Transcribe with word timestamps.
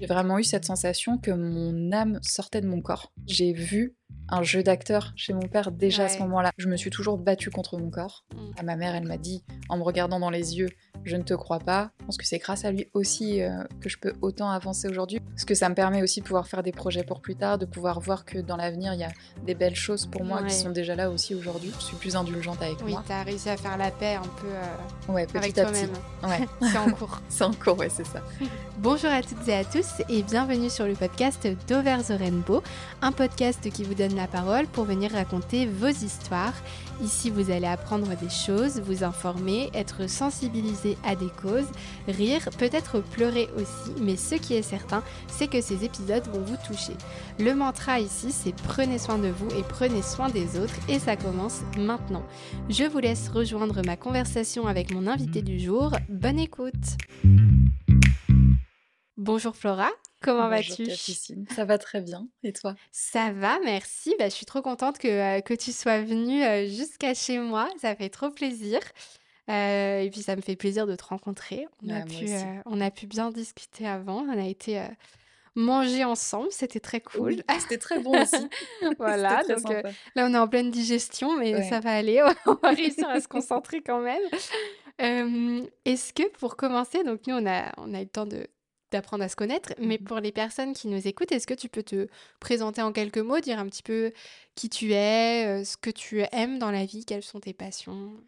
J'ai 0.00 0.06
vraiment 0.06 0.38
eu 0.38 0.44
cette 0.44 0.64
sensation 0.64 1.18
que 1.18 1.30
mon 1.30 1.92
âme 1.92 2.18
sortait 2.22 2.62
de 2.62 2.66
mon 2.66 2.80
corps. 2.80 3.12
J'ai 3.26 3.52
vu 3.52 3.94
un 4.30 4.42
jeu 4.42 4.62
d'acteur 4.62 5.12
chez 5.14 5.34
mon 5.34 5.46
père 5.46 5.72
déjà 5.72 6.04
à 6.04 6.08
ce 6.08 6.18
moment-là. 6.20 6.52
Je 6.56 6.68
me 6.68 6.76
suis 6.76 6.88
toujours 6.88 7.18
battue 7.18 7.50
contre 7.50 7.76
mon 7.76 7.90
corps. 7.90 8.24
Mm. 8.34 8.50
À 8.58 8.62
ma 8.62 8.76
mère, 8.76 8.94
elle 8.94 9.06
m'a 9.06 9.18
dit, 9.18 9.44
en 9.68 9.76
me 9.76 9.82
regardant 9.82 10.18
dans 10.18 10.30
les 10.30 10.56
yeux, 10.56 10.70
je 11.04 11.16
ne 11.16 11.22
te 11.22 11.34
crois 11.34 11.58
pas. 11.60 11.90
Je 12.00 12.04
pense 12.06 12.16
que 12.16 12.26
c'est 12.26 12.38
grâce 12.38 12.64
à 12.64 12.70
lui 12.72 12.88
aussi 12.92 13.40
euh, 13.42 13.62
que 13.80 13.88
je 13.88 13.98
peux 13.98 14.12
autant 14.20 14.50
avancer 14.50 14.88
aujourd'hui. 14.88 15.20
Parce 15.30 15.44
que 15.44 15.54
ça 15.54 15.68
me 15.68 15.74
permet 15.74 16.02
aussi 16.02 16.20
de 16.20 16.24
pouvoir 16.26 16.46
faire 16.46 16.62
des 16.62 16.72
projets 16.72 17.04
pour 17.04 17.20
plus 17.20 17.36
tard, 17.36 17.56
de 17.58 17.66
pouvoir 17.66 18.00
voir 18.00 18.24
que 18.24 18.38
dans 18.38 18.56
l'avenir, 18.56 18.92
il 18.94 19.00
y 19.00 19.04
a 19.04 19.10
des 19.46 19.54
belles 19.54 19.74
choses 19.76 20.06
pour 20.06 20.24
moi 20.24 20.42
Ouais. 20.42 20.48
qui 20.48 20.54
sont 20.54 20.70
déjà 20.70 20.94
là 20.94 21.10
aussi 21.10 21.34
aujourd'hui. 21.34 21.72
Je 21.78 21.84
suis 21.84 21.96
plus 21.96 22.16
indulgente 22.16 22.60
avec 22.62 22.76
Oui, 22.84 22.92
moi. 22.92 23.04
t'as 23.06 23.22
réussi 23.22 23.48
à 23.48 23.56
faire 23.56 23.76
la 23.76 23.90
paix 23.90 24.16
un 24.16 24.22
peu 24.22 24.48
euh, 24.48 25.12
Ouais, 25.12 25.26
petit 25.26 25.38
avec 25.38 25.58
à 25.58 25.64
petit. 25.66 25.86
toi-même. 26.22 26.40
Ouais, 26.40 26.48
C'est 26.70 26.78
en 26.78 26.90
cours. 26.90 27.20
c'est 27.28 27.44
encore, 27.44 27.78
ouais, 27.78 27.88
c'est 27.90 28.06
ça. 28.06 28.22
Bonjour 28.78 29.10
à 29.10 29.22
toutes 29.22 29.46
et 29.48 29.54
à 29.54 29.64
tous 29.64 30.02
et 30.08 30.22
bienvenue 30.22 30.70
sur 30.70 30.86
le 30.86 30.94
podcast 30.94 31.46
d'Over 31.68 31.98
the 32.06 32.18
Rainbow, 32.18 32.62
un 33.02 33.12
podcast 33.12 33.70
qui 33.70 33.84
vous 33.84 33.94
donne 33.94 34.14
la 34.16 34.26
parole 34.26 34.66
pour 34.66 34.84
venir 34.84 35.12
raconter 35.12 35.66
vos 35.66 35.88
histoires. 35.88 36.54
Ici, 37.02 37.30
vous 37.30 37.50
allez 37.50 37.66
apprendre 37.66 38.08
des 38.16 38.28
choses, 38.28 38.80
vous 38.80 39.04
informer, 39.04 39.70
être 39.72 40.08
sensibilisé 40.08 40.98
à 41.04 41.16
des 41.16 41.30
causes, 41.40 41.68
rire, 42.08 42.48
peut-être 42.58 43.00
pleurer 43.00 43.48
aussi, 43.56 43.92
mais 44.02 44.16
ce 44.16 44.34
qui 44.34 44.54
est 44.54 44.62
certain, 44.62 45.02
c'est 45.28 45.48
que 45.48 45.62
ces 45.62 45.84
épisodes 45.84 46.26
vont 46.28 46.42
vous 46.42 46.56
toucher. 46.66 46.92
Le 47.38 47.54
mantra 47.54 48.00
ici, 48.00 48.32
c'est 48.32 48.54
prenez 48.54 48.98
soin 48.98 49.18
de 49.18 49.28
vous 49.28 49.48
et 49.58 49.62
prenez 49.62 50.02
soin 50.02 50.28
des 50.28 50.58
autres 50.58 50.76
et 50.88 50.98
ça 50.98 51.16
commence 51.16 51.60
maintenant. 51.78 52.24
Je 52.68 52.84
vous 52.84 52.98
laisse 52.98 53.28
rejoindre 53.28 53.80
ma 53.86 53.96
conversation 53.96 54.66
avec 54.66 54.92
mon 54.92 55.06
invité 55.06 55.40
du 55.40 55.58
jour. 55.58 55.92
Bonne 56.10 56.38
écoute 56.38 56.98
Bonjour 59.16 59.54
Flora, 59.54 59.88
comment 60.20 60.48
vas-tu? 60.48 60.86
Ça 61.54 61.64
va 61.64 61.78
très 61.78 62.00
bien. 62.00 62.28
Et 62.42 62.52
toi? 62.52 62.74
Ça 62.92 63.32
va, 63.32 63.58
merci. 63.64 64.14
Bah, 64.18 64.28
je 64.28 64.34
suis 64.34 64.46
trop 64.46 64.62
contente 64.62 64.98
que, 64.98 65.08
euh, 65.08 65.40
que 65.40 65.54
tu 65.54 65.72
sois 65.72 66.00
venue 66.00 66.42
euh, 66.44 66.66
jusqu'à 66.68 67.14
chez 67.14 67.38
moi. 67.38 67.68
Ça 67.80 67.94
fait 67.96 68.08
trop 68.10 68.30
plaisir. 68.30 68.80
Euh, 69.48 70.00
et 70.00 70.10
puis 70.10 70.22
ça 70.22 70.36
me 70.36 70.42
fait 70.42 70.56
plaisir 70.56 70.86
de 70.86 70.94
te 70.94 71.04
rencontrer. 71.04 71.66
On, 71.84 71.90
a, 71.90 71.94
Ouais, 71.94 72.04
moi 72.04 72.20
pu, 72.20 72.60
on 72.66 72.80
a 72.80 72.90
pu 72.90 73.06
bien 73.06 73.30
discuter 73.30 73.86
avant. 73.86 74.24
On 74.28 74.38
a 74.38 74.46
été 74.46 74.80
manger 75.56 76.04
ensemble. 76.04 76.48
C'était 76.50 76.78
très 76.80 77.00
cool. 77.00 77.22
Oui, 77.32 77.42
C'était 77.58 77.78
très 77.78 77.98
bon 77.98 78.12
aussi. 78.22 78.48
Voilà, 78.98 79.42
donc 79.44 79.68
euh, 79.70 79.82
là 80.14 80.26
on 80.28 80.34
est 80.34 80.38
en 80.38 80.46
pleine 80.48 80.70
digestion, 80.70 81.36
mais 81.36 81.54
Ouais. 81.54 81.68
ça 81.68 81.80
va 81.80 81.92
aller. 81.92 82.22
On 82.46 82.54
va 82.62 82.70
réussir 82.70 83.08
à 83.08 83.20
se 83.20 83.26
concentrer 83.28 83.82
quand 83.82 84.00
même. 84.00 84.22
Euh, 85.02 85.66
Est-ce 85.84 86.12
que 86.12 86.28
pour 86.30 86.56
commencer, 86.56 87.02
donc 87.02 87.26
nous 87.26 87.34
on 87.34 87.46
a, 87.46 87.72
on 87.78 87.92
a 87.94 87.98
eu 88.00 88.04
le 88.04 88.08
temps 88.08 88.26
de 88.26 88.46
d'apprendre 88.90 89.24
à 89.24 89.28
se 89.28 89.36
connaître, 89.36 89.74
mais 89.78 89.98
Mhm. 89.98 90.06
pour 90.06 90.18
les 90.20 90.32
personnes 90.32 90.74
qui 90.74 90.88
nous 90.88 91.06
écoutent, 91.08 91.32
est-ce 91.32 91.46
que 91.46 91.54
tu 91.54 91.68
peux 91.68 91.82
te 91.82 92.08
présenter 92.40 92.82
en 92.82 92.92
quelques 92.92 93.18
mots, 93.18 93.40
dire 93.40 93.58
un 93.58 93.66
petit 93.66 93.82
peu 93.82 94.12
qui 94.54 94.68
tu 94.70 94.92
es, 94.92 95.46
euh, 95.62 95.64
ce 95.64 95.76
que 95.76 95.90
tu 95.90 96.22
aimes 96.32 96.58
dans 96.58 96.70
la 96.70 96.84
vie, 96.86 97.04
quelles 97.04 97.22
sont 97.22 97.40
tes 97.40 97.54
passions? 97.54 98.22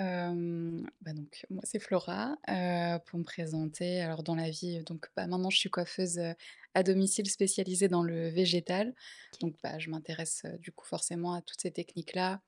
Euh, 0.00 0.82
bah 1.02 1.12
donc, 1.12 1.44
moi, 1.50 1.60
c'est 1.64 1.78
Flora. 1.78 2.36
euh, 2.48 2.98
pour 3.00 3.18
me 3.18 3.24
présenter, 3.24 4.00
alors 4.00 4.22
dans 4.22 4.34
la 4.34 4.50
vie, 4.50 4.82
donc 4.84 5.08
bah, 5.16 5.26
maintenant 5.26 5.50
je 5.50 5.58
suis 5.58 5.70
coiffeuse 5.70 6.18
euh, 6.18 6.32
à 6.74 6.82
domicile 6.82 7.28
spécialisée 7.30 7.88
dans 7.88 8.02
le 8.02 8.28
végétal. 8.30 8.94
Donc 9.40 9.56
bah, 9.62 9.78
je 9.78 9.90
m'intéresse 9.90 10.44
du 10.58 10.72
coup 10.72 10.86
forcément 10.86 11.34
à 11.34 11.42
toutes 11.42 11.60
ces 11.60 11.72
techniques-là, 11.72 12.40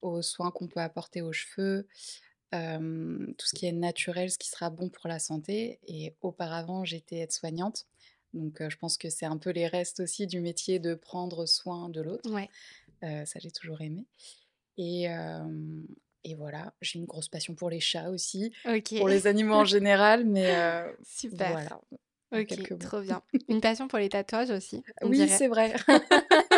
aux 0.00 0.22
soins 0.22 0.52
qu'on 0.52 0.68
peut 0.68 0.80
apporter 0.80 1.22
aux 1.22 1.32
cheveux, 1.32 1.86
euh, 2.54 3.26
tout 3.38 3.46
ce 3.46 3.54
qui 3.54 3.66
est 3.66 3.72
naturel, 3.72 4.30
ce 4.30 4.38
qui 4.38 4.48
sera 4.48 4.70
bon 4.70 4.88
pour 4.88 5.08
la 5.08 5.18
santé. 5.18 5.78
Et 5.86 6.14
auparavant, 6.20 6.84
j'étais 6.84 7.16
aide-soignante. 7.18 7.86
Donc 8.34 8.60
euh, 8.60 8.70
je 8.70 8.76
pense 8.78 8.96
que 8.98 9.10
c'est 9.10 9.26
un 9.26 9.36
peu 9.38 9.50
les 9.50 9.66
restes 9.66 10.00
aussi 10.00 10.26
du 10.26 10.40
métier 10.40 10.78
de 10.78 10.94
prendre 10.94 11.46
soin 11.46 11.88
de 11.88 12.00
l'autre. 12.00 12.30
Ouais, 12.30 12.48
Euh, 13.04 13.24
ça, 13.24 13.38
j'ai 13.40 13.50
toujours 13.50 13.80
aimé. 13.80 14.04
Et, 14.78 15.06
et 16.24 16.34
voilà, 16.34 16.72
j'ai 16.80 16.98
une 16.98 17.04
grosse 17.04 17.28
passion 17.28 17.54
pour 17.54 17.68
les 17.68 17.80
chats 17.80 18.08
aussi, 18.10 18.52
pour 18.98 19.08
les 19.08 19.26
animaux 19.26 19.54
en 19.56 19.64
général, 19.64 20.24
mais 20.24 20.50
super. 21.04 21.50
voilà. 21.52 21.80
Ok, 22.32 22.78
trop 22.78 23.02
bien. 23.02 23.22
Une 23.48 23.60
passion 23.60 23.86
pour 23.88 23.98
les 23.98 24.08
tatouages 24.08 24.50
aussi, 24.50 24.82
on 25.02 25.10
Oui, 25.10 25.28
c'est 25.28 25.48
vrai. 25.48 25.74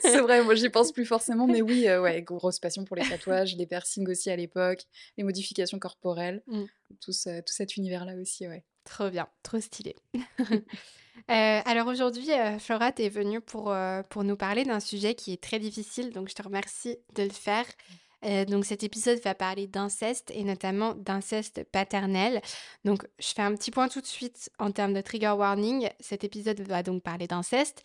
c'est 0.00 0.20
vrai, 0.20 0.42
moi 0.44 0.54
j'y 0.54 0.68
pense 0.68 0.92
plus 0.92 1.04
forcément, 1.06 1.46
mais 1.46 1.62
oui, 1.62 1.86
euh, 1.88 2.00
ouais, 2.02 2.22
grosse 2.22 2.58
passion 2.58 2.84
pour 2.84 2.96
les 2.96 3.08
tatouages, 3.08 3.56
les 3.56 3.66
piercings 3.66 4.08
aussi 4.08 4.30
à 4.30 4.36
l'époque, 4.36 4.82
les 5.16 5.24
modifications 5.24 5.78
corporelles, 5.78 6.42
Mm. 6.46 6.64
tout, 7.00 7.12
ce- 7.12 7.40
tout 7.40 7.52
cet 7.52 7.76
univers-là 7.76 8.14
aussi, 8.20 8.46
ouais. 8.48 8.64
Trop 8.84 9.08
bien, 9.10 9.28
trop 9.42 9.60
stylé. 9.60 9.96
Euh, 11.30 11.60
alors 11.64 11.86
aujourd'hui, 11.86 12.30
euh, 12.32 12.58
Flora, 12.58 12.90
tu 12.90 13.02
es 13.02 13.08
venue 13.08 13.40
pour, 13.40 13.70
euh, 13.70 14.02
pour 14.10 14.24
nous 14.24 14.36
parler 14.36 14.64
d'un 14.64 14.80
sujet 14.80 15.14
qui 15.14 15.32
est 15.32 15.40
très 15.40 15.60
difficile, 15.60 16.10
donc 16.10 16.28
je 16.28 16.34
te 16.34 16.42
remercie 16.42 16.98
de 17.14 17.22
le 17.22 17.30
faire. 17.30 17.64
Donc 18.48 18.64
cet 18.64 18.82
épisode 18.82 19.20
va 19.20 19.34
parler 19.34 19.66
d'inceste 19.66 20.30
et 20.34 20.44
notamment 20.44 20.94
d'inceste 20.94 21.62
paternel. 21.70 22.40
Donc 22.84 23.06
je 23.20 23.28
fais 23.28 23.42
un 23.42 23.54
petit 23.54 23.70
point 23.70 23.88
tout 23.88 24.00
de 24.00 24.06
suite 24.06 24.50
en 24.58 24.72
termes 24.72 24.94
de 24.94 25.02
trigger 25.02 25.34
warning. 25.38 25.88
Cet 26.00 26.24
épisode 26.24 26.60
va 26.62 26.82
donc 26.82 27.02
parler 27.02 27.26
d'inceste, 27.26 27.82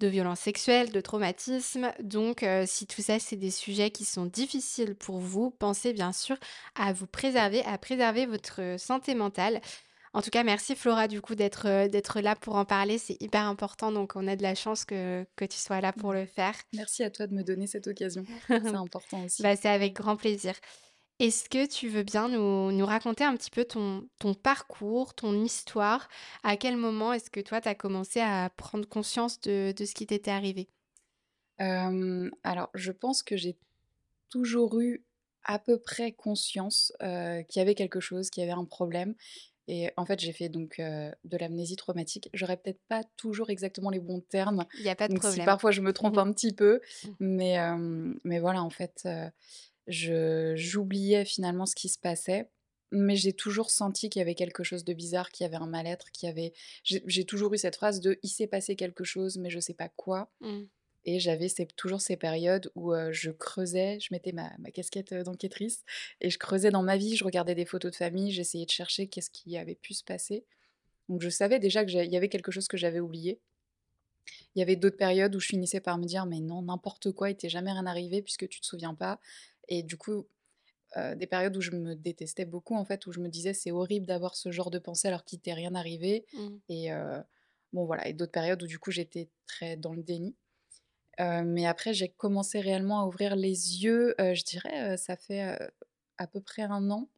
de 0.00 0.08
violences 0.08 0.40
sexuelles, 0.40 0.90
de 0.90 1.00
traumatisme. 1.00 1.92
Donc 2.02 2.42
euh, 2.42 2.64
si 2.66 2.86
tout 2.86 3.02
ça 3.02 3.18
c'est 3.18 3.36
des 3.36 3.50
sujets 3.50 3.90
qui 3.90 4.04
sont 4.04 4.26
difficiles 4.26 4.94
pour 4.94 5.18
vous, 5.18 5.50
pensez 5.50 5.92
bien 5.92 6.12
sûr 6.12 6.36
à 6.74 6.92
vous 6.92 7.06
préserver, 7.06 7.62
à 7.64 7.78
préserver 7.78 8.26
votre 8.26 8.76
santé 8.78 9.14
mentale. 9.14 9.60
En 10.14 10.20
tout 10.20 10.30
cas, 10.30 10.44
merci 10.44 10.76
Flora 10.76 11.08
du 11.08 11.22
coup 11.22 11.34
d'être 11.34 11.66
euh, 11.66 11.88
d'être 11.88 12.20
là 12.20 12.36
pour 12.36 12.56
en 12.56 12.66
parler, 12.66 12.98
c'est 12.98 13.16
hyper 13.20 13.46
important, 13.46 13.92
donc 13.92 14.12
on 14.14 14.28
a 14.28 14.36
de 14.36 14.42
la 14.42 14.54
chance 14.54 14.84
que, 14.84 15.24
que 15.36 15.44
tu 15.46 15.56
sois 15.56 15.80
là 15.80 15.92
pour 15.92 16.12
le 16.12 16.26
faire. 16.26 16.54
Merci 16.74 17.02
à 17.02 17.10
toi 17.10 17.26
de 17.26 17.34
me 17.34 17.42
donner 17.42 17.66
cette 17.66 17.86
occasion, 17.86 18.24
c'est 18.48 18.74
important 18.74 19.24
aussi. 19.24 19.42
Bah, 19.42 19.56
c'est 19.56 19.70
avec 19.70 19.94
grand 19.94 20.16
plaisir. 20.16 20.54
Est-ce 21.22 21.48
que 21.48 21.66
tu 21.66 21.88
veux 21.88 22.02
bien 22.02 22.28
nous, 22.28 22.70
nous 22.72 22.84
raconter 22.84 23.24
un 23.24 23.34
petit 23.36 23.50
peu 23.50 23.64
ton, 23.64 24.08
ton 24.18 24.34
parcours, 24.34 25.14
ton 25.14 25.32
histoire? 25.42 26.08
À 26.42 26.56
quel 26.58 26.76
moment 26.76 27.12
est-ce 27.14 27.30
que 27.30 27.40
toi, 27.40 27.60
tu 27.62 27.68
as 27.68 27.74
commencé 27.74 28.20
à 28.20 28.50
prendre 28.50 28.86
conscience 28.88 29.40
de, 29.40 29.72
de 29.74 29.84
ce 29.86 29.94
qui 29.94 30.06
t'était 30.06 30.30
arrivé? 30.32 30.68
Euh, 31.60 32.30
alors, 32.42 32.70
je 32.74 32.92
pense 32.92 33.22
que 33.22 33.36
j'ai 33.36 33.56
toujours 34.30 34.80
eu 34.80 35.04
à 35.44 35.58
peu 35.58 35.78
près 35.80 36.12
conscience 36.12 36.92
euh, 37.02 37.42
qu'il 37.44 37.60
y 37.60 37.62
avait 37.62 37.74
quelque 37.74 38.00
chose, 38.00 38.30
qu'il 38.30 38.42
y 38.42 38.44
avait 38.44 38.58
un 38.58 38.64
problème. 38.64 39.14
Et 39.68 39.90
en 39.96 40.06
fait, 40.06 40.20
j'ai 40.20 40.32
fait 40.32 40.48
donc 40.50 40.80
euh, 40.80 41.12
de 41.24 41.36
l'amnésie 41.38 41.76
traumatique. 41.76 42.30
J'aurais 42.34 42.58
peut-être 42.58 42.82
pas 42.88 43.04
toujours 43.16 43.50
exactement 43.50 43.90
les 43.90 44.00
bons 44.00 44.20
termes. 44.20 44.66
Il 44.74 44.82
n'y 44.82 44.90
a 44.90 44.96
pas 44.96 45.08
de 45.08 45.14
Donc, 45.14 45.24
si 45.24 45.40
problème. 45.40 45.42
parfois 45.42 45.70
je 45.72 45.80
me 45.82 45.92
trompe 45.92 46.18
Mhm. 46.18 46.18
un 46.18 46.32
petit 46.32 46.54
peu, 46.54 46.80
Mhm. 47.02 47.16
mais, 47.20 47.58
euh, 47.60 48.14
mais 48.24 48.40
voilà, 48.40 48.62
en 48.62 48.70
fait, 48.70 49.08
j'oubliais 49.86 51.24
finalement 51.24 51.66
ce 51.66 51.74
qui 51.74 51.88
se 51.88 51.98
passait. 51.98 52.48
Mais 52.94 53.16
j'ai 53.16 53.32
toujours 53.32 53.70
senti 53.70 54.10
qu'il 54.10 54.20
y 54.20 54.22
avait 54.22 54.34
quelque 54.34 54.62
chose 54.62 54.84
de 54.84 54.92
bizarre, 54.92 55.30
qu'il 55.30 55.44
y 55.44 55.46
avait 55.46 55.56
un 55.56 55.66
mal-être, 55.66 56.10
qu'il 56.10 56.26
y 56.26 56.30
avait. 56.30 56.52
J'ai, 56.84 57.24
toujours 57.24 57.54
eu 57.54 57.58
cette 57.58 57.76
phrase 57.76 58.00
de 58.00 58.18
il 58.22 58.28
s'est 58.28 58.46
passé 58.46 58.76
quelque 58.76 59.02
chose, 59.02 59.38
mais 59.38 59.48
je 59.48 59.60
sais 59.60 59.72
pas 59.72 59.88
quoi. 59.88 60.30
Mm. 60.40 60.64
Et 61.04 61.18
j'avais 61.18 61.48
toujours 61.76 62.00
ces 62.00 62.16
périodes 62.16 62.70
où 62.74 62.92
euh, 62.92 63.10
je 63.10 63.30
creusais, 63.30 63.98
je 63.98 64.08
mettais 64.12 64.32
ma, 64.32 64.52
ma 64.58 64.70
casquette 64.70 65.14
d'enquêtrice 65.14 65.84
et 66.20 66.30
je 66.30 66.38
creusais 66.38 66.70
dans 66.70 66.82
ma 66.82 66.96
vie, 66.96 67.16
je 67.16 67.24
regardais 67.24 67.54
des 67.54 67.64
photos 67.64 67.90
de 67.90 67.96
famille, 67.96 68.30
j'essayais 68.30 68.66
de 68.66 68.70
chercher 68.70 69.08
qu'est-ce 69.08 69.30
qui 69.30 69.56
avait 69.56 69.74
pu 69.74 69.94
se 69.94 70.04
passer. 70.04 70.44
Donc 71.08 71.20
je 71.20 71.28
savais 71.28 71.58
déjà 71.58 71.84
qu'il 71.84 72.12
y 72.12 72.16
avait 72.16 72.28
quelque 72.28 72.52
chose 72.52 72.68
que 72.68 72.76
j'avais 72.76 73.00
oublié. 73.00 73.40
Il 74.54 74.60
y 74.60 74.62
avait 74.62 74.76
d'autres 74.76 74.96
périodes 74.96 75.34
où 75.34 75.40
je 75.40 75.48
finissais 75.48 75.80
par 75.80 75.98
me 75.98 76.04
dire 76.04 76.26
mais 76.26 76.40
non, 76.40 76.62
n'importe 76.62 77.10
quoi, 77.10 77.30
il 77.30 77.36
t'est 77.36 77.48
jamais 77.48 77.72
rien 77.72 77.86
arrivé 77.86 78.22
puisque 78.22 78.48
tu 78.48 78.60
te 78.60 78.66
souviens 78.66 78.94
pas. 78.94 79.18
Et 79.74 79.82
du 79.82 79.96
coup, 79.96 80.26
euh, 80.98 81.14
des 81.14 81.26
périodes 81.26 81.56
où 81.56 81.62
je 81.62 81.70
me 81.70 81.94
détestais 81.94 82.44
beaucoup 82.44 82.76
en 82.76 82.84
fait, 82.84 83.06
où 83.06 83.12
je 83.12 83.20
me 83.20 83.28
disais 83.28 83.54
c'est 83.54 83.70
horrible 83.70 84.04
d'avoir 84.04 84.36
ce 84.36 84.52
genre 84.52 84.70
de 84.70 84.78
pensée 84.78 85.08
alors 85.08 85.24
qu'il 85.24 85.40
t'est 85.40 85.54
rien 85.54 85.74
arrivé. 85.74 86.26
Mm. 86.34 86.48
Et 86.68 86.92
euh, 86.92 87.18
bon 87.72 87.86
voilà, 87.86 88.06
et 88.06 88.12
d'autres 88.12 88.32
périodes 88.32 88.62
où 88.62 88.66
du 88.66 88.78
coup 88.78 88.90
j'étais 88.90 89.30
très 89.46 89.78
dans 89.78 89.94
le 89.94 90.02
déni. 90.02 90.36
Euh, 91.20 91.42
mais 91.44 91.66
après, 91.66 91.94
j'ai 91.94 92.08
commencé 92.08 92.60
réellement 92.60 93.00
à 93.00 93.06
ouvrir 93.06 93.34
les 93.34 93.82
yeux, 93.82 94.14
je 94.18 94.44
dirais, 94.44 94.96
ça 94.98 95.16
fait 95.16 95.58
à 96.18 96.26
peu 96.26 96.40
près 96.40 96.62
un 96.62 96.90
an. 96.90 97.08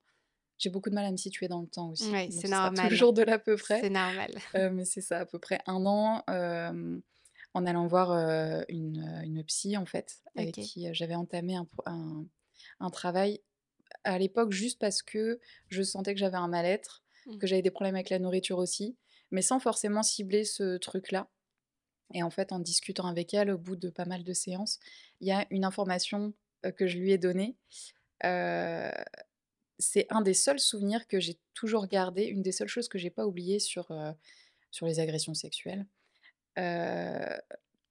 J'ai 0.59 0.71
beaucoup 0.71 0.91
de 0.91 0.95
mal 0.95 1.05
à 1.05 1.11
me 1.11 1.17
situer 1.17 1.49
dans 1.49 1.61
le 1.61 1.67
temps 1.67 1.91
aussi. 1.91 2.11
Donc 2.11 2.31
c'est 2.31 2.49
normal. 2.49 2.89
toujours 2.89 3.13
de 3.13 3.23
l'à 3.23 3.41
peu 3.41 3.57
près. 3.57 3.81
C'est 3.81 3.91
normal. 3.91 4.33
Mais 4.73 4.85
c'est 4.85 5.01
ça, 5.01 5.21
à 5.21 5.27
peu 5.27 5.41
près 5.41 5.59
un 5.67 5.85
an, 5.87 6.23
en 6.29 7.67
allant 7.67 7.87
voir 7.89 8.13
une, 8.69 9.23
une 9.25 9.43
psy, 9.45 9.77
en 9.77 9.87
fait, 9.87 10.23
avec 10.37 10.55
qui 10.55 10.93
j'avais 10.93 11.17
entamé 11.17 11.57
un- 11.57 12.27
un 12.81 12.91
travail 12.91 13.41
à 14.05 14.19
l'époque 14.19 14.53
juste 14.53 14.79
parce 14.79 15.03
que 15.03 15.41
je 15.69 15.83
sentais 15.83 16.15
que 16.15 16.21
j'avais 16.21 16.37
un 16.37 16.49
mal-être, 16.49 17.05
Mm. 17.27 17.39
que 17.39 17.47
j'avais 17.47 17.63
des 17.63 17.71
problèmes 17.71 17.95
avec 17.95 18.11
la 18.11 18.19
nourriture 18.19 18.59
aussi, 18.59 18.97
mais 19.31 19.43
sans 19.43 19.59
forcément 19.59 20.03
cibler 20.03 20.45
ce 20.45 20.77
truc-là. 20.77 21.29
Et 22.13 22.23
en 22.23 22.31
fait, 22.31 22.53
en 22.53 22.59
discutant 22.59 23.07
avec 23.07 23.35
elle, 23.35 23.51
au 23.51 23.59
bout 23.59 23.77
de 23.77 23.89
pas 23.89 24.05
mal 24.05 24.25
de 24.25 24.33
séances, 24.33 24.79
il 25.21 25.29
y 25.29 25.33
a 25.33 25.47
une 25.51 25.65
information 25.65 26.35
euh, 26.65 26.71
que 26.71 26.87
je 26.87 26.99
lui 26.99 27.13
ai 27.13 27.19
donnée. 27.19 27.57
Euh, 28.25 28.93
c'est 29.79 30.07
un 30.11 30.21
des 30.21 30.35
seuls 30.35 30.61
souvenirs 30.61 31.07
que 31.09 31.19
j'ai 31.19 31.39
toujours 31.55 31.87
gardé, 31.87 32.25
une 32.25 32.43
des 32.43 32.53
seules 32.53 32.69
choses 32.69 32.89
que 32.89 32.99
j'ai 32.99 33.11
pas 33.11 33.27
oubliées 33.27 33.59
sur, 33.59 33.91
euh, 33.91 34.13
sur 34.71 34.87
les 34.87 35.01
agressions 35.01 35.35
sexuelles. 35.35 35.87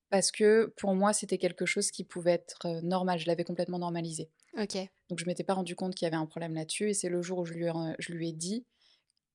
Parce 0.10 0.32
que 0.32 0.72
pour 0.78 0.94
moi, 0.94 1.12
c'était 1.12 1.40
quelque 1.40 1.66
chose 1.66 1.92
qui 1.92 2.04
pouvait 2.04 2.34
être, 2.34 2.82
normal. 2.84 3.20
Je 3.20 3.26
l'avais 3.26 3.44
complètement 3.44 3.80
normalisé. 3.80 4.30
OK. 4.58 4.90
Donc 5.10 5.20
je 5.20 5.26
m'étais 5.26 5.44
pas 5.44 5.54
rendu 5.54 5.76
compte 5.76 5.96
qu'il 5.96 6.06
y 6.06 6.08
avait 6.08 6.18
un 6.18 6.26
problème 6.26 6.54
là-dessus 6.56 6.90
et 6.90 6.94
c'est 6.94 7.10
le 7.10 7.22
jour 7.22 7.40
où 7.40 7.46
je 7.46 7.54
lui 7.54 7.66
ai 7.66 7.72
je 8.00 8.14
lui 8.14 8.30
ai 8.30 8.34
dit, 8.34 8.66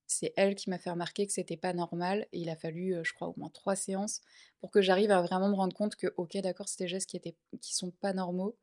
c'est 0.06 0.32
elle 0.36 0.54
qui 0.56 0.70
m'a 0.70 0.78
fait 0.78 0.90
remarquer 0.90 1.26
que 1.26 1.32
c'était 1.34 1.56
pas 1.58 1.72
normal 1.74 2.28
et 2.32 2.40
il 2.40 2.50
a 2.50 2.56
fallu, 2.56 2.94
heu, 2.96 3.04
je 3.04 3.14
crois 3.14 3.28
au 3.28 3.34
moins 3.38 3.50
3 3.50 3.76
séances 3.76 4.22
pour 4.60 4.70
que 4.72 4.82
j'arrive 4.82 5.10
à 5.12 5.22
vraiment 5.22 5.48
me 5.50 5.54
rendre 5.56 5.76
compte 5.76 5.96
que, 5.96 6.08
OK, 6.18 6.36
d'accord, 6.38 6.68
c'est 6.68 6.84
des 6.84 6.88
gestes 6.88 7.10
qui 7.10 7.16
étaient 7.18 7.36
qui 7.62 7.74
sont 7.76 7.92
pas 7.92 8.12
normaux 8.14 8.58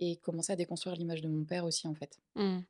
et 0.00 0.16
commencer 0.18 0.52
à 0.52 0.56
déconstruire 0.56 0.96
l'image 0.96 1.22
de 1.22 1.28
mon 1.28 1.44
père 1.44 1.64
aussi, 1.66 1.88
en 1.88 1.94
fait. 1.94 2.20
Mmh. 2.34 2.60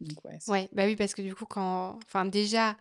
Donc 0.00 0.24
ouais, 0.48 0.68
bah 0.72 0.84
oui, 0.86 0.96
parce 0.96 1.14
que 1.14 1.22
du 1.22 1.34
coup, 1.34 1.46
quand 1.46 1.98
enfin 2.06 2.24
déjà, 2.24 2.76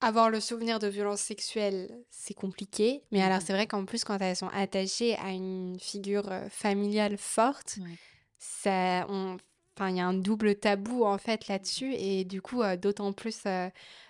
avoir 0.00 0.30
le 0.30 0.40
souvenir 0.40 0.78
de 0.78 0.88
violences 0.88 1.20
sexuelles, 1.22 2.04
c'est 2.10 2.34
compliqué. 2.34 3.04
Mais 3.12 3.22
alors, 3.22 3.40
mmh 3.40 3.46
c'est 3.46 3.52
vrai 3.54 3.66
qu'en 3.66 3.84
plus, 3.86 4.04
quand 4.04 4.18
elles 4.20 4.36
sont 4.36 4.48
attachées 4.50 5.16
à 5.16 5.30
une 5.32 5.78
figure 5.80 6.30
euh, 6.32 6.48
familiale 6.50 7.18
forte, 7.18 7.80
Ouais. 7.80 7.98
Ça, 8.42 9.06
on, 9.08 9.36
enfin, 9.76 9.90
il 9.90 9.96
y 9.96 10.00
a 10.00 10.06
un 10.06 10.14
double 10.14 10.56
tabou 10.56 11.04
en 11.04 11.16
fait 11.16 11.46
là-dessus, 11.46 11.94
et 11.94 12.24
du 12.24 12.42
coup, 12.42 12.60
euh, 12.62 12.76
d'autant 12.76 13.12
plus 13.12 13.42
euh, 13.46 13.68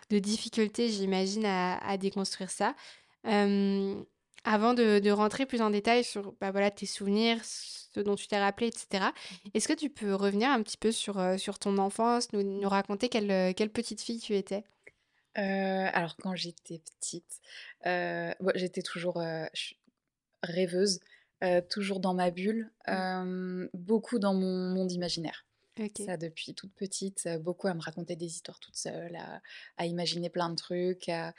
de 0.08 0.18
difficultés, 0.18 0.88
j'imagine, 0.88 1.44
à, 1.44 1.76
à 1.86 1.98
déconstruire 1.98 2.50
ça. 2.50 2.74
Euh, 3.26 4.02
avant 4.44 4.72
de, 4.72 5.00
de 5.00 5.10
rentrer 5.10 5.44
plus 5.44 5.60
en 5.60 5.68
détail 5.68 6.02
sur 6.02 6.32
bah, 6.40 6.50
voilà, 6.50 6.70
tes 6.70 6.86
souvenirs, 6.86 7.44
ce 7.44 8.00
dont 8.00 8.16
tu 8.16 8.26
t'es 8.26 8.38
rappelé, 8.38 8.68
etc., 8.68 9.04
est-ce 9.52 9.68
que 9.68 9.74
tu 9.74 9.90
peux 9.90 10.14
revenir 10.14 10.48
un 10.50 10.62
petit 10.62 10.78
peu 10.78 10.92
sur, 10.92 11.22
sur 11.38 11.58
ton 11.58 11.76
enfance, 11.76 12.32
nous, 12.32 12.42
nous 12.42 12.68
raconter 12.68 13.10
quelle, 13.10 13.54
quelle 13.54 13.70
petite 13.70 14.00
fille 14.00 14.18
tu 14.18 14.34
étais? 14.34 14.64
Alors 15.34 16.16
quand 16.16 16.34
j'étais 16.34 16.80
petite, 16.98 17.40
j'étais 18.54 18.82
toujours, 18.82 19.22
rêveuse, 20.42 21.00
heu, 21.42 21.62
toujours 21.68 22.00
dans 22.00 22.14
ma 22.14 22.30
bulle, 22.30 22.70
Mm. 22.90 23.02
hem, 23.20 23.68
beaucoup 23.74 24.18
dans 24.18 24.34
mon 24.34 24.70
monde 24.74 24.92
imaginaire. 24.92 25.46
Ça 25.94 26.16
depuis 26.16 26.54
toute 26.54 26.74
petite, 26.74 27.26
heu, 27.26 27.38
beaucoup 27.38 27.68
à 27.68 27.74
me 27.74 27.80
raconter 27.82 28.16
des 28.16 28.26
histoires 28.26 28.60
toute 28.60 28.76
seule, 28.76 29.16
à 29.16 29.42
à 29.78 29.86
imaginer 29.86 30.30
plein 30.30 30.50
de 30.50 30.56
trucs, 30.56 31.08
à 31.08 31.34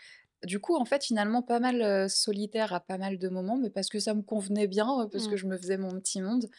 du 0.45 0.59
coup, 0.59 0.75
en 0.75 0.83
fait, 0.85 1.05
finalement 1.05 1.41
pas 1.41 1.59
mal, 1.61 2.09
solitaire 2.09 2.73
à 2.73 2.81
pas 2.81 2.97
mal 2.97 3.17
de 3.17 3.29
moments, 3.29 3.57
mais 3.57 3.69
parce 3.69 3.87
que 3.89 3.99
ça 3.99 4.13
me 4.13 4.21
convenait 4.21 4.67
bien, 4.67 5.07
parce 5.11 5.25
Mm. 5.25 5.27
que 5.27 5.37
je 5.37 5.47
me 5.47 5.57
faisais 5.57 5.77
mon 5.77 5.91
petit 6.01 6.21
monde. 6.21 6.49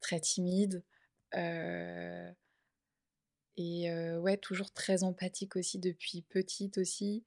Très 0.00 0.20
timide, 0.20 0.82
et 3.56 3.90
ouais, 4.18 4.36
toujours 4.38 4.72
très 4.72 5.02
empathique 5.04 5.56
aussi 5.56 5.78
depuis 5.78 6.22
petite 6.22 6.78
aussi. 6.78 7.24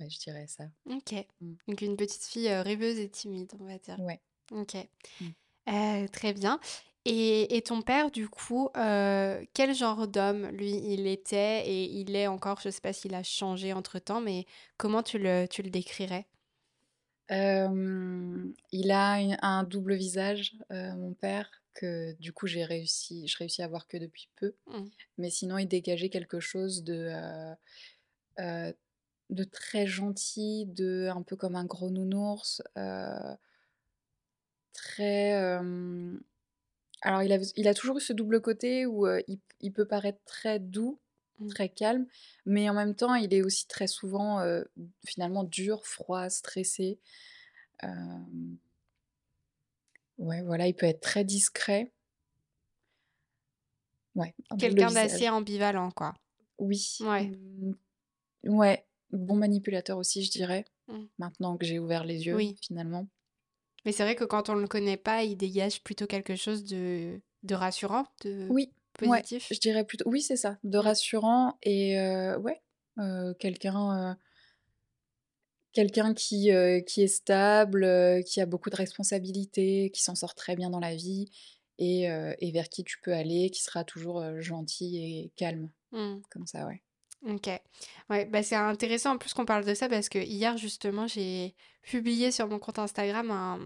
Ouais, 0.00 0.10
je 0.10 0.18
dirais 0.18 0.46
ça. 0.46 0.64
Ok. 0.86 1.12
Mmh. 1.40 1.52
Donc 1.68 1.80
une 1.82 1.96
petite 1.96 2.24
fille 2.24 2.48
euh, 2.48 2.62
rêveuse 2.62 2.98
et 2.98 3.08
timide, 3.08 3.52
on 3.60 3.64
va 3.64 3.78
dire. 3.78 3.98
Ouais. 4.00 4.20
Ok. 4.52 4.76
Mmh. 5.20 5.26
Euh, 5.68 6.08
très 6.08 6.32
bien. 6.32 6.60
Et, 7.04 7.56
et 7.56 7.62
ton 7.62 7.80
père, 7.80 8.10
du 8.10 8.28
coup, 8.28 8.68
euh, 8.76 9.42
quel 9.54 9.74
genre 9.74 10.08
d'homme, 10.08 10.48
lui, 10.48 10.72
il 10.92 11.06
était 11.06 11.66
et 11.66 11.84
il 11.84 12.14
est 12.14 12.26
encore, 12.26 12.60
je 12.60 12.68
sais 12.70 12.80
pas 12.80 12.92
s'il 12.92 13.14
a 13.14 13.22
changé 13.22 13.72
entre-temps, 13.72 14.20
mais 14.20 14.46
comment 14.76 15.02
tu 15.02 15.18
le, 15.18 15.46
tu 15.46 15.62
le 15.62 15.70
décrirais? 15.70 16.26
Il 17.30 18.90
a 18.90 19.20
une 19.20 19.36
un 19.42 19.62
double 19.62 19.94
visage, 19.94 20.56
mon 20.70 21.12
père, 21.14 21.50
que 21.74 22.12
du 22.14 22.32
coup 22.32 22.46
j'ai 22.46 22.64
réussi 22.64 23.28
je 23.28 23.36
réussis 23.36 23.62
à 23.62 23.68
voir 23.68 23.86
que 23.86 23.98
depuis 23.98 24.30
peu. 24.36 24.54
Mm. 24.66 24.88
Mais 25.18 25.30
sinon, 25.30 25.58
il 25.58 25.68
dégageait 25.68 26.08
quelque 26.08 26.40
chose 26.40 26.84
de, 26.84 27.12
de 29.30 29.44
très 29.44 29.86
gentil, 29.86 30.66
de 30.66 31.08
un 31.14 31.22
peu 31.22 31.36
comme 31.36 31.56
un 31.56 31.64
gros 31.64 31.90
nounours, 31.90 32.62
heu, 32.78 33.36
très, 34.72 35.32
alors 37.02 37.22
il 37.22 37.32
avait 37.32 37.46
il 37.56 37.68
a 37.68 37.74
toujours 37.74 37.98
eu 37.98 38.00
ce 38.00 38.12
double 38.12 38.40
côté 38.40 38.86
où, 38.86 39.06
il 39.28 39.40
il 39.60 39.72
peut 39.72 39.86
paraître 39.86 40.20
très 40.24 40.58
doux, 40.60 41.00
Mm. 41.40 41.54
très 41.54 41.68
calme, 41.68 42.06
mais 42.46 42.68
en 42.68 42.74
même 42.74 42.94
temps, 42.94 43.14
il 43.14 43.32
est 43.34 43.42
aussi 43.42 43.66
très 43.68 43.86
souvent, 43.86 44.40
finalement 45.06 45.44
dur, 45.44 45.86
froid, 45.86 46.28
stressé. 46.30 46.98
Ouais, 50.18 50.42
voilà, 50.42 50.66
il 50.68 50.74
peut 50.74 50.84
être 50.86 51.00
très 51.00 51.24
discret. 51.24 51.92
Ouais, 54.14 54.34
un 54.50 54.56
double 54.56 54.80
Quelqu'un 54.80 54.90
d'assez 54.92 55.28
ambivalent, 55.30 55.90
quoi. 55.90 56.12
Oui, 56.58 56.78
Ouais. 57.00 57.32
mmh, 57.62 57.72
ouais, 58.44 58.86
bon 59.12 59.36
manipulateur 59.36 59.98
aussi, 59.98 60.24
je 60.24 60.30
dirais, 60.30 60.64
Mm. 60.88 61.08
maintenant 61.18 61.56
que 61.58 61.66
j'ai 61.66 61.78
ouvert 61.78 62.04
les 62.04 62.26
yeux, 62.26 62.38
Oui. 62.38 62.58
finalement. 62.62 63.08
Mais 63.84 63.92
c'est 63.92 64.02
vrai 64.02 64.14
que 64.16 64.24
quand 64.24 64.48
on 64.50 64.54
le 64.54 64.66
connaît 64.68 64.96
pas, 64.96 65.22
il 65.24 65.36
dégage 65.36 65.82
plutôt 65.82 66.06
quelque 66.06 66.36
chose 66.36 66.64
de, 66.64 67.20
de 67.42 67.54
rassurant, 67.54 68.06
de 68.22 68.48
Oui, 68.48 68.72
ouais, 69.04 69.26
je 69.50 69.58
positif. 69.58 69.58
dirais 69.58 69.84
plutôt 69.84 70.08
oui, 70.08 70.22
c'est 70.22 70.36
ça, 70.36 70.58
de 70.64 70.78
rassurant 70.78 71.58
et 71.62 71.98
heu, 71.98 72.36
ouais, 72.38 72.62
quelqu'un, 73.38 74.12
heu, 74.12 74.16
quelqu'un 75.72 76.14
qui, 76.14 76.50
heu, 76.52 76.80
qui 76.80 77.02
est 77.02 77.06
stable, 77.08 78.22
qui 78.26 78.40
a 78.40 78.46
beaucoup 78.46 78.70
de 78.70 78.76
responsabilités, 78.76 79.90
qui 79.92 80.02
s'en 80.02 80.14
sort 80.14 80.34
très 80.34 80.56
bien 80.56 80.70
dans 80.70 80.80
la 80.80 80.94
vie 80.94 81.30
et 81.78 82.04
et 82.40 82.50
vers 82.52 82.68
qui 82.68 82.82
tu 82.84 82.98
peux 83.00 83.12
aller, 83.14 83.50
qui 83.50 83.62
sera 83.62 83.84
toujours, 83.84 84.40
gentil 84.40 84.96
et 84.98 85.32
calme, 85.36 85.70
Mm. 85.92 86.22
comme 86.30 86.46
ça, 86.46 86.66
ouais. 86.66 86.82
Ok. 87.26 87.48
Ouais, 88.10 88.26
bah 88.26 88.42
c'est 88.42 88.54
intéressant 88.54 89.14
en 89.14 89.18
plus 89.18 89.34
qu'on 89.34 89.44
parle 89.44 89.64
de 89.64 89.74
ça 89.74 89.88
parce 89.88 90.08
que 90.08 90.18
hier 90.18 90.56
justement 90.56 91.06
j'ai 91.06 91.54
publié 91.82 92.30
sur 92.30 92.48
mon 92.48 92.58
compte 92.58 92.78
Instagram 92.78 93.30
un, 93.30 93.58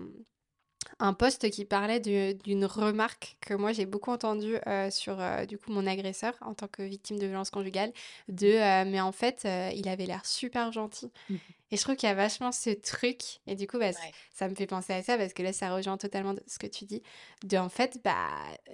un 0.98 1.14
post 1.14 1.50
qui 1.50 1.64
parlait 1.64 2.00
d'une 2.00 2.64
remarque 2.64 3.36
que 3.40 3.54
moi 3.54 3.72
j'ai 3.72 3.86
beaucoup 3.86 4.10
entendue 4.10 4.56
euh, 4.66 4.90
sur 4.90 5.20
euh, 5.20 5.44
du 5.46 5.58
coup 5.58 5.72
mon 5.72 5.86
agresseur 5.86 6.34
en 6.40 6.54
tant 6.54 6.68
que 6.68 6.82
victime 6.82 7.18
de 7.18 7.26
violence 7.26 7.50
conjugale 7.50 7.92
de 8.28 8.46
euh, 8.46 8.84
mais 8.86 9.00
en 9.00 9.12
fait 9.12 9.46
il 9.74 9.88
avait 9.88 10.06
l'air 10.06 10.24
super 10.26 10.72
gentil. 10.72 11.10
Mmh. 11.28 11.36
Et 11.70 11.76
je 11.78 11.82
trouve 11.82 11.96
qu'il 11.96 12.06
y 12.06 12.12
a 12.12 12.14
vachement 12.14 12.52
ce 12.52 12.68
truc 12.68 13.40
et 13.46 13.54
du 13.54 13.66
coup 13.66 13.78
bah, 13.78 13.92
Ouais. 13.92 14.14
ça 14.30 14.46
me 14.48 14.54
fait 14.54 14.66
penser 14.66 14.92
à 14.92 15.02
ça 15.02 15.16
parce 15.16 15.32
que 15.32 15.42
là 15.42 15.52
ça 15.54 15.74
rejoint 15.74 15.96
totalement 15.96 16.34
ce 16.46 16.58
que 16.58 16.66
tu 16.66 16.84
dis 16.84 17.02
de 17.44 17.56
en 17.56 17.70
fait 17.70 17.98
bah 18.04 18.28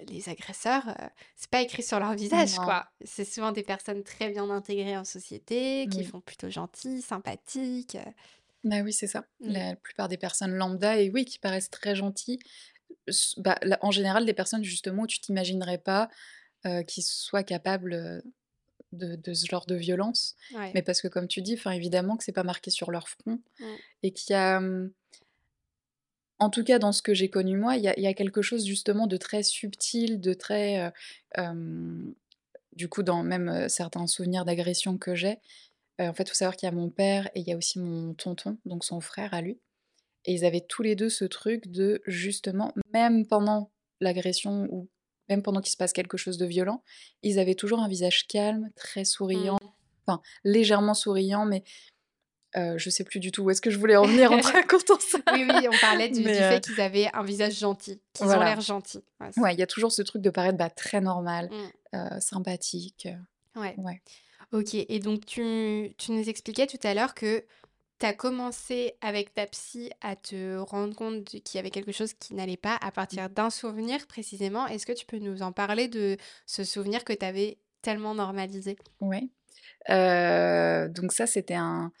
les 0.09 0.27
agresseurs 0.27 0.83
c'est 1.37 1.49
pas 1.49 1.61
écrit 1.61 1.81
sur 1.83 1.99
leur 1.99 2.13
visage 2.13 2.55
Non, 2.55 2.65
quoi. 2.65 2.87
C'est 3.05 3.23
souvent 3.25 3.51
des 3.53 3.63
personnes 3.63 4.03
très 4.03 4.29
bien 4.29 4.49
intégrées 4.49 4.97
en 4.97 5.05
société 5.05 5.87
qui 5.89 5.99
oui. 5.99 6.03
font 6.03 6.19
plutôt 6.19 6.49
gentils 6.49 7.01
sympathiques 7.01 7.97
Bah, 8.63 8.81
oui, 8.83 8.93
c'est 8.93 9.07
ça. 9.07 9.25
mm, 9.39 9.51
La 9.51 9.75
plupart 9.75 10.09
des 10.09 10.17
personnes 10.17 10.53
lambda 10.53 10.99
et 10.99 11.09
oui, 11.09 11.25
qui 11.25 11.39
paraissent 11.39 11.69
très 11.69 11.95
gentilles, 11.95 12.39
bah, 13.37 13.57
en 13.81 13.91
général, 13.91 14.25
des 14.25 14.33
personnes 14.33 14.63
justement 14.63 15.03
où 15.03 15.07
tu 15.07 15.19
t'imaginerais 15.19 15.77
pas, 15.77 16.09
heu, 16.65 16.83
qu'ils 16.83 17.03
soient 17.03 17.43
capables, 17.43 18.23
de 18.91 19.15
de 19.15 19.33
ce 19.33 19.45
genre 19.45 19.65
de 19.67 19.75
violence. 19.75 20.35
ouais 20.55 20.71
Mais 20.73 20.81
parce 20.81 21.01
que 21.01 21.07
comme 21.07 21.27
tu 21.27 21.41
dis, 21.41 21.59
évidemment 21.71 22.17
que 22.17 22.23
c'est 22.23 22.31
pas 22.31 22.43
marqué 22.43 22.71
sur 22.71 22.91
leur 22.91 23.07
front 23.09 23.39
mm, 23.59 23.79
et 24.03 24.11
qu'il 24.11 24.33
y 24.33 24.35
a, 24.35 24.59
mmh, 24.59 24.91
en 26.39 26.49
tout 26.49 26.63
cas 26.63 26.79
dans 26.79 26.91
ce 26.91 27.01
que 27.01 27.13
j'ai 27.13 27.29
connu 27.29 27.57
moi, 27.57 27.75
il 27.75 27.83
y 27.83 27.87
a 27.87 27.93
il 27.97 28.03
y 28.03 28.07
a 28.07 28.13
quelque 28.13 28.41
chose 28.41 28.65
justement 28.65 29.07
de 29.07 29.17
très 29.17 29.43
subtil, 29.43 30.19
de 30.21 30.33
très, 30.33 30.91
du 32.75 32.87
coup 32.87 33.03
dans 33.03 33.23
même, 33.23 33.67
certains 33.69 34.07
souvenirs 34.07 34.45
d'agression 34.45 34.97
que 34.97 35.15
j'ai, 35.15 35.39
en 36.07 36.13
fait, 36.13 36.23
il 36.23 36.29
faut 36.29 36.35
savoir 36.35 36.55
qu'il 36.55 36.67
y 36.67 36.71
a 36.71 36.75
mon 36.75 36.89
père 36.89 37.27
et 37.35 37.41
il 37.41 37.47
y 37.47 37.51
a 37.51 37.57
aussi 37.57 37.79
mon 37.79 38.13
tonton, 38.13 38.57
donc 38.65 38.85
son 38.85 39.01
frère 39.01 39.33
à 39.33 39.41
lui 39.41 39.59
Et 40.25 40.33
ils 40.33 40.45
avaient 40.45 40.65
tous 40.67 40.81
les 40.83 40.95
2 40.95 41.09
ce 41.09 41.25
truc 41.25 41.67
de 41.67 42.01
justement, 42.05 42.73
même 42.93 43.25
pendant 43.27 43.71
l'agression 43.99 44.67
ou 44.71 44.89
même 45.27 45.43
pendant 45.43 45.61
qu'il 45.61 45.71
se 45.71 45.77
passe 45.77 45.93
quelque 45.93 46.17
chose 46.17 46.37
de 46.37 46.45
violent, 46.45 46.83
ils 47.21 47.37
avaient 47.37 47.55
toujours 47.55 47.79
un 47.79 47.87
visage 47.87 48.27
calme, 48.27 48.69
très 48.75 49.03
souriant, 49.05 49.59
mm. 49.61 49.67
enfin 50.07 50.21
légèrement 50.43 50.93
souriant, 50.93 51.45
mais 51.45 51.63
heu, 52.57 52.77
je 52.77 52.89
sais 52.89 53.03
plus 53.03 53.19
du 53.19 53.31
tout 53.31 53.43
où 53.43 53.49
est-ce 53.51 53.61
que 53.61 53.69
je 53.69 53.77
voulais 53.77 53.95
en 53.95 54.05
venir 54.05 54.31
en 54.31 54.39
racontant 54.41 54.99
ça. 54.99 55.19
Oui, 55.31 55.45
oui, 55.47 55.67
on 55.67 55.77
parlait 55.77 56.09
du, 56.09 56.21
du 56.21 56.25
Mais 56.25 56.33
fait 56.33 56.63
qu'ils 56.63 56.81
avaient 56.81 57.09
un 57.13 57.23
visage 57.23 57.59
gentil, 57.59 58.01
qu'ils 58.13 58.27
ont 58.27 58.39
l'air 58.39 58.61
gentils. 58.61 59.03
Ouais, 59.37 59.53
il 59.53 59.59
y 59.59 59.63
a 59.63 59.67
toujours 59.67 59.91
ce 59.91 60.01
truc 60.01 60.21
de 60.21 60.29
paraître, 60.29 60.57
bah, 60.57 60.69
très 60.69 61.01
normal, 61.01 61.49
Mm, 61.51 61.97
heu, 61.97 62.19
sympathique, 62.19 63.07
ouais. 63.55 63.75
ouais. 63.77 64.01
Ok, 64.51 64.73
et 64.73 64.99
donc 64.99 65.25
tu, 65.25 65.93
tu 65.97 66.11
nous 66.11 66.27
expliquais 66.29 66.65
tout 66.67 66.79
à 66.83 66.93
l'heure 66.93 67.13
que 67.13 67.45
tu 67.99 68.05
as 68.05 68.13
commencé 68.13 68.95
avec 69.01 69.33
ta 69.33 69.45
psy 69.47 69.91
à 70.01 70.15
te 70.15 70.57
rendre 70.57 70.95
compte 70.95 71.25
qu'il 71.25 71.55
y 71.55 71.59
avait 71.59 71.71
quelque 71.71 71.91
chose 71.91 72.13
qui 72.13 72.33
n'allait 72.35 72.57
pas 72.57 72.77
à 72.81 72.91
Mmh. 73.11 73.19
partir 73.19 73.29
d'un 73.29 73.49
souvenir 73.51 74.07
précisément. 74.07 74.67
Est-ce 74.67 74.85
que 74.85 74.93
tu 74.93 75.05
peux 75.05 75.19
nous 75.19 75.41
en 75.43 75.51
parler 75.51 75.87
de 75.89 76.17
ce 76.47 76.63
souvenir 76.63 77.03
que 77.05 77.13
tu 77.13 77.25
avais 77.25 77.59
tellement 77.81 78.15
normalisé? 78.15 78.77
Ouais. 79.01 79.29
Heu, 79.89 80.89
donc 80.89 81.13
ça, 81.13 81.27
c'était 81.27 81.55
un 81.55 81.91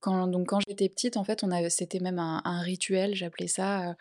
quand 0.00 0.26
donc 0.28 0.48
quand 0.48 0.60
j'étais 0.66 0.88
petite, 0.88 1.16
en 1.16 1.24
fait, 1.24 1.42
on 1.44 1.50
avait 1.50 1.70
c'était 1.70 2.00
même 2.00 2.18
un 2.18 2.42
un 2.44 2.60
rituel, 2.60 3.14
j'appelais 3.14 3.48
ça, 3.48 3.90
heu, 3.92 3.94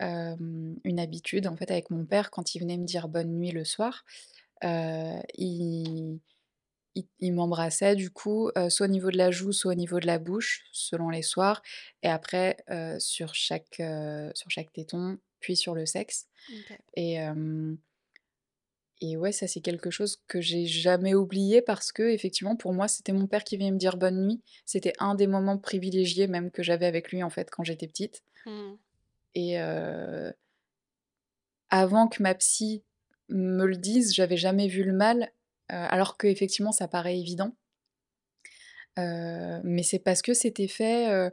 hem, 0.00 0.76
une 0.84 1.00
habitude, 1.00 1.46
en 1.46 1.56
fait, 1.56 1.70
avec 1.70 1.90
mon 1.90 2.06
père 2.06 2.30
quand 2.30 2.54
il 2.54 2.60
venait 2.60 2.78
me 2.78 2.84
dire 2.86 3.08
bonne 3.08 3.32
nuit 3.34 3.50
le 3.52 3.64
soir, 3.64 4.04
heu, 4.64 5.20
il 5.38 6.20
il 6.94 7.06
il 7.20 7.32
m'embrassait 7.32 7.96
du 7.96 8.10
coup, 8.10 8.50
heu, 8.56 8.70
soit 8.70 8.86
au 8.86 8.90
niveau 8.90 9.10
de 9.10 9.16
la 9.16 9.30
joue, 9.30 9.52
soit 9.52 9.72
au 9.72 9.74
niveau 9.74 10.00
de 10.00 10.06
la 10.06 10.18
bouche, 10.18 10.64
selon 10.72 11.08
les 11.10 11.22
soirs. 11.22 11.62
Et 12.02 12.08
après, 12.08 12.56
heu, 12.70 12.98
sur 12.98 13.34
chaque, 13.34 13.80
heu, 13.80 14.30
sur 14.34 14.50
chaque 14.50 14.72
téton, 14.72 15.18
puis 15.40 15.56
sur 15.56 15.74
le 15.74 15.86
sexe. 15.86 16.26
Et 16.96 17.18
et 19.02 19.16
ouais, 19.16 19.32
ça 19.32 19.46
c'est 19.46 19.62
quelque 19.62 19.90
chose 19.90 20.20
que 20.28 20.42
j'ai 20.42 20.66
jamais 20.66 21.14
oublié 21.14 21.62
parce 21.62 21.90
qu'effectivement 21.90 22.54
pour 22.54 22.74
moi, 22.74 22.86
c'était 22.86 23.12
mon 23.12 23.26
père 23.26 23.44
qui 23.44 23.56
venait 23.56 23.70
me 23.70 23.78
dire 23.78 23.96
bonne 23.96 24.26
nuit. 24.26 24.42
C'était 24.66 24.92
un 24.98 25.14
des 25.14 25.26
moments 25.26 25.56
privilégiés 25.56 26.26
même 26.26 26.50
que 26.50 26.62
j'avais 26.62 26.84
avec 26.86 27.10
lui 27.10 27.22
en 27.22 27.30
fait 27.30 27.50
quand 27.50 27.64
j'étais 27.64 27.88
petite. 27.88 28.22
Mmh. 28.46 28.72
et 29.34 29.58
avant 31.70 32.08
que 32.08 32.22
ma 32.22 32.34
psy 32.34 32.84
me 33.28 33.64
le 33.64 33.76
dise, 33.76 34.12
j'avais 34.14 34.36
jamais 34.36 34.68
vu 34.68 34.82
le 34.82 34.92
mal, 34.92 35.30
alors 35.70 36.16
qu'effectivement 36.16 36.72
ça 36.72 36.88
paraît 36.88 37.18
évident. 37.18 37.54
Heu, 38.98 39.60
mais 39.64 39.82
c'est 39.82 39.98
parce 40.00 40.22
que 40.22 40.34
c'était 40.34 40.68
fait, 40.68 41.10
heu 41.10 41.30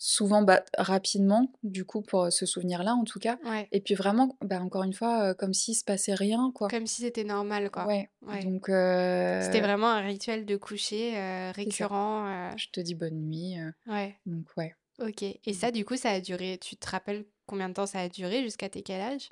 souvent, 0.00 0.42
bah, 0.42 0.62
rapidement, 0.76 1.52
du 1.64 1.84
coup, 1.84 2.02
pour, 2.02 2.32
ce 2.32 2.46
souvenir-là, 2.46 2.94
en 2.94 3.02
tout 3.04 3.18
cas 3.18 3.36
Ouais. 3.44 3.68
et 3.72 3.80
puis 3.80 3.94
vraiment, 3.94 4.36
bah, 4.40 4.60
encore 4.60 4.84
une 4.84 4.92
fois, 4.92 5.34
comme 5.34 5.52
s'il 5.52 5.74
se 5.74 5.84
passait 5.84 6.14
rien, 6.14 6.52
quoi. 6.54 6.68
Comme 6.68 6.86
si 6.86 7.02
c'était 7.02 7.24
normal, 7.24 7.70
quoi. 7.70 7.86
Ouais, 7.86 8.08
Ouais. 8.22 8.44
donc 8.44 8.66
C'était 8.68 9.60
vraiment 9.60 9.88
un 9.88 10.00
rituel 10.00 10.46
de 10.46 10.56
coucher, 10.56 11.50
récurrent, 11.52 12.56
Je 12.56 12.68
te 12.72 12.80
dis 12.80 12.94
bonne 12.94 13.20
nuit, 13.28 13.56
Ouais. 13.86 14.16
donc 14.26 14.46
ouais. 14.56 14.74
OK 15.00 15.22
et 15.22 15.40
Mmh. 15.46 15.52
ça, 15.52 15.70
du 15.70 15.84
coup, 15.84 15.96
ça 15.96 16.10
a 16.10 16.20
duré 16.20 16.58
tu 16.60 16.76
te 16.76 16.88
rappelles 16.88 17.24
combien 17.46 17.68
de 17.68 17.74
temps 17.74 17.86
ça 17.86 18.00
a 18.00 18.08
duré? 18.08 18.42
Jusqu'à 18.42 18.68
tes 18.68 18.82
quel 18.82 19.00
âge? 19.00 19.28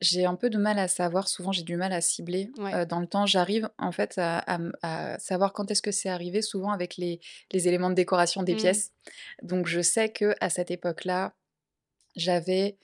J'ai 0.00 0.24
un 0.26 0.36
peu 0.36 0.48
de 0.48 0.58
mal 0.58 0.78
à 0.78 0.86
savoir, 0.86 1.26
souvent 1.28 1.50
j'ai 1.50 1.64
du 1.64 1.76
mal 1.76 1.92
à 1.92 2.00
cibler, 2.00 2.52
Ouais. 2.58 2.86
dans 2.86 3.00
le 3.00 3.08
temps. 3.08 3.26
J'arrive 3.26 3.68
en 3.78 3.90
fait 3.90 4.16
à 4.18 4.38
à 4.38 4.58
à 4.82 5.18
savoir 5.18 5.52
quand 5.52 5.70
est-ce 5.72 5.82
que 5.82 5.90
c'est 5.90 6.08
arrivé, 6.08 6.40
souvent 6.40 6.70
avec 6.70 6.96
les 6.96 7.20
les 7.52 7.66
éléments 7.66 7.90
de 7.90 7.94
décoration 7.96 8.44
des 8.44 8.54
Mmh. 8.54 8.56
pièces. 8.56 8.92
Donc 9.42 9.66
je 9.66 9.80
sais 9.80 10.10
qu'à 10.12 10.50
cette 10.50 10.70
époque-là, 10.70 11.34
j'avais 12.16 12.78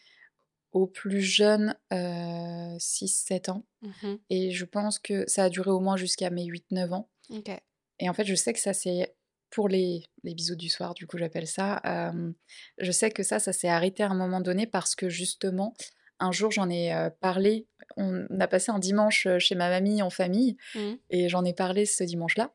au 0.73 0.87
plus 0.89 1.23
jeune, 1.23 1.77
heu, 1.93 2.77
6-7 2.79 3.49
ans 3.51 3.67
Mmh 3.83 3.95
mh. 4.03 4.25
et 4.31 4.53
je 4.53 4.65
pense 4.67 4.99
que 5.01 5.25
ça 5.29 5.45
a 5.45 5.51
duré 5.51 5.71
au 5.71 5.81
moins 5.81 5.97
jusqu'à 5.99 6.31
mes 6.31 6.45
8-9 6.47 6.93
ans 6.93 7.11
et 8.01 8.09
en 8.11 8.15
fait, 8.15 8.25
je 8.27 8.35
sais 8.37 8.53
que 8.55 8.61
ça 8.61 8.75
c'est 8.75 9.17
pour 9.51 9.69
les 9.69 10.05
les 10.25 10.35
bisous 10.35 10.57
du 10.57 10.69
soir, 10.71 10.95
du 10.95 11.07
coup, 11.09 11.19
j'appelle 11.19 11.47
ça, 11.49 11.83
je 12.79 12.93
sais 12.93 13.11
que 13.11 13.23
ça, 13.25 13.39
ça 13.41 13.53
s'est 13.53 13.69
arrêté 13.69 14.03
à 14.05 14.11
un 14.11 14.15
moment 14.17 14.41
donné 14.41 14.67
parce 14.67 14.95
que 14.97 15.09
justement, 15.11 15.75
un 16.21 16.33
jour, 16.33 16.51
j'en 16.53 16.71
ai, 16.71 16.93
heu, 16.95 17.11
parlé. 17.21 17.67
On 17.97 18.27
a 18.41 18.49
passé 18.49 18.71
un 18.73 18.79
dimanche, 18.79 19.27
heu, 19.27 19.39
chez 19.39 19.55
ma 19.55 19.69
mamie 19.69 20.03
en 20.03 20.11
famille 20.11 20.57
Mmh. 20.75 20.97
et 21.11 21.29
j'en 21.29 21.45
ai 21.45 21.55
parlé 21.55 21.87
ce 21.87 22.05
dimanche-là 22.05 22.55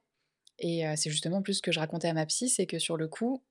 et 0.60 0.88
heu, 0.88 0.94
c'est 0.98 1.10
justement 1.12 1.38
en 1.40 1.44
plus 1.44 1.56
ce 1.56 1.62
que 1.64 1.72
je 1.74 1.80
racontais 1.80 2.10
à 2.10 2.14
ma 2.14 2.26
psy, 2.28 2.50
c'est 2.50 2.68
que 2.68 2.80
sur 2.80 2.98
le 2.98 3.08
coup, 3.10 3.44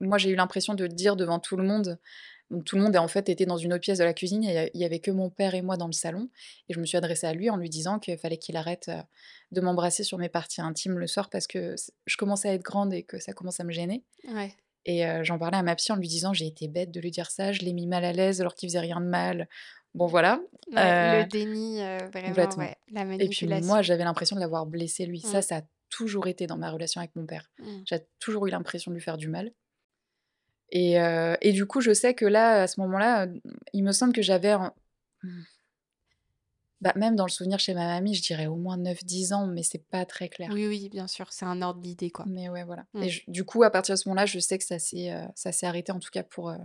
moi, 0.00 0.18
j'ai 0.18 0.30
eu 0.30 0.34
l'impression 0.34 0.74
de 0.74 0.84
le 0.84 0.88
dire 0.92 1.16
devant 1.16 1.38
tout 1.38 1.56
le 1.56 1.62
monde. 1.64 1.98
Donc 2.50 2.64
tout 2.64 2.76
le 2.76 2.82
monde, 2.82 2.96
en 2.96 3.08
fait, 3.08 3.28
était 3.28 3.46
dans 3.46 3.56
une 3.56 3.72
autre 3.72 3.82
pièce 3.82 3.98
de 3.98 4.04
la 4.04 4.12
cuisine 4.14 4.44
et 4.44 4.70
il 4.74 4.80
y 4.80 4.84
a 4.84 4.86
avait 4.86 5.00
que 5.00 5.10
mon 5.10 5.30
père 5.30 5.54
et 5.54 5.62
moi 5.62 5.76
dans 5.76 5.86
le 5.86 5.92
salon 5.92 6.28
et 6.68 6.74
je 6.74 6.80
me 6.80 6.84
suis 6.86 6.98
adressée 6.98 7.26
à 7.26 7.32
lui 7.34 7.48
en 7.50 7.56
lui 7.56 7.70
disant 7.70 7.98
qu'il 7.98 8.18
fallait 8.18 8.36
qu'il 8.38 8.56
arrête, 8.56 8.90
de 9.52 9.60
m'embrasser 9.62 10.04
sur 10.04 10.18
mes 10.18 10.28
parties 10.28 10.60
intimes 10.60 10.98
le 10.98 11.06
soir 11.06 11.30
parce 11.30 11.46
que 11.46 11.74
je 12.06 12.16
commençais 12.16 12.48
à 12.50 12.54
être 12.54 12.62
grande 12.62 12.92
et 12.94 13.04
que 13.04 13.18
ça 13.20 13.32
commence 13.32 13.60
à 13.60 13.64
me 13.64 13.72
gêner 13.72 14.04
Ouais. 14.24 14.56
Et 14.86 15.06
heu, 15.06 15.22
j'en 15.24 15.38
parlais 15.38 15.56
à 15.58 15.62
ma 15.62 15.74
psy 15.76 15.92
en 15.92 15.96
lui 15.96 16.08
disant: 16.08 16.32
«J'ai 16.34 16.46
été 16.46 16.68
bête 16.68 16.90
de 16.92 17.00
lui 17.00 17.10
dire 17.10 17.30
ça, 17.30 17.52
je 17.52 17.60
l'ai 17.62 17.72
mis 17.72 17.86
mal 17.86 18.04
à 18.04 18.12
l'aise 18.12 18.40
alors 18.40 18.54
qu'il 18.54 18.68
faisait 18.68 18.80
rien 18.80 19.00
de 19.00 19.06
mal». 19.06 19.48
Bon 19.94 20.06
voilà, 20.06 20.40
Ouais, 20.72 20.94
le 20.98 21.22
heu 21.22 21.24
déni, 21.24 21.80
heu, 21.82 22.08
vraiment, 22.10 22.56
complètement 22.56 22.58
ouais, 22.58 22.76
la 22.88 23.04
et 23.18 23.28
puis 23.28 23.48
moi, 23.48 23.82
j'avais 23.82 24.04
l'impression 24.04 24.36
de 24.36 24.40
l'avoir 24.40 24.66
blessé 24.66 25.06
lui. 25.06 25.20
Ça, 25.20 25.40
Mmh. 25.40 25.42
ça 25.42 25.58
a 25.58 25.62
toujours 25.90 26.26
été 26.28 26.46
dans 26.46 26.56
ma 26.58 26.70
relation 26.70 27.00
avec 27.00 27.14
mon 27.16 27.26
père. 27.26 27.50
Mmh. 27.58 27.84
J'ai 27.84 28.00
toujours 28.20 28.46
eu 28.46 28.50
l'impression 28.50 28.90
de 28.90 28.96
lui 28.96 29.02
faire 29.02 29.16
du 29.18 29.28
mal 29.28 29.52
et 30.70 30.98
heu 30.98 31.36
et 31.40 31.52
du 31.52 31.66
coup, 31.66 31.80
je 31.80 31.92
sais 31.92 32.14
que 32.14 32.24
là, 32.24 32.62
à 32.62 32.66
ce 32.66 32.80
moment-là, 32.80 33.26
il 33.72 33.84
me 33.84 33.92
semble 33.92 34.12
que 34.12 34.22
j'avais 34.22 34.50
un 34.50 34.72
mmh 35.22 35.42
bah, 36.82 36.92
même 36.96 37.16
dans 37.16 37.26
le 37.26 37.30
souvenir 37.30 37.60
chez 37.60 37.74
ma 37.74 37.86
mamie, 37.86 38.14
je 38.16 38.22
dirais 38.22 38.48
au 38.48 38.56
moins 38.56 38.76
9-10 38.78 39.32
ans, 39.32 39.46
mais 39.48 39.62
c'est 39.64 39.86
pas 39.88 40.06
très 40.06 40.28
clair. 40.30 40.50
Oui, 40.50 40.66
oui, 40.66 40.88
bien 40.88 41.06
sûr, 41.08 41.32
c'est 41.32 41.44
un 41.46 41.62
ordre 41.62 41.80
d'idée, 41.80 42.10
quoi. 42.10 42.28
Mais 42.28 42.48
ouais, 42.48 42.64
voilà 42.64 42.86
Mmh. 42.94 43.04
et 43.04 43.22
du 43.26 43.44
coup, 43.44 43.64
à 43.64 43.70
partir 43.70 43.94
de 43.94 43.98
ce 44.00 44.08
moment-là, 44.08 44.26
je 44.26 44.38
sais 44.38 44.56
que 44.58 44.64
ça 44.64 44.78
s'est, 44.78 45.10
ça 45.34 45.50
s'est 45.52 45.66
arrêté 45.66 45.90
en 45.92 45.98
tout 45.98 46.10
cas 46.10 46.22
pour, 46.22 46.50
heu, 46.50 46.58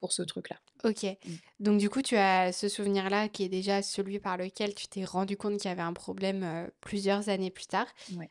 pour 0.00 0.12
ce 0.12 0.22
truc-là. 0.22 0.56
OK, 0.84 1.06
Mmh. 1.24 1.38
donc 1.60 1.78
du 1.78 1.88
coup, 1.88 2.02
tu 2.02 2.16
as 2.16 2.52
ce 2.52 2.68
souvenir-là 2.68 3.28
qui 3.28 3.44
est 3.44 3.48
déjà 3.48 3.82
celui 3.82 4.18
par 4.18 4.36
lequel 4.36 4.74
tu 4.74 4.88
t'es 4.88 5.04
rendu 5.04 5.36
compte 5.36 5.58
qu'il 5.60 5.68
y 5.68 5.72
avait 5.72 5.80
un 5.82 5.92
problème, 5.92 6.42
heu, 6.42 6.72
plusieurs 6.80 7.28
années 7.28 7.50
plus 7.52 7.66
tard. 7.66 7.86
Ouais. 8.08 8.30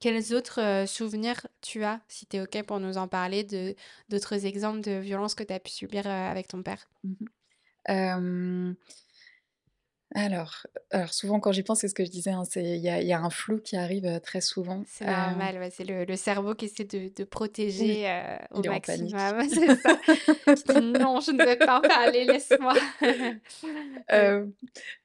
Quels 0.00 0.32
autres, 0.34 0.84
souvenirs 0.86 1.46
tu 1.60 1.84
as, 1.84 2.00
si 2.08 2.26
tu 2.26 2.36
es 2.36 2.40
OK 2.40 2.62
pour 2.66 2.80
nous 2.80 2.96
en 2.98 3.08
parler, 3.08 3.44
de 3.44 3.74
d'autres 4.08 4.46
exemples 4.46 4.80
de 4.80 4.92
violences 4.98 5.34
que 5.34 5.44
tu 5.44 5.52
as 5.52 5.60
pu 5.60 5.70
subir, 5.70 6.06
avec 6.06 6.48
ton 6.48 6.62
père? 6.62 6.88
Mmh 7.88 8.76
alors 10.24 10.66
alors 10.90 11.12
souvent 11.12 11.40
quand 11.40 11.52
j'y 11.52 11.62
pense, 11.62 11.80
c'est 11.80 11.88
ce 11.88 11.94
que 11.94 12.04
je 12.04 12.10
disais, 12.10 12.30
hein, 12.30 12.44
c'est 12.48 12.62
il 12.64 12.80
y 12.80 12.88
a 12.88 13.00
il 13.00 13.06
y 13.06 13.12
a 13.12 13.20
un 13.20 13.30
flou 13.30 13.58
qui 13.60 13.76
arrive, 13.76 14.06
heu, 14.06 14.20
très 14.20 14.40
souvent, 14.40 14.82
C'est 14.86 15.04
heu 15.04 15.08
normal, 15.08 15.58
ouais, 15.58 15.70
c'est 15.70 15.84
le 15.84 16.04
le 16.04 16.16
cerveau 16.16 16.54
qui 16.54 16.66
essaie 16.66 16.84
de 16.84 17.08
de 17.14 17.24
Oui, 17.24 17.24
protéger, 17.24 18.08
heu, 18.08 18.38
au 18.52 18.62
il 18.62 18.68
maximum, 18.70 19.48
c'est 19.48 19.74
ça. 19.80 19.98
Qui 20.54 20.62
dit: 20.64 20.80
«Non, 20.80 21.20
je 21.20 21.32
ne 21.32 21.42
veux 21.44 21.58
pas 21.58 21.78
en 21.78 21.80
parler, 21.82 22.24
laisse-moi». 22.24 22.74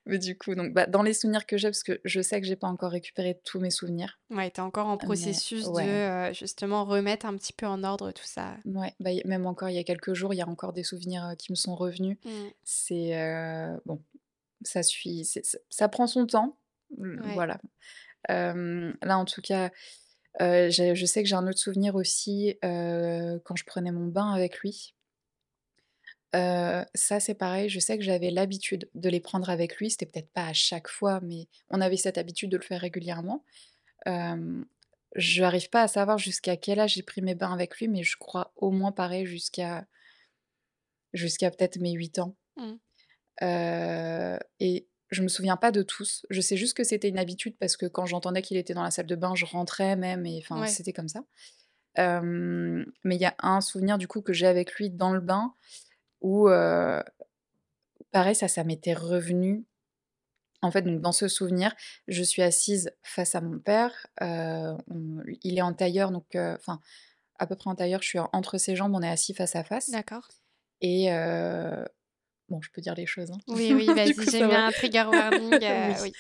Mais 0.05 0.17
du 0.17 0.37
coup, 0.37 0.55
donc 0.55 0.73
bah, 0.73 0.87
dans 0.87 1.03
les 1.03 1.13
souvenirs 1.13 1.45
que 1.45 1.57
j'ai, 1.57 1.67
parce 1.67 1.83
que 1.83 1.99
je 2.03 2.21
sais 2.21 2.41
que 2.41 2.47
j'ai 2.47 2.55
pas 2.55 2.67
encore 2.67 2.91
récupéré 2.91 3.39
tous 3.45 3.59
mes 3.59 3.69
souvenirs 3.69 4.19
Ouais, 4.29 4.49
tu 4.49 4.57
es 4.57 4.63
encore 4.63 4.87
en 4.87 4.97
processus 4.97 5.65
de, 5.65 5.71
ouais. 5.71 6.33
justement 6.33 6.85
remettre 6.85 7.25
un 7.25 7.35
petit 7.35 7.53
peu 7.53 7.67
en 7.67 7.83
ordre 7.83 8.11
tout 8.11 8.23
ça. 8.25 8.55
Mouais, 8.65 8.93
bah, 8.99 9.11
même 9.25 9.45
encore 9.45 9.69
il 9.69 9.75
y 9.75 9.79
a 9.79 9.83
quelques 9.83 10.13
jours, 10.13 10.33
il 10.33 10.37
y 10.37 10.41
a 10.41 10.47
encore 10.47 10.73
des 10.73 10.83
souvenirs, 10.83 11.33
qui 11.37 11.51
me 11.51 11.55
sont 11.55 11.75
revenus. 11.75 12.17
Mmh. 12.25 12.29
C'est, 12.63 13.11
bon, 13.85 14.01
ça 14.63 14.83
suit, 14.83 15.27
ça 15.69 15.89
prend 15.89 16.07
son 16.07 16.25
temps, 16.25 16.57
mmh, 16.97 17.21
Ouais. 17.25 17.33
voilà. 17.33 17.59
Là, 18.29 19.17
en 19.17 19.25
tout 19.25 19.41
cas, 19.41 19.71
je 20.39 21.05
sais 21.05 21.23
que 21.23 21.29
j'ai 21.29 21.35
un 21.35 21.47
autre 21.47 21.59
souvenir 21.59 21.95
aussi, 21.95 22.57
quand 22.61 23.55
je 23.55 23.63
prenais 23.65 23.91
mon 23.91 24.07
bain 24.07 24.31
avec 24.33 24.59
lui. 24.59 24.95
Ça, 26.33 27.19
c'est 27.19 27.33
pareil, 27.35 27.69
je 27.69 27.79
sais 27.79 27.97
que 27.97 28.03
j'avais 28.03 28.31
l'habitude 28.31 28.89
de 28.95 29.09
les 29.09 29.19
prendre 29.19 29.49
avec 29.49 29.77
lui. 29.77 29.89
C'était 29.91 30.05
peut-être 30.05 30.31
pas 30.31 30.47
à 30.47 30.53
chaque 30.53 30.87
fois, 30.87 31.19
mais 31.21 31.47
on 31.69 31.81
avait 31.81 31.97
cette 31.97 32.17
habitude 32.17 32.49
de 32.51 32.57
le 32.57 32.63
faire 32.63 32.81
régulièrement. 32.81 33.43
Hem, 34.05 34.65
j'arrive 35.15 35.69
pas 35.69 35.83
à 35.83 35.87
savoir 35.87 36.17
jusqu'à 36.17 36.57
quel 36.57 36.79
âge 36.79 36.93
j'ai 36.95 37.03
pris 37.03 37.21
mes 37.21 37.35
bains 37.35 37.53
avec 37.53 37.77
lui, 37.77 37.87
mais 37.87 38.03
je 38.03 38.17
crois 38.17 38.53
au 38.55 38.71
moins 38.71 38.91
pareil 38.93 39.25
jusqu'à 39.25 39.85
jusqu'à 41.13 41.51
peut-être 41.51 41.79
mes 41.79 41.91
8 41.91 42.19
ans. 42.19 42.35
Mmh. 42.57 42.73
Heu 43.41 44.37
et 44.59 44.87
je 45.09 45.23
me 45.23 45.27
souviens 45.27 45.57
pas 45.57 45.71
de 45.71 45.83
tous. 45.83 46.25
Je 46.29 46.41
sais 46.41 46.57
juste 46.57 46.75
que 46.77 46.83
c'était 46.83 47.09
une 47.09 47.19
habitude 47.19 47.57
parce 47.59 47.77
que 47.77 47.85
quand 47.85 48.05
j'entendais 48.05 48.41
qu'il 48.41 48.57
était 48.57 48.73
dans 48.73 48.83
la 48.83 48.91
salle 48.91 49.07
de 49.07 49.15
bain, 49.15 49.35
je 49.35 49.45
rentrais 49.45 49.95
même 49.95 50.25
et 50.25 50.39
enfin, 50.43 50.61
Ouais. 50.61 50.67
c'était 50.67 50.93
comme 50.93 51.09
ça. 51.09 51.21
Hem, 51.95 52.85
mais 53.03 53.15
il 53.17 53.21
y 53.21 53.25
a 53.25 53.35
un 53.39 53.61
souvenir 53.61 53.97
du 53.99 54.07
coup 54.07 54.21
que 54.21 54.33
j'ai 54.33 54.47
avec 54.47 54.73
lui 54.75 54.89
dans 54.91 55.11
le 55.13 55.21
bain 55.21 55.53
où, 56.21 56.49
heu, 56.49 57.03
pareil, 58.11 58.35
ça, 58.35 58.47
ça 58.47 58.63
m'était 58.63 58.93
revenu. 58.93 59.65
En 60.61 60.71
fait, 60.71 60.83
donc 60.83 61.01
dans 61.01 61.11
ce 61.11 61.27
souvenir, 61.27 61.75
je 62.07 62.23
suis 62.23 62.43
assise 62.43 62.91
face 63.03 63.35
à 63.35 63.41
mon 63.41 63.59
père, 63.59 64.07
on 64.21 65.21
il 65.43 65.57
est 65.57 65.61
en 65.63 65.73
tailleur 65.73 66.11
donc 66.11 66.35
enfin, 66.35 66.79
à 67.39 67.47
peu 67.47 67.55
près 67.55 67.69
en 67.71 67.75
tailleur, 67.75 68.01
je 68.03 68.09
suis 68.09 68.19
entre 68.33 68.57
ses 68.59 68.75
jambes, 68.75 68.93
on 68.95 69.01
est 69.03 69.09
assis 69.09 69.33
face 69.33 69.55
à 69.55 69.63
face 69.63 69.97
D'accord. 69.97 70.31
et 70.81 71.09
bon, 72.51 72.61
je 72.61 72.69
peux 72.71 72.81
dire 72.81 72.95
les 72.95 73.07
choses, 73.07 73.31
hein? 73.31 73.37
Oui, 73.47 73.73
oui, 73.73 73.87
vas-y, 73.93 74.41
va? 74.41 74.47
bien 74.47 74.67
un 74.67 74.71
trigger 74.71 75.05
warning, 75.07 75.63
oui. 76.01 76.13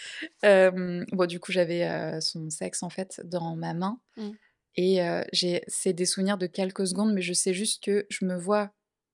Bon, 0.43 1.25
du 1.27 1.39
coup, 1.39 1.51
j'avais, 1.51 2.19
son 2.21 2.49
sexe, 2.49 2.83
en 2.83 2.89
fait, 2.89 3.21
dans 3.23 3.55
ma 3.55 3.73
main 3.73 3.99
Mmh. 4.17 4.37
et 4.75 4.99
j'ai 5.33 5.63
c'est 5.67 5.93
des 5.93 6.05
souvenirs 6.05 6.37
de 6.37 6.47
quelques 6.47 6.87
secondes, 6.87 7.13
mais 7.13 7.21
je 7.21 7.33
sais 7.33 7.53
juste 7.53 7.83
que 7.83 8.05
je 8.09 8.25
me 8.25 8.35
vois 8.37 8.71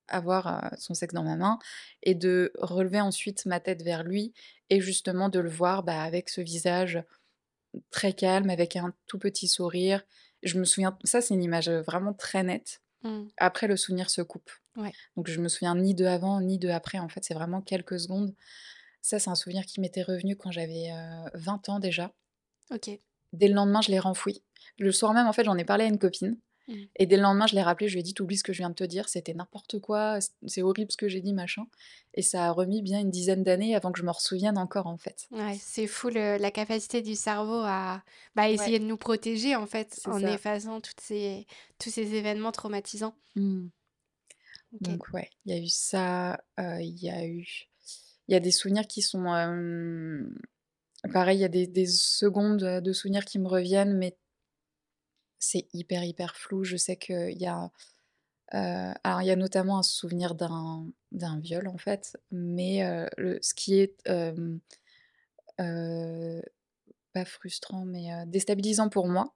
avoir, 0.08 0.74
son 0.78 0.94
sexe 0.94 1.14
dans 1.14 1.24
ma 1.24 1.36
main 1.36 1.60
et 2.04 2.16
de 2.16 2.52
relever 2.60 3.02
ensuite 3.02 3.46
ma 3.46 3.60
tête 3.60 3.84
vers 3.84 4.04
lui 4.04 4.34
et 4.70 4.80
justement 4.80 5.30
de 5.30 5.40
le 5.40 5.50
voir, 5.50 5.84
bah, 5.84 6.02
avec 6.04 6.30
ce 6.30 6.42
visage 6.42 7.04
très 7.92 8.14
calme, 8.14 8.50
avec 8.50 8.76
un 8.76 8.94
tout 9.08 9.20
petit 9.20 9.48
sourire. 9.48 10.04
Je 10.44 10.60
me 10.60 10.66
souviens 10.66 10.98
ça, 11.04 11.22
c'est 11.22 11.34
une 11.34 11.44
image, 11.44 11.70
vraiment 11.70 12.14
très 12.14 12.44
nette. 12.44 12.82
Mmh. 13.04 13.28
Après, 13.38 13.68
le 13.68 13.78
souvenir 13.78 14.10
se 14.10 14.22
coupe. 14.22 14.52
Ouais. 14.76 14.92
Donc 15.16 15.28
je 15.28 15.40
me 15.40 15.50
souviens 15.50 15.76
ni 15.76 15.96
de 15.96 16.06
avant, 16.06 16.42
ni 16.42 16.58
de 16.60 16.70
après, 16.70 17.00
en 17.00 17.10
fait, 17.10 17.24
c'est 17.24 17.34
vraiment 17.34 17.62
quelques 17.62 18.00
secondes. 18.00 18.34
Ça, 19.02 19.20
c'est 19.20 19.30
un 19.30 19.36
souvenir 19.36 19.66
qui 19.66 19.80
m'était 19.80 20.04
revenu 20.04 20.36
quand 20.36 20.52
j'avais, 20.52 20.92
heu, 20.92 21.30
20 21.34 21.70
ans 21.70 21.80
déjà. 21.80 22.14
OK. 22.72 22.90
Dès 23.34 23.48
le 23.48 23.54
lendemain, 23.54 23.82
je 23.82 23.92
l'ai 23.92 24.00
renfoui. 24.00 24.44
Le 24.80 24.92
soir 24.92 25.14
même, 25.14 25.28
en 25.28 25.34
fait, 25.34 25.44
j'en 25.44 25.58
ai 25.58 25.66
parlé 25.66 25.86
à 25.86 25.88
une 25.88 26.00
copine 26.00 26.38
Mmh. 26.68 26.88
Et 26.98 27.06
dès 27.08 27.18
le 27.18 27.24
lendemain, 27.24 27.48
je 27.48 27.56
l'ai 27.56 27.62
rappelé, 27.64 27.88
je 27.90 27.94
lui 27.94 28.00
ai 28.02 28.04
dit: 28.04 28.14
«Tu 28.14 28.22
oublies 28.24 28.38
ce 28.38 28.44
que 28.44 28.54
je 28.54 28.60
viens 28.60 28.70
de 28.72 28.76
te 28.76 28.84
dire, 28.84 29.10
c'était 29.10 29.34
n'importe 29.34 29.80
quoi, 29.80 30.20
c'est 30.48 30.62
horrible 30.64 30.92
ce 30.92 30.98
que 30.98 31.08
j'ai 31.10 31.22
dit, 31.22 31.34
machin» 31.34 31.68
et 32.16 32.22
ça 32.24 32.48
a 32.48 32.52
remis 32.52 32.82
bien 32.82 33.00
une 33.00 33.12
dizaine 33.12 33.44
d'années 33.44 33.76
avant 33.76 33.92
que 33.92 34.00
je 34.00 34.06
m'en 34.06 34.12
ressouvienne 34.14 34.58
encore, 34.58 34.88
en 34.88 34.98
fait. 34.98 35.30
Ouais, 35.32 35.58
c'est 35.62 35.88
fou 35.88 36.08
le 36.10 36.38
la 36.38 36.52
capacité 36.52 37.02
du 37.02 37.14
cerveau 37.16 37.60
à, 37.66 38.02
bah, 38.36 38.50
Ouais. 38.50 38.72
essayer 38.72 38.80
de 38.80 38.86
nous 38.86 38.96
protéger, 38.96 39.58
en 39.58 39.66
fait, 39.68 40.00
en 40.06 40.26
ça. 40.26 40.26
effaçant 40.26 40.80
toutes 40.80 41.02
ces 41.02 41.46
tous 41.80 41.90
ces 41.90 42.14
événements 42.16 42.54
traumatisants. 42.54 43.14
Mmh. 43.36 43.70
Donc 44.82 45.12
ouais, 45.14 45.30
il 45.46 45.54
y 45.56 45.58
a 45.60 45.62
eu 45.64 45.68
ça, 45.68 46.40
heu, 46.60 46.82
il 46.82 47.02
y 47.04 47.10
a 47.10 47.26
eu 47.26 47.46
il 48.30 48.34
y 48.34 48.36
a 48.36 48.40
des 48.42 48.52
souvenirs 48.52 48.88
qui 48.88 49.02
sont, 49.02 49.26
hem, 49.36 50.36
pareil, 51.14 51.40
il 51.40 51.42
y 51.42 51.46
a 51.46 51.50
des 51.50 51.68
des 51.68 51.88
secondes, 51.88 52.64
heu, 52.64 52.82
de 52.82 52.94
souvenirs 52.94 53.26
qui 53.26 53.40
me 53.40 53.48
reviennent, 53.50 53.98
mais 53.98 54.18
c'est 55.40 55.68
hyper, 55.74 56.04
hyper 56.04 56.36
flou. 56.36 56.64
Je 56.64 56.78
sais 56.78 56.98
qu'il 56.98 57.38
y 57.42 57.48
a, 57.48 57.72
heu, 58.56 58.94
alors 59.04 59.22
il 59.24 59.28
y 59.28 59.32
a 59.32 59.36
notamment 59.38 59.80
un 59.80 59.84
souvenir 59.84 60.36
d'un 60.36 60.86
viol, 61.42 61.68
en 61.68 61.78
fait, 61.78 62.18
mais 62.32 62.84
le 63.18 63.40
ce 63.42 63.54
qui 63.56 63.80
est, 63.80 63.96
heu, 64.10 64.62
pas 67.14 67.26
frustrant, 67.26 67.86
mais 67.86 68.10
déstabilisant 68.28 68.90
pour 68.90 69.08
moi, 69.08 69.36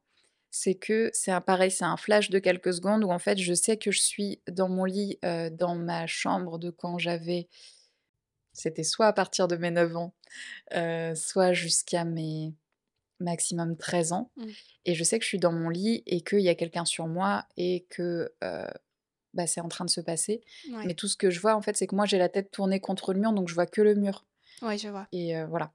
c'est 0.52 0.76
que 0.76 1.12
c'est 1.14 1.32
un 1.32 1.42
pareil, 1.42 1.72
c'est 1.72 1.86
un 1.86 1.98
flash 1.98 2.30
de 2.32 2.40
quelques 2.40 2.74
secondes 2.76 3.04
où 3.06 3.12
en 3.12 3.20
fait, 3.20 3.38
je 3.40 3.54
sais 3.54 3.78
que 3.78 3.92
je 3.92 4.02
suis 4.02 4.42
dans 4.52 4.70
mon 4.70 4.86
lit, 4.86 5.20
dans 5.54 5.76
ma 5.76 6.08
chambre 6.08 6.60
de 6.60 6.72
quand 6.72 6.98
j'avais 7.00 7.48
c'était 8.54 8.84
soit 8.84 9.08
à 9.08 9.14
partir 9.14 9.48
de 9.48 9.56
mes 9.56 9.72
9 9.72 9.96
ans, 9.96 10.14
soit 11.16 11.54
jusqu'à 11.54 12.06
mes 12.06 12.54
maximum 13.22 13.78
13 13.78 14.12
ans 14.14 14.32
Mmh. 14.38 14.46
et 14.86 14.94
je 14.96 15.04
sais 15.04 15.18
que 15.20 15.24
je 15.24 15.30
suis 15.30 15.40
dans 15.40 15.52
mon 15.54 15.70
lit 15.70 16.04
et 16.06 16.22
qu'il 16.22 16.40
y 16.42 16.50
a 16.50 16.56
quelqu'un 16.56 16.86
sur 16.86 17.08
moi 17.08 17.46
et 17.58 17.86
que, 17.90 18.34
heu, 18.44 18.68
bah, 19.34 19.48
c'est 19.48 19.62
en 19.62 19.70
train 19.70 19.86
de 19.86 19.90
se 19.90 20.02
passer. 20.02 20.42
Ouais. 20.70 20.86
Mais 20.86 20.94
tout 20.96 21.08
ce 21.08 21.16
que 21.18 21.30
je 21.30 21.40
vois, 21.40 21.56
en 21.56 21.62
fait, 21.62 21.78
c'est 21.78 21.88
que 21.88 21.96
moi, 21.96 22.06
j'ai 22.06 22.18
la 22.18 22.30
tête 22.30 22.52
tournée 22.52 22.80
contre 22.82 23.14
le 23.14 23.20
mur, 23.20 23.32
donc 23.34 23.48
je 23.50 23.54
vois 23.54 23.66
que 23.68 23.82
le 23.82 23.96
mur 23.96 24.26
Ouais, 24.62 24.78
je 24.78 24.90
vois. 24.90 25.08
et 25.14 25.36
heu, 25.38 25.46
voilà. 25.46 25.72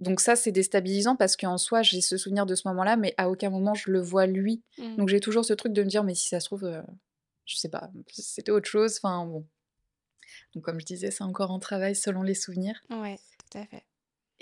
Donc 0.00 0.20
ça, 0.20 0.34
c'est 0.36 0.50
déstabilisant 0.52 1.14
parce 1.16 1.36
qu'en 1.36 1.58
soi, 1.58 1.82
j'ai 1.82 2.00
ce 2.00 2.16
souvenir 2.16 2.44
de 2.46 2.54
ce 2.56 2.66
moment-là, 2.68 2.96
mais 2.96 3.14
à 3.18 3.30
aucun 3.30 3.50
moment 3.50 3.74
je 3.74 3.90
le 3.90 4.00
vois 4.00 4.26
lui. 4.26 4.62
Mmh. 4.78 4.96
Donc 4.96 5.08
j'ai 5.08 5.20
toujours 5.20 5.44
ce 5.44 5.52
truc 5.54 5.72
de 5.72 5.82
me 5.84 5.88
dire: 5.88 6.02
«Mais 6.04 6.14
si 6.16 6.26
ça 6.28 6.40
se 6.40 6.46
trouve, 6.46 6.64
heu, 6.64 6.82
je 7.46 7.56
sais 7.56 7.68
pas, 7.68 7.90
c'était 8.10 8.50
autre 8.50 8.68
chose», 8.68 8.98
enfin 9.02 9.24
bon. 9.26 9.46
Donc 10.54 10.64
comme 10.64 10.80
je 10.80 10.86
disais, 10.86 11.10
c'est 11.10 11.24
encore 11.24 11.50
un 11.52 11.58
travail 11.60 11.94
selon 11.94 12.22
les 12.22 12.34
souvenirs 12.34 12.80
Ouais, 12.90 13.18
tout 13.50 13.58
à 13.58 13.64
fait. 13.66 13.84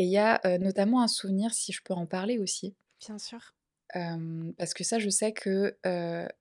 Et 0.00 0.04
il 0.04 0.10
y 0.10 0.18
a, 0.18 0.40
notamment 0.58 1.02
un 1.02 1.08
souvenir, 1.08 1.52
si 1.54 1.72
je 1.72 1.82
peux 1.84 1.94
en 1.94 2.06
parler 2.06 2.38
aussi, 2.38 2.74
Bien 3.00 3.18
sûr. 3.18 3.54
parce 4.56 4.74
que 4.74 4.84
ça, 4.84 4.98
je 4.98 5.08
sais 5.08 5.32
que, 5.32 5.76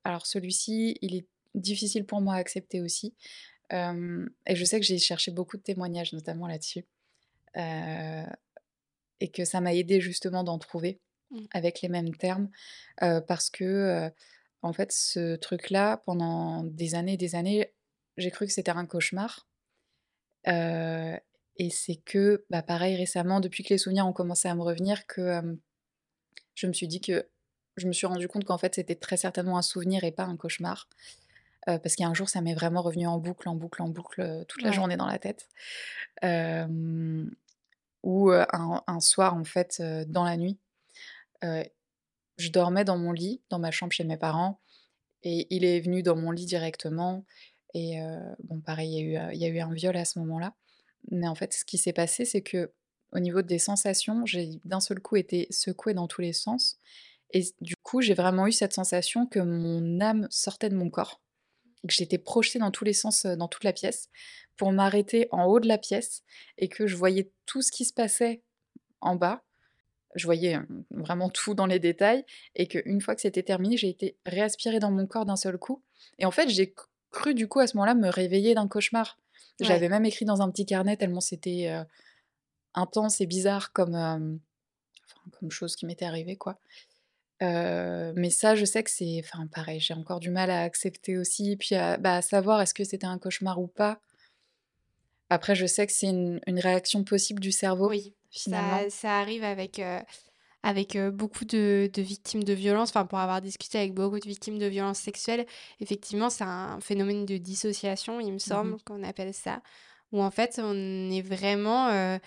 alors 0.04 0.26
celui-ci, 0.26 0.98
il 1.02 1.16
est 1.16 1.28
difficile 1.56 2.06
pour 2.06 2.22
moi 2.22 2.36
à 2.36 2.38
accepter 2.38 2.82
aussi, 2.82 3.16
et 3.72 4.56
je 4.56 4.66
sais 4.66 4.80
que 4.80 4.86
j'ai 4.86 5.00
cherché 5.00 5.32
beaucoup 5.32 5.58
de 5.58 5.64
témoignages, 5.64 6.14
notamment 6.14 6.48
là-dessus, 6.48 6.86
et 7.56 9.30
que 9.32 9.46
ça 9.46 9.62
m'a 9.62 9.74
aidé 9.74 10.02
justement 10.02 10.44
d'en 10.44 10.60
trouver 10.60 11.02
Mmh. 11.32 11.50
avec 11.52 11.82
les 11.82 11.90
mêmes 11.90 12.16
termes, 12.16 12.50
parce 13.00 13.50
que, 13.50 14.12
en 14.62 14.74
fait, 14.74 14.92
ce 14.92 15.36
truc-là, 15.36 15.98
pendant 16.06 16.64
des 16.64 16.96
années 16.96 17.14
et 17.14 17.18
des 17.18 17.36
années, 17.36 17.74
j'ai 18.18 18.32
cru 18.32 18.46
que 18.48 18.54
c'était 18.54 18.72
un 18.72 18.86
cauchemar, 18.86 19.48
heu 20.48 21.20
et 21.60 21.70
c'est 21.72 21.98
que, 21.98 22.46
bah, 22.50 22.64
pareil 22.64 22.96
récemment, 22.98 23.42
depuis 23.42 23.64
que 23.64 23.74
les 23.74 23.78
souvenirs 23.80 24.08
ont 24.08 24.14
commencé 24.14 24.48
à 24.50 24.56
me 24.56 24.64
revenir, 24.64 25.08
que, 25.08 25.42
je 26.56 26.68
me 26.68 26.74
suis 26.74 26.88
dit 26.88 27.02
que 27.02 27.30
je 27.78 27.88
me 27.88 27.94
suis 27.94 28.08
rendu 28.08 28.28
compte 28.28 28.44
qu'en 28.46 28.58
fait, 28.58 28.76
c'était 28.76 28.96
très 28.96 29.18
certainement 29.18 29.58
un 29.58 29.62
souvenir 29.62 30.04
et 30.04 30.12
pas 30.12 30.24
un 30.26 30.38
cauchemar, 30.38 30.90
parce 31.66 31.96
qu'il 31.96 32.04
y 32.04 32.08
a 32.08 32.10
un 32.10 32.16
jour, 32.16 32.30
ça 32.30 32.42
m'est 32.42 32.56
vraiment 32.56 32.82
revenu 32.82 33.08
en 33.08 33.20
boucle, 33.20 33.50
en 33.50 33.56
boucle, 33.56 33.82
en 33.84 33.90
boucle, 33.90 34.46
toute 34.48 34.64
la 34.64 34.72
Ouais. 34.72 34.74
journée 34.74 34.98
dans 34.98 35.08
la 35.08 35.20
tête, 35.20 35.50
heu, 36.26 37.28
un 38.54 38.84
un 38.88 39.00
soir, 39.00 39.36
en 39.36 39.44
fait, 39.44 39.82
dans 40.08 40.24
la 40.24 40.38
nuit, 40.38 40.60
je 42.38 42.50
dormais 42.50 42.86
dans 42.86 42.98
mon 42.98 43.12
lit, 43.12 43.42
dans 43.50 43.60
ma 43.60 43.72
chambre 43.72 43.92
chez 43.94 44.04
mes 44.04 44.18
parents 44.18 44.60
et 45.24 45.48
il 45.56 45.66
est 45.66 45.82
venu 45.82 46.04
dans 46.04 46.16
mon 46.18 46.32
lit 46.32 46.46
directement 46.48 47.26
et 47.76 48.00
bon 48.44 48.62
pareil, 48.62 48.92
il 48.92 49.10
y 49.14 49.18
a 49.18 49.26
eu, 49.28 49.30
heu, 49.32 49.34
il 49.36 49.40
y 49.42 49.46
a 49.46 49.50
eu 49.50 49.60
un 49.60 49.74
viol 49.74 49.98
à 49.98 50.06
ce 50.06 50.20
moment-là. 50.20 50.56
Mais 51.12 51.28
en 51.28 51.36
fait, 51.36 51.54
ce 51.54 51.66
qui 51.66 51.78
s'est 51.78 51.94
passé, 51.94 52.26
c'est 52.26 52.42
que 52.42 52.72
au 53.14 53.20
niveau 53.20 53.42
des 53.42 53.60
sensations, 53.60 54.26
j'ai 54.26 54.60
d'un 54.66 54.80
seul 54.80 55.00
coup 55.00 55.16
été 55.16 55.48
secouée 55.50 55.94
dans 55.94 56.08
tous 56.08 56.22
les 56.22 56.34
sens 56.34 56.78
et 57.34 57.44
du 57.62 57.76
coup, 57.78 58.02
j'ai 58.02 58.14
vraiment 58.16 58.48
eu 58.48 58.52
cette 58.52 58.74
sensation 58.74 59.28
que 59.28 59.40
mon 59.40 60.02
âme 60.02 60.28
sortait 60.32 60.70
de 60.70 60.76
mon 60.76 60.90
corps 60.90 61.22
que 61.88 61.94
j'étais 61.94 62.18
projetée 62.18 62.60
dans 62.60 62.72
tous 62.72 62.84
les 62.86 62.94
sens, 62.94 63.26
heu, 63.26 63.38
dans 63.38 63.48
toute 63.48 63.64
la 63.64 63.74
pièce 63.74 64.10
pour 64.58 64.72
m'arrêter 64.72 65.28
en 65.32 65.46
haut 65.46 65.60
de 65.60 65.68
la 65.68 65.78
pièce 65.78 66.24
et 66.58 66.68
que 66.68 66.88
je 66.88 66.96
voyais 66.96 67.32
tout 67.46 67.62
ce 67.62 67.72
qui 67.72 67.86
se 67.86 67.94
passait 67.94 68.44
en 69.02 69.16
bas. 69.16 69.44
Je 70.16 70.26
voyais, 70.26 70.52
hem, 70.52 70.86
vraiment 70.92 71.30
tout 71.30 71.54
dans 71.56 71.68
les 71.68 71.80
détails 71.80 72.26
et 72.56 72.68
qu'une 72.68 73.02
fois 73.02 73.16
que 73.16 73.22
c'était 73.22 73.44
terminé, 73.44 73.78
j'ai 73.78 73.90
été 73.90 74.18
réaspirée 74.26 74.80
dans 74.80 74.92
mon 74.92 75.08
corps 75.08 75.26
d'un 75.26 75.36
seul 75.36 75.58
coup 75.58 75.84
et 76.20 76.26
en 76.26 76.32
fait, 76.32 76.50
j'ai 76.50 76.74
cru 77.12 77.34
du 77.36 77.48
coup 77.48 77.60
à 77.60 77.68
ce 77.68 77.78
moment-là 77.78 77.96
me 77.96 78.10
réveiller 78.10 78.56
d'un 78.56 78.68
cauchemar. 78.68 79.18
Ouais. 79.60 79.66
J'avais 79.68 79.90
même 79.90 80.06
écrit 80.06 80.26
dans 80.26 80.42
un 80.42 80.50
petit 80.50 80.66
carnet 80.66 80.98
tellement 80.98 81.22
c'était, 81.22 81.70
intense 82.74 83.20
et 83.22 83.26
bizarre 83.26 83.72
comme, 83.74 83.96
enfin 83.96 85.30
comme 85.40 85.52
chose 85.52 85.76
qui 85.76 85.86
m'était 85.86 86.06
arrivée 86.06 86.38
quoi. 86.38 86.58
Mais 87.42 88.30
ça, 88.30 88.56
je 88.56 88.66
sais 88.66 88.84
que 88.84 88.92
c'est 88.92 89.22
enfin 89.24 89.48
pareil, 89.48 89.80
j'ai 89.80 89.94
encore 89.94 90.20
du 90.20 90.30
mal 90.30 90.50
à 90.52 90.62
accepter 90.64 91.18
aussi, 91.18 91.56
puis 91.58 91.76
à 91.76 91.98
bah, 91.98 92.16
à 92.16 92.22
savoir 92.22 92.62
est-ce 92.62 92.74
que 92.74 92.84
c'était 92.84 93.08
un 93.08 93.18
cauchemar 93.18 93.60
ou 93.60 93.68
pas. 93.68 94.00
Après, 95.30 95.56
je 95.56 95.66
sais 95.66 95.86
que 95.88 95.94
c'est 95.94 96.08
une 96.08 96.42
une 96.48 96.60
réaction 96.60 97.04
possible 97.04 97.40
du 97.40 97.52
cerveau, 97.52 97.90
Oui, 97.90 98.14
finalement. 98.30 98.80
ça 98.84 98.90
ça 98.90 99.20
arrive 99.20 99.44
avec, 99.44 99.82
avec, 100.64 100.96
heu, 100.96 101.12
beaucoup 101.12 101.46
de 101.46 101.90
de 101.94 102.02
victimes 102.02 102.44
de 102.44 102.54
violences. 102.54 102.90
Enfin, 102.90 103.06
pour 103.06 103.20
avoir 103.20 103.42
discuté 103.42 103.78
avec 103.80 103.94
beaucoup 103.94 104.20
de 104.20 104.28
victimes 104.28 104.58
de 104.60 104.66
violences 104.68 105.00
sexuelles, 105.00 105.46
effectivement, 105.80 106.30
c'est 106.30 106.44
un 106.44 106.80
phénomène 106.82 107.26
de 107.26 107.38
dissociation, 107.38 108.20
il 108.20 108.34
me 108.34 108.40
Mmh 108.46 108.76
semble 108.78 108.82
qu'on 108.84 109.04
appelle 109.04 109.34
ça, 109.34 109.62
où 110.12 110.22
en 110.22 110.32
fait, 110.32 110.60
on 110.64 111.10
est 111.12 111.22
vraiment, 111.22 111.90
heu, 111.92 112.20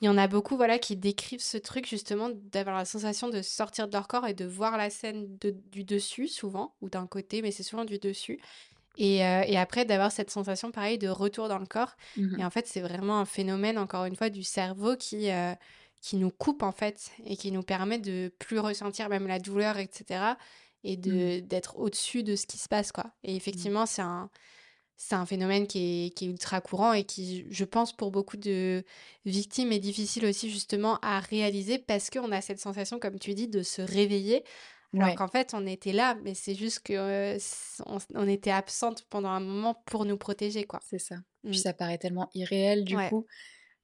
il 0.00 0.06
y 0.06 0.08
en 0.08 0.16
a 0.18 0.28
beaucoup, 0.28 0.56
voilà, 0.56 0.78
qui 0.78 0.96
décrivent 0.96 1.42
ce 1.42 1.58
truc 1.58 1.86
justement 1.88 2.30
d'avoir 2.34 2.76
la 2.76 2.84
sensation 2.86 3.28
de 3.28 3.42
sortir 3.42 3.86
de 3.88 3.92
leur 3.92 4.08
corps 4.08 4.26
et 4.26 4.34
de 4.34 4.46
voir 4.46 4.76
la 4.78 4.88
scène 4.90 5.36
de 5.38 5.50
du 5.50 5.84
dessus 5.84 6.28
souvent 6.28 6.76
ou 6.80 6.88
d'un 6.90 7.06
côté, 7.06 7.42
mais 7.42 7.50
c'est 7.50 7.62
souvent 7.64 7.84
du 7.84 7.98
dessus 7.98 8.40
et 8.96 9.18
et 9.18 9.58
après 9.58 9.84
d'avoir 9.84 10.12
cette 10.12 10.30
sensation 10.30 10.70
pareil 10.72 10.98
de 10.98 11.08
retour 11.08 11.48
dans 11.48 11.58
le 11.58 11.66
corps 11.66 11.94
Mmh 12.16 12.36
et 12.36 12.44
mh. 12.44 12.44
en 12.44 12.50
fait, 12.50 12.66
c'est 12.66 12.80
vraiment 12.80 13.20
un 13.20 13.24
phénomène 13.24 13.78
encore 13.78 14.04
une 14.06 14.16
fois 14.16 14.30
du 14.30 14.42
cerveau 14.42 14.96
qui, 14.96 15.28
qui 16.02 16.16
nous 16.16 16.30
coupe 16.30 16.62
en 16.62 16.72
fait 16.72 17.10
et 17.26 17.36
qui 17.36 17.52
nous 17.52 17.62
permet 17.62 17.98
de 17.98 18.32
plus 18.38 18.58
ressentir 18.58 19.08
même 19.08 19.26
la 19.26 19.38
douleur 19.38 19.78
et 19.78 19.88
cetera 19.92 20.38
et 20.84 20.96
Mmh. 21.04 21.20
de 21.20 21.40
d'être 21.40 21.78
au-dessus 21.78 22.22
de 22.22 22.36
ce 22.36 22.46
qui 22.46 22.58
se 22.58 22.68
passe 22.68 22.92
quoi 22.92 23.12
et 23.22 23.36
Mmh. 23.52 23.66
effectivement, 23.66 23.86
c'est 23.86 24.02
un 24.02 24.30
c'est 24.96 25.14
un 25.14 25.24
phénomène 25.26 25.66
qui 25.66 26.06
est 26.06 26.10
qui 26.14 26.26
est 26.26 26.28
ultra 26.28 26.60
courant 26.60 26.92
et 26.92 27.04
qui, 27.04 27.46
je 27.50 27.64
pense, 27.64 27.96
pour 27.96 28.10
beaucoup 28.10 28.36
de 28.36 28.84
victimes 29.24 29.72
est 29.72 29.78
difficile 29.80 30.26
aussi 30.26 30.50
justement 30.50 30.98
à 31.02 31.20
réaliser 31.20 31.78
parce 31.78 32.10
qu'on 32.10 32.32
a 32.32 32.40
cette 32.42 32.60
sensation, 32.60 32.98
comme 32.98 33.18
tu 33.18 33.34
dis, 33.34 33.48
de 33.48 33.62
se 33.62 33.82
réveiller 33.82 34.44
alors 34.98 35.14
Ouais, 35.14 35.16
qu'en 35.16 35.28
fait, 35.28 35.54
on 35.54 35.66
était 35.66 35.92
là, 35.92 36.16
mais 36.24 36.34
c'est 36.34 36.54
juste 36.54 36.80
que, 36.80 36.92
heu, 36.94 37.36
s 37.36 37.82
on 38.14 38.28
était 38.28 38.50
absente 38.50 39.04
pendant 39.10 39.30
un 39.30 39.40
moment 39.40 39.74
pour 39.86 40.04
nous 40.04 40.18
protéger, 40.18 40.64
quoi. 40.64 40.82
c'est 40.82 40.98
ça. 40.98 41.16
Puis 41.50 41.60
Mmh. 41.60 41.62
ça 41.62 41.74
paraît 41.74 41.98
tellement 41.98 42.30
irréel 42.34 42.84
du 42.84 42.98
Ouais. 42.98 43.10
coup 43.10 43.26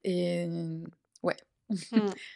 et 0.03 0.47
mmh, 0.47 0.85
ouais. 1.23 1.37
Mmh. 1.37 1.37
Vraiment. 1.37 1.56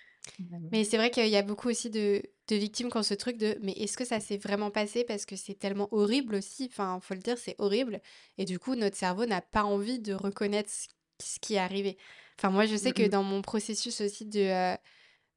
Mais 0.71 0.83
c'est 0.85 0.97
vrai 0.97 1.11
qu'il 1.11 1.27
y 1.27 1.35
a 1.37 1.41
beaucoup 1.43 1.69
aussi 1.69 1.89
de 1.89 2.23
de 2.47 2.55
victimes 2.57 2.89
qui 2.91 2.97
ont 2.97 3.03
ce 3.03 3.13
truc 3.13 3.37
de: 3.37 3.57
«Mais 3.61 3.71
est-ce 3.73 3.95
que 3.97 4.03
ça 4.05 4.19
s'est 4.19 4.37
vraiment 4.37 4.71
passé?» 4.71 5.05
parce 5.05 5.25
que 5.25 5.35
c'est 5.37 5.55
tellement 5.55 5.87
horrible 5.93 6.35
aussi, 6.35 6.67
enfin, 6.71 6.99
faut 7.01 7.13
le 7.13 7.21
dire, 7.21 7.37
c'est 7.37 7.55
horrible 7.59 8.01
et 8.37 8.45
du 8.45 8.59
coup, 8.59 8.75
notre 8.75 8.97
cerveau 8.97 9.25
n'a 9.25 9.41
pas 9.41 9.63
envie 9.63 9.99
de 9.99 10.13
reconnaître 10.13 10.69
ce 11.21 11.39
qui 11.39 11.55
est 11.55 11.59
arrivé. 11.59 11.97
Enfin, 12.39 12.49
moi, 12.51 12.65
je 12.65 12.75
sais 12.75 12.91
que 12.93 13.07
dans 13.07 13.23
mon 13.23 13.41
processus 13.41 14.01
aussi 14.01 14.25
de, 14.25 14.41
heu 14.75 14.77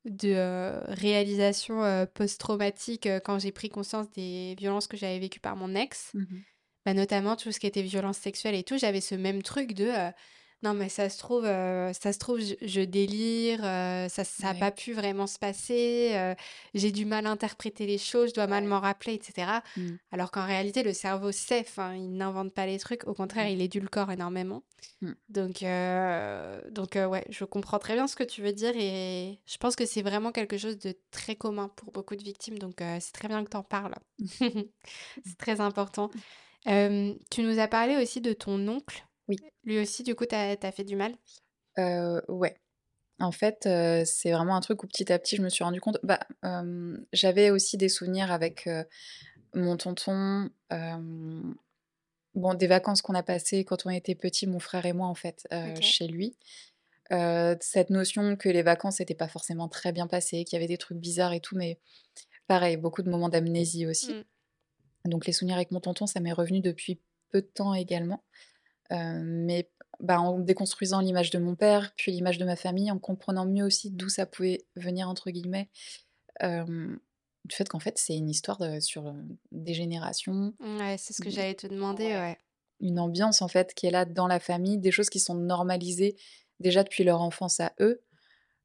de, 0.06 0.30
heu, 0.34 0.82
réalisation, 0.88 1.84
heu, 1.84 2.06
post-traumatique, 2.06 3.08
quand 3.24 3.38
j'ai 3.40 3.52
pris 3.52 3.68
conscience 3.70 4.10
des 4.12 4.54
violences 4.58 4.88
que 4.88 4.96
j'avais 4.98 5.18
vécues 5.20 5.40
par 5.40 5.56
mon 5.56 5.74
ex, 5.76 6.14
Mmh 6.14 6.20
mh. 6.30 6.44
Bah, 6.86 6.92
notamment 6.94 7.36
tout 7.36 7.50
ce 7.52 7.60
qui 7.60 7.66
était 7.66 7.82
violence 7.82 8.18
sexuelle 8.18 8.54
et 8.54 8.62
tout, 8.64 8.76
j'avais 8.78 9.00
ce 9.00 9.14
même 9.14 9.42
truc 9.42 9.72
de, 9.74 9.90
Non, 10.62 10.72
mais 10.72 10.88
ça 10.88 11.10
se 11.10 11.18
trouve, 11.18 11.44
ça 11.44 12.12
se 12.12 12.18
trouve, 12.18 12.40
je 12.40 12.54
je 12.62 12.80
délire, 12.80 13.60
heu, 13.64 14.08
ça 14.08 14.24
ça 14.24 14.50
a 14.50 14.54
Ouais. 14.54 14.54
pas 14.54 14.70
pu 14.70 14.92
vraiment 14.94 15.26
se 15.26 15.38
passer, 15.38 16.34
j'ai 16.72 16.90
du 16.90 17.04
mal 17.04 17.26
à 17.26 17.30
interpréter 17.30 17.86
les 17.86 17.98
choses, 17.98 18.30
je 18.30 18.34
dois 18.34 18.46
mal 18.46 18.64
Ouais. 18.64 18.64
m'en 18.64 18.80
rappeler 18.80 19.14
et 19.14 19.20
cetera. 19.22 19.62
Mmh. 19.76 19.96
Alors 20.10 20.30
qu'en 20.30 20.46
réalité, 20.46 20.82
le 20.82 20.92
cerveau 20.94 21.32
sait, 21.32 21.60
enfin, 21.60 21.94
il 21.94 22.16
n'invente 22.16 22.54
pas 22.54 22.66
les 22.66 22.78
trucs, 22.78 23.06
au 23.06 23.14
contraire, 23.14 23.46
Mmh. 23.46 23.50
il 23.50 23.60
édulcore 23.60 24.10
énormément. 24.10 24.62
Mmh. 25.02 25.14
Donc 25.28 25.64
donc 26.72 26.94
ouais, 26.96 27.24
je 27.30 27.44
comprends 27.44 27.78
très 27.80 27.94
bien 27.94 28.06
ce 28.08 28.16
que 28.16 28.24
tu 28.24 28.42
veux 28.42 28.52
dire 28.52 28.72
et 28.76 29.40
je 29.46 29.56
pense 29.58 29.76
que 29.76 29.86
c'est 29.86 30.02
vraiment 30.02 30.32
quelque 30.32 30.58
chose 30.58 30.78
de 30.78 30.94
très 31.10 31.36
commun 31.36 31.68
pour 31.76 31.92
beaucoup 31.92 32.16
de 32.16 32.24
victimes, 32.24 32.58
donc 32.58 32.76
c'est 33.00 33.12
très 33.12 33.28
bien 33.28 33.44
que 33.44 33.50
tu 33.50 33.56
en 33.56 33.64
parles. 33.64 33.94
C'est 35.24 35.38
très 35.38 35.60
important. 35.60 36.10
Tu 36.66 37.42
nous 37.42 37.58
as 37.60 37.68
parlé 37.68 37.96
aussi 38.02 38.20
de 38.20 38.32
ton 38.32 38.66
oncle. 38.68 39.04
Oui. 39.28 39.36
Lui 39.64 39.78
aussi, 39.78 40.02
du 40.02 40.14
coup, 40.14 40.26
tu 40.26 40.34
as 40.34 40.56
tu 40.56 40.66
as 40.66 40.72
fait 40.72 40.84
du 40.84 40.96
mal? 40.96 41.16
Heu, 41.78 42.22
ouais. 42.28 42.56
En 43.20 43.32
fait, 43.32 43.66
heu, 43.66 44.04
c'est 44.06 44.32
vraiment 44.32 44.56
un 44.56 44.60
truc 44.60 44.82
où 44.84 44.86
petit 44.88 45.12
à 45.12 45.18
petit 45.18 45.36
je 45.36 45.42
me 45.42 45.48
suis 45.50 45.64
rendu 45.64 45.80
compte 45.80 45.98
bah, 46.02 46.20
j'avais 47.12 47.50
aussi 47.50 47.76
des 47.76 47.88
souvenirs 47.88 48.32
avec, 48.32 48.68
mon 49.54 49.76
tonton, 49.76 50.50
bon, 52.34 52.54
des 52.54 52.66
vacances 52.66 53.02
qu'on 53.02 53.14
a 53.14 53.22
passées 53.22 53.64
quand 53.64 53.86
on 53.86 53.90
était 53.90 54.14
petits, 54.16 54.46
mon 54.46 54.60
frère 54.60 54.86
et 54.86 54.92
moi, 54.92 55.08
en 55.08 55.14
fait, 55.14 55.48
chez 55.80 56.06
lui. 56.08 56.36
Cette 57.10 57.90
notion 57.90 58.36
que 58.36 58.48
les 58.48 58.62
vacances 58.62 59.00
étaient 59.00 59.14
pas 59.14 59.28
forcément 59.28 59.68
très 59.68 59.92
bien 59.92 60.06
passées, 60.08 60.44
qu'il 60.44 60.56
y 60.56 60.58
avait 60.58 60.68
des 60.68 60.78
trucs 60.78 60.98
bizarres 60.98 61.34
et 61.34 61.40
tout, 61.40 61.56
mais 61.56 61.78
pareil, 62.48 62.76
beaucoup 62.76 63.02
de 63.02 63.10
moments 63.10 63.30
d'amnésie 63.30 63.86
aussi. 63.86 64.12
Mmh. 64.12 64.24
Donc 65.06 65.26
les 65.26 65.32
souvenirs 65.32 65.56
avec 65.56 65.70
mon 65.70 65.80
tonton, 65.80 66.06
ça 66.06 66.20
m'est 66.20 66.32
revenu 66.32 66.60
depuis 66.60 67.00
peu 67.30 67.42
de 67.42 67.46
temps 67.46 67.74
également. 67.74 68.22
Heu, 68.94 69.20
mais 69.24 69.70
bah, 70.00 70.20
en 70.20 70.38
déconstruisant 70.38 71.00
l'image 71.00 71.30
de 71.30 71.38
mon 71.38 71.54
père, 71.54 71.92
puis 71.96 72.12
l'image 72.12 72.38
de 72.38 72.44
ma 72.44 72.56
famille, 72.56 72.90
en 72.90 72.98
comprenant 72.98 73.46
mieux 73.46 73.64
aussi 73.64 73.90
«d'où 73.90 74.08
ça 74.08 74.26
pouvait 74.26 74.64
venir» 74.76 75.08
entre 75.08 75.30
guillemets, 75.30 75.68
du 76.40 77.54
fait 77.54 77.68
qu'en 77.68 77.78
fait 77.78 77.98
c'est 77.98 78.16
une 78.16 78.30
histoire 78.30 78.58
de 78.58 78.80
sur, 78.80 79.06
heu, 79.08 79.14
des 79.52 79.74
générations. 79.74 80.54
Ouais, 80.60 80.96
c'est 80.98 81.12
ce 81.12 81.20
que 81.20 81.30
j'allais 81.30 81.54
te 81.54 81.66
demander, 81.66 82.06
ouais. 82.06 82.38
Une 82.80 82.98
ambiance 82.98 83.42
en 83.42 83.48
fait 83.48 83.74
qui 83.74 83.86
est 83.86 83.90
là 83.90 84.04
dans 84.04 84.26
la 84.26 84.40
famille, 84.40 84.78
des 84.78 84.90
choses 84.90 85.10
qui 85.10 85.20
sont 85.20 85.34
normalisées 85.34 86.16
déjà 86.60 86.82
depuis 86.82 87.04
leur 87.04 87.20
enfance 87.20 87.60
à 87.60 87.72
eux, 87.80 88.02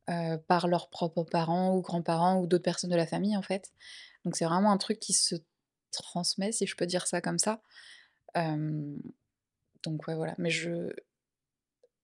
heu, 0.10 0.38
par 0.48 0.68
leurs 0.68 0.89
propres 0.89 1.24
parents 1.24 1.76
ou 1.76 1.82
grands-parents 1.82 2.39
ou 2.39 2.48
d'autres 2.48 2.63
personnes 2.63 2.89
de 2.89 2.96
la 2.96 3.08
famille 3.08 3.38
en 3.38 3.42
fait. 3.44 3.72
Donc 4.26 4.36
c'est 4.36 4.46
vraiment 4.46 4.72
un 4.72 4.78
truc 4.78 5.00
qui 5.00 5.13
se 5.13 5.36
transmet, 5.92 6.52
si 6.52 6.65
je 6.68 6.76
peux 6.76 6.86
dire 6.88 7.08
ça 7.08 7.22
comme 7.22 7.39
ça. 7.39 7.62
Donc 9.84 10.08
ouais, 10.08 10.15
voilà, 10.15 10.36
mais 10.38 10.50
je 10.52 10.92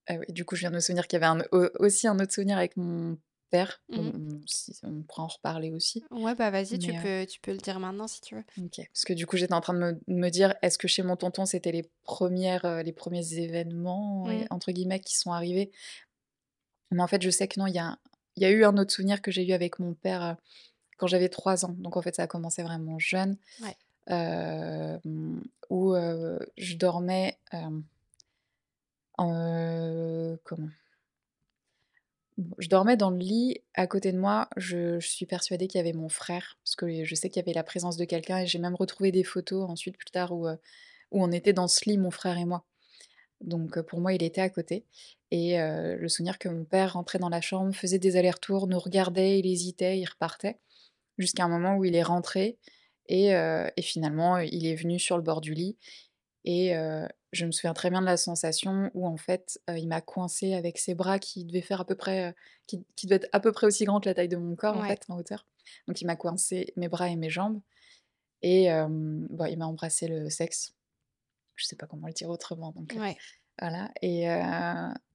ah 0.07 0.15
oui, 0.19 0.25
du 0.33 0.45
coup, 0.45 0.55
je 0.55 0.61
viens 0.61 0.69
de 0.71 0.75
me 0.75 0.79
souvenir 0.79 1.07
qu'il 1.07 1.19
y 1.19 1.23
avait 1.23 1.41
un 1.41 1.43
aussi 1.79 2.07
un 2.07 2.19
autre 2.19 2.31
souvenir 2.33 2.57
avec 2.57 2.77
mon 2.77 3.17
père. 3.49 3.81
Mmh 3.89 4.11
on 4.11 4.41
si 4.45 4.73
on 4.83 5.01
pourra 5.03 5.23
en 5.23 5.27
reparler 5.27 5.71
aussi, 5.71 6.05
Ouais, 6.11 6.33
bah, 6.35 6.49
vas-y, 6.51 6.79
tu 6.79 6.93
heu 6.93 6.95
peux 6.95 7.25
tu 7.29 7.39
peux 7.39 7.51
le 7.51 7.57
dire 7.59 7.79
maintenant 7.79 8.07
si 8.07 8.19
tu 8.21 8.33
veux. 8.35 8.43
OK, 8.57 8.77
parce 8.93 9.03
que 9.03 9.11
du 9.11 9.25
coup, 9.27 9.35
j'étais 9.35 9.53
en 9.53 9.59
train 9.59 9.73
de 9.73 9.79
me 9.79 9.99
me 10.07 10.29
dire: 10.29 10.55
«Est-ce 10.61 10.77
que 10.77 10.87
chez 10.87 11.03
mon 11.03 11.17
tonton, 11.17 11.45
c'était 11.45 11.73
les 11.73 11.91
premières, 12.03 12.63
heu, 12.65 12.81
les 12.83 12.93
premiers 12.93 13.33
événements 13.37 14.23
Mmh. 14.23 14.47
entre 14.49 14.71
guillemets 14.71 15.01
qui 15.01 15.17
sont 15.17 15.31
arrivés?» 15.33 15.71
mais 16.91 17.01
en 17.03 17.07
fait, 17.07 17.21
je 17.21 17.29
sais 17.29 17.47
que 17.47 17.59
non, 17.59 17.67
il 17.67 17.75
y 17.75 17.79
a 17.79 17.97
y 18.37 18.45
a 18.45 18.49
eu 18.51 18.65
un 18.65 18.77
autre 18.77 18.91
souvenir 18.91 19.21
que 19.21 19.31
j'ai 19.31 19.47
eu 19.47 19.53
avec 19.53 19.79
mon 19.79 19.93
père, 19.93 20.35
quand 20.97 21.07
j'avais 21.07 21.29
3 21.29 21.65
ans. 21.65 21.75
Donc 21.79 21.97
en 21.97 22.01
fait, 22.03 22.15
ça 22.15 22.23
a 22.23 22.27
commencé 22.27 22.63
vraiment 22.63 22.99
jeune, 22.99 23.37
Ouais. 23.59 23.77
Où, 24.09 25.95
je 26.57 26.75
dormais, 26.75 27.37
heu, 29.19 30.39
comment? 30.43 30.69
Je 32.57 32.67
dormais 32.67 32.97
dans 32.97 33.11
le 33.11 33.17
lit, 33.17 33.61
à 33.75 33.87
côté 33.87 34.11
de 34.11 34.19
moi, 34.19 34.49
je 34.57 34.99
suis 34.99 35.25
persuadée 35.25 35.67
qu'il 35.67 35.77
y 35.77 35.81
avait 35.81 35.93
mon 35.93 36.09
frère, 36.09 36.57
parce 36.63 36.75
que 36.75 37.05
je 37.05 37.15
sais 37.15 37.29
qu'il 37.29 37.39
y 37.41 37.45
avait 37.45 37.53
la 37.53 37.63
présence 37.63 37.95
de 37.95 38.03
quelqu'un 38.03 38.39
et 38.39 38.45
j'ai 38.45 38.59
même 38.59 38.75
retrouvé 38.75 39.13
des 39.13 39.23
photos 39.23 39.69
ensuite 39.69 39.97
plus 39.97 40.11
tard 40.11 40.33
où, 40.33 40.47
on 41.11 41.31
était 41.31 41.53
dans 41.53 41.69
ce 41.69 41.89
lit, 41.89 41.97
mon 41.97 42.11
frère 42.11 42.37
et 42.37 42.43
moi. 42.43 42.65
Donc 43.39 43.79
pour 43.83 44.01
moi, 44.01 44.11
il 44.11 44.21
était 44.21 44.41
à 44.41 44.49
côté 44.49 44.85
et 45.31 45.57
le 45.57 46.07
souvenir 46.09 46.37
que 46.37 46.49
mon 46.49 46.65
père 46.65 46.93
rentrait 46.93 47.19
dans 47.19 47.29
la 47.29 47.39
chambre, 47.39 47.73
faisait 47.73 47.99
des 47.99 48.17
allers-retours, 48.17 48.67
nous 48.67 48.79
regardait, 48.79 49.39
il 49.39 49.45
hésitait, 49.45 49.97
il 49.97 50.05
repartait, 50.05 50.59
jusqu'à 51.17 51.45
un 51.45 51.49
moment 51.49 51.77
où 51.77 51.85
il 51.85 51.95
est 51.95 52.03
rentré 52.03 52.57
et 53.07 53.81
finalement, 53.81 54.37
il 54.37 54.65
est 54.65 54.75
venu 54.75 54.99
sur 54.99 55.17
le 55.17 55.23
bord 55.23 55.41
du 55.41 55.53
lit 55.53 55.77
et 56.43 56.73
je 57.31 57.45
me 57.45 57.51
souviens 57.51 57.73
très 57.73 57.89
bien 57.89 58.01
de 58.01 58.05
la 58.05 58.17
sensation 58.17 58.91
où 58.93 59.07
en 59.07 59.17
fait, 59.17 59.59
il 59.75 59.87
m'a 59.87 60.01
coincée 60.01 60.53
avec 60.53 60.77
ses 60.77 60.95
bras 60.95 61.19
qui 61.19 61.43
devaient 61.45 61.61
faire 61.61 61.81
à 61.81 61.85
peu 61.85 61.95
près, 61.95 62.33
qui 62.67 62.85
qui 62.95 63.07
devaient 63.07 63.17
être 63.17 63.29
à 63.33 63.39
peu 63.39 63.51
près 63.51 63.67
aussi 63.67 63.85
grands 63.85 63.99
que 63.99 64.07
la 64.09 64.13
taille 64.15 64.29
de 64.29 64.37
mon 64.37 64.55
corps 64.55 64.77
en 64.77 64.83
fait, 64.87 65.03
en 65.09 65.17
hauteur. 65.17 65.45
Donc 65.87 66.01
il 66.01 66.05
m'a 66.05 66.15
coincé 66.15 66.71
mes 66.75 66.87
bras 66.87 67.09
et 67.09 67.15
mes 67.15 67.29
jambes 67.29 67.61
et 68.41 68.67
bah, 69.29 69.49
il 69.49 69.57
m'a 69.57 69.65
embrassé 69.67 70.07
le 70.07 70.29
sexe. 70.29 70.73
Je 71.55 71.65
sais 71.65 71.75
pas 71.75 71.87
comment 71.87 72.07
le 72.07 72.13
dire 72.13 72.29
autrement 72.29 72.71
donc 72.71 72.93
Ouais. 72.97 73.17
voilà 73.59 73.89
et 74.01 74.25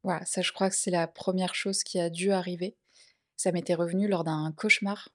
voilà, 0.03 0.25
ça 0.25 0.43
je 0.43 0.53
crois 0.53 0.71
que 0.71 0.77
c'est 0.77 0.91
la 0.91 1.07
première 1.07 1.55
chose 1.55 1.83
qui 1.85 2.01
a 2.01 2.11
dû 2.11 2.33
arriver. 2.33 2.77
Ça 3.37 3.53
m'était 3.53 3.75
revenu 3.75 4.09
lors 4.09 4.25
d'un 4.25 4.53
cauchemar, 4.57 5.09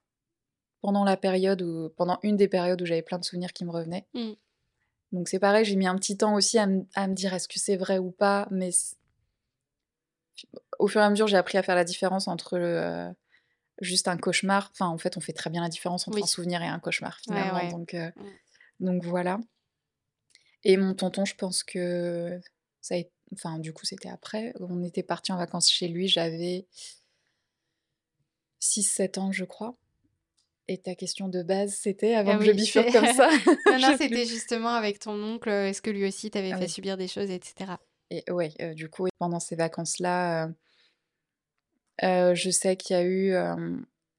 pendant 0.80 1.04
la 1.04 1.16
période 1.16 1.62
où 1.62 1.90
pendant 1.96 2.18
une 2.22 2.36
des 2.36 2.48
périodes 2.48 2.80
où 2.82 2.86
j'avais 2.86 3.02
plein 3.02 3.18
de 3.18 3.24
souvenirs 3.24 3.52
qui 3.52 3.64
me 3.64 3.70
revenaient. 3.70 4.06
Mmh. 4.14 4.32
Donc 5.12 5.28
c'est 5.28 5.38
pareil, 5.38 5.64
j'ai 5.64 5.76
mis 5.76 5.86
un 5.86 5.96
petit 5.96 6.16
temps 6.16 6.34
aussi 6.34 6.58
à 6.58 6.66
me 6.66 6.84
à 6.94 7.06
me 7.06 7.14
dire: 7.14 7.32
«Est-ce 7.34 7.48
que 7.48 7.58
c'est 7.58 7.76
vrai 7.76 7.98
ou 7.98 8.10
pas?» 8.10 8.48
mais 8.50 8.70
au 10.78 10.86
fur 10.88 11.00
et 11.00 11.04
à 11.04 11.10
mesure, 11.10 11.26
j'ai 11.28 11.36
appris 11.36 11.56
à 11.58 11.62
faire 11.62 11.74
la 11.74 11.84
différence 11.84 12.28
entre, 12.28 12.58
heu, 12.58 13.14
juste 13.80 14.08
un 14.08 14.16
cauchemar 14.16 14.70
enfin, 14.72 14.86
en 14.88 14.98
fait, 14.98 15.16
on 15.16 15.20
fait 15.20 15.32
très 15.32 15.50
bien 15.50 15.62
la 15.62 15.68
différence 15.68 16.06
entre 16.08 16.22
un 16.22 16.26
souvenir 16.26 16.62
et 16.62 16.66
un 16.66 16.78
cauchemar 16.78 17.18
finalement 17.20 17.58
ouais. 17.58 17.70
donc 17.70 17.94
heu, 17.94 18.12
Mmh. 18.16 18.84
donc 18.86 19.04
voilà 19.04 19.38
et 20.64 20.76
mon 20.76 20.94
tonton, 20.94 21.24
je 21.24 21.36
pense 21.36 21.62
que 21.62 22.40
ça 22.80 22.96
a 22.96 22.98
enfin, 23.32 23.60
du 23.60 23.72
coup, 23.72 23.86
c'était 23.86 24.08
après. 24.08 24.52
On 24.58 24.82
était 24.82 25.04
partis 25.04 25.30
en 25.30 25.36
vacances 25.36 25.70
chez 25.70 25.86
lui, 25.86 26.08
j'avais 26.08 26.66
6-7 28.60 29.18
ans, 29.18 29.30
je 29.30 29.44
crois 29.44 29.76
et 30.68 30.78
ta 30.82 30.94
question 30.94 31.28
de 31.28 31.42
base, 31.42 31.74
c'était 31.74 32.14
avant 32.14 32.32
Ah 32.32 32.38
que 32.38 32.44
je 32.44 32.52
bifurque 32.52 32.90
comme 32.92 33.06
ça? 33.06 33.28
non, 33.66 33.78
non, 33.78 33.92
plus. 33.94 33.96
c'était 33.96 34.26
justement 34.26 34.70
avec 34.74 34.98
ton 34.98 35.12
oncle, 35.22 35.48
heu, 35.48 35.66
est-ce 35.66 35.82
que 35.82 35.90
lui 35.90 36.06
aussi 36.06 36.30
t'avait 36.30 36.52
Ah 36.52 36.58
fait 36.58 36.68
oui 36.68 36.68
subir 36.68 36.96
des 36.96 37.08
choses 37.08 37.30
et 37.30 37.40
cetera? 37.42 37.80
et 38.10 38.24
ouais, 38.30 38.52
heu, 38.60 38.74
du 38.74 38.88
coup, 38.88 39.06
pendant 39.18 39.40
ces 39.40 39.56
vacances-là, 39.56 40.48
heu, 42.02 42.34
je 42.34 42.50
sais 42.50 42.76
qu'il 42.76 42.96
y 42.96 42.98
a 42.98 43.04
eu, 43.04 43.34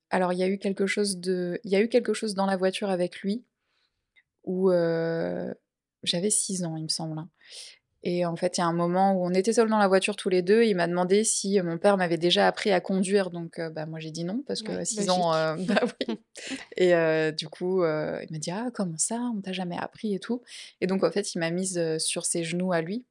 alors 0.10 0.34
il 0.34 0.40
y 0.40 0.44
a 0.44 0.48
eu 0.48 0.58
quelque 0.58 0.88
chose 0.88 1.18
de 1.20 1.60
il 1.64 1.72
y 1.72 1.76
a 1.76 1.82
eu 1.82 1.90
quelque 1.90 2.14
chose 2.14 2.34
dans 2.34 2.46
la 2.46 2.58
voiture 2.58 2.90
avec 2.90 3.22
lui 3.22 3.46
où, 4.44 4.72
j'avais 6.04 6.30
6 6.30 6.64
ans, 6.64 6.76
il 6.78 6.84
me 6.84 6.90
semble, 6.90 7.18
hein 7.20 7.30
et 8.04 8.26
en 8.26 8.36
fait, 8.36 8.58
il 8.58 8.62
y 8.62 8.64
a 8.64 8.68
un 8.68 8.74
moment 8.74 9.14
où 9.14 9.26
on 9.26 9.32
était 9.34 9.54
seuls 9.54 9.70
dans 9.70 9.80
la 9.80 9.88
voiture 9.88 10.16
tous 10.16 10.30
les 10.30 10.42
2, 10.42 10.64
il 10.64 10.76
m'a 10.76 10.88
demandé 10.88 11.24
si, 11.24 11.60
heu, 11.60 11.64
mon 11.64 11.78
père 11.78 11.98
m'avait 11.98 12.18
déjà 12.18 12.48
appris 12.48 12.72
à 12.72 12.80
conduire 12.82 13.32
donc 13.32 13.60
heu, 13.60 13.70
bah, 13.70 13.86
moi 13.86 14.00
j'ai 14.00 14.12
dit: 14.12 14.24
«Non» 14.24 14.44
parce 14.48 14.62
Ouais, 14.62 14.64
qu'à 14.64 14.86
6 14.86 15.10
ans, 15.10 15.34
heu, 15.36 15.58
bah, 15.66 15.82
oui 16.02 16.08
et 16.78 16.94
du 17.34 17.50
coup, 17.50 17.84
il 17.86 18.28
m'a 18.32 18.40
dit: 18.40 18.52
«Ah 18.52 18.70
comment 18.74 18.98
ça? 18.98 19.18
On 19.36 19.42
t'a 19.42 19.54
jamais 19.54 19.78
appris 19.78 20.14
et 20.16 20.20
tout» 20.20 20.42
et 20.82 20.88
donc 20.88 21.04
en 21.04 21.12
fait, 21.12 21.34
il 21.36 21.40
m'a 21.40 21.52
mise, 21.52 21.82
sur 22.00 22.26
ses 22.26 22.44
genoux 22.44 22.72
à 22.74 22.82
lui, 22.82 23.06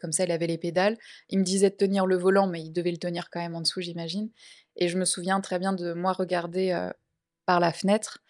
comme 0.00 0.12
ça 0.12 0.24
il 0.24 0.32
avait 0.32 0.46
les 0.46 0.58
pédales. 0.58 0.98
Il 1.30 1.38
me 1.40 1.44
disait 1.44 1.70
de 1.70 1.76
tenir 1.76 2.06
le 2.06 2.16
volant, 2.16 2.46
mais 2.48 2.60
il 2.62 2.72
devait 2.72 2.90
le 2.92 2.98
tenir 2.98 3.30
quand 3.30 3.40
même 3.40 3.54
en 3.56 3.60
dessous, 3.62 3.80
j'imagine 3.80 4.30
et 4.76 4.88
je 4.88 4.98
me 4.98 5.04
souviens 5.04 5.40
très 5.40 5.58
bien 5.58 5.72
de 5.74 5.92
moi 5.94 6.12
regarder, 6.12 6.90
par 7.46 7.60
la 7.60 7.72
fenêtre 7.72 8.20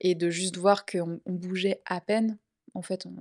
et 0.00 0.14
de 0.16 0.30
juste 0.30 0.56
voir 0.58 0.86
qu'on 0.86 1.20
on 1.26 1.32
bougeait 1.34 1.82
à 1.86 2.00
peine. 2.00 2.38
En 2.74 2.82
fait, 2.82 3.06
on 3.06 3.16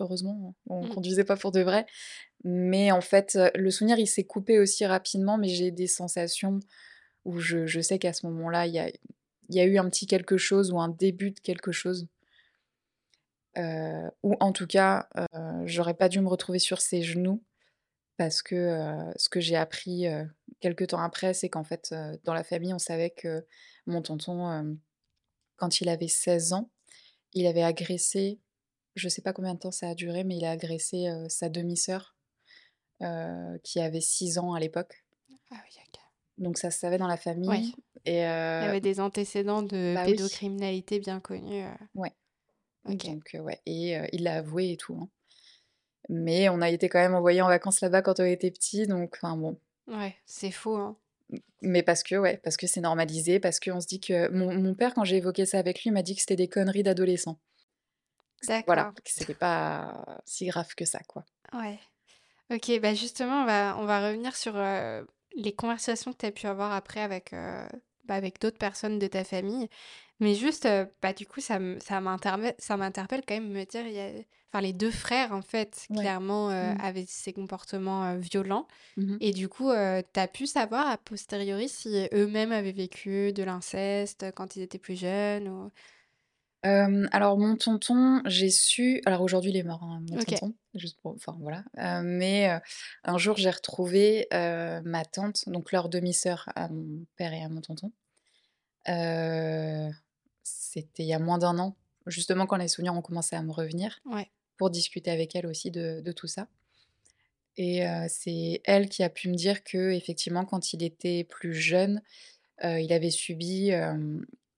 heureusement, 0.00 0.54
on 0.68 0.82
Mmh. 0.82 0.86
conduisait 0.86 1.24
pas 1.24 1.36
pour 1.36 1.52
de 1.52 1.60
vrai, 1.60 1.86
mais 2.44 2.92
en 2.92 3.00
fait, 3.02 3.36
heu, 3.36 3.50
le 3.56 3.70
souvenir, 3.70 3.98
il 3.98 4.06
s'est 4.08 4.24
coupé 4.24 4.58
aussi 4.60 4.86
rapidement, 4.86 5.38
mais 5.38 5.48
j'ai 5.48 5.70
des 5.72 5.88
sensations 5.88 6.60
où 7.26 7.38
je 7.40 7.66
je 7.66 7.80
sais 7.80 7.98
qu'à 8.00 8.12
ce 8.14 8.26
moment-là, 8.28 8.66
il 8.66 8.74
y 8.74 8.80
a 8.80 8.88
il 9.50 9.56
y 9.56 9.60
a 9.60 9.64
eu 9.66 9.78
un 9.78 9.88
petit 9.90 10.06
quelque 10.06 10.38
chose 10.38 10.72
ou 10.72 10.80
un 10.80 10.88
début 10.90 11.32
de 11.32 11.40
quelque 11.40 11.72
chose. 11.72 12.08
Heu, 13.56 14.10
ou 14.22 14.34
en 14.40 14.52
tout 14.52 14.66
cas, 14.66 15.08
heu, 15.16 15.66
j'aurais 15.66 15.94
pas 15.94 16.08
dû 16.08 16.20
me 16.20 16.28
retrouver 16.28 16.58
sur 16.58 16.80
ses 16.80 17.02
genoux 17.02 17.44
parce 18.18 18.42
que, 18.42 18.56
ce 19.16 19.28
que 19.30 19.40
j'ai 19.40 19.56
appris, 19.56 20.08
heu, 20.08 20.28
quelque 20.60 20.84
temps 20.84 21.00
après, 21.02 21.34
c'est 21.34 21.50
qu'en 21.50 21.64
fait, 21.64 21.94
dans 22.24 22.34
la 22.34 22.44
famille, 22.44 22.74
on 22.74 22.78
savait 22.80 23.10
que 23.10 23.46
mon 23.86 24.02
tonton, 24.02 24.78
quand 25.56 25.80
il 25.80 25.88
avait 25.88 26.08
16 26.08 26.52
ans, 26.54 26.70
il 27.34 27.46
avait 27.48 27.62
agressé, 27.64 28.40
je 28.94 29.08
sais 29.08 29.22
pas 29.22 29.32
combien 29.32 29.54
de 29.54 29.58
temps 29.58 29.70
ça 29.70 29.88
a 29.88 29.94
duré, 29.94 30.24
mais 30.24 30.36
il 30.36 30.44
a 30.44 30.50
agressé, 30.50 31.06
sa 31.28 31.48
demi-sœur, 31.48 32.16
qui 33.62 33.80
avait 33.80 34.00
6 34.00 34.38
ans 34.38 34.54
à 34.54 34.60
l'époque. 34.60 35.04
Ah 35.50 35.56
oui, 35.64 35.76
OK. 35.78 36.00
Donc 36.38 36.58
ça 36.58 36.70
se 36.70 36.78
savait 36.78 36.98
dans 36.98 37.06
la 37.06 37.18
famille 37.18 37.74
et 38.04 38.14
il 38.14 38.18
y 38.18 38.22
avait 38.22 38.80
des 38.80 39.00
antécédents 39.00 39.62
de 39.62 39.94
bah 39.94 40.04
oui, 40.04 40.12
pédocriminalité 40.12 40.98
bien 40.98 41.20
connus, 41.20 41.62
ouais, 41.94 42.12
donc 42.84 43.36
ouais 43.38 43.60
et 43.66 43.98
il 44.12 44.22
l'a 44.24 44.36
avoué 44.36 44.72
et 44.72 44.76
tout, 44.76 44.94
hein 44.94 45.08
Mais 46.08 46.48
on 46.48 46.62
a 46.62 46.70
été 46.70 46.88
quand 46.88 46.98
même 46.98 47.14
envoyés 47.14 47.42
en 47.42 47.48
vacances 47.48 47.80
là-bas 47.80 48.02
quand 48.02 48.18
on 48.18 48.24
était 48.24 48.50
petits, 48.50 48.86
donc 48.86 49.16
enfin 49.22 49.36
bon. 49.36 49.60
Ouais, 49.86 50.16
c'est 50.24 50.50
faux, 50.50 50.76
hein. 50.76 50.96
mais 51.60 51.82
parce 51.82 52.02
que 52.02 52.16
ouais, 52.16 52.38
parce 52.38 52.56
que 52.56 52.66
c'est 52.66 52.80
normalisé, 52.80 53.38
parce 53.38 53.60
qu'on 53.60 53.80
se 53.80 53.86
dit 53.86 54.00
que 54.00 54.28
mon 54.30 54.54
mon 54.54 54.74
père 54.74 54.94
quand 54.94 55.04
j'ai 55.04 55.18
évoqué 55.18 55.44
ça 55.44 55.58
avec 55.58 55.84
lui, 55.84 55.90
m'a 55.90 56.02
dit 56.02 56.14
que 56.14 56.20
c'était 56.22 56.34
des 56.34 56.48
conneries 56.48 56.82
d'adolescents. 56.82 57.38
Voilà, 58.66 58.92
c'était 59.04 59.34
pas 59.34 60.20
si 60.26 60.46
grave 60.46 60.74
que 60.74 60.84
ça, 60.84 61.00
quoi. 61.00 61.24
Ouais. 61.52 61.78
OK, 62.52 62.80
bah, 62.80 62.94
justement, 62.94 63.42
on 63.42 63.46
va 63.46 63.76
on 63.78 63.86
va 63.86 64.06
revenir 64.08 64.36
sur, 64.36 64.54
les 65.36 65.54
conversations 65.54 66.12
que 66.12 66.18
tu 66.18 66.26
as 66.26 66.32
pu 66.32 66.46
avoir 66.46 66.72
après 66.72 67.00
avec, 67.02 67.32
bah, 67.32 68.14
avec 68.16 68.40
d'autres 68.40 68.58
personnes 68.58 68.98
de 68.98 69.06
ta 69.06 69.24
famille. 69.24 69.68
Mais 70.20 70.34
juste, 70.34 70.66
heu, 70.66 70.88
bah, 71.02 71.12
du 71.14 71.26
coup, 71.26 71.40
ça 71.40 71.58
m'interpelle 71.60 73.22
quand 73.26 73.34
même 73.34 73.50
de 73.50 73.54
me 73.54 73.64
dire, 73.64 73.86
il 73.86 73.92
y 73.94 74.00
a 74.00 74.10
enfin, 74.52 74.62
les 74.62 74.72
2 74.74 74.90
frères, 74.90 75.32
en 75.32 75.42
fait, 75.42 75.88
Ouais. 75.90 75.96
clairement, 75.96 76.48
Mmh. 76.60 76.76
avaient 76.78 77.06
ces 77.06 77.32
comportements, 77.32 78.16
violents 78.18 78.68
Mmh 78.96 79.22
et 79.24 79.32
du 79.32 79.48
coup, 79.48 79.70
tu 79.72 80.20
as 80.20 80.28
pu 80.28 80.46
savoir 80.48 80.88
a 80.88 80.98
posteriori 80.98 81.68
si 81.70 82.08
eux-mêmes 82.14 82.52
avaient 82.52 82.72
vécu 82.72 83.32
de 83.32 83.44
l'inceste, 83.44 84.26
quand 84.36 84.56
ils 84.56 84.62
étaient 84.62 84.78
plus 84.80 84.96
jeunes 85.00 85.48
ou? 85.48 85.70
Hem, 86.64 87.08
alors 87.10 87.38
mon 87.38 87.56
tonton, 87.56 88.22
j'ai 88.24 88.48
su 88.50 89.02
alors 89.04 89.22
aujourd'hui 89.22 89.50
il 89.50 89.56
est 89.56 89.64
mort, 89.64 89.82
hein, 89.82 90.00
mon 90.08 90.16
tonton, 90.18 90.54
juste 90.74 90.96
pour 91.02 91.12
enfin 91.12 91.36
voilà, 91.40 91.64
heu, 91.76 92.02
mais 92.04 92.48
heu, 92.54 92.60
un 93.02 93.18
jour 93.18 93.36
j'ai 93.36 93.50
retrouvé, 93.50 94.28
ma 94.30 95.04
tante, 95.04 95.48
donc 95.48 95.72
leur 95.72 95.88
demi-sœur 95.88 96.48
à 96.54 96.68
mon 96.68 97.04
père 97.16 97.32
et 97.32 97.42
à 97.42 97.48
mon 97.48 97.60
tonton. 97.62 97.90
C'était 100.44 101.02
il 101.02 101.08
y 101.08 101.14
a 101.14 101.18
moins 101.18 101.38
d'un 101.38 101.58
an, 101.58 101.76
justement 102.06 102.46
quand 102.46 102.56
les 102.56 102.68
souvenirs 102.68 102.94
ont 102.94 103.02
commencé 103.02 103.34
à 103.36 103.42
me 103.42 103.52
revenir, 103.52 104.00
Ouais. 104.04 104.32
pour 104.58 104.70
discuter 104.70 105.10
avec 105.10 105.36
elle 105.36 105.46
aussi 105.46 105.70
de 105.70 106.00
de 106.02 106.12
tout 106.12 106.28
ça 106.28 106.48
et 107.56 107.82
c'est 108.08 108.60
elle 108.64 108.88
qui 108.88 109.02
a 109.02 109.10
pu 109.10 109.28
me 109.28 109.34
dire 109.34 109.62
qu'effectivement 109.62 110.44
quand 110.44 110.72
il 110.72 110.82
était 110.82 111.24
plus 111.24 111.54
jeune, 111.54 112.02
il 112.62 112.92
avait 112.92 113.10
subi, 113.10 113.72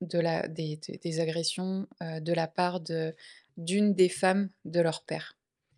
de 0.04 0.18
la 0.18 0.46
des 0.48 1.20
agressions, 1.20 1.86
de 2.00 2.32
la 2.32 2.46
part 2.46 2.80
de 2.80 3.14
d'une 3.56 3.94
des 3.94 4.08
femmes 4.08 4.48
de 4.64 4.80
leur 4.80 5.02
père. 5.04 5.36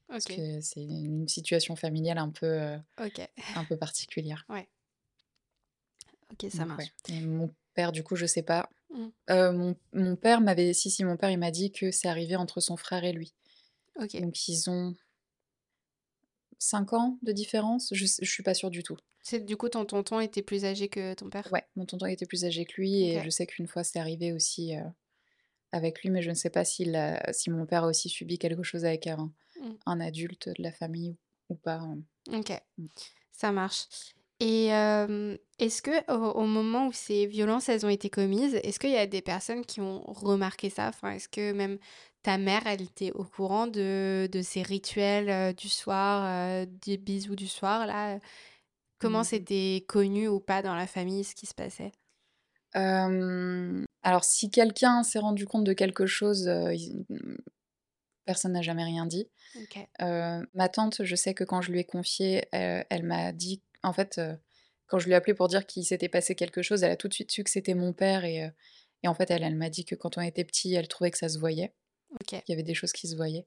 Parce 0.09 0.27
OK. 0.27 0.37
que 0.37 0.61
c'est 0.61 0.83
une 0.83 1.27
situation 1.29 1.75
familiale 1.77 2.19
un 2.19 2.31
peu, 2.31 2.59
un 2.99 3.65
particulière. 3.77 4.45
Ouais. 4.51 4.69
OK, 6.33 6.51
ça 6.51 6.59
Donc 6.59 6.69
ouais 6.69 6.77
marche. 6.77 6.93
et 7.09 7.21
mon 7.21 7.55
père 7.75 7.93
du 7.93 8.03
coup 8.03 8.17
je 8.17 8.27
sais 8.27 8.43
pas. 8.43 8.69
Mmh. 8.91 9.07
Mon 9.53 9.77
mon 9.93 10.17
père 10.17 10.41
m'avait 10.41 10.73
si, 10.73 10.91
si, 10.91 11.05
mon 11.05 11.17
père 11.17 11.31
il 11.31 11.39
m'a 11.39 11.51
dit 11.51 11.71
que 11.73 11.91
c'est 11.91 12.09
arrivé 12.09 12.37
entre 12.37 12.61
son 12.61 12.77
frère 12.77 13.05
et 13.05 13.13
lui. 13.13 13.33
Donc 13.99 14.49
ils 14.49 14.69
ont 14.71 14.95
5 16.59 16.93
ans 16.95 17.19
de 17.23 17.33
différence? 17.33 17.89
Je 17.93 18.07
je 18.07 18.31
suis 18.31 18.43
pas 18.43 18.55
sûre 18.55 18.71
du 18.71 18.83
tout. 18.83 18.97
C'est 19.21 19.45
du 19.45 19.59
coup 19.59 19.69
ton 19.69 19.85
tonton 19.85 20.21
était 20.21 20.41
plus 20.43 20.65
âgé 20.65 20.89
que 20.89 21.13
ton 21.13 21.29
père? 21.29 21.53
Ouais, 21.53 21.65
mon 21.77 21.87
tonton 21.87 22.07
était 22.07 22.27
plus 22.27 22.45
âgé 22.45 22.65
que 22.65 22.75
lui 22.81 23.03
et 23.05 23.21
je 23.21 23.31
sais 23.31 23.47
qu'une 23.47 23.67
fois 23.69 23.85
c'est 23.85 23.99
arrivé 24.01 24.33
aussi, 24.33 24.75
heu, 24.77 24.83
avec 25.73 26.03
lui, 26.03 26.11
mais 26.11 26.23
je 26.23 26.31
ne 26.31 26.35
sais 26.37 26.51
pas 26.51 26.65
s'il 26.67 26.97
a 26.97 27.33
si 27.33 27.51
mon 27.51 27.67
père 27.67 27.85
a 27.85 27.89
aussi 27.89 28.09
subi 28.11 28.39
quelque 28.39 28.63
chose 28.65 28.85
avec 28.87 29.07
un 29.09 29.33
Mmh. 29.61 29.77
un 29.87 30.01
adulte 30.01 30.49
de 30.51 30.63
la 30.63 30.73
famille 30.73 31.13
ou 31.13 31.19
ou 31.51 31.57
pas, 31.57 31.77
hem. 31.79 32.05
OK, 32.33 32.53
Mmh. 32.79 32.87
ça 33.33 33.53
marche 33.53 33.89
et 34.41 34.67
hem, 34.69 35.39
est-ce 35.59 35.83
que 35.83 35.93
au 36.13 36.43
au 36.43 36.47
moment 36.47 36.89
où 36.89 36.93
ces 36.93 37.27
violences, 37.27 37.69
elles 37.71 37.87
ont 37.87 37.91
été 37.91 38.11
commises, 38.11 38.55
est-ce 38.57 38.79
qu'il 38.81 38.91
y 38.91 38.97
a 38.99 39.07
des 39.07 39.23
personnes 39.23 39.65
qui 39.67 39.81
ont 39.81 40.03
remarqué 40.07 40.71
ça? 40.71 40.89
Enfin, 40.89 41.13
est-ce 41.13 41.29
que 41.29 41.53
même 41.53 41.79
ta 42.27 42.39
mère, 42.39 42.67
elle 42.67 42.83
était 42.83 43.13
au 43.13 43.25
courant 43.25 43.69
de 43.69 44.29
de 44.33 44.43
ces 44.43 44.63
rituels, 44.63 45.31
heu, 45.31 45.55
du 45.55 45.69
soir, 45.69 46.25
heu, 46.65 46.67
des 46.67 46.97
bisous 46.99 47.37
du 47.37 47.47
soir 47.49 47.87
là? 47.87 48.19
Comment 49.01 49.23
Mmh 49.23 49.29
mh. 49.31 49.31
c'était 49.31 49.85
connu 49.89 50.29
ou 50.29 50.41
pas 50.41 50.63
dans 50.63 50.75
la 50.77 50.87
famille, 50.89 51.25
ce 51.25 51.35
qui 51.37 51.47
se 51.47 51.55
passait? 51.55 51.93
Alors 54.03 54.25
si 54.25 54.51
quelqu'un 54.51 55.03
s'est 55.03 55.19
rendu 55.19 55.47
compte 55.47 55.65
de 55.65 55.73
quelque 55.73 56.07
chose, 56.07 56.47
ils 56.73 57.05
mmh, 57.09 57.37
personne 58.27 58.53
n'a 58.53 58.63
jamais 58.63 58.85
rien 58.85 59.07
dit. 59.07 59.31
Ma 60.55 60.69
tante, 60.69 61.05
je 61.05 61.15
sais 61.17 61.35
que 61.35 61.45
quand 61.45 61.61
je 61.63 61.71
lui 61.73 61.81
ai 61.81 61.85
confié, 61.85 62.47
elle 62.53 63.03
m'a 63.05 63.33
dit 63.33 63.63
en 63.83 63.93
fait, 63.93 64.21
quand 64.87 64.99
je 64.99 65.07
lui 65.07 65.13
ai 65.13 65.17
appelé 65.17 65.35
pour 65.35 65.49
dire 65.49 65.67
qu'il 65.67 65.85
s'était 65.85 66.09
passé 66.09 66.35
quelque 66.35 66.63
chose, 66.63 66.83
elle 66.83 66.91
a 66.93 66.97
tout 66.97 67.09
de 67.09 67.15
suite 67.15 67.31
su 67.33 67.45
que 67.45 67.51
c'était 67.51 67.75
mon 67.75 67.93
père 67.93 68.25
et 68.25 68.51
et 69.03 69.09
en 69.09 69.15
fait, 69.15 69.31
elle, 69.31 69.43
elle 69.45 69.57
m'a 69.57 69.69
dit 69.71 69.85
que 69.85 69.95
quand 69.95 70.17
on 70.19 70.23
était 70.23 70.43
petits, 70.45 70.75
elle 70.75 70.89
trouvait 70.89 71.11
que 71.11 71.19
ça 71.19 71.29
se 71.29 71.39
voyait, 71.39 71.75
OK. 72.11 72.43
qu'il 72.45 72.53
y 72.53 72.55
avait 72.55 72.63
des 72.63 72.75
choses 72.75 72.93
qui 72.93 73.09
se 73.09 73.17
voyaient. 73.17 73.47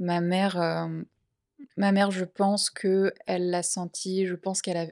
Ma 0.00 0.20
mère, 0.20 0.56
hem, 0.56 1.06
ma 1.76 1.92
mère, 1.92 2.10
je 2.12 2.24
pense 2.24 2.70
qu'elle 2.70 3.12
l'a 3.50 3.62
senti, 3.62 4.26
je 4.26 4.34
pense 4.36 4.62
qu'elle 4.62 4.78
a 4.78 4.86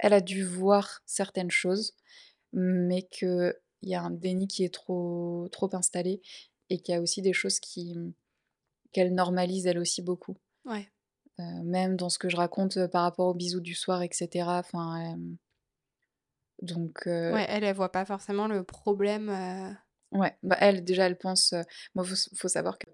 elle 0.00 0.14
a 0.14 0.20
dû 0.22 0.44
voir 0.44 1.02
certaines 1.06 1.50
choses, 1.52 1.94
mais 2.52 3.02
qu'il 3.04 3.54
y 3.82 3.94
a 3.94 4.02
un 4.02 4.10
déni 4.10 4.48
qui 4.48 4.64
est 4.64 4.74
trop 4.74 5.48
trop 5.52 5.70
installé 5.74 6.22
et 6.70 6.80
qu'il 6.80 6.94
y 6.94 6.98
a 6.98 7.02
aussi 7.02 7.22
des 7.22 7.32
choses 7.34 7.60
qui, 7.60 7.96
qu'elle 8.92 9.14
normalise 9.14 9.66
elle 9.66 9.78
aussi 9.78 10.02
beaucoup. 10.02 10.36
Ouais. 10.64 10.90
Heu, 11.40 11.62
même 11.64 11.96
dans 11.96 12.08
ce 12.08 12.18
que 12.20 12.28
je 12.28 12.36
raconte, 12.36 12.76
heu, 12.76 12.88
par 12.88 13.02
rapport 13.02 13.26
aux 13.26 13.34
bisous 13.34 13.60
du 13.60 13.74
soir 13.74 14.02
et 14.02 14.08
cetera, 14.12 14.58
enfin, 14.60 15.16
donc 16.62 17.06
Ouais, 17.06 17.46
elle, 17.48 17.64
elle 17.64 17.74
voit 17.74 17.92
pas 17.92 18.04
forcément 18.04 18.46
le 18.48 18.62
problème, 18.64 19.30
Ouais, 20.12 20.36
bah, 20.42 20.56
elle, 20.60 20.84
déjà, 20.84 21.06
elle 21.06 21.18
pense, 21.18 21.54
moi, 21.94 22.04
faut 22.04 22.14
faut 22.36 22.48
savoir 22.48 22.78
que, 22.78 22.86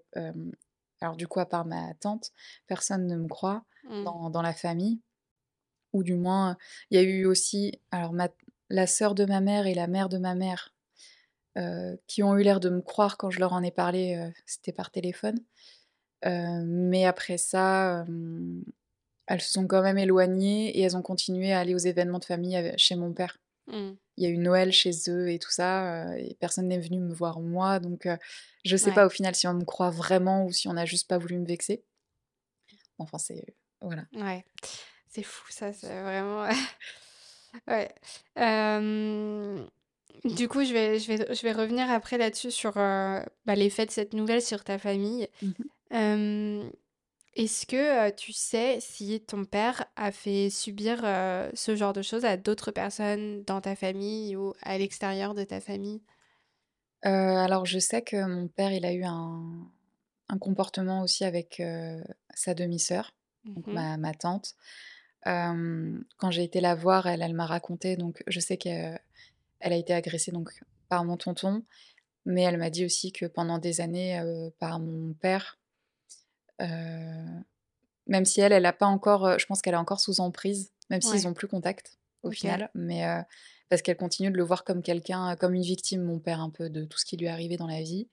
alors 1.01 1.15
du 1.15 1.27
coup, 1.27 1.39
à 1.39 1.45
part 1.47 1.65
ma 1.65 1.93
tante, 1.95 2.31
personne 2.67 3.07
ne 3.07 3.15
me 3.17 3.27
croit 3.27 3.63
Mmh. 3.83 4.05
dans 4.05 4.29
dans 4.29 4.41
la 4.41 4.53
famille 4.53 5.01
ou 5.93 6.03
du 6.03 6.15
moins, 6.15 6.57
il 6.91 6.97
y 6.97 6.99
a 6.99 7.03
eu 7.03 7.25
aussi 7.25 7.81
alors 7.91 8.13
ma 8.13 8.29
la 8.69 8.87
sœur 8.87 9.15
de 9.15 9.25
ma 9.25 9.41
mère 9.41 9.67
et 9.67 9.73
la 9.75 9.87
mère 9.87 10.09
de 10.09 10.17
ma 10.19 10.35
mère, 10.35 10.73
qui 12.07 12.23
ont 12.23 12.35
eu 12.37 12.43
l'air 12.43 12.59
de 12.59 12.69
me 12.69 12.81
croire 12.81 13.17
quand 13.17 13.29
je 13.29 13.39
leur 13.39 13.53
en 13.53 13.63
ai 13.63 13.71
parlé, 13.71 14.31
c'était 14.45 14.71
par 14.73 14.91
téléphone. 14.91 15.37
Mais 16.25 17.05
après 17.05 17.37
ça, 17.37 18.05
elles 19.27 19.39
se 19.39 19.53
sont 19.53 19.67
quand 19.67 19.81
même 19.81 19.97
éloignées 19.97 20.77
et 20.77 20.81
elles 20.81 20.97
ont 20.97 21.01
continué 21.01 21.53
à 21.53 21.59
aller 21.59 21.73
aux 21.73 21.77
événements 21.77 22.19
de 22.19 22.25
famille 22.25 22.73
chez 22.77 22.95
mon 22.97 23.13
père. 23.13 23.37
Mmh. 23.67 23.97
Il 24.17 24.23
y 24.23 24.27
a 24.27 24.29
eu 24.29 24.37
Noël 24.37 24.71
chez 24.73 24.91
eux 25.09 25.29
et 25.31 25.39
tout 25.39 25.51
ça, 25.51 26.07
heu 26.13 26.17
et 26.19 26.35
personne 26.39 26.67
n'est 26.67 26.79
venu 26.79 26.99
me 26.99 27.13
voir 27.13 27.39
moi, 27.39 27.79
donc 27.79 28.05
heu, 28.07 28.17
je 28.65 28.75
sais 28.77 28.91
Ouais. 28.91 28.93
pas 28.93 29.05
au 29.05 29.09
final 29.09 29.35
si 29.35 29.47
on 29.47 29.53
me 29.53 29.65
croit 29.65 29.91
vraiment 29.91 30.45
ou 30.45 30.51
si 30.51 30.67
on 30.67 30.77
a 30.77 30.85
juste 30.85 31.07
pas 31.07 31.17
voulu 31.19 31.37
me 31.39 31.45
vexer. 31.47 31.83
Enfin, 32.99 33.17
c'est 33.17 33.55
voilà. 33.81 34.07
Ouais, 34.13 34.45
c'est 35.09 35.23
fou 35.23 35.51
ça, 35.51 35.73
c'est 35.73 36.01
vraiment 36.03 36.47
ouais. 37.67 37.93
Du 40.25 40.47
coup, 40.47 40.63
je 40.63 40.73
vais 40.73 40.99
je 40.99 41.07
vais 41.13 41.35
je 41.35 41.41
vais 41.43 41.51
revenir 41.53 41.89
après 41.91 42.17
là-dessus 42.17 42.51
sur, 42.51 42.77
heu, 42.77 43.21
bah, 43.45 43.55
l'effet 43.55 43.85
de 43.85 43.91
cette 43.91 44.13
nouvelle 44.13 44.41
sur 44.41 44.63
ta 44.63 44.77
famille. 44.79 45.27
Mmh 45.41 45.53
mh. 45.59 45.67
Est-ce 47.37 47.65
que, 47.67 48.09
tu 48.15 48.33
sais 48.33 48.79
si 48.81 49.21
ton 49.21 49.45
père 49.45 49.85
a 49.95 50.11
fait 50.11 50.49
subir, 50.49 51.01
ce 51.53 51.75
genre 51.75 51.93
de 51.93 52.01
choses 52.01 52.25
à 52.25 52.35
d'autres 52.35 52.71
personnes 52.71 53.43
dans 53.43 53.61
ta 53.61 53.75
famille 53.75 54.35
ou 54.35 54.53
à 54.61 54.77
l'extérieur 54.79 55.35
de 55.35 55.43
ta 55.43 55.61
famille? 55.61 56.01
Heu, 57.05 57.09
alors 57.37 57.65
je 57.65 57.79
sais 57.79 58.01
que 58.01 58.25
mon 58.25 58.47
père, 58.47 58.71
il 58.71 58.85
a 58.85 58.93
eu 58.93 59.03
un 59.03 59.71
un 60.29 60.37
comportement 60.39 61.01
aussi 61.03 61.23
avec, 61.25 61.59
heu, 61.61 62.03
sa 62.33 62.53
demi-sœur, 62.53 63.13
Mmh 63.43 63.55
donc 63.55 63.65
mh. 63.65 63.81
ma 63.81 63.97
ma 63.97 64.13
tante. 64.13 64.55
Hem, 65.25 66.05
quand 66.17 66.31
j'ai 66.31 66.43
été 66.45 66.61
la 66.61 66.75
voir, 66.75 67.07
elle, 67.07 67.21
elle 67.23 67.33
m'a 67.35 67.45
raconté 67.47 67.97
donc 67.97 68.23
je 68.27 68.39
sais 68.41 68.57
qu'elle 68.57 68.99
a 69.61 69.75
été 69.77 69.93
agressée 69.93 70.31
donc 70.33 70.51
par 70.89 71.05
mon 71.05 71.17
tonton, 71.17 71.65
mais 72.25 72.43
elle 72.43 72.57
m'a 72.59 72.69
dit 72.71 72.85
aussi 72.85 73.11
que 73.13 73.25
pendant 73.27 73.59
des 73.59 73.81
années, 73.81 74.19
heu, 74.21 74.51
par 74.59 74.79
mon 74.81 75.13
père. 75.15 75.59
Heu, 76.61 77.43
même 78.07 78.25
si 78.25 78.41
elle, 78.41 78.53
elle 78.53 78.65
a 78.65 78.73
pas 78.73 78.87
encore, 78.87 79.27
heu, 79.27 79.39
je 79.39 79.45
pense 79.45 79.61
qu'elle 79.61 79.75
est 79.75 79.77
encore 79.77 79.99
sous 79.99 80.19
emprise, 80.21 80.73
même 80.89 81.01
s'ils 81.01 81.19
Ouais. 81.19 81.27
ont 81.27 81.33
plus 81.33 81.47
contact 81.47 81.97
au 82.23 82.31
final, 82.31 82.69
mais 82.75 83.05
heu, 83.05 83.23
parce 83.69 83.81
qu'elle 83.81 83.97
continue 83.97 84.31
de 84.31 84.37
le 84.37 84.43
voir 84.43 84.63
comme 84.63 84.81
quelqu'un, 84.83 85.35
comme 85.37 85.53
une 85.55 85.63
victime, 85.63 86.03
mon 86.03 86.19
père, 86.19 86.41
un 86.41 86.49
peu 86.51 86.69
de 86.69 86.85
tout 86.85 86.97
ce 86.99 87.05
qui 87.05 87.17
lui 87.17 87.27
est 87.27 87.29
arrivé 87.29 87.57
dans 87.57 87.67
la 87.67 87.81
vie 87.83 88.09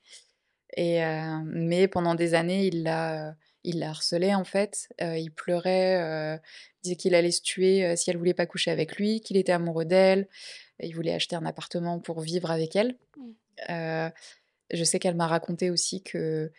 et 0.77 1.01
mais 1.45 1.89
pendant 1.89 2.15
des 2.17 2.35
années, 2.35 2.67
il 2.67 2.83
l'a, 2.83 3.37
il 3.65 3.79
l'a 3.79 3.91
harcelée 3.91 4.35
en 4.35 4.45
fait, 4.45 4.89
il 5.01 5.31
pleurait, 5.33 6.39
il 6.39 6.83
disait 6.83 6.97
qu'il 6.97 7.15
allait 7.15 7.31
se 7.31 7.43
tuer, 7.43 7.97
si 7.97 8.11
elle 8.11 8.19
voulait 8.19 8.35
pas 8.35 8.47
coucher 8.47 8.71
avec 8.73 8.97
lui, 8.97 9.21
qu'il 9.21 9.37
était 9.37 9.53
amoureux 9.53 9.85
d'elle 9.85 10.29
il 10.81 10.95
voulait 10.95 11.15
acheter 11.15 11.37
un 11.37 11.47
appartement 11.47 12.01
pour 12.01 12.21
vivre 12.21 12.51
avec 12.51 12.77
elle. 12.77 12.99
Mmh. 13.17 13.35
Je 14.73 14.85
sais 14.85 14.99
qu'elle 14.99 15.15
m'a 15.17 15.27
raconté 15.27 15.71
aussi 15.71 16.03
que, 16.03 16.53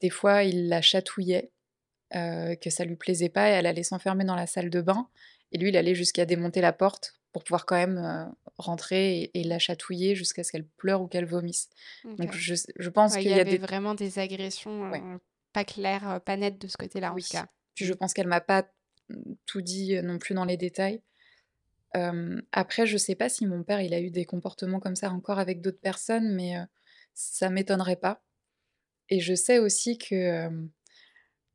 des 0.00 0.10
fois, 0.10 0.44
il 0.44 0.68
la 0.68 0.82
chatouillait, 0.82 1.52
heu, 2.16 2.56
que 2.62 2.70
ça 2.70 2.84
lui 2.86 2.96
plaisait 2.96 3.28
pas 3.30 3.50
et 3.50 3.54
elle 3.54 3.66
allait 3.66 3.82
s'enfermer 3.84 4.24
dans 4.24 4.36
la 4.36 4.46
salle 4.48 4.70
de 4.70 4.82
bain 4.82 5.08
et 5.52 5.58
lui, 5.58 5.70
il 5.70 5.76
allait 5.78 5.94
jusqu'à 5.96 6.26
démonter 6.26 6.60
la 6.62 6.72
porte 6.74 7.14
pour 7.32 7.44
pouvoir 7.44 7.66
quand 7.66 7.76
même, 7.76 7.98
heu, 7.98 8.32
rentrer 8.58 9.20
et 9.22 9.40
et 9.40 9.44
la 9.44 9.58
chatouiller 9.60 10.14
jusqu'à 10.16 10.44
ce 10.44 10.52
qu'elle 10.52 10.66
pleure 10.68 11.02
ou 11.02 11.08
qu'elle 11.08 11.26
vomisse. 11.26 11.70
Donc 12.18 12.34
je 12.36 12.90
pense 12.90 13.16
Ouais, 13.16 13.18
qu'il 13.18 13.32
y 13.32 13.34
y 13.34 13.40
a 13.40 13.44
des 13.44 13.58
vraiment 13.58 13.94
des 13.94 14.18
agressions, 14.18 14.90
Ouais. 14.90 15.06
pas 15.52 15.64
clair, 15.64 16.20
pas 16.24 16.36
net 16.36 16.58
de 16.58 16.66
ce 16.68 16.76
côté-là, 16.76 17.12
en 17.12 17.16
Oui. 17.16 17.20
tout 17.20 17.28
cas. 17.28 17.46
Puis 17.74 17.84
je 17.84 17.92
pense 17.92 18.14
qu'elle 18.14 18.26
m'a 18.26 18.40
pas, 18.40 18.68
mmh, 19.08 19.34
tout 19.46 19.60
dit, 19.62 20.00
non 20.02 20.18
plus 20.18 20.34
dans 20.34 20.44
les 20.44 20.56
détails. 20.56 21.02
Après 22.52 22.86
je 22.86 22.96
sais 22.98 23.14
pas 23.16 23.28
si 23.30 23.46
mon 23.46 23.64
père, 23.64 23.80
il 23.82 23.94
a 23.94 24.00
eu 24.00 24.10
des 24.10 24.24
comportements 24.26 24.80
comme 24.80 24.96
ça 24.96 25.10
encore 25.10 25.38
avec 25.38 25.60
d'autres 25.62 25.80
personnes, 25.80 26.34
mais, 26.34 26.56
heu, 26.58 26.66
ça 27.14 27.50
m'étonnerait 27.50 27.96
pas 27.96 28.22
et 29.08 29.20
je 29.20 29.34
sais 29.34 29.58
aussi 29.58 29.98
que, 29.98 30.14
hem, 30.14 30.70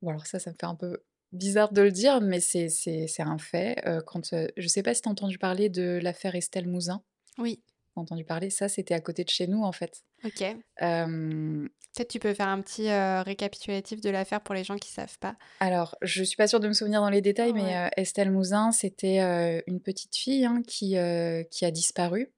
bon 0.02 0.10
alors 0.10 0.26
ça, 0.26 0.40
ça 0.40 0.52
me 0.52 0.56
fait 0.60 0.66
un 0.66 0.76
peu 0.76 1.04
bizarre 1.32 1.72
de 1.72 1.82
le 1.82 1.92
dire, 1.92 2.22
mais 2.22 2.40
c'est 2.40 2.70
c'est 2.70 3.08
c'est 3.08 3.24
un 3.24 3.38
fait, 3.38 3.84
quand, 4.06 4.34
je 4.58 4.68
sais 4.68 4.84
pas 4.84 4.94
si 4.94 5.02
tu 5.02 5.10
as 5.10 5.12
entendu 5.12 5.38
parler 5.38 5.70
de 5.70 6.00
l'affaire 6.02 6.36
Estelle 6.36 6.68
Mouzin? 6.68 7.04
Oui. 7.38 7.62
Entendu 7.96 8.24
parler? 8.24 8.50
Ça, 8.50 8.70
c'était 8.70 8.94
à 8.94 9.02
côté 9.02 9.26
de 9.26 9.30
chez 9.30 9.48
nous, 9.48 9.64
en 9.64 9.74
fait. 9.74 10.04
OK. 10.24 10.44
Peut-être 10.80 12.08
tu 12.10 12.20
peux 12.20 12.34
faire 12.34 12.48
un 12.48 12.62
petit, 12.62 12.90
récapitulatif 13.24 14.00
de 14.00 14.10
l'affaire 14.10 14.40
pour 14.40 14.56
les 14.56 14.64
gens 14.64 14.78
qui 14.78 14.90
savent 14.90 15.20
pas? 15.20 15.36
Alors, 15.60 15.98
je 16.02 16.24
suis 16.24 16.38
pas 16.38 16.48
sûre 16.48 16.62
de 16.62 16.70
me 16.70 16.74
souvenir 16.74 17.02
dans 17.02 17.10
les 17.10 17.22
détails, 17.22 17.52
mais, 17.52 17.64
Ouais. 17.64 17.90
Estelle 17.98 18.32
Mouzin, 18.32 18.72
c'était, 18.72 19.20
une 19.68 19.82
petite 19.82 20.16
fille, 20.16 20.46
hein, 20.46 20.62
qui, 20.66 20.96
qui 21.52 21.66
a 21.66 21.72
disparu. 21.72 22.32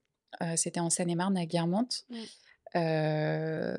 C'était 0.56 0.80
en 0.80 0.90
Seine-et-Marne, 0.90 1.36
à 1.36 1.46
Guermantes. 1.46 2.04
Heu, 2.74 3.76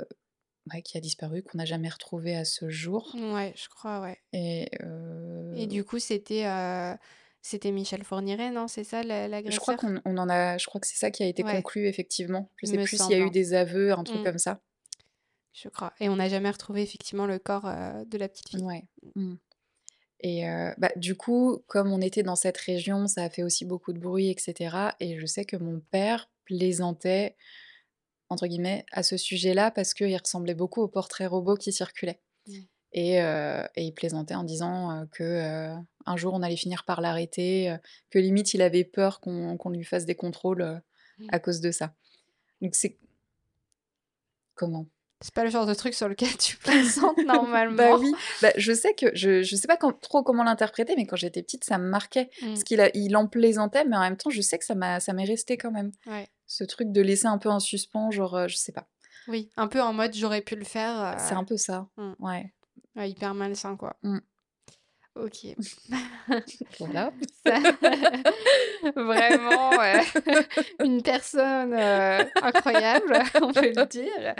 ouais, 0.74 0.82
qui 0.82 0.98
a 0.98 1.02
disparu, 1.02 1.44
qu'on 1.44 1.58
n'a 1.58 1.66
jamais 1.66 1.90
retrouvée 1.90 2.36
à 2.36 2.46
ce 2.46 2.70
jour 2.70 3.16
Ouais, 3.16 3.54
je 3.56 3.68
crois, 3.70 4.02
ouais. 4.02 4.18
et 4.34 5.68
du 5.68 5.84
coup, 5.84 6.00
c'était, 6.00 6.46
c'était 7.42 7.72
Michel 7.72 8.04
Fourniret, 8.04 8.52
non? 8.52 8.68
C'est 8.68 8.84
ça 8.84 9.04
l'a 9.04 9.26
je 9.26 9.60
crois 9.60 9.76
l'agresseur? 9.76 9.78
qu'on 9.78 10.02
on 10.06 10.18
en 10.18 10.30
a 10.30 10.58
je 10.58 10.66
crois 10.66 10.82
que 10.82 10.88
c'est 10.88 10.98
ça 10.98 11.12
qui 11.12 11.24
a 11.24 11.28
été 11.28 11.44
Ouais. 11.44 11.58
conclu, 11.58 11.88
effectivement. 11.88 12.50
Je 12.58 12.66
sais 12.68 12.78
me 12.78 12.84
plus 12.84 12.98
s'il 12.98 13.12
y 13.12 13.14
a 13.14 13.20
eu 13.20 13.24
hein. 13.28 13.30
des 13.32 13.54
aveux, 13.54 13.92
un 13.92 14.04
truc 14.04 14.22
Mmh. 14.22 14.24
comme 14.24 14.38
ça. 14.40 14.62
Je 15.54 15.70
crois 15.70 15.94
et 16.00 16.10
on 16.10 16.18
n'a 16.18 16.28
jamais 16.28 16.50
retrouvé 16.50 16.82
effectivement 16.82 17.28
le 17.28 17.40
corps, 17.40 17.64
de 17.64 18.18
la 18.18 18.28
petite 18.28 18.50
fille. 18.50 18.64
Ouais. 18.64 18.84
Mmh. 19.16 19.22
Mmh 19.32 19.38
et 20.22 20.44
bah, 20.78 20.90
du 20.96 21.16
coup, 21.16 21.60
comme 21.68 21.92
on 21.92 22.02
était 22.02 22.24
dans 22.24 22.36
cette 22.38 22.58
région, 22.58 23.06
ça 23.06 23.24
a 23.24 23.30
fait 23.30 23.44
aussi 23.44 23.64
beaucoup 23.66 23.94
de 23.94 24.00
bruit 24.00 24.30
et 24.30 24.36
cetera 24.40 24.96
et 25.00 25.20
je 25.20 25.26
sais 25.28 25.46
que 25.46 25.58
mon 25.58 25.82
père 25.92 26.32
plaisantait, 26.46 27.36
entre 28.36 28.48
guillemets, 28.48 28.86
à 28.94 29.04
ce 29.04 29.18
sujet-là 29.18 29.72
parce 29.72 29.96
qu'il 29.96 30.16
ressemblait 30.18 30.56
beaucoup 30.56 30.82
au 30.84 30.90
portrait 30.90 31.28
robot 31.28 31.56
qui 31.58 31.74
circulait 31.74 32.22
Mmh. 32.48 32.66
et 32.94 33.22
heu 33.22 33.64
et 33.76 33.84
il 33.86 33.94
plaisantait 33.94 34.36
en 34.36 34.44
disant, 34.46 35.04
heu, 35.04 35.08
que, 35.12 35.24
heu, 35.24 35.76
un 36.08 36.18
jour 36.18 36.34
on 36.36 36.44
allait 36.44 36.56
finir 36.58 36.86
par 36.86 37.02
l'arrêter, 37.02 37.72
heu, 37.72 37.80
que 38.12 38.20
limite 38.20 38.54
il 38.56 38.62
avait 38.64 38.86
peur 38.86 39.20
qu'on 39.22 39.70
lui 39.72 39.84
fasse 39.86 40.06
des 40.06 40.16
contrôles, 40.16 40.82
Mmh. 41.18 41.30
à 41.30 41.40
cause 41.40 41.62
de 41.62 41.72
ça. 41.72 41.96
Donc 42.62 42.76
c'est 42.76 42.98
Comment? 44.56 44.88
C'est 45.22 45.34
pas 45.34 45.44
le 45.44 45.50
genre 45.50 45.66
de 45.66 45.74
truc 45.74 45.94
sur 45.94 46.08
lequel 46.10 46.36
tu 46.38 46.58
plaisantes 46.58 47.24
Bah 47.70 47.94
normalement. 47.94 47.98
oui, 47.98 48.16
bah, 48.42 48.52
je 48.58 48.74
sais 48.74 48.94
que 48.94 49.08
je 49.16 49.42
je 49.44 49.56
sais 49.56 49.68
pas 49.68 49.78
quand 49.78 49.94
trop 50.00 50.24
comment 50.24 50.44
l'interpréter, 50.44 50.96
mais 50.96 51.06
quand 51.06 51.16
j'étais 51.16 51.42
petite, 51.44 51.64
ça 51.64 51.78
me 51.78 51.88
marquait. 51.90 52.30
Parce 52.54 52.64
Mmh. 52.64 52.64
qu'il 52.64 52.82
a 52.82 52.90
il 52.96 53.16
en 53.18 53.28
plaisantait, 53.28 53.86
mais 53.86 53.96
en 53.98 54.02
même 54.02 54.18
temps, 54.18 54.30
je 54.30 54.42
sais 54.42 54.58
que 54.60 54.66
ça 54.66 54.76
m'a 54.76 55.00
ça 55.00 55.14
m'est 55.14 55.26
resté 55.26 55.58
quand 55.58 55.72
même. 55.72 55.92
Ouais. 56.06 56.28
Ce 56.48 56.64
truc 56.64 56.92
de 56.92 57.02
laisser 57.02 57.28
un 57.28 57.38
peu 57.38 57.50
en 57.50 57.60
suspens, 57.60 58.12
genre, 58.12 58.36
heu, 58.38 58.48
je 58.48 58.56
sais 58.56 58.72
pas. 58.72 58.88
Oui, 59.28 59.50
un 59.58 59.68
peu 59.68 59.82
en 59.82 59.94
mode 59.94 60.14
j'aurais 60.14 60.42
pu 60.42 60.56
le 60.56 60.64
faire, 60.66 61.16
C'est 61.18 61.34
heu, 61.34 61.38
un 61.38 61.44
peu 61.44 61.58
ça, 61.58 61.88
mmh. 61.98 62.14
ouais. 62.20 62.54
Ouais, 62.96 63.10
hyper 63.10 63.34
malsain, 63.34 63.76
quoi. 63.76 63.96
Mmh. 64.04 64.20
OK. 65.16 65.56
Voilà. 66.80 67.14
Ça 67.46 67.60
vraiment, 68.96 69.72
une 70.84 71.02
personne, 71.02 71.74
heu, 71.74 72.30
incroyable, 72.42 73.18
on 73.42 73.54
peut 73.54 73.72
le 73.72 73.86
dire. 73.86 74.36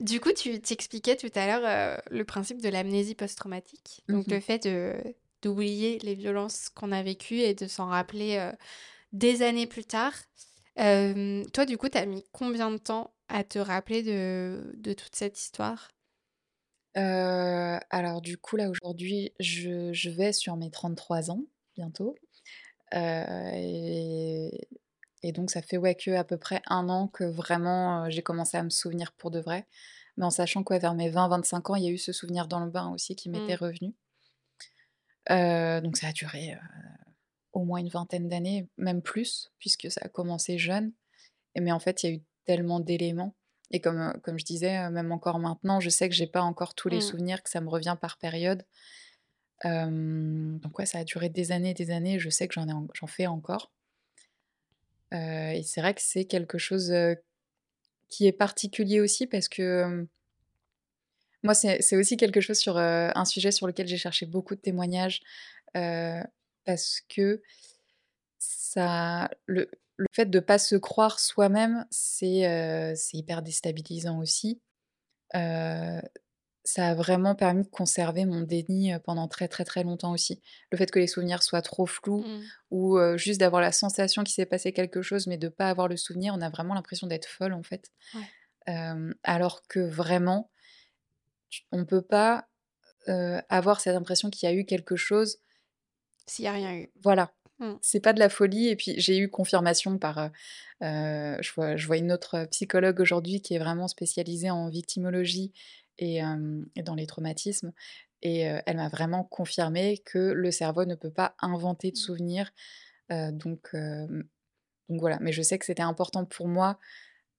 Du 0.00 0.20
coup, 0.20 0.32
tu 0.32 0.60
tu 0.60 0.72
expliquais 0.72 1.16
tout 1.16 1.30
à 1.34 1.46
l'heure, 1.46 1.96
heu, 1.98 2.00
le 2.10 2.24
principe 2.24 2.60
de 2.62 2.68
l'amnésie 2.68 3.14
post-traumatique, 3.14 4.02
donc 4.08 4.26
le 4.28 4.36
mh. 4.36 4.40
fait 4.40 4.68
d'oublier 5.42 5.98
les 6.00 6.14
violences 6.14 6.68
qu'on 6.68 6.92
a 6.92 7.02
vécues 7.02 7.38
et 7.40 7.54
de 7.54 7.66
s'en 7.66 7.86
rappeler, 7.86 8.50
des 9.12 9.42
années 9.42 9.66
plus 9.66 9.84
tard. 9.84 10.14
Hem, 10.76 11.44
toi, 11.52 11.66
du 11.66 11.78
coup, 11.78 11.88
tu 11.88 11.98
as 11.98 12.06
mis 12.06 12.24
combien 12.32 12.70
de 12.70 12.78
temps 12.78 13.14
à 13.28 13.44
te 13.44 13.58
rappeler 13.58 14.02
de 14.02 14.72
de 14.76 14.92
toute 14.94 15.16
cette 15.16 15.38
histoire? 15.40 15.90
Heu, 16.96 17.78
alors 17.90 18.20
du 18.20 18.36
coup, 18.38 18.56
là, 18.56 18.68
aujourd'hui, 18.70 19.32
je 19.40 19.92
je 19.92 20.10
vais 20.10 20.32
sur 20.32 20.56
mes 20.56 20.70
33 20.70 21.30
ans, 21.30 21.44
bientôt, 21.74 22.14
heu 22.94 22.98
et 23.54 24.68
et 25.24 25.32
donc 25.32 25.50
ça 25.50 25.62
fait, 25.62 25.78
ouais, 25.78 25.94
qu'à 25.96 26.24
peu 26.24 26.38
près 26.38 26.62
1 26.68 26.88
an 26.90 27.08
que 27.08 27.24
vraiment, 27.24 28.10
j'ai 28.10 28.22
commencé 28.22 28.56
à 28.58 28.64
me 28.64 28.70
souvenir 28.70 29.12
pour 29.14 29.30
de 29.32 29.40
vrai. 29.40 29.66
Mais 30.18 30.24
en 30.26 30.30
sachant 30.30 30.64
que, 30.64 30.74
ouais, 30.74 30.80
vers 30.80 30.94
mes 30.94 31.10
20-25 31.10 31.70
ans, 31.70 31.76
il 31.76 31.84
y 31.84 31.88
a 31.88 31.90
eu 31.92 31.98
ce 31.98 32.12
souvenir 32.12 32.48
dans 32.48 32.60
le 32.64 32.70
bain 32.70 32.90
aussi 32.92 33.16
qui 33.16 33.30
m'était 33.30 33.54
Mmh. 33.54 33.56
revenu. 33.56 33.94
Heu, 35.30 35.80
donc 35.82 35.96
ça 35.96 36.08
a 36.08 36.12
duré, 36.12 36.56
au 37.52 37.64
moins 37.64 37.80
une 37.80 37.88
vingtaine 37.88 38.28
d'années, 38.28 38.68
même 38.78 39.02
plus, 39.02 39.52
puisque 39.58 39.90
ça 39.90 40.00
a 40.04 40.08
commencé 40.08 40.58
jeune 40.58 40.92
et 41.54 41.60
mais 41.60 41.72
en 41.72 41.80
fait, 41.80 42.02
il 42.02 42.10
y 42.10 42.12
a 42.12 42.16
eu 42.16 42.22
tellement 42.46 42.80
d'éléments 42.80 43.34
et 43.72 43.80
comme, 43.80 43.98
heu, 44.00 44.20
comme 44.22 44.38
je 44.38 44.44
disais, 44.44 44.78
heu, 44.78 44.90
même 44.90 45.12
encore 45.12 45.38
maintenant, 45.38 45.80
je 45.80 45.90
sais 45.90 46.08
que 46.08 46.14
j'ai 46.14 46.26
pas 46.26 46.42
encore 46.42 46.74
tous 46.74 46.88
les 46.88 46.98
Mmh. 46.98 47.00
souvenirs, 47.00 47.42
que 47.42 47.50
ça 47.50 47.60
me 47.60 47.68
revient 47.70 47.96
par 48.00 48.18
période. 48.18 48.64
Donc 49.64 50.78
ouais, 50.78 50.86
ça 50.86 50.98
a 50.98 51.04
duré 51.04 51.28
des 51.28 51.52
années 51.52 51.70
et 51.70 51.74
des 51.74 51.90
années, 51.90 52.18
je 52.18 52.30
sais 52.30 52.48
que 52.48 52.54
j'en 52.54 52.68
ai 52.68 52.72
j'en 52.94 53.06
fais 53.06 53.26
encore. 53.26 53.72
Heu 55.12 55.52
et 55.56 55.62
c'est 55.62 55.80
vrai 55.80 55.94
que 55.94 56.00
c'est 56.02 56.24
quelque 56.24 56.58
chose, 56.58 56.92
qui 58.08 58.26
est 58.26 58.32
particulier 58.32 59.00
aussi 59.00 59.26
parce 59.26 59.48
que, 59.48 60.06
moi, 61.42 61.54
c'est 61.54 61.82
c'est 61.82 61.96
aussi 61.96 62.16
quelque 62.16 62.40
chose 62.40 62.58
sur, 62.58 62.76
un 62.78 63.24
sujet 63.24 63.50
sur 63.50 63.66
lequel 63.66 63.86
j'ai 63.88 63.96
cherché 63.96 64.26
beaucoup 64.26 64.54
de 64.54 64.60
témoignages, 64.60 65.20
parce 66.64 67.00
que 67.08 67.42
ça 68.38 69.30
le 69.46 69.70
le 69.98 70.06
fait 70.12 70.26
de 70.30 70.40
pas 70.40 70.58
se 70.58 70.74
croire 70.74 71.20
soi-même, 71.20 71.86
c'est, 71.90 72.94
c'est 72.96 73.16
hyper 73.18 73.42
déstabilisant 73.42 74.18
aussi. 74.18 74.60
Heu, 75.34 76.00
ça 76.64 76.88
a 76.88 76.94
vraiment 76.94 77.34
permis 77.34 77.62
de 77.62 77.68
conserver 77.68 78.24
mon 78.24 78.40
déni, 78.40 78.92
pendant 79.04 79.28
très, 79.28 79.48
très, 79.48 79.64
très 79.64 79.84
longtemps 79.84 80.12
aussi. 80.12 80.42
Le 80.70 80.78
fait 80.78 80.90
que 80.90 80.98
les 80.98 81.06
souvenirs 81.06 81.42
soient 81.42 81.62
trop 81.62 81.86
flous 81.86 82.24
Mmh. 82.26 82.42
ou, 82.70 82.98
juste 83.16 83.38
d'avoir 83.38 83.62
la 83.62 83.70
sensation 83.70 84.24
qu'il 84.24 84.34
s'est 84.34 84.46
passé 84.46 84.72
quelque 84.72 85.02
chose, 85.02 85.26
mais 85.26 85.36
de 85.38 85.48
pas 85.48 85.68
avoir 85.68 85.88
le 85.88 85.96
souvenir, 85.96 86.34
on 86.34 86.40
a 86.40 86.50
vraiment 86.50 86.74
l'impression 86.74 87.06
d'être 87.06 87.26
folle, 87.26 87.52
en 87.52 87.62
fait. 87.62 87.90
Ouais. 88.14 88.74
Alors 89.22 89.62
que 89.68 89.80
vraiment, 89.80 90.50
on 91.70 91.84
peut 91.84 92.02
pas, 92.02 92.48
avoir 93.50 93.80
cette 93.80 93.96
impression 93.96 94.30
qu'il 94.30 94.48
y 94.48 94.52
a 94.52 94.54
eu 94.54 94.64
quelque 94.64 94.96
chose 94.96 95.38
S'il 96.26 96.44
y 96.44 96.48
a 96.48 96.52
rien 96.52 96.74
eu. 96.74 96.90
voilà. 97.02 97.32
Mmh. 97.58 97.76
C'est 97.84 98.00
pas 98.00 98.12
de 98.12 98.20
la 98.20 98.28
folie 98.28 98.68
et 98.68 98.76
puis 98.76 98.94
j'ai 99.00 99.18
eu 99.18 99.28
confirmation 99.28 99.98
par, 99.98 100.18
heu 100.18 100.30
heu, 100.84 101.36
je 101.42 101.52
vois 101.54 101.76
je 101.76 101.86
vois 101.86 101.96
une 101.96 102.12
autre, 102.12 102.46
psychologue 102.50 103.00
aujourd'hui 103.00 103.40
qui 103.42 103.54
est 103.54 103.58
vraiment 103.58 103.88
spécialisée 103.88 104.50
en 104.50 104.68
victimologie 104.68 105.52
et 105.98 106.20
dans 106.84 106.94
les 106.94 107.06
traumatismes 107.06 107.72
et 108.22 108.40
elle 108.42 108.76
m'a 108.76 108.88
vraiment 108.88 109.24
confirmé 109.24 109.98
que 109.98 110.18
le 110.18 110.50
cerveau 110.52 110.84
ne 110.84 110.94
peut 110.94 111.10
pas 111.10 111.34
inventer 111.40 111.90
de 111.90 111.96
Mmh. 111.96 111.98
souvenirs, 111.98 112.52
donc 113.10 113.74
donc 114.88 115.00
voilà. 115.00 115.18
Mais 115.20 115.32
je 115.32 115.42
sais 115.42 115.58
que 115.58 115.64
c'était 115.64 115.82
important 115.82 116.24
pour 116.24 116.48
moi 116.48 116.78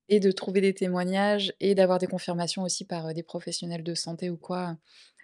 et 0.09 0.19
de 0.19 0.31
trouver 0.31 0.61
des 0.61 0.73
témoignages 0.73 1.53
et 1.59 1.75
d'avoir 1.75 1.99
des 1.99 2.07
confirmations 2.07 2.63
aussi 2.63 2.85
par, 2.85 3.13
des 3.13 3.23
professionnels 3.23 3.83
de 3.83 3.95
santé 3.95 4.29
ou 4.29 4.37
quoi, 4.37 4.77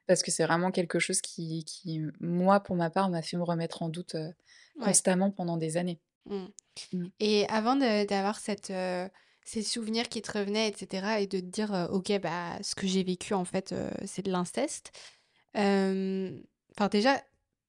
parce 0.09 0.23
que 0.23 0.31
c'est 0.31 0.45
vraiment 0.45 0.71
quelque 0.71 0.99
chose 0.99 1.21
qui 1.21 1.65
qui, 1.65 2.01
moi, 2.21 2.61
pour 2.61 2.75
ma 2.77 2.91
part, 2.91 3.09
m'a 3.11 3.23
fait 3.23 3.37
me 3.37 3.43
remettre 3.45 3.83
en 3.83 3.89
doute, 3.89 4.17
Ouais. 4.75 4.99
constamment 4.99 5.31
pendant 5.31 5.57
des 5.57 5.77
années. 5.77 6.01
Mmh 6.25 6.47
Mmh. 6.93 7.09
et 7.21 7.47
avant 7.49 7.75
d'avoir 7.77 8.39
cette, 8.39 8.73
ces 9.45 9.63
souvenirs 9.63 10.09
qui 10.09 10.21
te 10.21 10.31
revenaient 10.37 10.69
et 10.69 10.75
cetera 10.77 11.19
et 11.21 11.27
de 11.27 11.39
te 11.39 11.45
dire, 11.45 11.89
«OK, 11.91 12.11
bah, 12.21 12.57
ce 12.63 12.75
que 12.75 12.87
j'ai 12.87 13.03
vécu, 13.03 13.33
en 13.35 13.45
fait, 13.45 13.75
c'est 14.05 14.23
de 14.23 14.31
l'inceste». 14.31 14.91
Enfin, 15.55 16.87
déjà, 16.91 17.21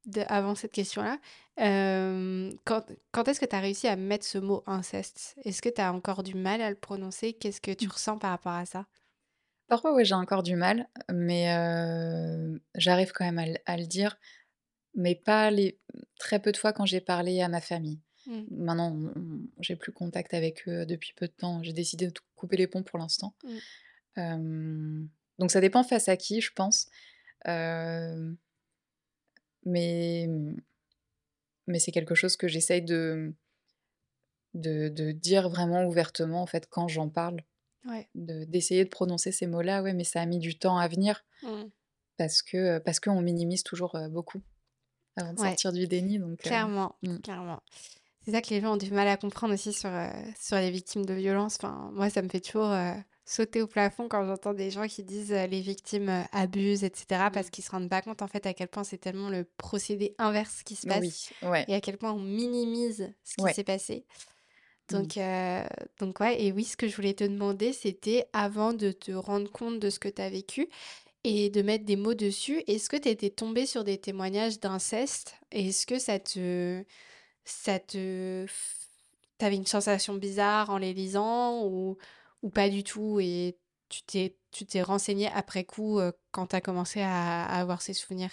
de 0.06 0.22
avant 0.28 0.54
cette 0.54 0.72
question-là, 0.72 1.18
quand 1.56 2.84
quand 3.12 3.28
est-ce 3.28 3.40
que 3.40 3.46
tu 3.46 3.56
as 3.56 3.60
réussi 3.60 3.88
à 3.88 3.96
mettre 3.96 4.26
ce 4.26 4.38
mot 4.38 4.62
inceste? 4.66 5.34
Est-ce 5.44 5.62
que 5.62 5.68
tu 5.68 5.80
as 5.80 5.92
encore 5.92 6.22
du 6.22 6.34
mal 6.36 6.60
à 6.62 6.70
le 6.70 6.76
prononcer? 6.76 7.32
Qu'est-ce 7.34 7.60
que 7.60 7.72
tu 7.72 7.86
Mmh. 7.86 7.90
ressens 7.90 8.18
par 8.18 8.30
rapport 8.30 8.52
à 8.52 8.66
ça? 8.66 8.86
Parfois, 9.70 9.94
ouais, 9.94 10.04
j'ai 10.04 10.16
encore 10.16 10.42
du 10.42 10.56
mal, 10.56 10.88
mais 11.12 11.46
j'arrive 12.74 13.12
quand 13.12 13.24
même 13.24 13.38
à 13.38 13.46
le 13.46 13.54
à 13.66 13.76
le 13.76 13.86
dire, 13.86 14.18
mais 14.96 15.14
pas 15.14 15.52
les 15.52 15.78
très 16.18 16.40
peu 16.40 16.50
de 16.50 16.56
fois 16.56 16.72
quand 16.72 16.86
j'ai 16.86 17.00
parlé 17.00 17.40
à 17.40 17.48
ma 17.48 17.60
famille. 17.60 18.00
Mmh. 18.26 18.40
Maintenant, 18.50 18.98
j'ai 19.60 19.76
plus 19.76 19.92
contact 19.92 20.34
avec 20.34 20.66
eux 20.66 20.84
depuis 20.86 21.12
peu 21.14 21.28
de 21.28 21.32
temps. 21.32 21.62
J'ai 21.62 21.72
décidé 21.72 22.08
de 22.08 22.12
couper 22.34 22.56
les 22.56 22.66
ponts 22.66 22.82
pour 22.82 22.98
l'instant. 22.98 23.32
Mmh. 24.16 25.06
Donc 25.38 25.52
ça 25.52 25.60
dépend 25.60 25.84
face 25.84 26.08
à 26.08 26.16
qui, 26.16 26.40
je 26.40 26.52
pense. 26.52 26.88
Mais 29.64 30.28
mais 31.68 31.78
c'est 31.78 31.92
quelque 31.92 32.16
chose 32.16 32.36
que 32.36 32.48
j'essaye 32.48 32.82
de 32.82 33.32
de 34.54 34.88
de 34.88 35.12
dire 35.12 35.48
vraiment 35.48 35.84
ouvertement, 35.84 36.42
en 36.42 36.46
fait, 36.46 36.66
quand 36.68 36.88
j'en 36.88 37.08
parle. 37.08 37.40
Ouais. 37.86 38.08
de 38.14 38.44
d'essayer 38.44 38.84
de 38.84 38.90
prononcer 38.90 39.32
ces 39.32 39.46
mots-là, 39.46 39.82
ouais, 39.82 39.92
mais 39.94 40.04
ça 40.04 40.20
a 40.20 40.26
mis 40.26 40.38
du 40.38 40.58
temps 40.58 40.78
à 40.78 40.86
venir 40.88 41.24
Mmh. 41.42 41.64
parce 42.18 42.42
que, 42.42 42.78
parce 42.80 43.00
qu'on 43.00 43.20
minimise 43.22 43.62
toujours, 43.62 43.96
beaucoup 44.10 44.42
avant 45.16 45.32
de 45.32 45.40
Ouais. 45.40 45.48
sortir 45.48 45.72
du 45.72 45.86
déni 45.88 46.18
donc 46.18 46.32
heu, 46.32 46.36
Clairement, 46.36 46.96
mmh. 47.02 47.18
clairement. 47.18 47.60
C'est 48.24 48.32
ça 48.32 48.42
que 48.42 48.50
les 48.50 48.60
gens 48.60 48.74
ont 48.74 48.76
du 48.76 48.90
mal 48.90 49.08
à 49.08 49.16
comprendre 49.16 49.54
aussi 49.54 49.72
sur, 49.72 49.90
sur 50.38 50.56
les 50.56 50.70
victimes 50.70 51.06
de 51.06 51.14
violences. 51.14 51.56
Enfin, 51.56 51.90
moi, 51.94 52.10
ça 52.10 52.20
me 52.20 52.28
fait 52.28 52.40
toujours, 52.40 52.74
sauter 53.24 53.62
au 53.62 53.66
plafond 53.66 54.08
quand 54.08 54.26
j'entends 54.26 54.52
des 54.52 54.70
gens 54.70 54.86
qui 54.86 55.02
disent, 55.04 55.30
«Les 55.32 55.60
victimes, 55.62 56.26
abusent» 56.32 56.84
et 56.84 56.92
cetera, 56.94 57.30
parce 57.30 57.46
Mmh. 57.46 57.50
qu'ils 57.50 57.64
se 57.64 57.70
rendent 57.70 57.88
pas 57.88 58.02
compte, 58.02 58.20
en 58.20 58.26
fait, 58.28 58.44
à 58.44 58.52
quel 58.52 58.68
point 58.68 58.84
c'est 58.84 58.98
tellement 58.98 59.30
le 59.30 59.44
procédé 59.56 60.14
inverse 60.18 60.62
qui 60.64 60.76
se 60.76 60.86
passe 60.86 61.30
Oui, 61.42 61.48
ouais. 61.48 61.64
et 61.68 61.74
à 61.74 61.80
quel 61.80 61.96
point 61.96 62.12
on 62.12 62.18
minimise 62.20 63.10
ce 63.24 63.36
qui 63.36 63.54
s'est 63.54 63.64
passé. 63.64 64.04
Mmh. 64.90 65.10
Donc 65.10 65.16
heu, 65.18 65.62
donc 66.00 66.20
ouais 66.20 66.42
et 66.42 66.52
oui, 66.52 66.64
ce 66.64 66.76
que 66.76 66.88
je 66.88 66.96
voulais 66.96 67.14
te 67.14 67.24
demander, 67.24 67.72
c'était 67.72 68.26
avant 68.32 68.72
de 68.72 68.90
te 68.92 69.12
rendre 69.12 69.50
compte 69.50 69.78
de 69.78 69.90
ce 69.90 69.98
que 70.00 70.08
tu 70.08 70.20
as 70.22 70.30
vécu 70.30 70.68
et 71.24 71.50
de 71.50 71.62
mettre 71.62 71.84
des 71.86 71.96
mots 71.96 72.14
dessus, 72.14 72.62
est-ce 72.68 72.90
que 72.90 72.96
tu 72.98 73.08
étais 73.08 73.30
tombée 73.30 73.66
sur 73.66 73.84
des 73.84 73.98
témoignages 73.98 74.60
d'inceste? 74.60 75.36
Est-ce 75.52 75.86
que 75.86 75.98
ça 75.98 76.18
te 76.20 76.84
ça 77.44 77.80
te 77.80 78.46
f 78.48 78.76
tu 79.40 79.46
avais 79.46 79.56
une 79.56 79.66
sensation 79.66 80.14
bizarre 80.14 80.70
en 80.70 80.78
les 80.78 80.94
lisant 80.94 81.64
ou 81.66 81.98
ou 82.42 82.50
pas 82.50 82.68
du 82.70 82.84
tout 82.84 83.20
et 83.20 83.58
tu 83.90 84.02
t'es 84.04 84.38
tu 84.52 84.66
t'es 84.66 84.82
renseignée 84.82 85.28
après 85.34 85.64
coup, 85.64 86.00
heu, 86.00 86.12
quand 86.32 86.48
tu 86.48 86.56
as 86.56 86.60
commencé 86.62 87.00
à 87.02 87.44
à 87.46 87.60
avoir 87.60 87.82
ces 87.82 87.94
souvenirs? 87.94 88.32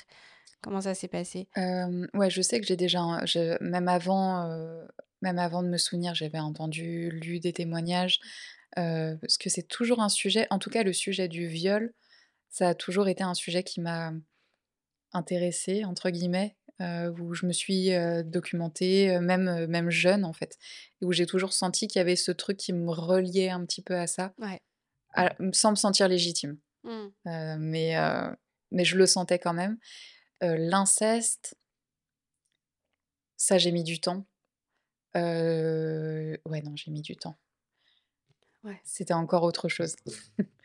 Comment 0.62 0.82
ça 0.82 0.96
s'est 0.96 1.08
passé? 1.10 1.50
Hem, 1.56 2.08
ouais, 2.14 2.30
je 2.30 2.42
sais 2.42 2.60
que 2.60 2.66
j'ai 2.68 2.76
déjà 2.76 3.00
je 3.26 3.62
même 3.64 3.88
avant, 3.88 4.46
heu, 4.50 4.88
même 5.22 5.40
avant 5.40 5.64
de 5.64 5.70
me 5.70 5.78
souvenir, 5.78 6.16
j'avais 6.16 6.40
entendu, 6.40 7.10
lu 7.12 7.40
des 7.40 7.54
témoignages, 7.54 8.20
heu, 8.80 9.18
parce 9.22 9.38
que 9.38 9.50
c'est 9.50 9.68
toujours 9.68 10.02
un 10.02 10.10
sujet 10.10 10.48
en 10.52 10.60
tout 10.60 10.70
cas 10.72 10.84
le 10.84 10.94
sujet 10.94 11.28
du 11.30 11.48
viol, 11.48 11.94
ça 12.50 12.70
a 12.70 12.76
toujours 12.76 13.08
été 13.10 13.24
un 13.24 13.36
sujet 13.36 13.64
qui 13.64 13.82
m'a 13.82 14.14
«intéressée» 15.14 15.86
entre 15.86 16.10
guillemets, 16.12 16.58
heu, 16.82 17.12
où 17.20 17.34
je 17.36 17.46
me 17.48 17.54
suis, 17.54 17.92
heu, 17.94 18.24
documentée, 18.26 19.20
même, 19.22 19.68
même 19.68 19.90
jeune 19.92 20.26
en 20.26 20.34
fait, 20.34 20.58
et 21.02 21.06
où 21.06 21.14
j'ai 21.14 21.26
toujours 21.28 21.54
senti 21.54 21.88
qu'il 21.88 22.00
y 22.00 22.04
avait 22.04 22.16
ce 22.18 22.32
truc 22.34 22.58
qui 22.58 22.74
me 22.74 22.92
reliait 22.92 23.50
un 23.52 23.66
petit 23.66 23.82
peu 23.84 23.96
à 23.98 24.08
ça, 24.08 24.34
Ouais. 24.38 24.60
à 25.16 25.36
sans 25.54 25.72
me 25.72 25.76
sentir 25.78 26.08
légitime. 26.10 26.58
Mmh. 26.84 27.12
Mais 27.26 27.96
mais 28.72 28.86
je 28.86 28.98
le 28.98 29.06
sentais 29.08 29.40
quand 29.40 29.54
même. 29.54 29.78
L'inceste 30.42 31.56
ça 33.40 33.58
j'ai 33.60 33.72
mis 33.72 33.84
du 33.84 34.00
temps. 34.02 34.28
Heu, 35.16 36.38
ouais, 36.46 36.62
non, 36.62 36.76
j'ai 36.76 36.92
mis 36.92 37.02
du 37.02 37.16
temps. 37.16 37.38
Ouais. 38.64 38.84
C'était 38.84 39.14
encore 39.14 39.44
autre 39.44 39.70
chose. 39.70 39.96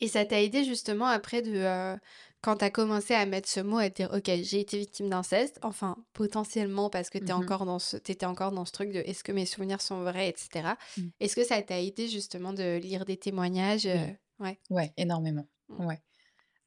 Et 0.00 0.08
ça 0.08 0.26
t'a 0.26 0.42
aidé 0.42 0.64
justement 0.64 1.06
après 1.06 1.40
de, 1.40 1.52
heu, 1.56 1.98
quand 2.42 2.58
tu 2.58 2.64
as 2.64 2.70
commencé 2.70 3.14
à 3.14 3.24
mettre 3.24 3.48
ce 3.48 3.60
mot, 3.60 3.78
à 3.78 3.88
dire: 3.88 4.10
«OK, 4.12 4.24
j'ai 4.42 4.60
été 4.60 4.78
victime 4.78 5.08
d'inceste», 5.08 5.58
enfin 5.62 5.96
potentiellement 6.12 6.90
parce 6.90 7.08
que 7.08 7.16
tu 7.18 7.26
es 7.28 7.32
Mmh 7.34 7.38
mh. 7.40 7.50
encore 7.50 7.64
dans 7.64 7.78
ce 7.78 7.96
tu 7.96 8.12
étais 8.12 8.26
encore 8.26 8.52
dans 8.52 8.66
ce 8.66 8.72
truc 8.72 8.90
de: 8.92 8.98
«Est-ce 9.00 9.24
que 9.24 9.32
mes 9.32 9.46
souvenirs 9.46 9.80
sont 9.80 10.02
vrais?» 10.02 10.28
et 10.28 10.34
cetera. 10.36 10.76
Mmh. 10.96 11.10
Est-ce 11.20 11.34
que 11.36 11.44
ça 11.44 11.62
t'a 11.62 11.80
aidé 11.80 12.08
justement 12.08 12.52
de 12.52 12.76
lire 12.76 13.04
des 13.06 13.16
témoignages? 13.16 13.88
Oui, 13.92 14.12
Ouais? 14.38 14.60
ouais, 14.70 14.92
énormément, 14.96 15.48
Mmh. 15.68 15.78
ouais. 15.78 16.00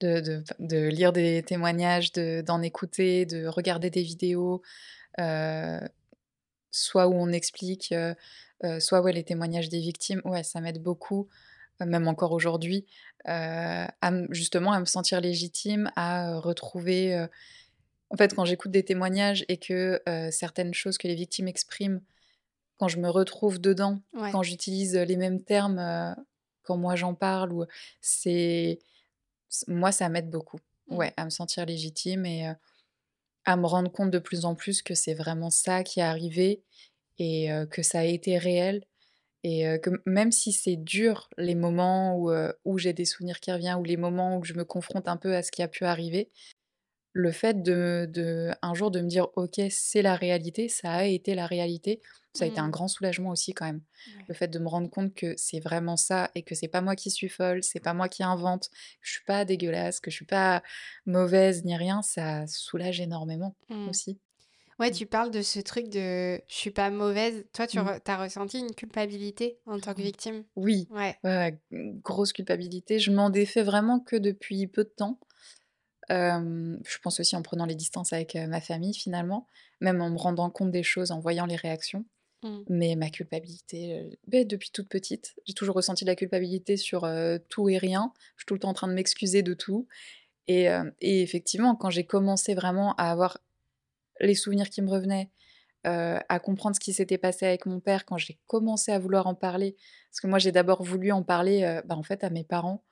De 0.02 0.44
de 0.60 0.88
lire 0.90 1.14
des 1.14 1.44
témoignages, 1.44 2.12
de 2.14 2.42
d'en 2.46 2.62
écouter, 2.62 3.26
de 3.26 3.48
regarder 3.48 3.90
des 3.92 4.04
vidéos, 4.04 4.62
heu, 5.20 5.80
soit 6.72 7.08
où 7.08 7.14
on 7.14 7.32
explique, 7.32 7.94
soit, 8.80 9.02
ouais, 9.02 9.14
les 9.14 9.24
témoignages 9.24 9.70
des 9.70 9.80
victimes, 9.80 10.22
ouais, 10.26 10.44
ça 10.44 10.62
m'aide 10.62 10.82
beaucoup, 10.82 11.28
même 11.80 12.08
encore 12.08 12.32
aujourd'hui, 12.32 12.86
à 13.26 14.12
me 14.12 14.28
justement 14.34 14.72
à 14.74 14.80
me 14.80 14.86
sentir 14.86 15.22
légitime, 15.22 15.92
à, 15.96 16.38
retrouver, 16.40 17.28
en 18.10 18.18
fait, 18.18 18.34
quand 18.34 18.46
j'écoute 18.46 18.72
des 18.72 18.84
témoignages 18.84 19.46
et 19.48 19.58
que, 19.58 20.02
certaines 20.32 20.74
choses 20.74 20.98
que 20.98 21.08
les 21.08 21.16
victimes 21.16 21.48
expriment, 21.48 22.02
quand 22.78 22.88
je 22.88 22.98
me 23.00 23.10
retrouve 23.10 23.60
dedans, 23.60 24.00
Ouais. 24.14 24.32
quand 24.32 24.44
j'utilise, 24.44 24.96
les 24.96 25.18
mêmes 25.18 25.42
termes, 25.44 26.16
quand 26.64 26.78
moi 26.78 26.96
j'en 26.96 27.14
parle 27.14 27.52
ou 27.54 27.66
c'est 28.02 28.80
moi 29.68 29.92
ça 29.92 30.08
m'aide 30.10 30.30
beaucoup. 30.30 30.60
Mmh. 30.90 30.96
Ouais, 30.96 31.14
à 31.18 31.26
me 31.26 31.30
sentir 31.30 31.66
légitime 31.66 32.26
et 32.26 32.52
à 33.52 33.58
me 33.58 33.66
rendre 33.68 33.92
compte 33.92 34.12
de 34.12 34.20
plus 34.20 34.46
en 34.46 34.56
plus 34.56 34.82
que 34.82 34.94
c'est 34.96 35.14
vraiment 35.14 35.50
ça 35.50 35.84
qui 35.84 36.00
est 36.00 36.04
arrivé 36.04 36.64
et 37.20 37.52
heu, 37.52 37.66
que 37.68 37.84
ça 37.84 38.00
a 38.02 38.04
été 38.06 38.38
réel 38.38 38.84
et 39.44 39.68
heu, 39.68 39.78
que 39.80 39.92
même 40.06 40.32
si 40.32 40.52
c'est 40.54 40.76
dur 40.78 41.30
les 41.38 41.56
moments 41.56 42.16
où, 42.18 42.32
heu, 42.32 42.54
où 42.66 42.78
j'ai 42.80 42.94
des 42.94 43.06
souvenirs 43.06 43.40
qui 43.40 43.52
revient 43.52 43.78
ou 43.80 43.84
les 43.84 43.98
moments 43.98 44.38
où 44.38 44.44
je 44.46 44.54
me 44.54 44.66
confronte 44.66 45.08
un 45.08 45.18
peu 45.18 45.36
à 45.36 45.44
ce 45.44 45.52
qui 45.52 45.64
a 45.64 45.68
pu 45.70 45.86
arriver, 45.86 46.32
le 47.14 47.32
fait 47.32 47.62
de 47.64 48.08
de 48.10 48.52
un 48.62 48.74
jour 48.74 48.92
de 48.92 49.02
me 49.02 49.08
dire: 49.08 49.28
«OK, 49.36 49.60
c'est 49.72 50.02
la 50.02 50.16
réalité, 50.16 50.70
ça 50.70 50.92
a 50.94 51.04
été 51.06 51.36
la 51.36 51.48
réalité», 51.48 52.02
ça 52.34 52.46
a 52.46 52.48
été 52.48 52.62
un 52.62 52.70
Mmh. 52.70 52.72
grand 52.72 52.88
soulagement 52.88 53.32
aussi 53.32 53.54
quand 53.54 53.66
même. 53.66 53.82
Le 54.28 54.34
fait 54.36 54.48
de 54.48 54.60
me 54.60 54.68
rendre 54.68 54.90
compte 54.90 55.14
que 55.16 55.34
c'est 55.38 55.60
vraiment 55.60 55.98
ça 55.98 56.30
et 56.36 56.44
que 56.44 56.56
c'est 56.56 56.68
pas 56.68 56.82
moi 56.82 56.96
qui 56.96 57.12
suis 57.12 57.30
folle, 57.30 57.64
c'est 57.64 57.80
pas 57.80 57.94
moi 57.94 58.08
qui 58.10 58.24
invente, 58.24 58.70
que 58.70 58.76
je 59.02 59.12
suis 59.14 59.24
pas 59.26 59.46
dégueulasse, 59.46 60.00
que 60.00 60.12
je 60.12 60.16
suis 60.16 60.26
pas 60.26 60.62
mauvaise 61.06 61.64
ni 61.66 61.76
rien, 61.76 62.02
ça 62.04 62.46
soulage 62.48 63.02
énormément 63.02 63.56
Mmh. 63.70 63.92
aussi. 63.92 64.20
Ouais, 64.80 64.92
Mmh. 64.92 64.94
tu 64.94 65.06
parles 65.08 65.32
de 65.32 65.42
ce 65.44 65.60
truc 65.60 65.90
de: 65.90 66.42
«Je 66.48 66.56
suis 66.56 66.72
pas 66.72 66.90
mauvaise». 66.92 67.46
Toi, 67.54 67.68
tu 67.68 67.80
re 67.80 68.00
as 68.06 68.18
ressenti 68.24 68.60
une 68.60 68.76
culpabilité 68.76 69.62
en 69.66 69.80
tant 69.80 69.94
que 69.96 70.02
victime? 70.04 70.46
Oui, 70.56 70.90
Ouais. 70.90 71.20
grosse 71.24 72.34
culpabilité. 72.34 73.00
Je 73.00 73.12
m'en 73.12 73.30
défais 73.30 73.64
vraiment 73.64 74.00
que 74.00 74.16
depuis 74.16 74.68
peu 74.68 74.84
de 74.84 74.90
temps. 74.90 75.20
Je 76.10 76.98
pense 77.04 77.20
aussi 77.20 77.36
en 77.36 77.42
prenant 77.42 77.66
les 77.66 77.76
distances 77.76 78.14
avec, 78.14 78.36
ma 78.36 78.62
famille 78.62 78.94
finalement, 78.94 79.48
même 79.82 80.02
en 80.02 80.10
me 80.10 80.18
rendant 80.18 80.50
compte 80.50 80.72
des 80.72 80.84
choses, 80.84 81.12
en 81.12 81.20
voyant 81.20 81.46
les 81.46 81.56
réactions. 81.56 82.06
Mmh. 82.42 82.60
Mais 82.70 82.96
ma 82.96 83.10
culpabilité, 83.10 84.18
beh, 84.28 84.46
depuis 84.46 84.72
toute 84.72 84.88
petite, 84.88 85.36
j'ai 85.46 85.54
toujours 85.54 85.76
ressenti 85.76 86.06
de 86.06 86.10
la 86.10 86.16
culpabilité 86.16 86.78
sur, 86.78 87.08
tout 87.50 87.70
et 87.70 87.78
rien. 87.78 88.14
Je 88.36 88.42
suis 88.42 88.46
tout 88.46 88.54
le 88.54 88.60
temps 88.62 88.70
en 88.70 88.74
train 88.74 88.88
de 88.88 88.94
m'excuser 88.94 89.44
de 89.44 89.54
tout 89.54 89.88
et 90.48 90.68
effectivement, 91.02 91.76
quand 91.76 91.92
j'ai 91.92 92.06
commencé 92.06 92.56
vraiment 92.56 92.96
à 92.96 93.12
avoir 93.12 93.38
les 94.20 94.34
souvenirs 94.34 94.70
qui 94.70 94.82
me 94.82 94.90
revenaient, 94.90 95.30
à 95.84 96.40
comprendre 96.40 96.76
ce 96.76 96.80
qui 96.80 96.92
s'était 96.92 97.20
passé 97.20 97.46
avec 97.46 97.66
mon 97.68 97.80
père, 97.80 98.06
quand 98.06 98.18
j'ai 98.18 98.40
commencé 98.48 98.92
à 98.92 99.00
vouloir 99.00 99.28
en 99.28 99.36
parler, 99.36 99.76
parce 100.10 100.22
que 100.22 100.28
moi 100.28 100.40
j'ai 100.40 100.52
d'abord 100.52 100.82
voulu 100.82 101.12
en 101.12 101.24
parler, 101.24 101.82
bah, 101.86 101.96
en 101.96 102.04
fait 102.04 102.24
à 102.24 102.32
mes 102.32 102.44
parents, 102.44 102.84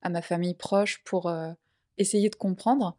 à 0.00 0.08
ma 0.08 0.22
famille 0.22 0.54
proche 0.54 1.02
pour, 1.04 1.30
essayer 1.98 2.30
de 2.30 2.36
comprendre, 2.36 2.96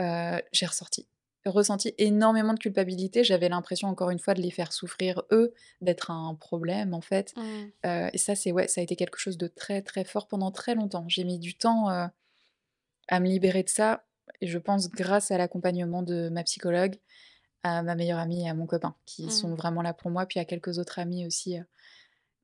heu, 0.00 0.42
j'ai 0.52 0.66
ressorti 0.66 1.08
ressenti 1.46 1.94
énormément 1.98 2.54
de 2.54 2.60
culpabilité. 2.60 3.24
J'avais 3.24 3.48
l'impression 3.48 3.88
encore 3.88 4.10
une 4.10 4.18
fois 4.20 4.34
de 4.34 4.42
les 4.42 4.50
faire 4.52 4.72
souffrir 4.72 5.22
eux, 5.32 5.54
d'être 5.80 6.10
un 6.10 6.34
problème 6.36 6.94
en 6.94 7.00
fait, 7.00 7.36
Mmh. 7.36 7.72
heu 7.86 8.10
et 8.12 8.18
ça 8.18 8.34
c'est 8.36 8.52
ouais, 8.52 8.68
ça 8.68 8.80
a 8.80 8.84
été 8.84 8.96
quelque 8.96 9.18
chose 9.18 9.38
de 9.38 9.48
très, 9.48 9.82
très 9.82 10.04
fort 10.04 10.28
pendant 10.28 10.52
très 10.52 10.74
longtemps. 10.76 11.06
J'ai 11.08 11.24
mis 11.24 11.38
du 11.40 11.56
temps, 11.56 11.90
heu, 11.90 12.08
à 13.08 13.20
me 13.20 13.26
libérer 13.26 13.62
de 13.62 13.68
ça 13.68 14.04
et 14.40 14.46
je 14.46 14.58
pense 14.58 14.90
grâce 14.90 15.30
à 15.30 15.38
l'accompagnement 15.38 16.02
de 16.02 16.28
ma 16.28 16.42
psychologue, 16.44 16.96
à 17.64 17.82
ma 17.82 17.94
meilleure 17.96 18.18
amie 18.20 18.44
et 18.46 18.50
à 18.50 18.54
mon 18.54 18.66
copain 18.66 18.96
qui 19.06 19.30
Mmh. 19.30 19.32
sont 19.32 19.54
vraiment 19.54 19.82
là 19.82 19.94
pour 19.94 20.10
moi, 20.10 20.26
puis 20.26 20.40
à 20.40 20.44
quelques 20.46 20.78
autres 20.78 20.98
amis 21.00 21.26
aussi, 21.26 21.58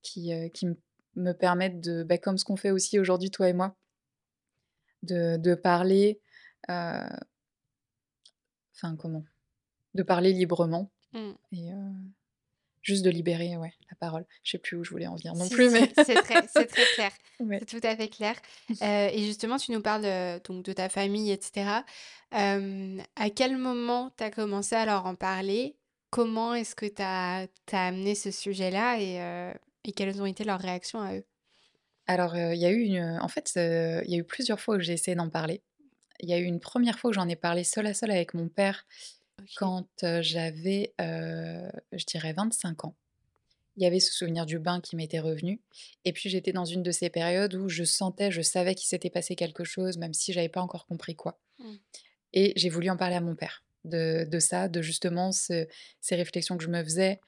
qui, 0.02 0.32
qui 0.52 0.68
me 1.16 1.32
permettent 1.34 1.80
de, 1.80 2.02
bah, 2.04 2.18
comme 2.18 2.38
ce 2.38 2.44
qu'on 2.44 2.56
fait 2.56 2.70
aussi 2.72 2.98
aujourd'hui 3.00 3.30
toi 3.30 3.48
et 3.48 3.52
moi 3.54 3.76
de 5.02 5.36
de 5.38 5.54
parler, 5.54 6.20
heu 6.70 7.06
enfin 8.74 8.96
comment? 8.96 9.24
De 9.94 10.02
parler 10.02 10.32
librement 10.32 10.90
Mmh. 11.14 11.32
et 11.52 11.72
heu, 11.72 11.92
juste 12.82 13.04
de 13.04 13.10
libérer, 13.10 13.56
ouais, 13.56 13.72
la 13.90 13.96
parole. 13.96 14.26
Je 14.44 14.52
sais 14.52 14.58
plus 14.58 14.76
où 14.76 14.84
je 14.84 14.90
voulais 14.90 15.06
en 15.06 15.16
venir 15.16 15.34
non 15.34 15.46
Si, 15.46 15.54
plus, 15.54 15.70
mais 15.70 15.90
c'est 15.94 16.22
très 16.22 16.86
clair. 16.86 17.12
ouais. 17.40 17.58
C'est 17.60 17.80
tout 17.80 17.86
à 17.86 17.96
fait 17.96 18.08
clair. 18.08 18.34
Heu 18.82 18.84
et 19.12 19.24
justement, 19.24 19.56
tu 19.56 19.72
nous 19.72 19.82
parles, 19.82 20.04
donc 20.44 20.64
de 20.64 20.72
ta 20.72 20.88
famille 20.88 21.30
et 21.30 21.38
cetera. 21.40 21.84
Hem, 22.32 23.02
à 23.16 23.30
quel 23.30 23.56
moment 23.56 24.12
tu 24.16 24.24
as 24.24 24.30
commencé 24.30 24.74
à 24.76 24.84
leur 24.86 25.06
en 25.06 25.14
parler? 25.14 25.76
Comment 26.10 26.54
est-ce 26.54 26.74
que 26.74 26.86
tu 26.86 27.02
as 27.02 27.48
amené 27.72 28.14
ce 28.14 28.30
sujet-là 28.30 28.98
et 29.00 29.92
quelles 29.92 30.20
ont 30.22 30.26
été 30.26 30.44
leurs 30.44 30.60
réactions 30.60 31.00
à 31.00 31.14
eux? 31.16 31.24
Alors, 32.08 32.36
il 32.36 32.58
y 32.58 32.66
a 32.66 32.70
eu 32.70 32.80
une, 32.80 33.18
en 33.20 33.28
fait, 33.28 33.52
il 33.54 34.10
y 34.10 34.14
a 34.14 34.18
eu 34.18 34.24
plusieurs 34.24 34.58
fois 34.60 34.76
où 34.76 34.80
j'ai 34.80 34.94
essayé 34.94 35.14
d'en 35.14 35.28
parler. 35.28 35.62
Il 36.20 36.28
y 36.28 36.32
a 36.32 36.38
eu 36.38 36.44
une 36.44 36.58
première 36.58 36.98
fois 36.98 37.10
où 37.10 37.12
j'en 37.12 37.28
ai 37.28 37.36
parlé 37.36 37.62
seule 37.62 37.86
à 37.86 37.94
seule 37.94 38.10
avec 38.10 38.34
mon 38.34 38.48
père 38.48 38.86
quand, 39.56 39.86
j'avais, 40.20 40.94
je 40.98 42.04
dirais 42.06 42.32
25 42.32 42.86
ans. 42.86 42.96
Il 43.76 43.84
y 43.84 43.86
avait 43.86 44.00
ce 44.00 44.12
souvenir 44.12 44.44
du 44.44 44.58
bain 44.58 44.80
qui 44.80 44.96
m'était 44.96 45.20
revenu 45.20 45.60
et 46.04 46.12
puis 46.12 46.28
j'étais 46.28 46.50
dans 46.50 46.64
une 46.64 46.82
de 46.82 46.90
ces 46.90 47.10
périodes 47.10 47.54
où 47.54 47.68
je 47.68 47.84
sentais, 47.84 48.32
je 48.32 48.42
savais 48.42 48.74
qu'il 48.74 48.88
s'était 48.88 49.10
passé 49.10 49.36
quelque 49.36 49.62
chose, 49.62 49.98
même 49.98 50.14
si 50.14 50.32
j'avais 50.32 50.48
pas 50.48 50.62
encore 50.62 50.86
compris 50.86 51.14
quoi 51.14 51.38
Mmh. 51.58 51.74
et 52.34 52.52
j'ai 52.56 52.68
voulu 52.68 52.88
en 52.88 52.96
parler 52.96 53.16
à 53.16 53.20
mon 53.20 53.34
père 53.34 53.64
de 53.84 54.24
de 54.28 54.38
ça, 54.38 54.68
de 54.68 54.80
justement 54.80 55.32
ce 55.32 55.66
ces 56.00 56.14
réflexions 56.14 56.56
que 56.56 56.62
je 56.62 56.68
me 56.68 56.82
faisais, 56.84 57.20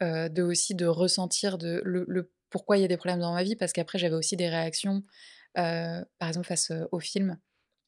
de 0.00 0.42
aussi 0.42 0.74
de 0.74 0.86
ressentir 0.86 1.56
de 1.56 1.80
le 1.84 2.04
le 2.08 2.30
pourquoi 2.50 2.76
il 2.78 2.82
y 2.82 2.84
a 2.84 2.88
des 2.88 2.96
problèmes 2.96 3.20
dans 3.20 3.32
ma 3.34 3.42
vie, 3.44 3.56
parce 3.56 3.72
qu'après 3.72 3.98
j'avais 3.98 4.14
aussi 4.16 4.36
des 4.36 4.48
réactions, 4.48 5.04
heu, 5.58 6.04
par 6.18 6.28
exemple 6.28 6.46
face, 6.46 6.72
aux 6.92 7.00
films. 7.00 7.38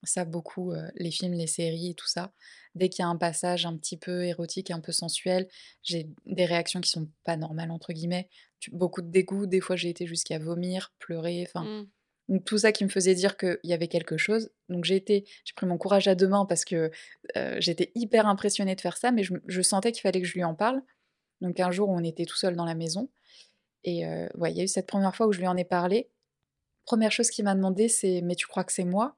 Ça 0.04 0.24
beaucoup, 0.24 0.72
les 0.96 1.12
films, 1.12 1.34
les 1.34 1.46
séries 1.46 1.90
et 1.90 1.94
tout 1.94 2.08
ça. 2.08 2.32
Dès 2.74 2.88
qu'il 2.88 3.04
y 3.04 3.06
a 3.06 3.08
un 3.08 3.16
passage 3.16 3.66
un 3.66 3.76
petit 3.76 3.96
peu 3.96 4.24
érotique 4.24 4.70
et 4.70 4.72
un 4.74 4.80
peu 4.80 4.90
sensuel, 4.92 5.48
j'ai 5.84 6.10
des 6.26 6.44
réactions 6.44 6.80
qui 6.80 6.90
sont 6.90 7.08
«pas 7.24 7.36
normales» 7.36 7.70
entre 7.70 7.92
guillemets. 7.92 8.28
Beaucoup 8.72 9.00
de 9.02 9.10
dégoût, 9.10 9.46
des 9.46 9.60
fois 9.60 9.76
j'ai 9.76 9.90
été 9.90 10.06
jusqu'à 10.06 10.38
vomir, 10.40 10.92
pleurer, 10.98 11.44
enfin 11.46 11.70
Mmh. 11.70 11.92
donc 12.28 12.44
tout 12.44 12.58
ça 12.58 12.72
qui 12.72 12.84
me 12.84 12.88
faisait 12.90 13.14
dire 13.14 13.36
qu'il 13.36 13.58
y 13.64 13.72
avait 13.72 13.88
quelque 13.88 14.16
chose. 14.16 14.50
Donc 14.68 14.84
j'ai 14.84 14.96
été 14.96 15.24
j'ai 15.44 15.54
pris 15.54 15.66
mon 15.66 15.78
courage 15.78 16.08
à 16.08 16.14
2 16.14 16.28
mains 16.28 16.46
parce 16.46 16.64
que, 16.64 16.90
j'étais 17.58 17.92
hyper 17.94 18.26
impressionnée 18.26 18.74
de 18.76 18.80
faire 18.80 18.96
ça, 18.96 19.12
mais 19.12 19.22
je 19.24 19.34
je 19.46 19.62
sentais 19.62 19.92
qu'il 19.92 20.02
fallait 20.02 20.20
que 20.22 20.26
je 20.28 20.34
lui 20.34 20.44
en 20.44 20.54
parle. 20.54 20.82
Donc 21.42 21.60
un 21.60 21.70
jour, 21.72 21.88
on 21.90 22.04
était 22.04 22.26
tout 22.26 22.36
seul 22.36 22.56
dans 22.56 22.64
la 22.66 22.74
maison 22.76 23.10
et 23.84 24.06
ouais, 24.34 24.52
il 24.52 24.56
y 24.56 24.60
a 24.60 24.64
eu 24.64 24.68
cette 24.68 24.86
première 24.86 25.14
fois 25.14 25.26
où 25.26 25.32
je 25.32 25.38
lui 25.38 25.46
en 25.46 25.56
ai 25.56 25.64
parlé. 25.64 26.08
Première 26.84 27.12
chose 27.12 27.30
qu'il 27.30 27.44
m'a 27.44 27.54
demandé, 27.54 27.88
c'est: 27.88 28.20
«Mais 28.22 28.34
tu 28.34 28.46
crois 28.46 28.64
que 28.64 28.72
c'est 28.72 28.84
moi?» 28.84 29.16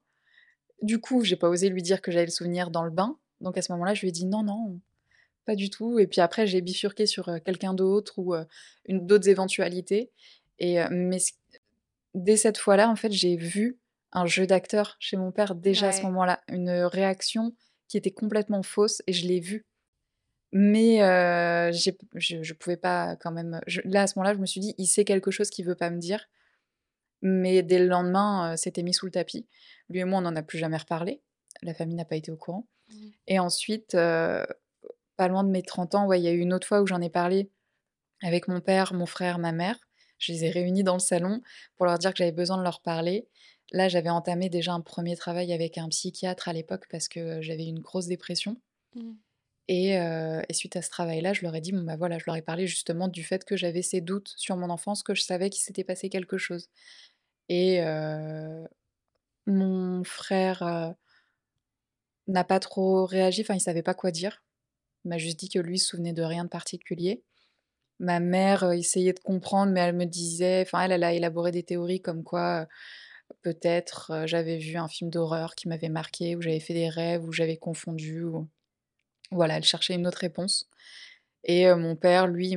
du 0.82 1.00
coup, 1.00 1.24
j'ai 1.24 1.36
pas 1.36 1.48
osé 1.48 1.70
lui 1.70 1.82
dire 1.82 2.02
que 2.02 2.10
j'avais 2.10 2.26
le 2.26 2.30
souvenir 2.30 2.70
dans 2.70 2.82
le 2.82 2.90
bain. 2.90 3.16
Donc 3.40 3.56
à 3.56 3.62
ce 3.62 3.72
moment-là, 3.72 3.94
je 3.94 4.02
lui 4.02 4.08
ai 4.08 4.12
dit: 4.12 4.26
«Non, 4.26 4.42
non, 4.42 4.80
pas 5.46 5.54
du 5.54 5.70
tout» 5.70 5.98
et 5.98 6.06
puis 6.06 6.20
après 6.20 6.46
j'ai 6.46 6.60
bifurqué 6.60 7.06
sur, 7.06 7.30
quelqu'un 7.44 7.74
d'autre 7.74 8.18
ou, 8.18 8.34
une 8.86 9.06
d'autres 9.06 9.28
éventualités 9.28 10.10
et 10.58 10.78
mais 10.90 11.18
dès 12.14 12.36
cette 12.36 12.58
fois-là, 12.58 12.88
en 12.88 12.96
fait, 12.96 13.12
j'ai 13.12 13.36
vu 13.36 13.78
un 14.12 14.26
jeu 14.26 14.46
d'acteur 14.46 14.96
chez 15.00 15.16
mon 15.16 15.32
père 15.32 15.54
déjà 15.54 15.88
à 15.88 15.92
ce 15.92 16.02
moment-là, 16.02 16.40
une, 16.48 16.70
réaction 16.70 17.54
qui 17.88 17.96
était 17.96 18.12
complètement 18.12 18.62
fausse 18.62 19.02
et 19.06 19.12
je 19.12 19.26
l'ai 19.26 19.40
vu. 19.40 19.66
Mais 20.54 21.02
p 21.92 22.06
je 22.14 22.42
je 22.44 22.54
pouvais 22.54 22.76
pas 22.78 23.16
quand 23.16 23.32
même, 23.32 23.60
je 23.66 23.80
là, 23.84 24.02
à 24.02 24.06
ce 24.06 24.18
moment-là, 24.18 24.34
je 24.34 24.40
me 24.40 24.46
suis 24.46 24.60
dit: 24.60 24.74
«Il 24.78 24.86
sait 24.86 25.04
quelque 25.04 25.30
chose 25.32 25.50
qu'il 25.50 25.66
veut 25.66 25.74
pas 25.74 25.90
me 25.90 25.98
dire». 25.98 26.28
Mais 27.22 27.62
dès 27.62 27.78
le 27.78 27.86
lendemain, 27.86 28.52
heu, 28.54 28.56
c'était 28.56 28.82
mis 28.82 28.94
sous 28.94 29.06
le 29.06 29.12
tapis. 29.12 29.46
Lui 29.90 30.00
et 30.00 30.04
moi, 30.04 30.18
on 30.20 30.22
n'en 30.22 30.36
a 30.36 30.42
plus 30.42 30.58
jamais 30.58 30.76
reparlé. 30.76 31.22
La 31.62 31.74
famille 31.74 31.96
n'a 31.96 32.04
pas 32.04 32.16
été 32.16 32.30
au 32.32 32.36
courant 32.36 32.66
Mmh. 32.90 33.08
et 33.28 33.38
ensuite, 33.40 33.94
heu, 33.96 34.46
pas 35.16 35.28
loin 35.28 35.44
de 35.44 35.50
mes 35.50 35.62
30 35.62 35.94
ans, 35.96 36.06
ouais, 36.06 36.20
il 36.20 36.24
y 36.24 36.28
a 36.28 36.32
eu 36.32 36.40
une 36.40 36.54
autre 36.54 36.66
fois 36.68 36.82
où 36.82 36.86
j'en 36.88 37.00
ai 37.02 37.10
parlé 37.10 37.50
avec 38.22 38.48
mon 38.48 38.60
père, 38.60 38.94
mon 38.94 39.06
frère, 39.06 39.38
ma 39.40 39.52
mère. 39.52 39.78
Je 40.18 40.32
les 40.32 40.44
ai 40.46 40.50
réunis 40.50 40.84
dans 40.84 40.94
le 40.94 41.00
salon 41.00 41.42
pour 41.76 41.86
leur 41.86 41.98
dire 41.98 42.12
que 42.12 42.18
j'avais 42.18 42.32
besoin 42.32 42.58
de 42.58 42.62
leur 42.64 42.82
parler. 42.82 43.28
Là, 43.72 43.88
j'avais 43.88 44.10
entamé 44.10 44.48
déjà 44.50 44.72
un 44.74 44.80
1er 44.82 45.16
travail 45.16 45.52
avec 45.52 45.78
un 45.78 45.88
psychiatre 45.90 46.48
à 46.48 46.52
l'époque 46.54 46.86
parce 46.90 47.08
que 47.08 47.42
j'avais 47.42 47.66
une 47.66 47.80
grosse 47.80 48.06
dépression 48.08 48.56
Mmh. 48.94 49.14
Et 49.68 49.96
heu 49.98 50.42
et 50.48 50.52
suite 50.54 50.76
à 50.76 50.82
ce 50.82 50.90
travail-là, 50.90 51.32
je 51.32 51.42
leur 51.42 51.54
ai 51.56 51.60
dit, 51.60 51.72
bon, 51.72 51.82
bah, 51.84 51.96
voilà, 51.96 52.18
je 52.18 52.24
leur 52.26 52.36
ai 52.36 52.42
parlé 52.42 52.66
justement 52.66 53.08
du 53.08 53.24
fait 53.24 53.44
que 53.44 53.56
j'avais 53.56 53.82
ces 53.82 54.00
doutes 54.00 54.34
sur 54.36 54.56
mon 54.56 54.70
enfance, 54.70 55.02
que 55.02 55.14
je 55.14 55.22
savais 55.22 55.50
qu'il 55.50 55.62
s'était 55.62 55.84
passé 55.84 56.08
quelque 56.10 56.38
chose 56.38 56.68
et 57.48 57.80
heu, 57.82 58.66
mon 59.46 60.04
frère, 60.04 60.62
heu 60.64 60.94
n'a 62.28 62.44
pas 62.44 62.60
trop 62.60 63.04
réagi, 63.06 63.42
enfin, 63.42 63.54
il 63.54 63.60
savait 63.60 63.82
pas 63.82 63.94
quoi 63.94 64.10
dire. 64.10 64.42
Il 65.04 65.10
m'a 65.10 65.18
juste 65.18 65.38
dit 65.40 65.48
que 65.50 65.58
lui, 65.60 65.76
il 65.76 65.80
se 65.80 65.88
souvenait 65.88 66.12
de 66.14 66.22
rien 66.22 66.44
de 66.44 66.50
particulier. 66.50 67.22
Ma 68.00 68.20
mère, 68.20 68.72
essayait 68.72 69.12
de 69.14 69.20
comprendre, 69.20 69.72
mais 69.72 69.80
elle 69.80 69.96
me 69.96 70.06
disait 70.06 70.62
enfin, 70.66 70.82
elle, 70.88 71.04
a 71.04 71.14
élaboré 71.14 71.52
des 71.52 71.62
théories 71.64 72.02
comme 72.02 72.24
quoi, 72.24 72.66
peut-être, 73.42 74.24
j'avais 74.26 74.58
vu 74.58 74.76
un 74.78 74.88
film 74.88 75.10
d'horreur 75.10 75.54
qui 75.56 75.68
m'avait 75.68 75.88
marquée 75.90 76.36
ou 76.36 76.42
j'avais 76.42 76.60
fait 76.60 76.74
des 76.74 76.88
rêves 76.90 77.24
ou 77.26 77.32
j'avais 77.32 77.56
confondu 77.58 78.22
ou 78.24 78.48
voilà, 79.30 79.56
elle 79.56 79.64
cherchait 79.64 79.94
une 79.94 80.06
autre 80.06 80.18
réponse 80.18 80.68
et 81.44 81.72
mon 81.74 81.96
père, 81.96 82.26
lui, 82.28 82.56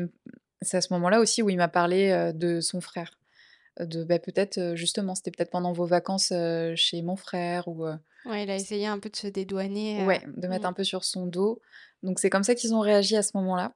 c'est 0.61 0.77
à 0.77 0.81
ce 0.81 0.93
moment-là 0.93 1.19
aussi 1.19 1.41
où 1.43 1.49
il 1.49 1.57
m'a 1.57 1.67
parlé, 1.69 2.31
de 2.35 2.61
son 2.61 2.81
frère, 2.81 3.19
de, 3.79 4.03
bah, 4.03 4.19
peut-être, 4.19 4.75
justement, 4.75 5.15
c'était 5.15 5.31
peut-être 5.31 5.51
pendant 5.51 5.73
vos 5.73 5.85
vacances, 5.85 6.33
chez 6.75 7.01
mon 7.03 7.15
frère 7.17 7.67
ou 7.67 7.85
Ouais, 8.25 8.43
il 8.43 8.49
a 8.51 8.55
essayé 8.55 8.85
un 8.87 8.99
peu 8.99 9.09
de 9.09 9.15
se 9.15 9.25
dédouaner, 9.27 10.03
ouais, 10.05 10.21
de 10.27 10.47
mettre 10.47 10.65
mmh. 10.65 10.67
un 10.67 10.73
peu 10.73 10.83
sur 10.83 11.03
son 11.03 11.25
dos. 11.27 11.61
Donc 12.03 12.19
c'est 12.19 12.29
comme 12.29 12.43
ça 12.43 12.55
qu'ils 12.55 12.73
ont 12.73 12.79
réagi 12.79 13.15
à 13.15 13.23
ce 13.23 13.31
moment-là. 13.37 13.73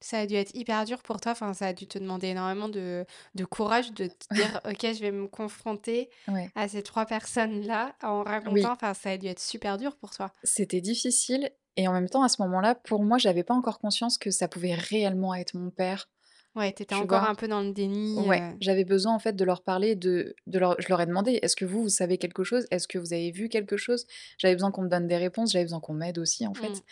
Ça 0.00 0.20
a 0.20 0.26
dû 0.26 0.34
être 0.34 0.54
hyper 0.54 0.84
dur 0.84 1.02
pour 1.02 1.20
toi, 1.20 1.32
enfin, 1.32 1.54
ça 1.54 1.66
a 1.68 1.72
dû 1.72 1.86
te 1.88 1.98
demander 1.98 2.28
énormément 2.28 2.68
de 2.68 3.04
de 3.34 3.44
courage 3.44 3.92
de 3.92 4.06
te 4.06 4.26
dire: 4.32 4.60
«OK, 4.64 4.80
je 4.82 5.00
vais 5.00 5.10
me 5.12 5.26
confronter 5.28 6.08
Ouais. 6.28 6.52
à 6.54 6.68
ces 6.68 6.82
3 6.84 7.04
personnes-là 7.06 7.96
en 8.02 8.22
racontant», 8.22 8.72
Oui. 8.72 8.72
enfin, 8.72 8.94
ça 8.94 9.10
a 9.10 9.16
dû 9.18 9.26
être 9.26 9.40
super 9.40 9.76
dur 9.76 9.96
pour 9.96 10.10
toi. 10.10 10.32
C'était 10.42 10.80
difficile 10.80 11.50
et 11.76 11.88
en 11.88 11.92
même 11.92 12.08
temps, 12.08 12.22
à 12.22 12.28
ce 12.28 12.42
moment-là, 12.42 12.74
pour 12.74 13.04
moi, 13.04 13.18
j'avais 13.18 13.44
pas 13.44 13.54
encore 13.54 13.78
conscience 13.80 14.18
que 14.18 14.30
ça 14.30 14.48
pouvait 14.48 14.74
réellement 14.74 15.34
être 15.34 15.54
mon 15.56 15.70
père, 15.70 16.08
Ouais, 16.54 16.72
tu 16.74 16.82
étais 16.82 16.94
tu 16.94 16.94
encore 16.94 17.24
vois? 17.24 17.24
un 17.24 17.34
peu 17.34 17.48
dans 17.48 17.62
le 17.62 17.72
déni, 17.72 18.28
Ouais, 18.28 18.44
heu 18.54 18.58
j'avais 18.60 18.84
besoin, 18.84 19.14
en 19.14 19.18
fait, 19.20 19.34
de 19.34 19.44
leur 19.44 19.62
parler, 19.64 19.96
de 19.96 20.34
de 20.48 20.58
leur 20.60 20.80
je 20.80 20.88
leur 20.88 21.00
ai 21.02 21.06
demandé: 21.06 21.38
«Est-ce 21.42 21.56
que 21.56 21.64
vous, 21.66 21.82
vous 21.84 21.88
savez 21.90 22.18
quelque 22.18 22.44
chose? 22.44 22.66
Est-ce 22.72 22.88
que 22.88 22.98
vous 22.98 23.12
avez 23.14 23.30
vu 23.32 23.48
quelque 23.50 23.76
chose?» 23.78 24.06
j'avais 24.38 24.54
besoin 24.56 24.70
qu'on 24.72 24.82
me 24.82 24.88
donne 24.90 25.06
des 25.08 25.16
réponses, 25.18 25.52
j'avais 25.52 25.64
besoin 25.66 25.80
qu'on 25.80 25.94
m'aide 25.94 26.18
aussi, 26.18 26.46
en 26.46 26.54
Mmh. 26.54 26.54
fait. 26.54 26.82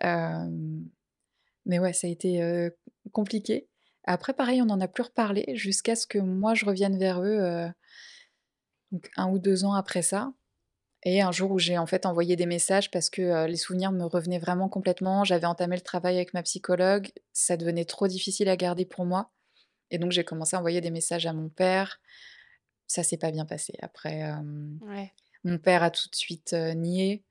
Hem, 0.00 0.88
mais 1.66 1.78
ouais, 1.80 1.92
ça 1.94 2.06
a 2.08 2.10
été, 2.10 2.70
compliqué. 3.12 3.68
Après, 4.04 4.34
pareil, 4.34 4.62
on 4.62 4.66
n'en 4.66 4.80
a 4.80 4.88
plus 4.88 5.04
reparlé 5.04 5.46
jusqu'à 5.56 5.96
ce 5.96 6.06
que 6.08 6.18
moi, 6.18 6.54
je 6.54 6.64
revienne 6.66 6.98
vers 6.98 7.22
eux, 7.22 7.66
donc 8.92 9.10
1 9.16 9.28
ou 9.30 9.38
2 9.38 9.64
ans 9.64 9.74
après 9.74 10.02
ça 10.02 10.32
et 11.04 11.20
un 11.22 11.32
jour 11.32 11.50
où 11.52 11.58
j'ai, 11.58 11.78
en 11.78 11.86
fait, 11.86 12.06
envoyé 12.06 12.36
des 12.36 12.46
messages 12.46 12.90
parce 12.90 13.10
que, 13.10 13.22
heu, 13.22 13.46
les 13.48 13.56
souvenirs 13.56 13.92
me 13.92 14.04
revenaient 14.04 14.38
vraiment 14.38 14.68
complètement. 14.68 15.24
J'avais 15.24 15.46
entamé 15.46 15.76
le 15.76 15.82
travail 15.82 16.16
avec 16.16 16.34
ma 16.34 16.42
psychologue, 16.42 17.10
ça 17.32 17.56
devenait 17.56 17.84
trop 17.86 18.08
difficile 18.08 18.48
à 18.48 18.56
garder 18.56 18.84
pour 18.86 19.04
moi 19.06 19.32
et 19.90 19.98
donc 19.98 20.12
j'ai 20.12 20.24
commencé 20.24 20.56
à 20.56 20.60
envoyer 20.60 20.80
des 20.82 20.90
messages 20.92 21.26
à 21.26 21.32
mon 21.34 21.48
père. 21.50 22.00
Ça 22.88 23.02
s'est 23.04 23.18
pas 23.18 23.32
bien 23.32 23.46
passé. 23.46 23.74
Après, 23.82 24.22
Ouais. 24.80 25.14
mon 25.44 25.58
père 25.58 25.82
a 25.84 25.90
tout 25.92 26.08
de 26.08 26.16
suite, 26.16 26.52
heu, 26.52 26.72
nié. 26.72 27.24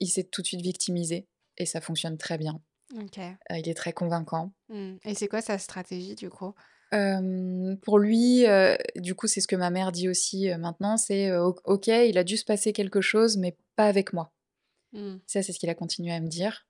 Il 0.00 0.08
s'est 0.08 0.24
tout 0.24 0.42
de 0.42 0.46
suite 0.48 0.62
victimisé 0.62 1.28
et 1.58 1.66
ça 1.66 1.80
fonctionne 1.80 2.18
très 2.18 2.38
bien. 2.38 2.62
Il 3.50 3.68
est 3.68 3.74
très 3.74 3.92
convaincant. 3.92 4.54
Mmh 4.70 4.96
et 5.04 5.14
c'est 5.14 5.28
quoi 5.28 5.42
sa 5.42 5.58
stratégie, 5.58 6.14
du 6.14 6.30
coup? 6.30 6.54
Pour 6.90 7.98
lui, 7.98 8.44
du 8.96 9.14
coup, 9.14 9.26
c'est 9.26 9.40
ce 9.40 9.46
que 9.48 9.56
ma 9.56 9.70
mère 9.70 9.92
dit 9.92 10.08
aussi, 10.08 10.48
maintenant, 10.58 10.96
c'est, 10.96 11.30
heu: 11.30 11.40
«O 11.40 11.56
OK, 11.64 11.86
il 11.88 12.18
a 12.18 12.24
dû 12.24 12.36
se 12.36 12.44
passer 12.44 12.72
quelque 12.72 13.00
chose, 13.00 13.36
mais 13.36 13.56
pas 13.76 13.86
avec 13.86 14.12
moi». 14.12 14.32
Mmh. 14.92 15.16
Ça, 15.26 15.42
c'est 15.42 15.52
ce 15.52 15.58
qu'il 15.60 15.70
a 15.70 15.74
continué 15.74 16.12
à 16.12 16.20
me 16.20 16.28
dire. 16.28 16.66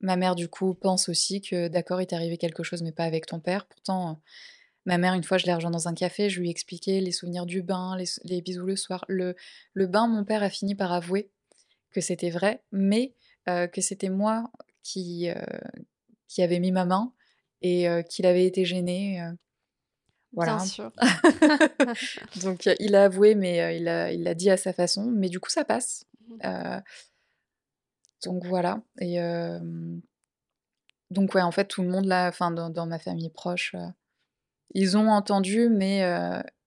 Ma 0.00 0.14
mère, 0.16 0.36
du 0.36 0.48
coup, 0.48 0.74
pense 0.74 1.08
aussi 1.08 1.40
que: 1.40 1.68
«D'accord, 1.68 2.00
il 2.00 2.06
t'est 2.06 2.14
arrivé 2.16 2.38
quelque 2.38 2.62
chose, 2.62 2.82
mais 2.82 2.92
pas 2.92 3.04
avec 3.04 3.26
ton 3.26 3.40
père». 3.40 3.66
Pourtant, 3.66 4.20
ma 4.86 4.96
mère, 4.98 5.14
une 5.14 5.24
fois, 5.24 5.38
je 5.38 5.46
l'ai 5.46 5.54
rejoint 5.54 5.72
dans 5.72 5.88
un 5.88 5.94
café, 5.94 6.30
je 6.30 6.40
lui 6.40 6.48
ai 6.48 6.50
expliqué 6.52 7.00
les 7.00 7.12
souvenirs 7.12 7.46
du 7.46 7.62
bain, 7.62 7.96
les 8.24 8.40
bisous 8.42 8.64
le 8.66 8.76
soir. 8.76 9.04
Le 9.08 9.34
le 9.74 9.86
bain, 9.88 10.06
mon 10.06 10.24
père 10.24 10.42
a 10.44 10.50
fini 10.50 10.74
par 10.76 10.92
avouer 10.92 11.30
que 11.90 12.00
c'était 12.00 12.30
vrai, 12.30 12.62
mais 12.70 13.14
que 13.46 13.80
c'était 13.80 14.08
moi 14.10 14.50
qui, 14.84 15.28
qui 16.28 16.42
avait 16.42 16.60
mis 16.60 16.70
ma 16.72 16.84
main 16.84 17.12
et 17.62 17.88
heu, 17.88 18.02
qu'il 18.02 18.26
avait 18.26 18.46
été 18.46 18.64
gêné, 18.64 19.14
Bien 19.16 19.36
voilà. 20.32 20.58
sûr. 20.58 20.92
Donc 22.42 22.66
heu, 22.66 22.74
il 22.78 22.94
a 22.94 23.04
avoué, 23.04 23.34
mais 23.34 23.76
il 23.78 23.84
l'a 23.84 24.12
il 24.12 24.22
l'a 24.22 24.34
dit 24.34 24.50
à 24.50 24.56
sa 24.56 24.72
façon, 24.72 25.10
mais 25.10 25.28
du 25.28 25.40
coup, 25.40 25.50
ça 25.50 25.64
passe. 25.64 26.04
Mmh. 26.28 26.80
Donc 28.24 28.44
voilà 28.46 28.80
et 29.00 29.18
donc 31.10 31.34
ouais, 31.34 31.40
en 31.40 31.52
fait, 31.52 31.64
tout 31.64 31.82
le 31.82 31.88
monde 31.88 32.04
là, 32.04 32.28
enfin, 32.28 32.50
dans 32.50 32.68
dans 32.68 32.86
ma 32.86 32.98
famille 32.98 33.30
proche, 33.30 33.74
ils 34.74 34.96
ont 34.96 35.08
entendu, 35.08 35.68
mais 35.68 36.02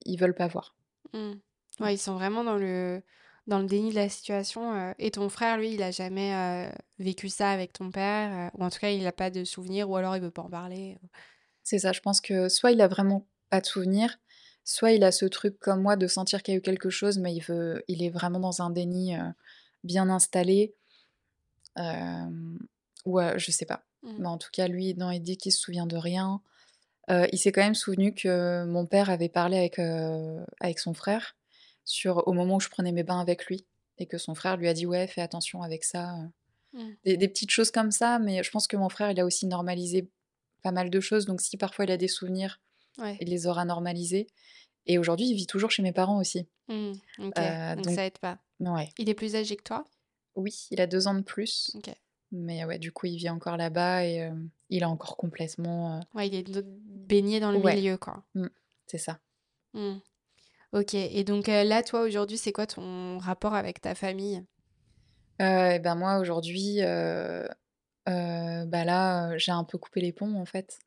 ils 0.06 0.18
veulent 0.18 0.36
pas 0.36 0.48
voir. 0.48 0.76
Mmh. 1.14 1.18
Ouais. 1.20 1.36
Ouais, 1.80 1.94
ils 1.96 2.00
sont 2.00 2.16
vraiment 2.16 2.44
dans 2.44 2.58
le 2.58 3.02
dans 3.48 3.60
le 3.60 3.66
déni 3.66 3.90
de 3.90 3.96
la 3.96 4.10
situation, 4.10 4.76
heu 4.76 4.94
et 5.00 5.12
ton 5.12 5.30
frère, 5.30 5.58
lui, 5.58 5.74
il 5.74 5.84
a 5.84 5.92
jamais, 5.92 6.34
heu, 6.34 6.72
vécu 7.00 7.30
ça 7.30 7.52
avec 7.52 7.74
ton 7.74 7.92
père, 7.92 8.50
heu, 8.54 8.58
ou 8.60 8.64
en 8.64 8.70
tout 8.70 8.80
cas, 8.80 8.90
il 8.90 9.06
a 9.08 9.12
pas 9.12 9.30
de 9.30 9.44
souvenir 9.44 9.90
ou 9.90 9.96
alors 9.96 10.16
il 10.16 10.22
veut 10.22 10.32
pas 10.32 10.44
en 10.44 10.50
parler? 10.50 10.98
C'est 11.64 11.80
ça, 11.80 11.92
je 11.92 12.02
pense 12.02 12.22
que 12.22 12.50
soit 12.50 12.72
il 12.72 12.82
a 12.82 12.88
vraiment 12.88 13.28
pas 13.50 13.62
de 13.62 13.66
souvenir, 13.66 14.18
soit 14.64 14.92
il 14.92 15.04
a 15.04 15.12
ce 15.12 15.26
truc 15.26 15.60
comme 15.60 15.82
moi 15.82 15.96
de 15.96 16.08
sentir 16.08 16.44
qu'il 16.44 16.54
y 16.54 16.56
a 16.56 16.60
eu 16.60 16.62
quelque 16.62 16.90
chose, 16.90 17.18
mais 17.18 17.34
il 17.36 17.42
veut 17.42 17.84
il 17.88 18.04
est 18.04 18.10
vraiment 18.10 18.40
dans 18.40 18.62
un 18.62 18.70
déni, 18.70 19.16
bien 19.84 20.10
installé. 20.10 20.76
Ou 23.06 23.20
je 23.38 23.52
sais 23.52 23.66
pas. 23.66 23.84
Mmh. 24.04 24.10
Mais 24.20 24.28
en 24.28 24.38
tout 24.38 24.50
cas, 24.52 24.68
lui, 24.68 24.94
non, 24.96 25.12
il 25.12 25.22
dit 25.22 25.38
qu'il 25.38 25.52
se 25.52 25.60
souvient 25.60 25.88
de 25.88 25.98
rien. 25.98 26.42
Il 27.10 27.38
s'est 27.38 27.52
quand 27.52 27.62
même 27.64 27.76
souvenu 27.76 28.14
que 28.14 28.64
mon 28.66 28.86
père 28.86 29.10
avait 29.10 29.30
parlé 29.30 29.58
avec, 29.58 29.80
avec 30.60 30.80
son 30.80 30.94
frère 30.94 31.36
sur 31.92 32.28
au 32.28 32.34
moment 32.34 32.56
où 32.56 32.60
je 32.60 32.70
prenais 32.70 32.92
mes 32.92 33.04
bains 33.04 33.20
avec 33.20 33.46
lui 33.48 33.66
et 33.98 34.06
que 34.08 34.18
son 34.18 34.34
frère 34.36 34.58
lui 34.58 34.68
a 34.68 34.74
dit: 34.74 34.86
«Ouais, 34.86 35.08
fais 35.08 35.22
attention 35.22 35.62
avec 35.64 35.84
ça», 35.84 36.16
heu, 36.18 36.30
Mmh. 36.74 36.92
des 37.04 37.18
des 37.18 37.28
petites 37.28 37.52
choses 37.52 37.70
comme 37.72 37.92
ça, 37.92 38.18
mais 38.20 38.44
je 38.44 38.50
pense 38.50 38.66
que 38.68 38.78
mon 38.78 38.88
frère, 38.90 39.12
il 39.12 39.20
a 39.20 39.26
aussi 39.26 39.46
normalisé 39.46 40.10
pas 40.64 40.72
mal 40.72 40.90
de 40.90 41.00
choses, 41.02 41.26
donc 41.26 41.42
si 41.42 41.58
parfois 41.58 41.84
il 41.86 41.92
a 41.92 41.98
des 41.98 42.08
souvenirs, 42.08 42.62
Ouais. 42.98 43.18
il 43.20 43.28
les 43.30 43.46
aura 43.48 43.66
normalisés 43.66 44.28
et 44.86 44.98
aujourd'hui, 44.98 45.28
il 45.30 45.36
vit 45.36 45.48
toujours 45.48 45.70
chez 45.72 45.84
mes 45.84 45.92
parents 45.92 46.18
aussi. 46.20 46.48
Mmh. 46.70 46.74
Heu, 47.20 47.76
donc 47.76 47.84
donc 47.84 47.96
ça 47.96 48.06
aide 48.06 48.20
pas. 48.20 48.40
ouais. 48.62 48.90
Il 48.98 49.10
est 49.10 49.14
plus 49.16 49.36
âgé 49.36 49.58
que 49.58 49.64
toi? 49.64 49.86
Oui, 50.36 50.68
il 50.72 50.80
a 50.80 50.88
2 50.88 51.08
ans 51.08 51.14
de 51.16 51.24
plus, 51.24 51.76
mais 52.32 52.64
ouais, 52.64 52.80
du 52.80 52.94
coup, 52.94 53.08
il 53.08 53.18
vit 53.18 53.30
encore 53.30 53.58
là-bas 53.58 54.06
et 54.06 54.16
hem, 54.16 54.50
il 54.70 54.84
a 54.84 54.90
encore 54.90 55.18
complètement, 55.18 56.00
Ouais, 56.14 56.28
il 56.30 56.36
est 56.36 56.64
baigné 56.64 57.42
dans 57.42 57.52
le 57.52 57.60
Ouais. 57.60 57.76
milieu, 57.76 57.98
quoi. 57.98 58.24
Mmh. 58.36 58.48
C'est 58.88 58.98
ça. 58.98 59.20
OK 60.74 60.94
et 60.96 61.24
donc 61.26 61.50
heu, 61.50 61.64
là, 61.64 61.84
toi, 61.84 62.02
aujourd'hui, 62.02 62.38
c'est 62.38 62.52
quoi 62.54 62.66
ton 62.68 63.18
rapport 63.18 63.54
avec 63.56 63.82
ta 63.82 63.94
famille? 63.96 64.44
Heu 65.40 65.74
et 65.76 65.80
ben, 65.80 65.96
moi, 65.96 66.20
aujourd'hui, 66.20 66.80
bah, 68.06 68.86
là, 68.86 69.38
j'ai 69.38 69.52
un 69.52 69.64
peu 69.64 69.78
coupé 69.78 70.02
les 70.02 70.14
ponts, 70.14 70.36
en 70.40 70.46
fait. 70.46 70.80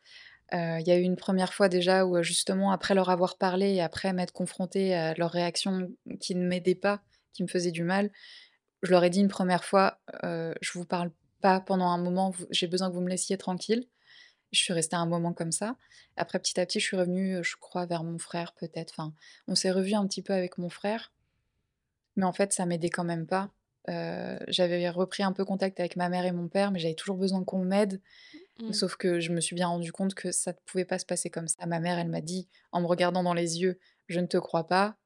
Il 0.52 0.84
y 0.86 0.92
a 0.92 0.98
eu 0.98 1.02
une 1.02 1.16
première 1.16 1.54
fois 1.54 1.68
déjà 1.68 2.06
où, 2.06 2.22
justement, 2.22 2.72
après 2.72 2.94
leur 2.94 3.10
avoir 3.10 3.38
parlé 3.38 3.74
et 3.74 3.82
après 3.82 4.12
m'être 4.12 4.32
confrontée 4.32 4.94
à 4.94 5.14
leurs 5.14 5.30
réactions 5.32 5.90
qui 6.20 6.34
ne 6.36 6.46
m'aidaient 6.46 6.74
pas, 6.76 7.02
qui 7.34 7.42
me 7.44 7.48
faisaient 7.48 7.72
du 7.72 7.84
mal, 7.84 8.10
je 8.82 8.90
leur 8.92 9.04
ai 9.04 9.10
dit 9.10 9.20
une 9.20 9.28
première 9.28 9.64
fois: 9.64 10.00
«Heu, 10.24 10.54
je 10.62 10.72
vous 10.78 10.86
parle 10.86 11.12
pas 11.42 11.60
pendant 11.60 11.88
un 11.88 11.98
moment, 11.98 12.34
j'ai 12.50 12.68
besoin 12.68 12.90
que 12.90 12.94
vous 12.96 13.02
me 13.02 13.10
laissiez 13.10 13.38
tranquille». 13.38 13.88
Je 14.54 14.62
suis 14.62 14.72
restée 14.72 14.96
un 14.96 15.06
moment 15.06 15.32
comme 15.32 15.52
ça. 15.52 15.76
Après, 16.16 16.38
petit 16.38 16.58
à 16.60 16.66
petit, 16.66 16.80
je 16.80 16.86
suis 16.86 16.96
revenue, 16.96 17.42
je 17.42 17.56
crois 17.56 17.86
vers 17.86 18.04
mon 18.04 18.18
frère 18.18 18.54
peut-être, 18.54 18.94
enfin, 18.96 19.12
on 19.48 19.54
s'est 19.54 19.70
revus 19.70 19.94
un 19.94 20.06
petit 20.06 20.22
peu 20.22 20.32
avec 20.32 20.58
mon 20.58 20.68
frère 20.68 21.12
mais 22.16 22.24
en 22.24 22.32
fait, 22.32 22.52
ça 22.52 22.66
m'aidait 22.66 22.90
quand 22.90 23.04
même 23.04 23.26
pas. 23.26 23.50
Heu, 23.88 24.38
j'avais 24.48 24.88
repris 24.88 25.22
un 25.22 25.32
peu 25.32 25.44
contact 25.44 25.80
avec 25.80 25.96
ma 25.96 26.08
mère 26.08 26.24
et 26.24 26.32
mon 26.32 26.48
père, 26.48 26.70
mais 26.70 26.78
j'avais 26.78 26.94
toujours 26.94 27.16
besoin 27.16 27.44
qu'on 27.44 27.64
m'aide. 27.64 28.00
Mmh. 28.60 28.72
Sauf 28.72 28.96
que 28.96 29.20
je 29.20 29.32
me 29.32 29.40
suis 29.40 29.56
bien 29.56 29.68
rendu 29.68 29.92
compte 29.92 30.14
que 30.14 30.30
ça 30.30 30.52
ne 30.52 30.56
pouvait 30.64 30.84
pas 30.84 30.98
se 30.98 31.06
passer 31.06 31.28
comme 31.28 31.48
ça. 31.48 31.66
Ma 31.66 31.80
mère, 31.80 31.98
elle 31.98 32.08
m'a 32.08 32.20
dit, 32.20 32.48
en 32.72 32.80
me 32.80 32.86
regardant 32.86 33.22
dans 33.22 33.34
les 33.34 33.60
yeux: 33.60 33.78
«Je 34.08 34.20
ne 34.20 34.26
te 34.26 34.36
crois 34.36 34.66
pas», 34.66 34.96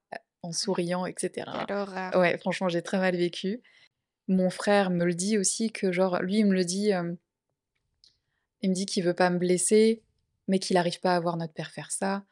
en 0.42 0.52
souriant 0.52 1.06
et 1.06 1.14
cetera. 1.18 1.64
Quelle 1.66 1.76
horreur. 1.76 2.14
Ouais, 2.16 2.38
franchement, 2.38 2.68
j'ai 2.68 2.82
très 2.82 2.98
mal 2.98 3.16
vécu. 3.16 3.60
Mon 4.28 4.50
frère 4.50 4.90
me 4.90 5.04
le 5.04 5.14
dit 5.14 5.38
aussi 5.38 5.72
que 5.72 5.90
genre 5.90 6.20
lui, 6.22 6.38
il 6.38 6.46
me 6.46 6.54
le 6.54 6.64
dit, 6.64 6.92
il 8.62 8.70
me 8.70 8.74
dit 8.74 8.86
qu'il 8.86 9.04
veut 9.04 9.14
pas 9.14 9.30
me 9.30 9.38
blesser, 9.38 10.02
mais 10.48 10.58
qu'il 10.58 10.76
arrive 10.76 11.00
pas 11.00 11.16
à 11.16 11.20
voir 11.20 11.36
notre 11.36 11.54
père 11.54 11.70
faire 11.70 11.90
ça. 11.92 12.24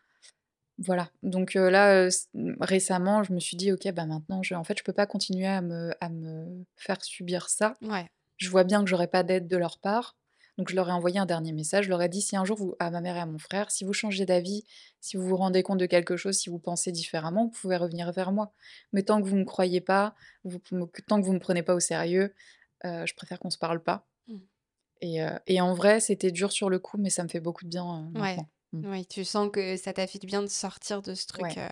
Voilà, 0.79 1.11
donc 1.23 1.57
heu, 1.57 1.71
là, 1.71 2.09
mmh, 2.35 2.55
récemment, 2.61 3.23
je 3.25 3.33
me 3.33 3.41
suis 3.41 3.57
dit: 3.57 3.73
«OK, 3.73 3.89
bah, 3.93 4.07
maintenant 4.07 4.43
je 4.43 4.55
en 4.55 4.65
fait, 4.65 4.79
je 4.79 4.85
peux 4.85 4.93
pas 4.95 5.07
continuer 5.07 5.47
à 5.47 5.63
me 5.63 5.93
à 6.03 6.09
me 6.11 6.65
faire 6.77 7.03
subir 7.05 7.49
ça. 7.51 7.75
Ouais. 7.83 8.07
Je 8.39 8.51
vois 8.51 8.65
bien 8.65 8.83
que 8.85 8.91
j'aurai 8.91 9.09
pas 9.09 9.23
d'aide 9.25 9.49
de 9.49 9.57
leur 9.57 9.79
part». 9.81 10.17
Donc 10.59 10.71
je 10.71 10.77
leur 10.77 10.89
ai 10.89 10.93
envoyé 10.93 11.19
un 11.19 11.27
dernier 11.27 11.53
message, 11.53 11.85
je 11.87 11.91
leur 11.91 12.03
ai 12.03 12.09
dit: 12.11 12.23
«Si 12.23 12.37
un 12.37 12.45
jour 12.47 12.57
vous» 12.59 12.75
à 12.81 12.91
ma 12.91 13.01
mère 13.03 13.17
et 13.17 13.21
à 13.21 13.27
mon 13.27 13.39
frère: 13.39 13.71
«Si 13.71 13.85
vous 13.85 13.93
changez 13.95 14.27
d'avis, 14.27 14.65
si 15.01 15.17
vous 15.19 15.25
vous 15.29 15.37
rendez 15.37 15.63
compte 15.63 15.79
de 15.81 15.87
quelque 15.87 16.17
chose, 16.17 16.37
si 16.37 16.51
vous 16.51 16.59
pensez 16.59 16.93
différemment, 16.93 17.45
vous 17.47 17.51
pouvez 17.61 17.77
revenir 17.77 18.13
vers 18.13 18.33
moi. 18.33 18.53
Mais 18.93 19.03
tant 19.03 19.23
que 19.23 19.29
vous 19.29 19.37
me 19.37 19.45
croyez 19.45 19.81
pas, 19.83 20.15
vous 20.45 20.59
tant 21.09 21.21
que 21.21 21.27
vous 21.27 21.33
me 21.35 21.39
prenez 21.41 21.63
pas 21.63 21.75
au 21.75 21.81
sérieux, 21.81 22.35
heu, 22.87 23.07
je 23.07 23.15
préfère 23.15 23.39
qu'on 23.41 23.51
se 23.51 23.59
parle 23.59 23.83
pas». 23.83 24.07
Mmh. 25.03 25.39
Et 25.47 25.61
en 25.61 25.75
vrai, 25.75 26.01
c'était 26.01 26.31
dur 26.33 26.53
sur 26.53 26.71
le 26.71 26.79
coup, 26.79 26.99
mais 26.99 27.11
ça 27.11 27.23
me 27.23 27.29
fait 27.29 27.41
beaucoup 27.41 27.65
de 27.65 27.71
bien, 27.71 28.11
heu, 28.15 28.21
Ouais. 28.21 28.47
Mmh. 28.73 28.83
Oui, 28.83 29.07
tu 29.07 29.25
sens 29.25 29.51
que 29.53 29.77
ça 29.77 29.93
t'a 29.93 30.07
fait 30.07 30.19
du 30.19 30.27
bien 30.27 30.43
de 30.43 30.47
sortir 30.49 31.03
de 31.03 31.15
ce 31.15 31.27
truc, 31.27 31.57
Ouais. 31.57 31.59
heu, 31.59 31.69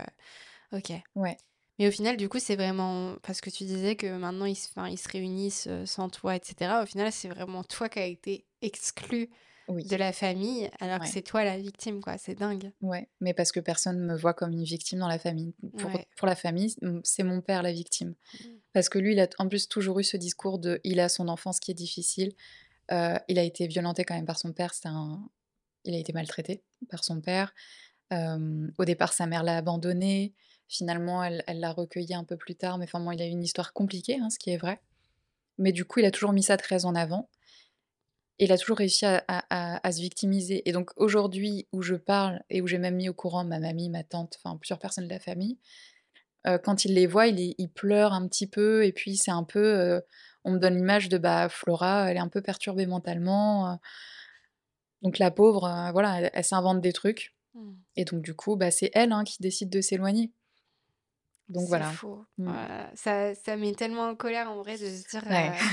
OK. 0.73 0.93
Ouais. 1.17 1.37
Mais 1.79 1.89
au 1.89 1.93
final, 1.93 2.17
du 2.19 2.29
coup, 2.29 2.41
c'est 2.41 2.57
vraiment 2.57 3.17
parce 3.23 3.41
que 3.41 3.51
tu 3.51 3.65
disais 3.65 3.97
que 3.97 4.17
maintenant 4.19 4.47
ils 4.47 4.57
se 4.57 4.69
enfin, 4.71 4.89
ils 4.89 4.99
se 4.99 5.09
réunissent, 5.11 5.69
heu, 5.69 5.87
sans 5.87 6.11
toi 6.11 6.37
et 6.37 6.41
cetera. 6.45 6.83
Au 6.83 6.87
final, 6.87 7.13
c'est 7.13 7.29
vraiment 7.29 7.65
toi 7.65 7.89
qui 7.91 8.01
as 8.01 8.07
été 8.07 8.47
exclue 8.63 9.31
Oui. 9.69 9.91
de 9.91 9.97
la 9.97 10.13
famille, 10.13 10.71
alors 10.81 11.01
que 11.01 11.09
c'est 11.09 11.23
toi 11.23 11.45
la 11.45 11.59
victime, 11.59 12.01
quoi. 12.03 12.19
C'est 12.19 12.35
dingue. 12.37 12.73
Ouais, 12.83 13.09
mais 13.21 13.33
parce 13.35 13.51
que 13.53 13.61
personne 13.61 13.99
me 14.05 14.17
voit 14.17 14.35
comme 14.35 14.53
une 14.53 14.65
victime 14.65 14.99
dans 14.99 15.09
la 15.09 15.19
famille. 15.19 15.55
Pour 15.77 15.91
Ouais. 15.91 16.07
pour 16.17 16.27
la 16.27 16.35
famille, 16.37 16.75
c'est 17.05 17.23
mon 17.23 17.41
père 17.41 17.63
la 17.63 17.73
victime. 17.73 18.15
Mmh. 18.33 18.65
Parce 18.75 18.89
que 18.91 18.99
lui, 18.99 19.13
il 19.15 19.21
a 19.21 19.29
en 19.39 19.49
plus 19.49 19.69
toujours 19.69 20.01
eu 20.01 20.05
ce 20.05 20.17
discours 20.19 20.59
de 20.59 20.81
il 20.85 21.01
a 21.01 21.09
son 21.09 21.29
enfance 21.29 21.61
qui 21.61 21.71
est 21.73 21.75
difficile. 21.75 22.33
Heu, 22.93 23.19
il 23.29 23.39
a 23.39 23.43
été 23.43 23.67
violenté 23.67 24.05
quand 24.05 24.15
même 24.15 24.27
par 24.27 24.39
son 24.39 24.53
père, 24.53 24.75
c'est 24.75 24.89
un 24.89 25.29
il 25.87 25.95
a 25.95 25.99
été 25.99 26.13
maltraité 26.15 26.63
par 26.91 27.05
son 27.05 27.21
père. 27.21 27.55
Au 28.79 28.85
départ, 28.85 29.13
sa 29.13 29.27
mère 29.27 29.43
l'a 29.43 29.57
abandonné. 29.57 30.35
Finalement, 30.69 31.23
elle 31.25 31.43
l'a 31.61 31.73
recueilli 31.73 32.15
un 32.15 32.25
peu 32.25 32.37
plus 32.37 32.55
tard, 32.57 32.79
mais 32.79 32.85
enfin 32.87 33.13
il 33.13 33.21
a 33.23 33.27
eu 33.27 33.31
une 33.31 33.43
histoire 33.43 33.73
compliquée, 33.73 34.19
hein, 34.21 34.31
ce 34.31 34.39
qui 34.39 34.51
est 34.51 34.57
vrai. 34.57 34.81
Mais 35.59 35.73
du 35.73 35.85
coup, 35.85 36.01
il 36.01 36.07
a 36.07 36.11
toujours 36.13 36.33
mis 36.33 36.43
ça 36.45 36.57
très 36.59 36.85
en 36.87 36.95
avant. 36.95 37.29
Et 38.41 38.47
il 38.47 38.53
a 38.53 38.59
toujours 38.59 38.79
réussi 38.79 39.05
à 39.07 39.93
se 39.93 40.01
victimiser 40.01 40.69
et 40.69 40.73
donc 40.73 40.91
aujourd'hui, 40.97 41.69
où 41.73 41.83
je 41.83 41.95
parle 41.95 42.43
et 42.51 42.61
où 42.63 42.67
j'ai 42.67 42.79
même 42.79 42.97
mis 42.97 43.09
au 43.09 43.15
courant 43.15 43.45
ma 43.45 43.61
mamie, 43.61 43.89
ma 43.91 44.03
tante, 44.03 44.37
enfin 44.43 44.57
plusieurs 44.57 44.81
personnes 44.81 45.05
de 45.05 45.11
la 45.13 45.21
famille, 45.21 45.59
heu, 46.47 46.59
quand 46.59 46.85
il 46.87 46.95
les 46.95 47.07
voit, 47.07 47.29
il 47.29 47.55
il 47.59 47.69
pleure 47.71 48.13
un 48.15 48.29
petit 48.29 48.47
peu 48.49 48.85
et 48.87 48.93
puis 48.93 49.17
c'est 49.17 49.31
un 49.33 49.45
peu, 49.45 49.61
heu, 49.65 50.03
on 50.45 50.53
me 50.53 50.59
donne 50.59 50.77
l'image 50.77 51.09
de, 51.09 51.19
bah, 51.19 51.49
Flora, 51.49 52.11
elle 52.11 52.17
est 52.17 52.21
un 52.21 52.29
peu 52.29 52.43
perturbée 52.43 52.87
mentalement, 52.87 53.75
heu 53.75 53.79
donc 55.03 55.19
la 55.19 55.31
pauvre, 55.31 55.67
heu, 55.69 55.93
voilà, 55.93 56.19
elle 56.19 56.31
elle 56.35 56.43
s'invente 56.45 56.81
des 56.81 56.93
trucs 56.93 57.33
Mmh. 57.55 57.85
et 57.97 58.05
donc 58.07 58.23
du 58.23 58.35
coup, 58.35 58.57
bah, 58.57 58.71
c'est 58.73 58.91
elle, 58.95 59.13
hein, 59.13 59.25
qui 59.25 59.39
décide 59.43 59.71
de 59.71 59.81
s'éloigner. 59.83 60.33
Donc 61.49 61.69
voilà. 61.69 61.99
Mmh. 62.39 62.57
Voilà, 62.57 62.91
ça 62.95 63.35
ça 63.35 63.57
met 63.57 63.73
tellement 63.75 64.09
en 64.09 64.17
colère 64.17 64.51
en 64.51 64.59
vrai 64.63 64.75
de 64.79 64.85
se 64.87 65.09
dire, 65.09 65.23
Ouais. 65.29 65.55
heu, 65.63 65.65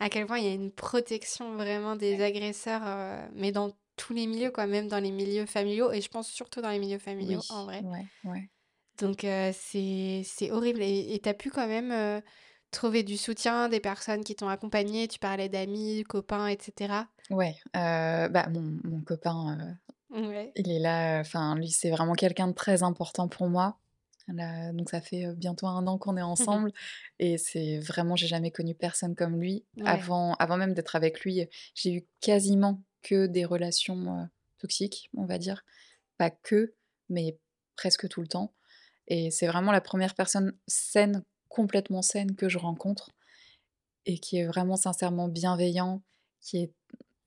à 0.00 0.08
quel 0.10 0.26
point 0.26 0.38
il 0.38 0.44
y 0.44 0.48
a 0.48 0.54
une 0.54 0.72
protection 0.72 1.54
vraiment 1.56 1.96
des 1.96 2.20
agresseurs, 2.22 3.30
mais 3.32 3.50
dans 3.52 3.72
tous 3.96 4.12
les 4.14 4.26
milieux 4.26 4.50
quoi, 4.50 4.66
même 4.66 4.88
dans 4.88 5.00
les 5.02 5.10
milieux 5.10 5.46
familiaux 5.46 5.90
et 5.92 6.00
je 6.02 6.08
pense 6.08 6.28
surtout 6.30 6.60
dans 6.60 6.70
les 6.70 6.78
milieux 6.78 6.98
familiaux 6.98 7.44
en 7.48 7.64
vrai. 7.64 7.86
ouais, 7.88 8.08
ouais. 8.24 8.50
Donc 8.98 9.20
c'est 9.52 10.50
horrible 10.50 10.82
et 10.82 11.20
tu 11.22 11.28
as 11.28 11.34
pu 11.34 11.50
quand 11.50 11.68
même, 11.68 12.20
trouver 12.70 13.02
du 13.02 13.16
soutien, 13.16 13.68
des 13.68 13.80
personnes 13.80 14.24
qui 14.24 14.34
t'ont 14.36 14.48
accompagnée? 14.48 15.08
Tu 15.08 15.18
parlais 15.18 15.48
d'amis, 15.48 16.04
copains 16.08 16.48
et 16.48 16.58
cetera? 16.60 17.08
Ouais, 17.30 17.56
heu, 17.76 18.28
bah, 18.30 18.48
mon 18.48 18.62
mon 18.84 19.02
copain, 19.02 19.76
Ouais. 20.10 20.54
il 20.56 20.70
est 20.72 20.78
là, 20.80 21.20
enfin 21.20 21.56
lui, 21.56 21.70
c'est 21.70 21.90
vraiment 21.90 22.14
quelqu'un 22.14 22.48
de 22.48 22.54
très 22.54 22.82
important 22.82 23.28
pour 23.28 23.48
moi. 23.48 23.78
Là, 24.28 24.72
donc 24.72 24.90
ça 24.90 25.00
fait, 25.02 25.26
heu, 25.26 25.34
bientôt 25.34 25.66
1 25.68 25.86
an 25.88 25.98
qu'on 25.98 26.16
est 26.18 26.22
ensemble 26.62 26.72
et 27.18 27.38
c'est 27.38 27.78
vraiment 27.80 28.16
j'ai 28.16 28.26
jamais 28.28 28.50
connu 28.52 28.74
personne 28.74 29.16
comme 29.16 29.40
lui. 29.40 29.66
Ouais. 29.76 30.02
Avant 30.02 30.34
avant 30.34 30.56
même 30.58 30.74
d'être 30.74 30.96
avec 30.96 31.20
lui, 31.22 31.48
j'ai 31.74 31.92
eu 31.94 32.06
quasiment 32.20 32.82
que 33.02 33.26
des 33.26 33.44
relations, 33.46 34.28
toxiques, 34.58 35.10
on 35.16 35.26
va 35.26 35.38
dire. 35.38 35.64
Pas 36.18 36.30
que, 36.30 36.74
mais 37.10 37.38
presque 37.76 38.08
tout 38.08 38.22
le 38.22 38.28
temps 38.28 38.54
et 39.08 39.30
c'est 39.32 39.48
vraiment 39.48 39.72
la 39.72 39.80
1re 39.82 40.14
personne 40.14 40.54
saine, 40.68 41.24
complètement 41.48 42.02
saine 42.02 42.34
que 42.36 42.48
je 42.48 42.58
rencontre 42.58 43.10
et 44.06 44.18
qui 44.18 44.38
est 44.38 44.46
vraiment 44.46 44.76
sincèrement 44.76 45.28
bienveillant, 45.28 46.02
qui 46.40 46.58
est 46.58 46.72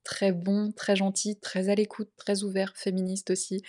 très 0.04 0.32
bon, 0.32 0.72
très 0.72 0.96
gentil, 0.96 1.36
très 1.38 1.68
à 1.68 1.74
l'écoute, 1.74 2.10
très 2.16 2.42
ouvert, 2.42 2.72
féministe 2.76 3.30
aussi. 3.30 3.62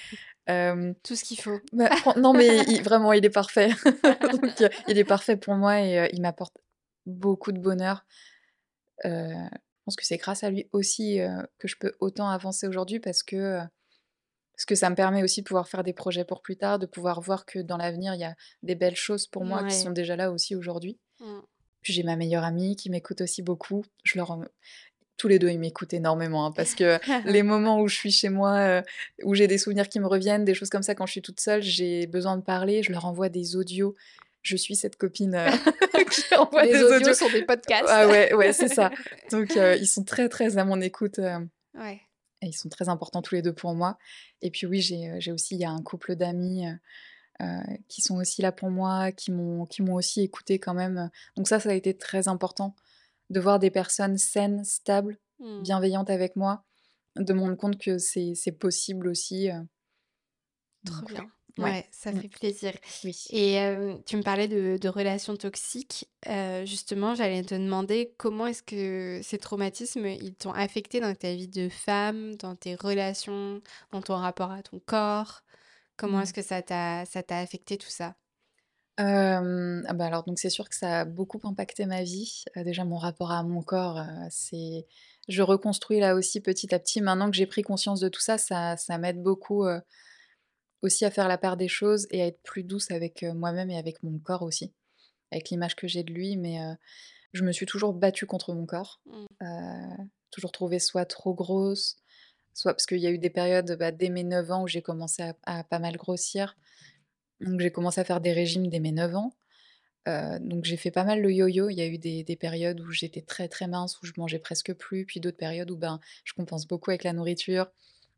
Tout 0.47 1.15
ce 1.15 1.23
qu'il 1.23 1.39
faut. 1.39 1.59
bah, 1.71 1.89
non 2.17 2.33
mais 2.33 2.59
il 2.67 2.81
vraiment, 2.81 3.13
il 3.13 3.23
est 3.23 3.29
parfait. 3.29 3.69
Donc 4.31 4.61
heu, 4.61 4.69
il 4.87 4.97
est 4.97 5.03
parfait 5.03 5.37
pour 5.37 5.55
moi 5.55 5.81
et 5.81 5.99
heu, 5.99 6.07
il 6.11 6.21
m'apporte 6.21 6.57
beaucoup 7.05 7.51
de 7.51 7.59
bonheur. 7.59 8.05
Heu, 9.05 9.09
je 9.09 9.85
pense 9.85 9.95
que 9.95 10.05
c'est 10.05 10.17
grâce 10.17 10.43
à 10.43 10.49
lui 10.49 10.67
aussi, 10.71 11.19
que 11.59 11.67
je 11.67 11.75
peux 11.77 11.93
autant 11.99 12.29
avancer 12.29 12.67
aujourd'hui 12.67 12.99
parce 12.99 13.21
que, 13.21 13.59
parce 14.55 14.65
que 14.65 14.75
ça 14.75 14.89
me 14.89 14.95
permet 14.95 15.23
aussi 15.23 15.41
de 15.41 15.47
pouvoir 15.47 15.67
faire 15.67 15.83
des 15.83 15.93
projets 15.93 16.25
pour 16.25 16.41
plus 16.41 16.55
tard, 16.55 16.79
de 16.79 16.85
pouvoir 16.85 17.21
voir 17.21 17.45
que 17.45 17.59
dans 17.59 17.77
l'avenir, 17.77 18.13
il 18.13 18.21
y 18.21 18.23
a 18.23 18.35
des 18.61 18.75
belles 18.75 18.95
choses 18.95 19.27
pour 19.27 19.45
moi 19.45 19.63
qui 19.63 19.75
sont 19.75 19.91
déjà 19.91 20.15
là 20.15 20.31
aussi 20.31 20.55
aujourd'hui. 20.55 20.97
Mmh. 21.19 21.39
Puis 21.81 21.93
j'ai 21.93 22.03
ma 22.03 22.15
meilleure 22.15 22.43
amie 22.43 22.75
qui 22.75 22.89
m'écoute 22.89 23.21
aussi 23.21 23.41
beaucoup. 23.41 23.83
Je 24.03 24.17
leur 24.17 24.39
tous 25.17 25.27
les 25.27 25.39
2, 25.39 25.49
ils 25.49 25.59
m'écoutent 25.59 25.93
énormément, 25.93 26.45
hein, 26.45 26.51
parce 26.51 26.75
que 26.75 26.99
les 27.29 27.43
moments 27.43 27.79
où 27.79 27.87
je 27.87 27.95
suis 27.95 28.11
chez 28.11 28.29
moi, 28.29 28.79
heu, 28.79 28.83
où 29.23 29.35
j'ai 29.35 29.47
des 29.47 29.57
souvenirs 29.57 29.87
qui 29.89 29.99
me 29.99 30.07
reviennent, 30.07 30.43
des 30.45 30.53
choses 30.53 30.69
comme 30.69 30.83
ça 30.83 30.95
quand 30.95 31.05
je 31.05 31.11
suis 31.11 31.21
toute 31.21 31.39
seule, 31.39 31.61
j'ai 31.61 32.07
besoin 32.07 32.35
de 32.37 32.41
parler, 32.41 32.83
je 32.83 32.91
leur 32.91 33.05
envoie 33.05 33.29
des 33.29 33.55
audios. 33.55 33.95
Je 34.41 34.57
suis 34.57 34.75
cette 34.75 34.97
copine, 34.97 35.35
heu, 35.35 35.45
qui 36.11 36.35
envoie 36.35 36.65
Les 36.65 36.73
des 36.73 36.83
audios 36.83 36.95
audios. 36.97 37.13
sont 37.13 37.29
des 37.29 37.43
podcasts. 37.43 37.85
Ah 37.87 38.07
ouais, 38.07 38.33
ouais, 38.33 38.53
c'est 38.53 38.67
ça. 38.67 38.91
Donc 39.31 39.55
heu, 39.55 39.77
ils 39.77 39.87
sont 39.87 40.03
très, 40.03 40.29
très 40.29 40.57
à 40.57 40.65
mon 40.65 40.81
écoute, 40.81 41.19
hem 41.19 41.49
Ouais. 41.75 42.01
Et 42.43 42.47
ils 42.47 42.53
sont 42.53 42.69
très 42.69 42.89
importants 42.89 43.21
tous 43.23 43.35
les 43.35 43.41
2 43.41 43.53
pour 43.53 43.73
moi 43.75 43.97
et 44.41 44.51
puis 44.51 44.67
oui, 44.67 44.81
j'ai, 44.81 45.19
j'ai 45.19 45.31
aussi 45.31 45.55
il 45.55 45.61
y 45.61 45.65
a 45.65 45.71
un 45.71 45.81
couple 45.81 46.15
d'amis, 46.15 46.67
heu 46.67 46.77
heu, 47.41 47.61
qui 47.87 48.01
sont 48.01 48.17
aussi 48.17 48.41
là 48.41 48.51
pour 48.51 48.69
moi, 48.71 49.11
qui 49.11 49.31
m'ont 49.31 49.67
aussi 49.93 50.21
écoutée 50.21 50.59
quand 50.59 50.73
même. 50.73 51.09
Donc 51.35 51.47
ça, 51.47 51.59
ça 51.59 51.69
a 51.69 51.73
été 51.73 51.97
très 51.97 52.27
important 52.27 52.75
de 53.29 53.39
voir 53.39 53.59
des 53.59 53.71
personnes 53.71 54.17
saines, 54.17 54.63
stables, 54.65 55.17
Mmh. 55.39 55.65
bienveillantes 55.65 56.09
avec 56.09 56.35
moi, 56.35 56.65
de 57.17 57.33
me 57.33 57.41
rendre 57.41 57.57
compte 57.57 57.79
que 57.79 57.97
c'est 57.99 58.53
possible 58.59 59.07
aussi, 59.07 59.49
Trop 60.85 61.05
donc 61.05 61.07
bien. 61.07 61.31
Ouais. 61.59 61.87
Ça 61.91 62.11
Mmh. 62.11 62.21
fait 62.21 62.29
plaisir 62.29 62.73
Oui. 63.03 63.13
et 63.29 63.57
tu 64.05 64.17
me 64.17 64.23
parlais 64.23 64.47
de 64.47 64.77
de 64.81 64.89
relations 64.89 65.35
toxiques. 65.37 66.09
Heu, 66.27 66.65
justement, 66.65 67.15
j'allais 67.15 67.43
te 67.43 67.55
demander 67.55 68.13
comment 68.17 68.47
est-ce 68.47 68.63
que 68.63 69.21
ces 69.23 69.37
traumatismes, 69.39 70.05
ils 70.05 70.35
t'ont 70.35 70.51
affectée 70.53 70.99
dans 70.99 71.13
ta 71.15 71.33
vie 71.33 71.47
de 71.47 71.69
femme, 71.69 72.35
dans 72.35 72.55
tes 72.55 72.75
relations, 72.75 73.61
dans 73.91 74.01
ton 74.01 74.15
rapport 74.17 74.51
à 74.51 74.63
ton 74.63 74.79
corps? 74.79 75.41
Comment 75.97 76.21
est-ce 76.21 76.33
Mmh. 76.33 76.35
que 76.35 76.41
ça 76.43 76.61
t'a 76.63 77.05
ça 77.05 77.23
t'a 77.23 77.39
affecté 77.39 77.77
tout 77.77 77.89
ça? 77.89 78.15
Ah 78.97 79.41
bah, 79.93 80.05
alors 80.05 80.23
donc 80.23 80.37
c'est 80.37 80.51
sûr 80.51 80.69
que 80.69 80.75
ça 80.75 81.01
a 81.01 81.05
beaucoup 81.05 81.39
impacté 81.45 81.85
ma 81.87 82.03
vie. 82.03 82.43
Déjà 82.55 82.85
mon 82.85 82.97
rapport 82.97 83.31
à 83.31 83.41
mon 83.43 83.61
corps, 83.63 83.99
c'est 84.29 84.85
je 85.27 85.41
reconstruis 85.41 85.99
là 85.99 86.13
aussi 86.15 86.41
petit 86.41 86.73
à 86.75 86.79
petit. 86.79 87.01
Maintenant 87.01 87.31
que 87.31 87.35
j'ai 87.35 87.47
pris 87.47 87.63
conscience 87.63 87.99
de 87.99 88.09
tout 88.09 88.19
ça, 88.21 88.37
ça, 88.37 88.77
ça 88.77 88.97
m'aide 88.99 89.23
beaucoup 89.23 89.65
euh, 89.65 89.79
aussi 90.83 91.05
à 91.05 91.11
faire 91.11 91.27
la 91.27 91.39
part 91.39 91.57
des 91.57 91.67
choses 91.67 92.07
et 92.11 92.21
à 92.21 92.27
être 92.27 92.41
plus 92.43 92.63
douce 92.63 92.91
avec 92.91 93.23
moi-même 93.23 93.71
et 93.71 93.77
avec 93.77 94.03
mon 94.03 94.19
corps 94.19 94.43
aussi, 94.43 94.73
avec 95.31 95.49
l'image 95.49 95.75
que 95.75 95.87
j'ai 95.87 96.03
de 96.03 96.13
lui. 96.13 96.37
Mais 96.37 96.61
euh, 96.61 96.73
je 97.31 97.43
me 97.43 97.51
suis 97.51 97.65
toujours 97.65 97.93
battue 97.93 98.27
contre 98.27 98.53
mon 98.53 98.67
corps, 98.67 99.01
Mmh. 99.07 100.07
toujours 100.29 100.51
trouvé 100.51 100.79
soit 100.79 101.05
trop 101.05 101.33
grosse, 101.33 101.97
soit 102.53 102.73
parce 102.73 102.85
qu'il 102.85 102.99
y 102.99 103.07
a 103.07 103.11
eu 103.11 103.17
des 103.17 103.29
périodes 103.29 103.75
bah, 103.79 103.91
dès 103.91 104.09
mes 104.09 104.23
9 104.23 104.51
ans 104.51 104.63
où 104.63 104.67
j'ai 104.67 104.81
commencé 104.81 105.23
à, 105.23 105.35
à 105.43 105.63
pas 105.63 105.79
mal 105.79 105.95
grossir. 105.97 106.55
Donc 107.39 107.59
j'ai 107.59 107.71
commencé 107.71 107.99
à 108.01 108.03
faire 108.03 108.21
des 108.21 108.33
régimes 108.33 108.67
dès 108.67 108.79
mes 108.79 108.91
9 108.91 109.15
ans. 109.15 109.33
Donc 110.05 110.65
j'ai 110.65 110.75
fait 110.77 110.91
pas 110.91 111.05
mal 111.05 111.21
le 111.21 111.31
yo-yo. 111.31 111.69
Il 111.69 111.75
y 111.75 111.81
a 111.81 111.87
eu 111.87 111.97
des 111.97 112.23
des 112.23 112.35
périodes 112.35 112.81
où 112.81 112.91
j'étais 112.91 113.21
très, 113.21 113.47
très 113.47 113.67
mince, 113.67 114.01
où 114.01 114.05
je 114.05 114.11
mangeais 114.17 114.39
presque 114.39 114.73
plus, 114.73 115.05
puis 115.05 115.21
d'autres 115.21 115.37
périodes 115.37 115.71
où, 115.71 115.77
ben, 115.77 115.99
je 116.25 116.33
compense 116.33 116.67
beaucoup 116.67 116.91
avec 116.91 117.03
la 117.05 117.13
nourriture. 117.13 117.71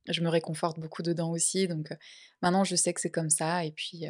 Je 0.07 0.21
me 0.21 0.29
réconforte 0.29 0.79
beaucoup 0.79 1.01
dedans 1.03 1.31
aussi, 1.31 1.67
donc 1.67 1.93
maintenant 2.41 2.63
je 2.63 2.75
sais 2.75 2.93
que 2.93 3.01
c'est 3.01 3.11
comme 3.11 3.29
ça 3.29 3.65
et 3.65 3.71
puis, 3.71 4.05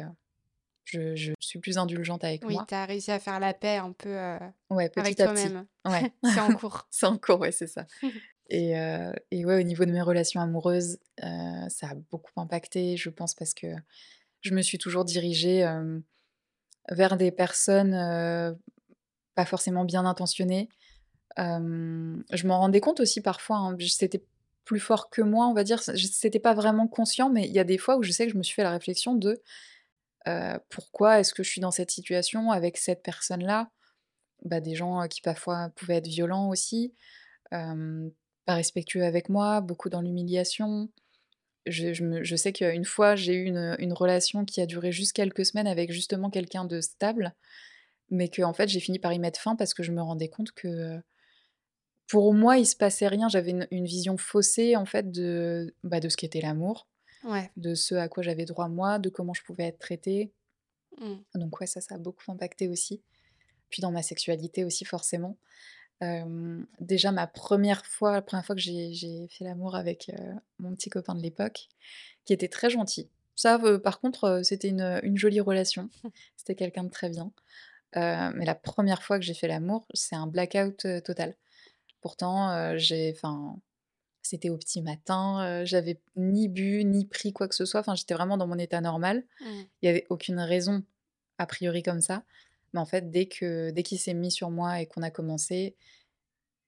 je 0.84 1.14
je 1.16 1.32
suis 1.40 1.58
plus 1.58 1.78
indulgente 1.78 2.22
avec 2.24 2.44
Oui, 2.44 2.54
moi. 2.54 2.64
tu 2.68 2.74
as 2.74 2.84
réussi 2.84 3.10
à 3.10 3.18
faire 3.18 3.40
la 3.40 3.54
paix 3.54 3.76
un 3.76 3.92
peu, 3.92 4.14
Ouais, 4.70 4.84
avec 4.84 4.92
petit 4.92 5.22
à 5.22 5.32
petit. 5.32 5.48
toi-même. 5.48 5.66
Ouais, 5.84 6.12
C'est 6.24 6.40
en 6.40 6.54
cours. 6.54 6.86
c'est 6.90 7.06
en 7.06 7.18
cours, 7.18 7.40
ouais, 7.40 7.52
c'est 7.52 7.66
ça 7.66 7.86
et 8.50 8.72
et 9.30 9.44
ouais, 9.44 9.58
au 9.60 9.62
niveau 9.62 9.84
de 9.84 9.90
mes 9.92 10.02
relations 10.02 10.40
amoureuses, 10.40 10.98
ça 11.18 11.88
a 11.90 11.94
beaucoup 12.10 12.38
impacté, 12.40 12.96
je 12.96 13.10
pense 13.10 13.34
parce 13.34 13.54
que 13.54 13.66
je 14.42 14.54
me 14.54 14.62
suis 14.62 14.78
toujours 14.78 15.04
dirigée, 15.04 15.66
vers 16.90 17.16
des 17.16 17.32
personnes, 17.32 17.92
pas 19.34 19.44
forcément 19.44 19.84
bien 19.84 20.04
intentionnées. 20.04 20.68
Je 21.36 22.46
m'en 22.46 22.60
rendais 22.60 22.80
compte 22.80 23.00
aussi 23.00 23.20
parfois, 23.20 23.56
hein, 23.56 23.76
c'était 23.80 24.22
plus 24.66 24.80
fort 24.80 25.08
que 25.08 25.22
moi, 25.22 25.46
on 25.46 25.54
va 25.54 25.64
dire. 25.64 25.82
C'était 25.82 26.40
pas 26.40 26.52
vraiment 26.52 26.88
conscient, 26.88 27.30
mais 27.30 27.46
il 27.46 27.52
y 27.52 27.58
a 27.58 27.64
des 27.64 27.78
fois 27.78 27.96
où 27.96 28.02
je 28.02 28.12
sais 28.12 28.26
que 28.26 28.32
je 28.32 28.38
me 28.38 28.42
suis 28.42 28.54
fait 28.54 28.64
la 28.64 28.72
réflexion 28.72 29.14
de, 29.14 29.40
heu: 30.28 30.58
«Pourquoi 30.68 31.20
est-ce 31.20 31.32
que 31.32 31.42
je 31.42 31.50
suis 31.50 31.60
dans 31.62 31.70
cette 31.70 31.90
situation 31.90 32.50
avec 32.50 32.76
cette 32.76 33.02
personne-là?» 33.02 33.70
bah, 34.44 34.60
des 34.60 34.74
gens, 34.74 35.02
heu, 35.02 35.08
qui 35.08 35.20
parfois 35.20 35.70
pouvaient 35.76 35.96
être 35.96 36.06
violents 36.06 36.48
aussi, 36.48 36.94
pas 37.50 38.54
respectueux 38.54 39.04
avec 39.04 39.28
moi, 39.28 39.60
beaucoup 39.60 39.88
dans 39.90 40.00
l'humiliation. 40.00 40.88
Je 41.66 42.36
sais 42.36 42.52
qu'une 42.52 42.84
fois, 42.84 43.16
j'ai 43.16 43.34
eu 43.34 43.46
une, 43.46 43.92
relation 43.92 44.44
qui 44.44 44.60
a 44.60 44.66
duré 44.66 44.92
juste 44.92 45.12
quelques 45.14 45.44
semaines 45.44 45.66
avec 45.66 45.90
justement 45.92 46.30
quelqu'un 46.30 46.64
de 46.64 46.80
stable, 46.80 47.34
mais 48.10 48.28
qu'en 48.28 48.52
fait, 48.52 48.68
j'ai 48.68 48.80
fini 48.80 48.98
par 48.98 49.12
y 49.12 49.18
mettre 49.18 49.40
fin 49.40 49.56
parce 49.56 49.74
que 49.74 49.82
je 49.82 49.92
me 49.92 50.02
rendais 50.02 50.28
compte 50.28 50.52
que, 50.52 51.00
pour 52.08 52.34
moi, 52.34 52.58
il 52.58 52.66
se 52.66 52.76
passait 52.76 53.08
rien. 53.08 53.28
J'avais 53.28 53.50
une 53.50 53.66
une 53.70 53.86
vision 53.86 54.16
faussée, 54.16 54.76
en 54.76 54.86
fait, 54.86 55.10
de, 55.10 55.74
bah, 55.84 56.00
de 56.00 56.08
ce 56.08 56.16
qu'était 56.16 56.40
l'amour, 56.40 56.86
Ouais. 57.24 57.50
de 57.56 57.74
ce 57.74 57.94
à 57.96 58.08
quoi 58.08 58.22
j'avais 58.22 58.44
droit 58.44 58.68
moi, 58.68 58.98
de 58.98 59.08
comment 59.08 59.34
je 59.34 59.42
pouvais 59.42 59.64
être 59.64 59.78
traitée. 59.78 60.32
Mmh. 60.98 61.14
Donc 61.34 61.60
ouais, 61.60 61.66
ça, 61.66 61.80
ça 61.80 61.96
a 61.96 61.98
beaucoup 61.98 62.30
impacté 62.32 62.68
aussi. 62.68 63.02
Puis 63.70 63.82
dans 63.82 63.92
ma 63.92 64.02
sexualité 64.02 64.64
aussi 64.64 64.84
forcément. 64.84 65.36
Déjà 66.80 67.12
ma 67.12 67.26
première 67.26 67.84
fois, 67.86 68.12
la 68.12 68.22
première 68.22 68.44
fois 68.44 68.54
que 68.54 68.60
j'ai 68.60 69.26
fait 69.30 69.44
l'amour 69.44 69.76
avec, 69.76 70.10
heu, 70.10 70.34
mon 70.58 70.74
petit 70.74 70.90
copain 70.90 71.14
de 71.14 71.22
l'époque, 71.22 71.68
qui 72.24 72.32
était 72.32 72.48
très 72.48 72.70
gentil. 72.70 73.08
Ça, 73.34 73.58
heu, 73.64 73.78
par 73.80 74.00
contre, 74.00 74.24
heu, 74.40 74.42
c'était 74.42 74.68
une, 74.68 75.00
une 75.02 75.16
jolie 75.18 75.40
relation. 75.40 75.90
C'était 76.36 76.54
quelqu'un 76.54 76.84
de 76.84 76.90
très 76.90 77.10
bien. 77.10 77.32
Mais 77.94 78.44
la 78.44 78.54
première 78.54 79.02
fois 79.02 79.18
que 79.18 79.24
j'ai 79.24 79.34
fait 79.34 79.48
l'amour, 79.48 79.86
c'est 79.94 80.16
un 80.16 80.26
blackout, 80.26 80.86
total. 81.04 81.34
Pourtant, 82.00 82.50
heu, 82.74 82.78
j'ai 82.78 83.12
enfin, 83.16 83.56
c'était 84.22 84.50
au 84.50 84.58
petit 84.58 84.82
matin, 84.82 85.62
heu, 85.62 85.64
j'avais 85.66 86.00
ni 86.16 86.48
bu, 86.48 86.84
ni 86.84 87.06
pris 87.06 87.32
quoi 87.32 87.48
que 87.48 87.54
ce 87.54 87.64
soit, 87.66 87.80
enfin, 87.80 87.94
j'étais 87.94 88.14
vraiment 88.14 88.36
dans 88.38 88.46
mon 88.48 88.58
état 88.58 88.80
normal. 88.80 89.24
Mmh. 89.40 89.46
Il 89.82 89.86
y 89.86 89.88
avait 89.88 90.06
aucune 90.10 90.40
raison, 90.40 90.84
a 91.38 91.46
priori 91.46 91.82
comme 91.82 92.00
ça, 92.00 92.24
mais 92.74 92.80
en 92.80 92.86
fait, 92.86 93.10
dès 93.10 93.26
que 93.26 93.70
dès 93.70 93.82
qu'il 93.84 93.98
s'est 94.00 94.14
mis 94.14 94.30
sur 94.32 94.50
moi 94.50 94.80
et 94.80 94.86
qu'on 94.86 95.02
a 95.02 95.10
commencé, 95.10 95.76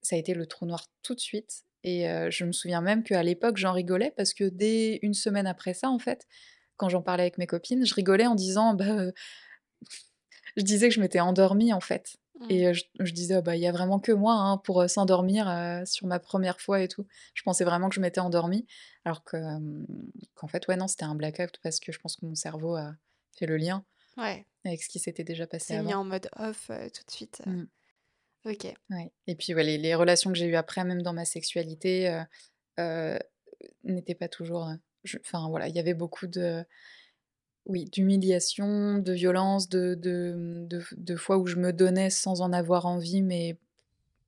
ça 0.02 0.16
a 0.16 0.18
été 0.18 0.34
le 0.34 0.46
trou 0.46 0.66
noir 0.66 0.86
tout 1.02 1.14
de 1.14 1.20
suite 1.20 1.64
et 1.84 2.08
heu, 2.08 2.30
je 2.30 2.44
me 2.44 2.52
souviens 2.52 2.80
même 2.80 3.02
qu'à 3.04 3.22
l'époque, 3.22 3.56
j'en 3.56 3.72
rigolais 3.72 4.12
parce 4.16 4.34
que 4.34 4.44
dès 4.44 4.98
une 5.02 5.14
semaine 5.14 5.46
après 5.46 5.74
ça, 5.74 5.90
en 5.90 5.98
fait, 5.98 6.26
quand 6.76 6.88
j'en 6.88 7.02
parlais 7.02 7.22
avec 7.24 7.38
mes 7.38 7.46
copines, 7.46 7.84
je 7.86 7.94
rigolais 7.94 8.26
en 8.26 8.34
disant: 8.34 8.74
«Bah, 8.74 8.86
heu» 8.86 9.12
je 10.56 10.62
disais 10.62 10.88
que 10.88 10.94
je 10.94 11.00
m'étais 11.00 11.20
endormie, 11.20 11.72
en 11.72 11.80
fait. 11.80 12.16
Et 12.48 12.66
heu, 12.68 12.72
je 12.74 12.84
je 13.00 13.12
disais: 13.12 13.34
«Ah 13.36 13.42
bah, 13.42 13.56
il 13.56 13.62
y 13.62 13.66
a 13.66 13.72
vraiment 13.72 14.00
que 14.00 14.12
moi, 14.12 14.34
hein, 14.34 14.58
pour, 14.58 14.88
s'endormir, 14.90 15.46
sur 15.86 16.06
ma 16.06 16.18
première 16.20 16.60
fois 16.60 16.80
et 16.82 16.88
tout». 16.88 17.06
Je 17.34 17.42
pensais 17.42 17.64
vraiment 17.64 17.88
que 17.88 17.94
je 17.96 18.00
m'étais 18.00 18.20
endormie 18.20 18.66
alors 19.04 19.24
que, 19.24 19.36
qu'en 20.34 20.48
fait, 20.48 20.66
ouais, 20.68 20.76
non, 20.76 20.88
c'était 20.88 21.04
un 21.04 21.14
blackout 21.14 21.58
parce 21.62 21.80
que 21.80 21.92
je 21.92 21.98
pense 22.00 22.16
que 22.16 22.26
mon 22.26 22.34
cerveau 22.34 22.76
a 22.76 22.94
fait 23.36 23.46
le 23.46 23.56
lien 23.56 23.84
Ouais. 24.16 24.46
avec 24.64 24.82
ce 24.82 24.88
qui 24.90 24.98
s'était 25.00 25.24
déjà 25.24 25.46
passé 25.48 25.72
C'est 25.72 25.78
mis 25.78 25.92
avant. 25.92 25.94
en 25.94 26.04
mode 26.04 26.28
off, 26.36 26.66
tout 26.68 27.04
de 27.04 27.10
suite. 27.10 27.42
Mmh. 27.44 27.68
OK. 28.44 28.78
Ouais 28.90 29.12
et 29.26 29.34
puis, 29.36 29.54
ouais, 29.54 29.64
les 29.64 29.76
les 29.78 29.94
relations 29.94 30.30
que 30.32 30.38
j'ai 30.38 30.46
eues 30.46 30.56
après, 30.56 30.82
même 30.84 31.02
dans 31.02 31.12
ma 31.12 31.24
sexualité, 31.26 32.08
heu, 32.80 33.18
n'étaient 33.84 34.14
pas 34.14 34.28
toujours, 34.28 34.70
enfin, 35.24 35.48
voilà, 35.50 35.68
il 35.68 35.74
y 35.76 35.78
avait 35.80 35.94
beaucoup 35.94 36.26
de 36.26 36.64
oui, 37.68 37.84
d'humiliation, 37.86 38.98
de 38.98 39.12
violence, 39.12 39.68
de 39.68 39.94
de, 39.94 40.66
de 40.68 40.82
de 40.96 41.16
fois 41.16 41.38
où 41.38 41.46
je 41.46 41.56
me 41.56 41.72
donnais 41.72 42.10
sans 42.10 42.40
en 42.40 42.52
avoir 42.52 42.86
envie, 42.86 43.22
mais 43.22 43.54
de 43.54 43.58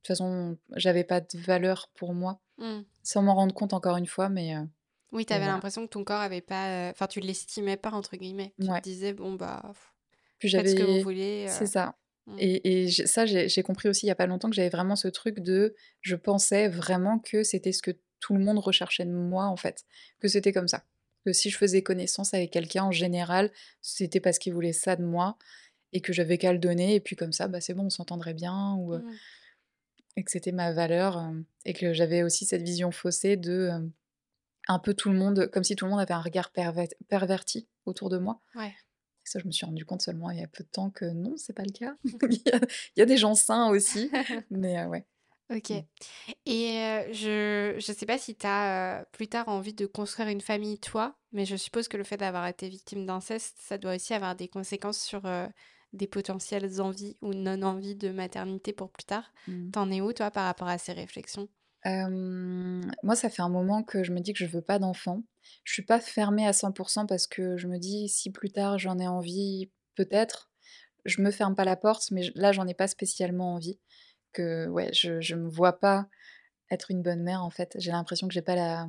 toute 0.03 0.07
façon, 0.09 0.57
j'avais 0.75 1.03
pas 1.05 1.21
de 1.21 1.37
valeur 1.39 1.89
pour 1.95 2.13
moi, 2.15 2.41
Mmh. 2.57 2.85
sans 3.03 3.23
m'en 3.23 3.35
rendre 3.35 3.55
compte 3.55 3.73
encore 3.73 3.97
une 3.97 4.07
fois, 4.07 4.29
mais 4.29 4.55
heu, 4.57 4.67
Oui, 5.11 5.25
tu 5.25 5.33
avais 5.33 5.45
voilà. 5.45 5.47
l'impression 5.47 5.83
que 5.85 5.89
ton 5.91 6.03
corps 6.05 6.21
avait 6.21 6.41
pas, 6.41 6.89
enfin, 6.91 7.07
tu 7.07 7.19
«l'estimais 7.19 7.77
pas» 7.77 7.91
entre 7.91 8.15
guillemets. 8.15 8.55
Tu 8.61 8.71
te 8.73 8.79
disais: 8.79 9.13
«Bon, 9.13 9.33
bah, 9.33 9.73
Puis 10.39 10.49
faites 10.55 10.69
ce 10.69 10.75
que 10.75 10.83
vous 10.83 10.99
voulez», 10.99 11.45
c'est 11.45 11.67
heu. 11.67 11.67
ça 11.67 11.97
Mmh. 12.27 12.43
et 12.43 12.83
et 12.85 12.89
ça, 12.91 13.25
j'ai 13.25 13.49
j'ai 13.49 13.61
compris 13.63 13.89
aussi 13.89 14.05
il 14.05 14.09
y 14.09 14.11
a 14.11 14.15
pas 14.15 14.25
longtemps 14.27 14.49
que 14.49 14.55
j'avais 14.55 14.69
vraiment 14.69 14.95
ce 14.95 15.07
truc 15.09 15.39
de 15.41 15.75
je 16.01 16.15
pensais 16.15 16.69
vraiment 16.69 17.19
que 17.19 17.43
c'était 17.43 17.73
ce 17.73 17.81
que 17.81 17.91
tout 18.21 18.35
le 18.35 18.43
monde 18.43 18.59
recherchait 18.59 19.05
de 19.05 19.11
moi, 19.11 19.45
en 19.47 19.57
fait, 19.57 19.83
que 20.19 20.27
c'était 20.29 20.53
comme 20.53 20.67
ça. 20.69 20.85
Que 21.25 21.33
si 21.33 21.49
je 21.49 21.57
faisais 21.57 21.83
connaissance 21.83 22.33
avec 22.33 22.51
quelqu'un, 22.51 22.85
en 22.85 22.91
général, 22.91 23.51
c'était 23.81 24.19
parce 24.19 24.39
qu'il 24.39 24.53
voulait 24.53 24.73
ça 24.73 24.95
de 24.95 25.03
moi 25.03 25.37
et 25.93 26.01
que 26.01 26.13
j'avais 26.13 26.37
qu'à 26.37 26.53
le 26.53 26.59
donner 26.59 26.95
et 26.95 26.99
puis 26.99 27.15
comme 27.15 27.31
ça, 27.33 27.47
bah, 27.47 27.61
c'est 27.61 27.73
bon, 27.73 27.85
on 27.85 27.89
s'entendrait 27.89 28.33
bien 28.33 28.75
ou 28.75 28.95
Mmh. 28.95 29.13
et 30.17 30.23
que 30.23 30.31
c'était 30.31 30.51
ma 30.51 30.71
valeur, 30.73 31.31
et 31.65 31.73
que 31.73 31.93
j'avais 31.93 32.23
aussi 32.23 32.45
cette 32.45 32.61
vision 32.63 32.91
faussée 32.91 33.37
de, 33.37 33.71
un 34.67 34.79
peu 34.79 34.93
tout 34.93 35.09
le 35.09 35.17
monde 35.17 35.49
comme 35.51 35.63
si 35.63 35.75
tout 35.75 35.85
le 35.85 35.91
monde 35.91 35.99
avait 35.99 36.13
un 36.13 36.21
regard 36.21 36.51
perverti 37.07 37.67
autour 37.85 38.09
de 38.09 38.17
moi. 38.17 38.41
Ouais. 38.55 38.73
Ça, 39.23 39.39
je 39.39 39.45
me 39.45 39.51
suis 39.51 39.65
rendu 39.65 39.85
compte 39.85 40.01
seulement 40.01 40.31
il 40.31 40.39
y 40.39 40.43
a 40.43 40.47
peu 40.47 40.63
de 40.63 40.69
temps 40.69 40.89
que 40.89 41.05
non, 41.05 41.37
c'est 41.37 41.53
pas 41.53 41.63
le 41.63 41.71
cas. 41.71 41.95
Il 42.03 42.41
y 42.45 42.49
a 42.49 42.59
il 42.95 42.99
y 42.99 43.01
a 43.01 43.05
des 43.05 43.17
gens 43.17 43.35
sains 43.35 43.69
aussi, 43.69 44.09
mais 44.49 44.83
ouais. 44.85 45.05
OK 45.51 45.71
Mmh. 45.71 45.81
et 46.45 46.79
heu, 47.09 47.13
je 47.13 47.75
je 47.79 47.91
sais 47.93 48.05
pas 48.05 48.17
si 48.17 48.35
tu 48.37 48.47
as, 48.47 49.05
plus 49.13 49.27
tard 49.29 49.49
envie 49.49 49.73
de 49.73 49.85
construire 49.87 50.29
une 50.29 50.41
famille 50.41 50.79
toi, 50.79 51.17
mais 51.31 51.45
je 51.45 51.55
suppose 51.57 51.87
que 51.89 51.97
le 51.97 52.03
fait 52.05 52.17
d'avoir 52.17 52.47
été 52.47 52.69
victime 52.69 53.05
d'inceste, 53.05 53.57
ça 53.59 53.77
doit 53.77 53.95
aussi 53.95 54.13
avoir 54.13 54.35
des 54.35 54.47
conséquences 54.49 55.01
sur, 55.01 55.23
des 55.93 56.07
potentielles 56.07 56.81
envies 56.81 57.17
ou 57.21 57.33
non-envies 57.33 57.95
de 57.95 58.11
maternité 58.11 58.73
pour 58.73 58.91
plus 58.91 59.05
tard. 59.05 59.33
Mmh. 59.47 59.73
Tu 59.73 59.79
en 59.79 59.91
es 59.91 60.01
où 60.01 60.13
toi 60.13 60.31
par 60.31 60.45
rapport 60.45 60.67
à 60.69 60.77
ces 60.77 60.93
réflexions? 60.93 61.49
Moi, 63.03 63.15
ça 63.15 63.29
fait 63.29 63.41
un 63.41 63.49
moment 63.49 63.83
que 63.83 64.03
je 64.03 64.11
me 64.11 64.19
dis 64.19 64.33
que 64.33 64.39
je 64.39 64.45
veux 64.45 64.61
pas 64.61 64.79
d'enfant. 64.79 65.23
Je 65.63 65.73
suis 65.73 65.83
pas 65.85 65.99
fermée 65.99 66.47
à 66.47 66.53
100% 66.53 67.05
parce 67.05 67.27
que 67.27 67.57
je 67.57 67.67
me 67.67 67.77
dis: 67.77 68.09
«Si 68.09 68.31
plus 68.31 68.51
tard 68.51 68.77
j'en 68.79 68.99
ai 68.99 69.07
envie, 69.07 69.71
peut-être». 69.95 70.49
Je 71.05 71.21
me 71.21 71.31
ferme 71.31 71.55
pas 71.55 71.65
la 71.65 71.77
porte, 71.77 72.11
mais 72.11 72.31
là, 72.35 72.51
j'en 72.53 72.67
ai 72.67 72.75
pas 72.75 72.87
spécialement 72.87 73.55
envie. 73.55 73.79
Que 74.33 74.67
ouais, 74.67 74.89
je 74.93 75.19
je 75.21 75.35
me 75.35 75.49
vois 75.49 75.79
pas 75.79 76.07
être 76.69 76.91
une 76.91 77.01
bonne 77.01 77.21
mère, 77.23 77.43
en 77.43 77.49
fait. 77.49 77.75
J'ai 77.79 77.91
l'impression 77.91 78.27
que 78.27 78.33
j'ai 78.33 78.41
pas 78.41 78.55
la 78.55 78.87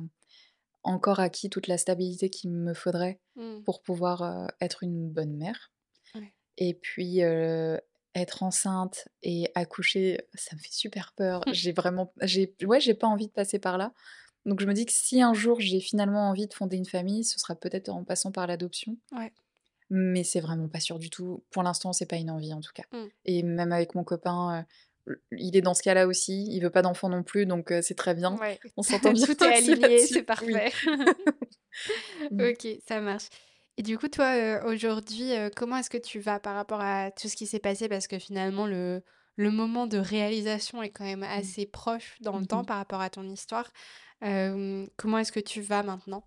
encore 0.83 1.19
acquis 1.21 1.49
toute 1.49 1.67
la 1.67 1.77
stabilité 1.77 2.29
qu'il 2.29 2.51
me 2.51 2.73
faudrait 2.73 3.19
Mmh. 3.35 3.63
pour 3.63 3.81
pouvoir, 3.81 4.47
être 4.61 4.83
une 4.83 5.09
bonne 5.09 5.35
mère 5.37 5.71
Ouais. 6.15 6.33
et 6.57 6.73
puis, 6.75 7.21
être 8.15 8.43
enceinte 8.43 9.07
et 9.23 9.49
accoucher, 9.55 10.21
ça 10.35 10.55
me 10.55 10.61
fait 10.61 10.71
super 10.71 11.13
peur. 11.13 11.41
J'ai 11.53 11.71
vraiment 11.71 12.13
j'ai 12.21 12.55
ouais, 12.63 12.79
j'ai 12.79 12.93
pas 12.93 13.07
envie 13.07 13.27
de 13.27 13.31
passer 13.33 13.57
par 13.59 13.77
là. 13.79 13.91
Donc 14.45 14.59
je 14.59 14.67
me 14.67 14.73
dis 14.73 14.85
que 14.85 14.91
si 14.91 15.21
un 15.21 15.33
jour 15.33 15.59
j'ai 15.61 15.79
finalement 15.79 16.29
envie 16.29 16.47
de 16.47 16.53
fonder 16.53 16.77
une 16.77 16.85
famille, 16.85 17.23
ce 17.23 17.39
sera 17.39 17.55
peut-être 17.55 17.89
en 17.89 18.03
passant 18.03 18.31
par 18.31 18.45
l'adoption. 18.45 18.97
Ouais. 19.13 19.31
Mais 19.89 20.23
c'est 20.23 20.41
vraiment 20.41 20.67
pas 20.67 20.79
sûr 20.79 20.99
du 20.99 21.09
tout. 21.09 21.43
Pour 21.49 21.63
l'instant, 21.63 21.91
c'est 21.93 22.05
pas 22.05 22.17
une 22.17 22.29
envie 22.29 22.53
en 22.53 22.61
tout 22.61 22.71
cas 22.73 22.83
Mmh. 22.91 23.05
et 23.25 23.41
même 23.43 23.71
avec 23.71 23.95
mon 23.95 24.03
copain, 24.03 24.65
il 25.31 25.55
est 25.57 25.61
dans 25.61 25.73
ce 25.73 25.83
cas-là 25.83 26.07
aussi. 26.07 26.47
Il 26.51 26.61
veut 26.61 26.69
pas 26.69 26.81
d'enfant 26.81 27.09
non 27.09 27.23
plus, 27.23 27.45
donc 27.45 27.73
c'est 27.81 27.95
très 27.95 28.13
bien. 28.13 28.35
Ouais, 28.37 28.59
On 28.77 28.83
s'entend 28.83 29.11
bien 29.13 29.25
tout 29.25 29.43
est 29.43 29.47
aligné, 29.57 29.99
c'est. 29.99 30.15
Oui. 30.19 30.23
parfait. 30.23 30.71
Mmh. 32.29 32.41
OK, 32.51 32.67
ça 32.87 33.01
marche 33.01 33.29
et 33.77 33.81
du 33.81 33.97
coup, 33.97 34.07
toi, 34.07 34.61
aujourd'hui, 34.65 35.31
comment 35.55 35.77
est-ce 35.77 35.89
que 35.89 35.97
tu 35.97 36.19
vas 36.19 36.39
par 36.39 36.53
rapport 36.53 36.79
à 36.81 37.09
tout 37.09 37.27
ce 37.27 37.35
qui 37.35 37.47
s'est 37.47 37.57
passé? 37.59 37.89
Parce 37.89 38.05
que 38.07 38.19
finalement 38.19 38.67
le 38.67 39.01
le 39.35 39.49
moment 39.49 39.87
de 39.87 39.97
réalisation 39.97 40.83
est 40.83 40.91
quand 40.91 41.03
même 41.05 41.21
Mmh. 41.21 41.23
assez 41.39 41.65
proche 41.65 42.15
dans 42.21 42.37
le 42.37 42.43
Mmh 42.43 42.47
temps 42.47 42.61
mh. 42.61 42.65
par 42.67 42.77
rapport 42.77 43.01
à 43.01 43.09
ton 43.09 43.27
histoire. 43.27 43.71
Comment 44.21 45.17
est-ce 45.17 45.31
que 45.31 45.39
tu 45.39 45.61
vas 45.61 45.81
maintenant? 45.81 46.23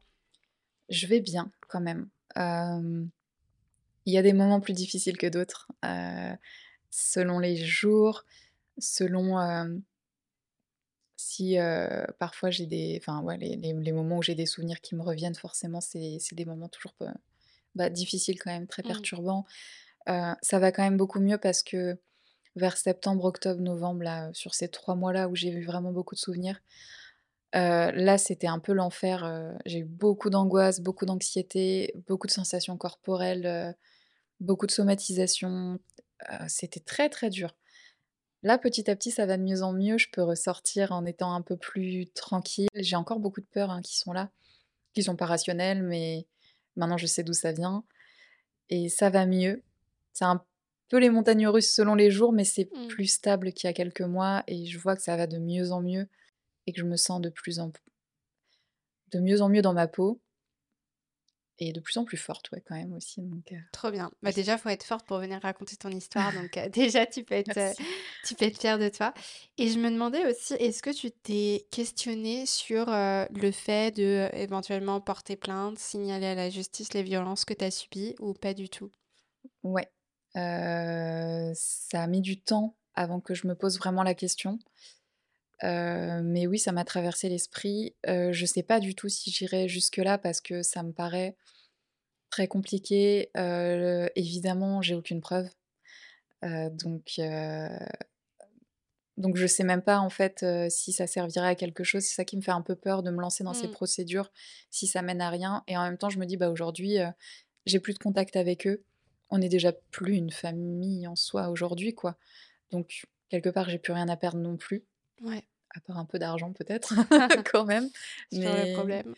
Je 0.89 1.07
vais 1.07 1.21
bien 1.21 1.53
quand 1.69 1.81
même. 1.81 2.09
Il 2.37 4.13
y 4.13 4.19
a 4.19 4.23
des 4.23 4.33
moments 4.33 4.61
plus 4.61 4.73
difficiles 4.75 5.17
que 5.17 5.29
d'autres, 5.29 5.69
selon 6.91 7.39
les 7.39 7.57
jours, 7.57 8.25
selon, 8.79 9.37
si, 11.17 11.57
parfois 12.19 12.51
j'ai 12.51 12.67
des 12.67 12.99
enfin, 13.01 13.23
ouais, 13.23 13.37
les 13.39 13.57
les 13.57 13.73
les 13.73 13.93
moments 13.93 14.19
où 14.19 14.23
j'ai 14.23 14.35
des 14.35 14.47
souvenirs 14.47 14.81
qui 14.81 14.95
me 14.95 15.03
reviennent 15.03 15.35
forcément, 15.35 15.81
c'est 15.81 16.19
des 16.33 16.45
moments 16.45 16.69
toujours 16.69 16.95
bah, 17.75 17.91
difficiles 17.91 18.39
quand 18.43 18.51
même, 18.51 18.67
très 18.67 18.83
Mmh. 18.85 18.89
perturbants. 18.89 19.47
Ça 20.07 20.59
va 20.59 20.73
quand 20.73 20.83
même 20.83 20.97
beaucoup 20.97 21.21
mieux 21.21 21.39
parce 21.39 21.63
que 21.63 21.99
vers 22.57 22.77
septembre, 22.79 23.25
octobre, 23.27 23.61
novembre, 23.63 24.03
là, 24.03 24.31
sur 24.35 24.55
ces 24.55 24.69
3 24.69 24.97
mois-là 24.97 25.29
où 25.29 25.37
j'ai 25.37 25.51
eu 25.51 25.65
vraiment 25.65 25.93
beaucoup 25.93 26.15
de 26.17 26.21
souvenirs, 26.21 26.61
là, 27.55 28.19
c'était 28.19 28.49
un 28.49 28.59
peu 28.61 28.73
l'enfer, 28.73 29.55
j'ai 29.67 29.81
eu 29.81 29.85
beaucoup 29.85 30.31
d'angoisse, 30.31 30.81
beaucoup 30.81 31.07
d'anxiété, 31.07 31.95
beaucoup 32.09 32.27
de 32.27 32.33
sensations 32.33 32.77
corporelles, 32.77 33.77
beaucoup 34.41 34.67
de 34.67 34.73
somatisation, 34.73 35.79
c'était 36.49 36.81
très, 36.81 37.09
très 37.11 37.31
dur. 37.31 37.57
Là, 38.43 38.59
petit 38.59 38.89
à 38.91 38.97
petit, 38.97 39.11
ça 39.11 39.27
va 39.27 39.37
de 39.37 39.43
mieux 39.43 39.63
en 39.63 39.73
mieux, 39.73 39.99
je 39.99 40.09
peux 40.13 40.23
ressortir 40.23 40.93
en 40.93 41.05
étant 41.05 41.35
un 41.35 41.43
peu 41.43 41.57
plus 41.57 42.07
tranquille. 42.15 42.69
J'ai 42.75 42.97
encore 42.97 43.19
beaucoup 43.21 43.41
de 43.41 43.47
peurs, 43.47 43.71
hein, 43.71 43.83
qui 43.83 43.97
sont 43.97 44.13
là, 44.13 44.31
qui 44.95 45.03
sont 45.03 45.17
pas 45.17 45.27
rationnelles, 45.27 45.83
mais 45.83 46.27
maintenant 46.77 46.99
je 46.99 47.07
sais 47.07 47.25
d'où 47.25 47.33
ça 47.33 47.53
vient 47.53 47.85
et 48.71 48.89
ça 48.89 49.11
va 49.11 49.27
mieux. 49.27 49.63
C'est 50.13 50.25
un 50.25 50.45
peu 50.89 50.99
les 50.99 51.11
montagnes 51.11 51.49
russes 51.49 51.73
selon 51.75 51.95
les 51.95 52.11
jours, 52.11 52.33
mais 52.33 52.45
c'est 52.45 52.71
Mmh. 52.73 52.89
plus 52.89 53.07
stable 53.07 53.53
qu'il 53.53 53.69
y 53.69 53.71
a 53.71 53.75
quelques 53.75 54.03
mois 54.03 54.45
et 54.47 54.67
je 54.67 54.79
vois 54.79 54.97
que 54.97 55.03
ça 55.03 55.17
va 55.17 55.27
de 55.27 55.39
mieux 55.39 55.73
en 55.73 55.83
mieux 55.83 56.09
et 56.67 56.73
que 56.73 56.81
je 56.81 56.87
me 56.87 56.97
sens 56.97 57.21
de 57.21 57.31
plus 57.31 57.61
en 57.61 57.73
de 59.13 59.19
mieux 59.21 59.43
en 59.43 59.49
mieux 59.49 59.63
dans 59.63 59.73
ma 59.73 59.89
peau 59.89 60.21
et 61.59 61.73
de 61.73 61.81
plus 61.81 61.97
en 61.99 62.05
plus 62.05 62.17
forte, 62.17 62.51
ouais, 62.53 62.63
quand 62.67 62.77
même 62.77 62.93
aussi, 62.95 63.23
donc 63.23 63.53
heu, 63.53 63.59
Trop 63.73 63.91
bien. 63.91 64.11
Bah, 64.23 64.33
déjà, 64.33 64.57
faut 64.57 64.71
être 64.71 64.85
forte 64.85 65.07
pour 65.07 65.19
venir 65.19 65.41
raconter 65.43 65.77
ton 65.77 65.91
histoire, 65.91 66.33
donc 66.33 66.57
heu, 66.57 66.69
déjà 66.71 67.05
tu 67.05 67.25
peux 67.25 67.35
être, 67.35 67.59
Merci. 67.59 67.83
tu 68.23 68.35
peux 68.35 68.47
être 68.47 68.59
fière 68.59 68.79
de 68.79 68.89
toi 68.89 69.13
et 69.59 69.69
je 69.69 69.79
me 69.79 69.91
demandais 69.91 70.25
aussi, 70.27 70.55
est-ce 70.55 70.83
que 70.83 70.91
tu 70.91 71.11
t'es 71.11 71.67
questionnée 71.71 72.47
sur, 72.47 72.87
le 72.87 73.51
fait 73.51 73.95
de, 73.95 74.31
éventuellement 74.33 75.01
porter 75.01 75.37
plainte, 75.37 75.79
signaler 75.79 76.27
à 76.27 76.35
la 76.35 76.49
justice 76.49 76.95
les 76.95 77.03
violences 77.03 77.45
que 77.45 77.55
tu 77.55 77.65
as 77.65 77.71
subies 77.71 78.15
ou 78.19 78.33
pas 78.33 78.55
du 78.55 78.69
tout? 78.71 78.91
Ouais, 79.63 79.91
ça 80.35 82.03
a 82.03 82.07
mis 82.07 82.21
du 82.21 82.41
temps 82.41 82.77
avant 82.95 83.21
que 83.21 83.35
je 83.35 83.47
me 83.47 83.55
pose 83.55 83.79
vraiment 83.79 84.03
la 84.03 84.15
question. 84.15 84.59
Mais 85.63 86.47
oui, 86.47 86.59
ça 86.59 86.73
m'a 86.73 86.85
traversé 86.85 87.29
l'esprit. 87.29 87.95
Je 88.07 88.47
sais 88.47 88.63
pas 88.63 88.81
du 88.81 88.95
tout 88.95 89.09
si 89.09 89.31
j'irai 89.31 89.69
jusque-là 89.69 90.19
parce 90.19 90.41
que 90.41 90.63
ça 90.63 90.83
me 90.83 90.93
paraît 90.93 91.37
très 92.31 92.49
compliqué. 92.49 93.31
Heu, 93.37 94.11
évidemment, 94.17 94.83
j'ai 94.83 94.95
aucune 94.95 95.21
preuve. 95.21 95.49
Donc 96.43 97.19
donc 99.17 99.37
je 99.37 99.47
sais 99.47 99.65
même 99.65 99.81
pas 99.83 99.99
en 99.99 100.11
fait, 100.11 100.45
si 100.69 100.93
ça 100.93 101.07
servirait 101.07 101.49
à 101.49 101.55
quelque 101.55 101.85
chose. 101.85 102.03
C'est 102.03 102.15
ça 102.15 102.25
qui 102.25 102.37
me 102.37 102.43
fait 102.43 102.51
un 102.51 102.61
peu 102.63 102.77
peur 102.77 103.03
de 103.03 103.11
me 103.11 103.21
lancer 103.21 103.45
dans 103.45 103.55
ces 103.55 103.69
Mmh. 103.69 103.69
procédures, 103.69 104.31
si 104.71 104.87
ça 104.87 105.01
mène 105.03 105.21
à 105.23 105.31
rien 105.31 105.65
et 105.67 105.77
en 105.77 105.83
même 105.85 105.97
temps 105.99 106.11
je 106.11 106.19
me 106.19 106.27
dis: 106.27 106.37
«Bah, 106.37 106.51
aujourd'hui, 106.51 106.99
j'ai 107.67 107.81
plus 107.81 107.95
de 107.95 107.99
contact 107.99 108.37
avec 108.37 108.67
eux». 108.67 108.85
On 109.31 109.41
est 109.41 109.49
déjà 109.49 109.73
plus 109.73 110.15
une 110.17 110.31
famille 110.31 111.07
en 111.09 111.17
soi 111.17 111.49
aujourd'hui, 111.51 111.95
quoi. 111.95 112.17
Donc 112.73 113.07
quelque 113.31 113.51
part, 113.51 113.71
j'ai 113.71 113.79
plus 113.79 113.93
rien 113.95 114.09
à 114.09 114.17
perdre 114.17 114.39
non 114.41 114.57
plus, 114.57 114.85
Ouais. 115.21 115.47
à 115.75 115.81
part 115.81 115.99
un 115.99 116.05
peu 116.07 116.19
d'argent 116.19 116.53
peut-être 116.53 116.95
quand 117.53 117.65
même. 117.65 117.91
Le 118.33 118.67
problème. 118.67 119.17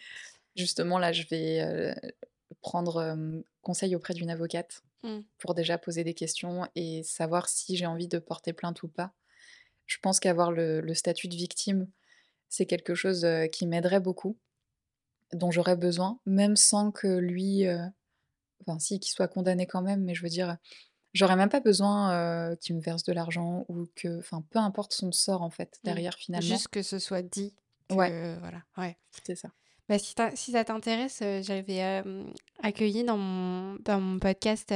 justement 0.56 0.98
là, 0.98 1.12
je 1.12 1.24
vais, 1.28 1.62
heu, 1.62 1.94
prendre, 2.60 3.16
conseil 3.62 3.94
auprès 3.96 4.14
d'une 4.14 4.30
avocate 4.30 4.82
Mmh. 5.02 5.28
pour 5.38 5.54
déjà 5.54 5.78
poser 5.78 6.04
des 6.04 6.14
questions 6.14 6.68
et 6.76 7.02
savoir 7.04 7.48
si 7.48 7.76
j'ai 7.76 7.86
envie 7.86 8.08
de 8.08 8.18
porter 8.18 8.52
plainte 8.54 8.82
ou 8.84 8.88
pas. 8.88 9.12
Je 9.86 9.98
pense 10.02 10.20
qu'avoir 10.20 10.52
le 10.52 10.80
le 10.80 10.94
statut 10.94 11.28
de 11.28 11.36
victime, 11.36 11.88
c'est 12.48 12.66
quelque 12.66 12.94
chose, 12.96 13.26
qui 13.52 13.66
m'aiderait 13.66 14.00
beaucoup, 14.00 14.38
dont 15.32 15.50
j'aurais 15.50 15.76
besoin, 15.76 16.20
même 16.26 16.56
sans 16.56 16.92
que 16.92 17.08
lui, 17.08 17.66
enfin 18.66 18.78
si, 18.78 19.00
qu'il 19.00 19.12
soit 19.12 19.28
condamné 19.28 19.66
quand 19.66 19.82
même, 19.82 20.04
mais 20.04 20.14
je 20.14 20.22
veux 20.22 20.28
dire, 20.28 20.56
j'aurais 21.14 21.36
même 21.36 21.48
pas 21.48 21.60
besoin, 21.60 22.54
qu'il 22.56 22.76
me 22.76 22.80
verse 22.80 23.02
de 23.04 23.12
l'argent 23.12 23.64
ou 23.68 23.86
que 23.96 24.18
enfin, 24.18 24.42
peu 24.50 24.58
importe 24.58 24.92
son 24.92 25.12
sort 25.12 25.42
en 25.42 25.50
fait, 25.50 25.78
Mmh. 25.82 25.86
derrière 25.86 26.14
finalement. 26.14 26.46
Juste 26.48 26.68
que 26.68 26.82
ce 26.82 26.98
soit 26.98 27.22
dit 27.22 27.54
Ouais, 27.90 28.10
que 28.10 28.38
voilà, 28.40 28.62
ouais. 28.76 28.96
c'est 29.26 29.34
ça. 29.36 29.48
Bah, 29.88 29.96
si 29.98 30.52
ça 30.52 30.64
t'intéresse, 30.64 31.22
j'avais, 31.40 32.02
accueilli 32.62 33.04
dans 33.04 33.16
mon 33.16 33.76
dans 33.84 34.00
mon 34.00 34.18
podcast, 34.18 34.74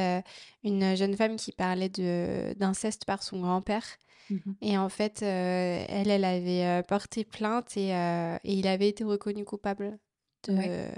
une 0.65 0.97
jeune 0.97 1.15
femme 1.17 1.37
qui 1.37 1.53
parlait 1.53 1.91
d'inceste 1.91 3.05
par 3.05 3.23
son 3.23 3.41
grand-père 3.41 3.85
Mmh 4.31 4.37
mh. 4.37 4.53
et 4.63 4.79
en 4.79 4.89
fait, 4.89 5.21
elle, 5.21 6.09
elle 6.11 6.25
avait, 6.25 6.83
porté 6.85 7.25
plainte 7.25 7.77
et 7.77 7.91
et 7.91 8.53
il 8.55 8.67
avait 8.67 8.89
été 8.89 9.05
reconnu 9.05 9.45
coupable 9.45 9.99
Ouais. 10.49 10.91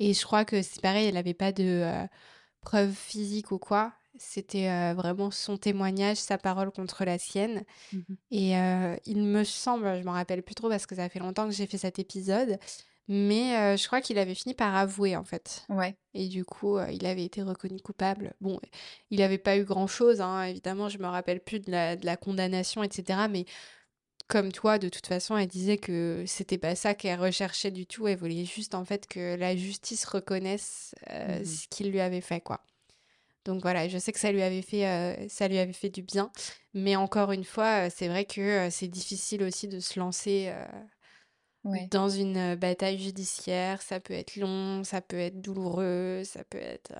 et 0.00 0.12
je 0.14 0.22
crois 0.24 0.44
que 0.44 0.60
c'est 0.62 0.80
pareil, 0.80 1.06
elle 1.08 1.16
avait 1.16 1.34
pas 1.34 1.52
de, 1.52 1.84
preuves 2.62 2.94
physiques 2.94 3.52
ou 3.52 3.58
quoi. 3.58 3.92
C'était, 4.18 4.92
vraiment 4.94 5.30
son 5.30 5.56
témoignage, 5.56 6.16
sa 6.18 6.38
parole 6.38 6.70
contre 6.70 7.04
la 7.04 7.18
sienne 7.18 7.64
Mmh 7.92 7.98
mh. 8.08 8.14
et 8.30 8.52
il 9.06 9.22
me 9.22 9.44
semble, 9.44 9.98
je 9.98 10.04
m'en 10.04 10.12
rappelle 10.12 10.42
plus 10.42 10.54
trop 10.54 10.68
parce 10.68 10.86
que 10.86 10.94
ça 10.94 11.08
fait 11.08 11.18
longtemps 11.18 11.46
que 11.46 11.54
j'ai 11.54 11.66
fait 11.66 11.78
cet 11.78 11.98
épisode, 11.98 12.58
mais 13.08 13.76
je 13.76 13.86
crois 13.86 14.00
qu'il 14.00 14.18
avait 14.18 14.34
fini 14.34 14.54
par 14.54 14.74
avouer, 14.76 15.16
en 15.16 15.24
fait 15.24 15.64
Ouais. 15.68 15.96
et 16.14 16.28
du 16.28 16.44
coup, 16.44 16.78
il 16.90 17.06
avait 17.06 17.24
été 17.24 17.42
reconnu 17.42 17.80
coupable. 17.80 18.34
Bon, 18.40 18.60
il 19.10 19.22
avait 19.22 19.38
pas 19.38 19.56
eu 19.56 19.64
grand-chose, 19.64 20.20
hein, 20.20 20.42
évidemment, 20.44 20.88
je 20.88 20.98
me 20.98 21.06
rappelle 21.06 21.40
plus 21.40 21.60
de 21.60 21.70
la 21.70 21.96
de 21.96 22.04
la 22.04 22.16
condamnation 22.16 22.82
et 22.82 22.88
cetera, 22.92 23.28
mais 23.28 23.44
comme 24.28 24.52
toi, 24.52 24.78
de 24.78 24.90
toute 24.90 25.06
façon, 25.06 25.38
elle 25.38 25.46
disait 25.48 25.78
que 25.78 26.24
c'était 26.26 26.58
pas 26.58 26.74
ça 26.74 26.94
qu'elle 26.94 27.18
recherchait 27.18 27.70
du 27.70 27.86
tout. 27.86 28.08
Elle 28.08 28.18
voulait 28.18 28.44
juste, 28.44 28.74
en 28.74 28.84
fait, 28.84 29.06
que 29.06 29.36
la 29.36 29.56
justice 29.56 30.04
reconnaisse, 30.04 30.94
Mmh 31.10 31.44
ce 31.44 31.66
qu'il 31.68 31.90
lui 31.90 32.00
avait 32.00 32.20
fait, 32.20 32.40
quoi. 32.42 32.60
Donc 33.48 33.62
voilà, 33.62 33.88
je 33.88 33.96
sais 33.96 34.12
que 34.12 34.20
ça 34.20 34.30
lui 34.30 34.42
avait 34.42 34.60
fait, 34.62 34.86
heu, 34.86 35.26
ça 35.30 35.48
lui 35.48 35.58
avait 35.58 35.72
fait 35.72 35.88
du 35.88 36.02
bien, 36.02 36.30
mais 36.74 36.96
encore 36.96 37.32
une 37.32 37.44
fois, 37.44 37.86
heu, 37.86 37.90
c'est 37.90 38.08
vrai 38.08 38.26
que, 38.26 38.66
heu, 38.68 38.70
c'est 38.70 38.88
difficile 38.88 39.42
aussi 39.42 39.68
de 39.68 39.80
se 39.80 39.98
lancer, 39.98 40.52
Ouais. 41.64 41.88
dans 41.90 42.08
une, 42.08 42.54
bataille 42.56 42.98
judiciaire. 42.98 43.82
Ça 43.82 44.00
peut 44.00 44.14
être 44.14 44.36
long, 44.36 44.84
ça 44.84 45.00
peut 45.00 45.18
être 45.18 45.40
douloureux, 45.40 46.22
ça 46.24 46.44
peut 46.44 46.58
être, 46.58 46.92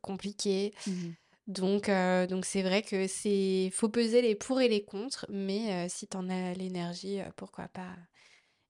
compliqué. 0.00 0.72
Mmh 0.86 0.92
mh. 0.92 1.16
Donc 1.48 1.90
donc 2.28 2.44
c'est 2.44 2.62
vrai 2.62 2.82
que 2.82 3.06
c'est 3.06 3.70
faut 3.72 3.88
peser 3.88 4.22
les 4.22 4.34
pour 4.34 4.60
et 4.60 4.68
les 4.68 4.84
contre, 4.84 5.26
mais 5.28 5.88
si 5.88 6.08
tu 6.08 6.16
en 6.16 6.28
as 6.28 6.54
l'énergie, 6.54 7.20
pourquoi 7.36 7.68
pas. 7.68 7.94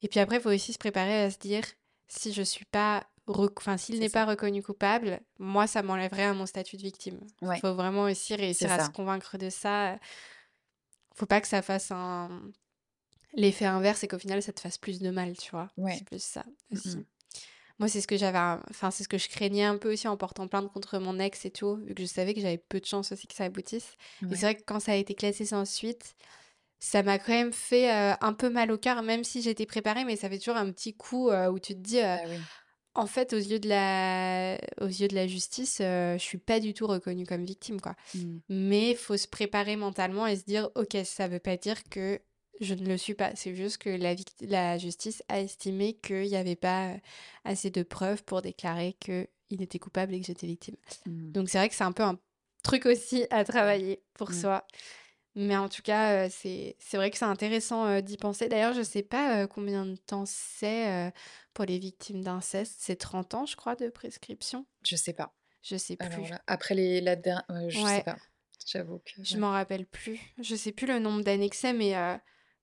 Et 0.03 0.09
puis 0.09 0.21
après, 0.21 0.37
il 0.37 0.43
faut 0.43 0.53
aussi 0.53 0.73
se 0.75 0.79
préparer 0.79 1.23
à 1.25 1.31
se 1.31 1.39
dire: 1.39 1.65
«Si 2.09 2.33
je 2.33 2.43
suis 2.43 2.67
pas 2.67 3.07
enfin, 3.29 3.77
s'il 3.77 3.99
n'est 4.01 4.09
pas 4.11 4.25
reconnu 4.27 4.63
coupable, 4.63 5.21
moi, 5.39 5.67
ça 5.67 5.83
m'enlèverait 5.83 6.25
à 6.25 6.35
mon 6.35 6.47
statut 6.47 6.77
de 6.77 6.83
victime». 6.83 7.21
Ouais, 7.41 7.63
Faut 7.63 7.75
vraiment 7.75 8.03
aussi 8.05 8.35
réussir 8.35 8.71
à 8.71 8.81
se 8.81 8.91
convaincre 8.91 9.39
de 9.39 9.51
ça, 9.51 9.99
faut 11.15 11.27
pas 11.27 11.41
que 11.41 11.49
ça 11.49 11.63
fasse 11.63 11.91
un 11.91 12.51
l'effet 13.35 13.67
inverse 13.67 14.05
et 14.05 14.09
qu'au 14.09 14.19
final, 14.19 14.43
ça 14.43 14.53
te 14.53 14.61
fasse 14.61 14.79
plus 14.79 15.01
de 15.01 15.11
mal, 15.11 15.37
tu 15.37 15.51
vois? 15.53 15.69
C'est 15.89 16.05
Ouais. 16.05 16.07
plus 16.07 16.23
ça 16.23 16.45
mh. 16.85 16.99
aussi. 16.99 17.07
Moi, 17.79 17.89
c'est 17.89 18.01
ce 18.03 18.09
que 18.09 18.17
j'avais 18.19 18.39
enfin, 18.71 18.91
c'est 18.93 19.05
ce 19.05 19.09
que 19.09 19.19
je 19.19 19.29
craignais 19.29 19.65
un 19.65 19.79
peu 19.79 19.93
aussi 19.93 20.09
en 20.09 20.17
portant 20.17 20.49
plainte 20.49 20.73
contre 20.73 20.99
mon 20.99 21.19
ex 21.21 21.45
et 21.47 21.51
tout, 21.53 21.77
vu 21.79 21.95
que 21.95 22.03
je 22.03 22.07
savais 22.09 22.35
que 22.35 22.41
j'avais 22.41 22.59
peu 22.59 22.81
de 22.81 22.87
chance 22.87 23.13
aussi 23.13 23.27
que 23.29 23.35
ça 23.35 23.45
aboutisse. 23.47 23.97
Et 24.31 24.37
c'est 24.37 24.47
Ouais. 24.47 24.49
vrai 24.49 24.57
que 24.57 24.63
quand 24.67 24.81
ça 24.81 24.93
a 24.93 24.97
été 24.97 25.15
classé 25.15 25.47
sans 25.47 25.65
suite, 25.67 26.15
ça 26.81 27.03
m'a 27.05 27.19
quand 27.21 27.33
même 27.33 27.53
fait, 27.55 27.91
heu, 28.15 28.17
un 28.21 28.35
peu 28.35 28.51
mal 28.51 28.73
au 28.73 28.79
cœur, 28.79 29.03
même 29.03 29.25
si 29.25 29.43
j'étais 29.43 29.67
préparée, 29.67 30.05
mais 30.05 30.17
ça 30.17 30.31
fait 30.31 30.39
toujours 30.39 30.57
un 30.59 30.73
petit 30.73 30.97
coup, 30.97 31.31
heu, 31.31 31.51
où 31.51 31.59
tu 31.61 31.75
te 31.75 31.81
dis, 31.81 32.01
heu: 32.01 32.17
Bah 32.17 32.27
oui. 32.27 32.49
«En 32.97 33.07
fait, 33.07 33.35
aux 33.35 33.37
yeux 33.37 33.59
de 33.61 33.69
la 33.69 34.57
aux 34.81 34.87
yeux 34.87 35.07
de 35.09 35.15
la 35.15 35.27
justice, 35.27 35.81
heu, 35.83 36.15
je 36.15 36.23
suis 36.23 36.39
pas 36.39 36.61
du 36.61 36.73
tout 36.73 36.87
reconnue 36.87 37.27
comme 37.27 37.45
victime, 37.45 37.79
quoi». 37.81 37.95
Mmh. 38.15 38.41
Mais 38.49 38.95
faut 38.95 39.17
se 39.19 39.29
préparer 39.29 39.77
mentalement 39.77 40.27
et 40.27 40.37
se 40.37 40.45
dire: 40.45 40.71
«OK, 40.77 40.97
ça 41.05 41.29
veut 41.29 41.39
pas 41.41 41.57
dire 41.59 41.85
que 41.91 42.21
je 42.61 42.73
ne 42.75 42.87
le 42.87 42.97
suis 42.97 43.15
pas. 43.15 43.33
C'est 43.37 43.55
juste 43.55 43.79
que 43.79 43.91
la 43.91 44.15
vict 44.15 44.43
la 44.49 44.79
justice 44.79 45.23
a 45.29 45.41
estimé 45.41 45.95
qu'il 45.99 46.25
y 46.27 46.37
avait 46.37 46.57
pas, 46.57 46.95
heu, 46.95 47.01
assez 47.45 47.71
de 47.71 47.83
preuves 47.83 48.25
pour 48.25 48.41
déclarer 48.43 48.95
qu'il 49.01 49.29
était 49.63 49.79
coupable 49.81 50.15
et 50.15 50.21
que 50.21 50.27
j'étais 50.27 50.47
victime». 50.47 50.77
Mmh. 51.07 51.37
Donc 51.37 51.49
c'est 51.51 51.59
vrai 51.59 51.69
que 51.71 51.75
c'est 51.77 51.85
un 51.85 51.93
peu 51.93 52.05
un 52.05 52.19
truc 52.65 52.87
aussi 52.87 53.27
à 53.31 53.45
travailler 53.45 54.05
pour 54.15 54.33
Mmh. 54.33 54.35
soi. 54.35 54.67
Mais 55.37 55.57
en 55.57 55.69
tout 55.69 55.83
cas, 55.83 56.27
heu, 56.27 56.31
c'est 56.31 56.77
c'est 56.81 56.97
vrai 56.97 57.11
que 57.11 57.19
c'est 57.19 57.25
intéressant, 57.27 57.87
heu, 57.89 58.03
d'y 58.03 58.17
penser. 58.17 58.49
D'ailleurs, 58.49 58.73
je 58.75 58.83
sais 58.83 59.03
pas, 59.03 59.45
heu, 59.45 59.47
combien 59.47 59.85
de 59.87 59.97
temps 59.97 60.25
c'est, 60.27 61.13
pour 61.55 61.65
les 61.67 61.79
victimes 61.79 62.23
d'inceste. 62.25 62.77
C'est 62.81 62.97
30 62.97 63.35
ans, 63.35 63.47
je 63.47 63.55
crois, 63.57 63.77
de 63.77 63.89
prescription? 63.91 64.67
Je 64.85 64.97
sais 64.97 65.13
pas. 65.13 65.35
Je 65.63 65.77
sais 65.77 65.97
Alors 65.99 66.27
plus. 66.27 66.31
là, 66.31 66.43
après 66.47 66.75
les 66.75 67.01
la 67.03 67.17
der 67.17 67.45
heu, 67.51 67.69
je 67.71 67.85
sais 67.85 68.01
Ouais. 68.01 68.03
pas. 68.03 68.19
J'avoue 68.67 68.99
que 69.01 69.13
Je 69.23 69.37
ouais. 69.37 69.39
m'en 69.39 69.51
rappelle 69.51 69.87
plus. 69.87 70.21
Je 70.39 70.55
sais 70.55 70.73
plus 70.73 70.87
le 70.87 70.99
nombre 70.99 71.23
d'années 71.25 71.51
que 71.51 71.57
c'est, 71.57 71.73
mais 71.73 71.95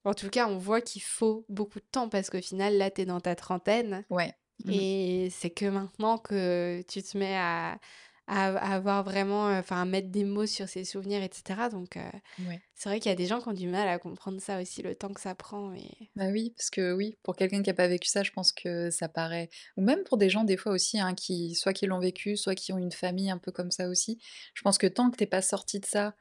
en 0.06 0.14
tout 0.14 0.30
cas, 0.30 0.48
on 0.48 0.58
voit 0.58 0.82
qu'il 0.82 1.02
faut 1.02 1.46
beaucoup 1.50 1.80
de 1.80 1.86
temps 1.86 2.10
parce 2.10 2.30
qu'au 2.30 2.42
final, 2.42 2.78
là, 2.78 2.92
tu 2.92 3.02
es 3.02 3.06
dans 3.06 3.20
ta 3.22 3.36
trentaine 3.36 4.06
Ouais. 4.10 4.34
Mmh. 4.66 4.86
et 4.90 5.30
c'est 5.32 5.52
que 5.52 5.66
maintenant 5.66 6.18
que 6.20 6.84
tu 6.90 7.04
te 7.04 7.18
mets 7.18 7.36
à 7.38 7.80
à 8.28 8.48
à 8.58 8.76
avoir 8.76 9.04
vraiment, 9.04 9.50
heu, 9.50 9.58
enfin, 9.60 9.82
à 9.82 9.86
mettre 9.86 10.10
des 10.10 10.24
mots 10.26 10.46
sur 10.48 10.68
ces 10.70 10.86
souvenirs 10.86 11.22
et 11.24 11.30
cetera 11.34 11.70
donc 11.70 11.98
Ouais. 12.38 12.64
c'est 12.76 12.90
vrai 12.90 13.00
qu'il 13.00 13.10
y 13.12 13.14
a 13.14 13.16
des 13.18 13.28
gens 13.28 13.42
qui 13.42 13.50
ont 13.50 13.54
du 13.54 13.68
mal 13.70 13.88
à 13.88 14.00
comprendre 14.00 14.42
ça 14.42 14.62
aussi, 14.62 14.82
le 14.84 14.96
temps 14.96 15.14
que 15.14 15.22
ça 15.22 15.36
prend 15.36 15.74
et 15.76 16.12
Bah 16.16 16.28
oui, 16.32 16.54
parce 16.56 16.70
que 16.70 16.94
oui, 16.94 17.18
pour 17.24 17.36
quelqu'un 17.36 17.64
qui 17.64 17.72
a 17.72 17.74
pas 17.74 17.88
vécu 17.88 18.08
ça, 18.08 18.22
je 18.22 18.30
pense 18.32 18.52
que 18.52 18.92
ça 18.92 19.10
paraît 19.10 19.50
ou 19.78 19.82
même 19.82 20.04
pour 20.04 20.18
des 20.18 20.30
gens 20.30 20.44
des 20.44 20.58
fois 20.58 20.72
aussi, 20.72 21.00
hein, 21.00 21.16
qui 21.16 21.56
soit 21.56 21.74
qui 21.74 21.88
l'ont 21.88 21.98
vécu, 22.00 22.38
soit 22.38 22.54
qui 22.54 22.72
ont 22.72 22.78
une 22.78 22.92
famille 22.92 23.32
un 23.32 23.40
peu 23.40 23.52
comme 23.52 23.72
ça 23.72 23.88
aussi. 23.90 24.20
Je 24.54 24.62
pense 24.62 24.78
que 24.78 24.86
tant 24.86 25.10
que 25.10 25.18
tu 25.18 25.24
es 25.24 25.28
pas 25.28 25.42
sorti 25.42 25.80
de 25.80 25.86
ça, 25.88 26.16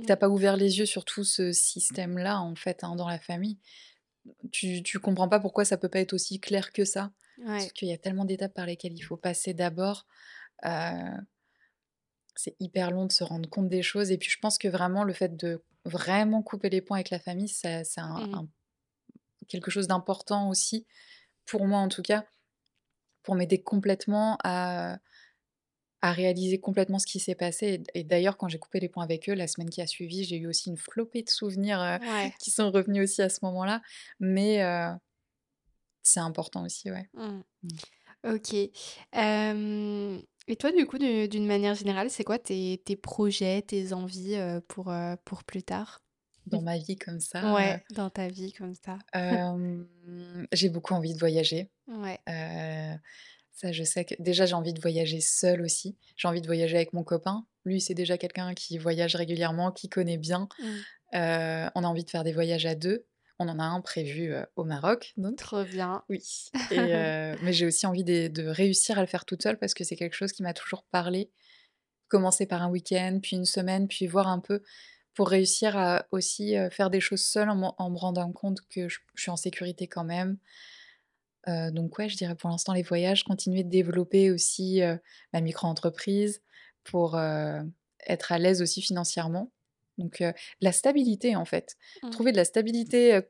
que 0.00 0.06
tu 0.06 0.12
mmh, 0.12 0.12
as 0.12 0.16
pas 0.18 0.28
ouvert 0.30 0.56
les 0.56 0.78
yeux 0.78 0.86
sur 0.86 1.04
tout 1.04 1.24
ce 1.24 1.52
système-là, 1.52 2.40
en 2.40 2.56
fait, 2.56 2.84
hein, 2.84 2.96
dans 2.96 3.08
la 3.08 3.18
famille, 3.20 3.58
tu 4.52 4.82
tu 4.82 4.98
comprends 5.00 5.28
pas 5.28 5.40
pourquoi 5.40 5.64
ça 5.64 5.76
peut 5.78 5.88
pas 5.88 6.00
être 6.00 6.12
aussi 6.14 6.40
clair 6.40 6.72
que 6.72 6.84
ça. 6.84 7.12
Parce 7.56 7.72
qu'il 7.72 7.88
y 7.88 7.92
a 7.92 7.98
tellement 7.98 8.24
d'étapes 8.24 8.54
par 8.54 8.66
lesquelles 8.66 8.94
il 8.94 9.00
faut 9.02 9.16
passer 9.16 9.54
d'abord, 9.54 10.06
heu, 10.64 11.20
c'est 12.34 12.54
hyper 12.60 12.90
long 12.90 13.06
de 13.06 13.12
se 13.12 13.24
rendre 13.24 13.48
compte 13.48 13.68
des 13.68 13.82
choses 13.82 14.10
et 14.10 14.18
puis 14.18 14.30
je 14.30 14.38
pense 14.38 14.58
que 14.58 14.68
vraiment 14.68 15.04
le 15.04 15.12
fait 15.12 15.36
de 15.36 15.62
vraiment 15.84 16.42
couper 16.42 16.70
les 16.70 16.80
ponts 16.80 16.94
avec 16.94 17.10
la 17.10 17.18
famille, 17.18 17.48
c'est 17.48 17.82
un 17.98 18.26
mmh, 18.26 18.34
un 18.34 18.48
quelque 19.48 19.70
chose 19.70 19.88
d'important 19.88 20.48
aussi, 20.50 20.86
pour 21.46 21.66
moi 21.66 21.78
en 21.80 21.88
tout 21.88 22.02
cas, 22.02 22.26
pour 23.22 23.34
m'aider 23.34 23.62
complètement 23.62 24.38
à 24.44 24.98
à 26.00 26.12
réaliser 26.12 26.60
complètement 26.60 27.00
ce 27.00 27.06
qui 27.06 27.18
s'est 27.18 27.34
passé 27.34 27.82
et 27.94 28.00
et 28.00 28.04
d'ailleurs 28.04 28.36
quand 28.36 28.46
j'ai 28.48 28.58
coupé 28.60 28.78
les 28.78 28.88
ponts 28.88 29.00
avec 29.00 29.28
eux, 29.28 29.34
la 29.34 29.48
semaine 29.48 29.68
qui 29.70 29.80
a 29.82 29.86
suivi, 29.86 30.22
j'ai 30.24 30.36
eu 30.36 30.46
aussi 30.46 30.70
une 30.70 30.76
flopée 30.76 31.22
de 31.22 31.30
souvenirs, 31.30 32.00
ouais, 32.00 32.32
qui 32.38 32.50
sont 32.52 32.70
revenus 32.70 33.02
aussi 33.04 33.22
à 33.22 33.28
ce 33.28 33.40
moment-là, 33.42 33.82
mais 34.20 34.62
heu, 34.62 34.94
c'est 36.02 36.20
important 36.20 36.64
aussi, 36.64 36.90
ouais. 36.90 37.08
mmh. 37.14 37.42
Mmh. 37.62 37.68
OK. 38.24 38.54
Hem 39.12 40.22
et 40.50 40.56
toi, 40.56 40.72
du 40.72 40.86
coup, 40.86 40.96
du 40.98 41.28
d'une 41.28 41.46
manière 41.46 41.74
générale, 41.74 42.10
c'est 42.10 42.24
quoi 42.24 42.38
tes 42.38 42.80
tes 42.84 42.96
projets, 42.96 43.62
tes 43.62 43.92
envies, 43.92 44.34
heu, 44.36 44.60
pour, 44.66 44.90
heu, 44.90 45.16
pour 45.24 45.44
plus 45.44 45.62
tard? 45.62 46.00
Dans 46.46 46.62
ma 46.62 46.78
vie 46.78 46.96
comme 46.96 47.20
ça, 47.20 47.74
heu, 47.76 47.76
Ouais, 47.76 47.84
dans 47.90 48.10
ta 48.10 48.28
vie 48.28 48.52
comme 48.52 48.74
ça. 48.76 48.98
hem, 49.14 49.86
j'ai 50.52 50.68
beaucoup 50.68 50.94
envie 50.94 51.14
de 51.14 51.18
voyager, 51.18 51.70
Ouais. 51.88 52.20
heu, 52.28 52.94
ça 53.52 53.72
je 53.72 53.84
sais 53.84 54.04
que 54.04 54.14
déjà 54.20 54.46
j'ai 54.46 54.54
envie 54.54 54.74
de 54.74 54.80
voyager 54.80 55.20
seule 55.20 55.62
aussi. 55.62 55.98
J'ai 56.16 56.28
envie 56.28 56.42
de 56.42 56.46
voyager 56.46 56.76
avec 56.76 56.92
mon 56.94 57.04
copain. 57.04 57.46
Lui, 57.64 57.80
c'est 57.80 57.94
déjà 57.94 58.18
quelqu'un 58.18 58.54
qui 58.54 58.78
voyage 58.78 59.16
régulièrement, 59.16 59.72
qui 59.72 59.88
connaît 59.90 60.18
bien. 60.18 60.50
Mmh. 60.58 60.82
Heu, 61.14 61.70
on 61.76 61.84
a 61.84 61.88
envie 61.88 62.04
de 62.04 62.10
faire 62.10 62.24
des 62.24 62.32
voyages 62.34 62.66
à 62.66 62.74
2. 62.76 63.06
On 63.38 63.48
en 63.48 63.58
a 63.58 63.64
un 63.64 63.80
prévu, 63.80 64.32
heu, 64.32 64.46
au 64.56 64.64
Maroc 64.64 65.12
donc. 65.16 65.36
Trop 65.36 65.64
bien. 65.64 66.02
Oui 66.08 66.22
et 66.72 66.78
heu, 66.78 67.36
mais 67.42 67.52
j'ai 67.52 67.66
aussi 67.66 67.86
envie 67.86 68.04
de 68.04 68.46
réussir 68.46 68.98
à 68.98 69.00
le 69.00 69.06
faire 69.06 69.24
toute 69.24 69.42
seule 69.42 69.58
parce 69.58 69.74
que 69.74 69.84
c'est 69.84 69.96
quelque 69.96 70.16
chose 70.16 70.32
qui 70.32 70.42
m'a 70.42 70.54
toujours 70.54 70.84
parlé. 70.84 71.30
Commencer 72.08 72.46
par 72.46 72.62
un 72.62 72.70
week-end, 72.70 73.20
puis 73.22 73.36
une 73.36 73.44
semaine, 73.44 73.86
puis 73.86 74.06
voir 74.06 74.28
un 74.28 74.40
peu 74.40 74.62
pour 75.14 75.28
réussir 75.28 75.76
à 75.76 76.06
aussi, 76.10 76.56
heu, 76.56 76.70
faire 76.70 76.90
des 76.90 77.00
choses 77.00 77.22
seule 77.22 77.50
en 77.50 77.90
me 77.90 77.98
rendant 77.98 78.32
compte 78.32 78.60
que 78.70 78.88
je 78.88 78.98
je 79.14 79.22
suis 79.22 79.30
en 79.30 79.36
sécurité 79.36 79.86
quand 79.86 80.04
même. 80.04 80.38
Donc 81.46 81.96
ouais, 81.98 82.10
je 82.10 82.16
dirais 82.18 82.34
pour 82.34 82.50
l'instant 82.50 82.74
les 82.74 82.82
voyages, 82.82 83.24
continuer 83.24 83.64
de 83.64 83.70
développer 83.70 84.30
aussi, 84.30 84.82
ma 85.32 85.40
micro-entreprise 85.40 86.42
pour, 86.84 87.18
être 88.06 88.32
à 88.32 88.38
l'aise 88.38 88.62
aussi 88.62 88.82
financièrement. 88.82 89.50
Donc 89.98 90.22
la 90.60 90.72
stabilité 90.72 91.36
en 91.36 91.44
fait. 91.44 91.76
Mmh. 92.02 92.10
Trouver 92.10 92.32
de 92.32 92.36
la 92.36 92.44
stabilité, 92.44 93.20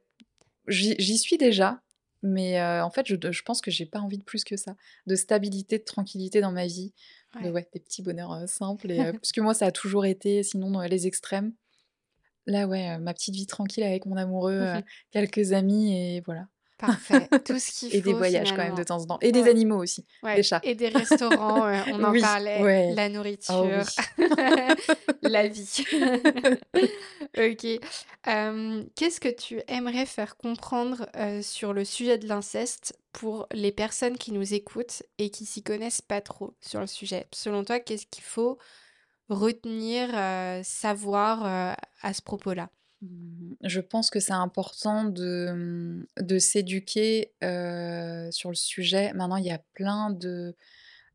j'y 0.68 1.18
suis 1.18 1.38
déjà, 1.38 1.82
mais 2.22 2.60
en 2.62 2.90
fait 2.90 3.06
je 3.06 3.42
pense 3.42 3.60
que 3.60 3.70
j'ai 3.70 3.86
pas 3.86 4.00
envie 4.00 4.18
de 4.18 4.24
plus 4.24 4.44
que 4.44 4.56
ça. 4.56 4.76
De 5.06 5.16
stabilité, 5.16 5.78
de 5.78 5.84
tranquillité 5.84 6.40
dans 6.40 6.52
ma 6.52 6.66
vie, 6.66 6.92
de 7.40 7.50
Ouais. 7.50 7.68
des 7.72 7.80
petits 7.80 8.02
bonheurs, 8.02 8.32
heu, 8.34 8.46
simples 8.46 8.90
et 8.90 8.98
parce 9.12 9.32
que 9.32 9.40
moi 9.40 9.54
ça 9.54 9.66
a 9.66 9.72
toujours 9.72 10.04
été 10.06 10.42
sinon 10.42 10.70
dans 10.70 10.82
les 10.82 11.06
extrêmes. 11.06 11.52
Là 12.46 12.66
ouais, 12.66 12.98
ma 12.98 13.12
petite 13.14 13.34
vie 13.34 13.46
tranquille 13.46 13.84
avec 13.84 14.06
mon 14.06 14.16
amoureux, 14.16 14.60
heu, 14.60 14.82
quelques 15.10 15.52
amis 15.52 15.94
et 15.94 16.22
voilà. 16.24 16.48
Parfait. 16.78 17.32
Tout 17.44 17.58
ce 17.58 17.72
qu'il 17.72 17.90
Et 17.90 18.02
des 18.02 18.14
faut 18.14 18.14
voyages 18.14 18.52
quand 18.52 18.62
même 18.62 18.74
de 18.74 18.84
temps 18.84 19.00
en 19.02 19.06
temps 19.06 19.18
et 19.20 19.32
des 19.32 19.48
animaux 19.48 19.82
aussi, 19.82 20.06
des 20.34 20.42
Ouais 20.42 20.42
chats. 20.42 20.62
et 20.62 20.74
des 20.74 20.88
restaurants, 20.88 21.64
heu, 21.68 21.84
on 21.90 22.02
en 22.02 22.14
Oui, 22.14 22.16
parlait, 22.16 22.66
ouais. 22.66 22.88
la 22.88 23.08
Oh 23.48 23.68
nourriture, 23.68 23.84
oui. 23.84 23.86
la 25.22 25.46
vie. 25.46 25.84
OK. 27.38 27.80
Qu'est-ce 28.96 29.20
que 29.20 29.28
tu 29.34 29.60
aimerais 29.68 30.06
faire 30.06 30.36
comprendre, 30.36 31.08
heu, 31.16 31.42
sur 31.42 31.72
le 31.72 31.84
sujet 31.84 32.18
de 32.18 32.26
l'inceste 32.28 32.98
pour 33.12 33.46
les 33.52 33.72
personnes 33.72 34.18
qui 34.18 34.32
nous 34.32 34.54
écoutent 34.54 35.02
et 35.18 35.30
qui 35.30 35.46
s'y 35.46 35.62
connaissent 35.62 36.02
pas 36.02 36.20
trop 36.20 36.56
sur 36.60 36.80
le 36.80 36.86
sujet? 36.88 37.28
Selon 37.32 37.64
toi, 37.64 37.80
qu'est-ce 37.80 38.06
qu'il 38.06 38.24
faut 38.24 38.58
retenir, 39.28 40.10
heu, 40.14 40.62
savoir, 40.64 41.76
à 42.02 42.14
ce 42.14 42.22
propos-là? 42.22 42.70
Mmh, 43.02 43.54
je 43.64 43.80
pense 43.80 44.10
que 44.10 44.18
c'est 44.20 44.32
important 44.32 45.04
de, 45.04 45.52
mmh, 45.54 46.06
de 46.22 46.38
s'éduquer, 46.38 47.32
sur 48.32 48.50
le 48.50 48.54
sujet. 48.54 49.12
Maintenant, 49.14 49.36
il 49.36 49.44
y 49.46 49.50
a 49.50 49.60
plein 49.74 50.10
de 50.10 50.54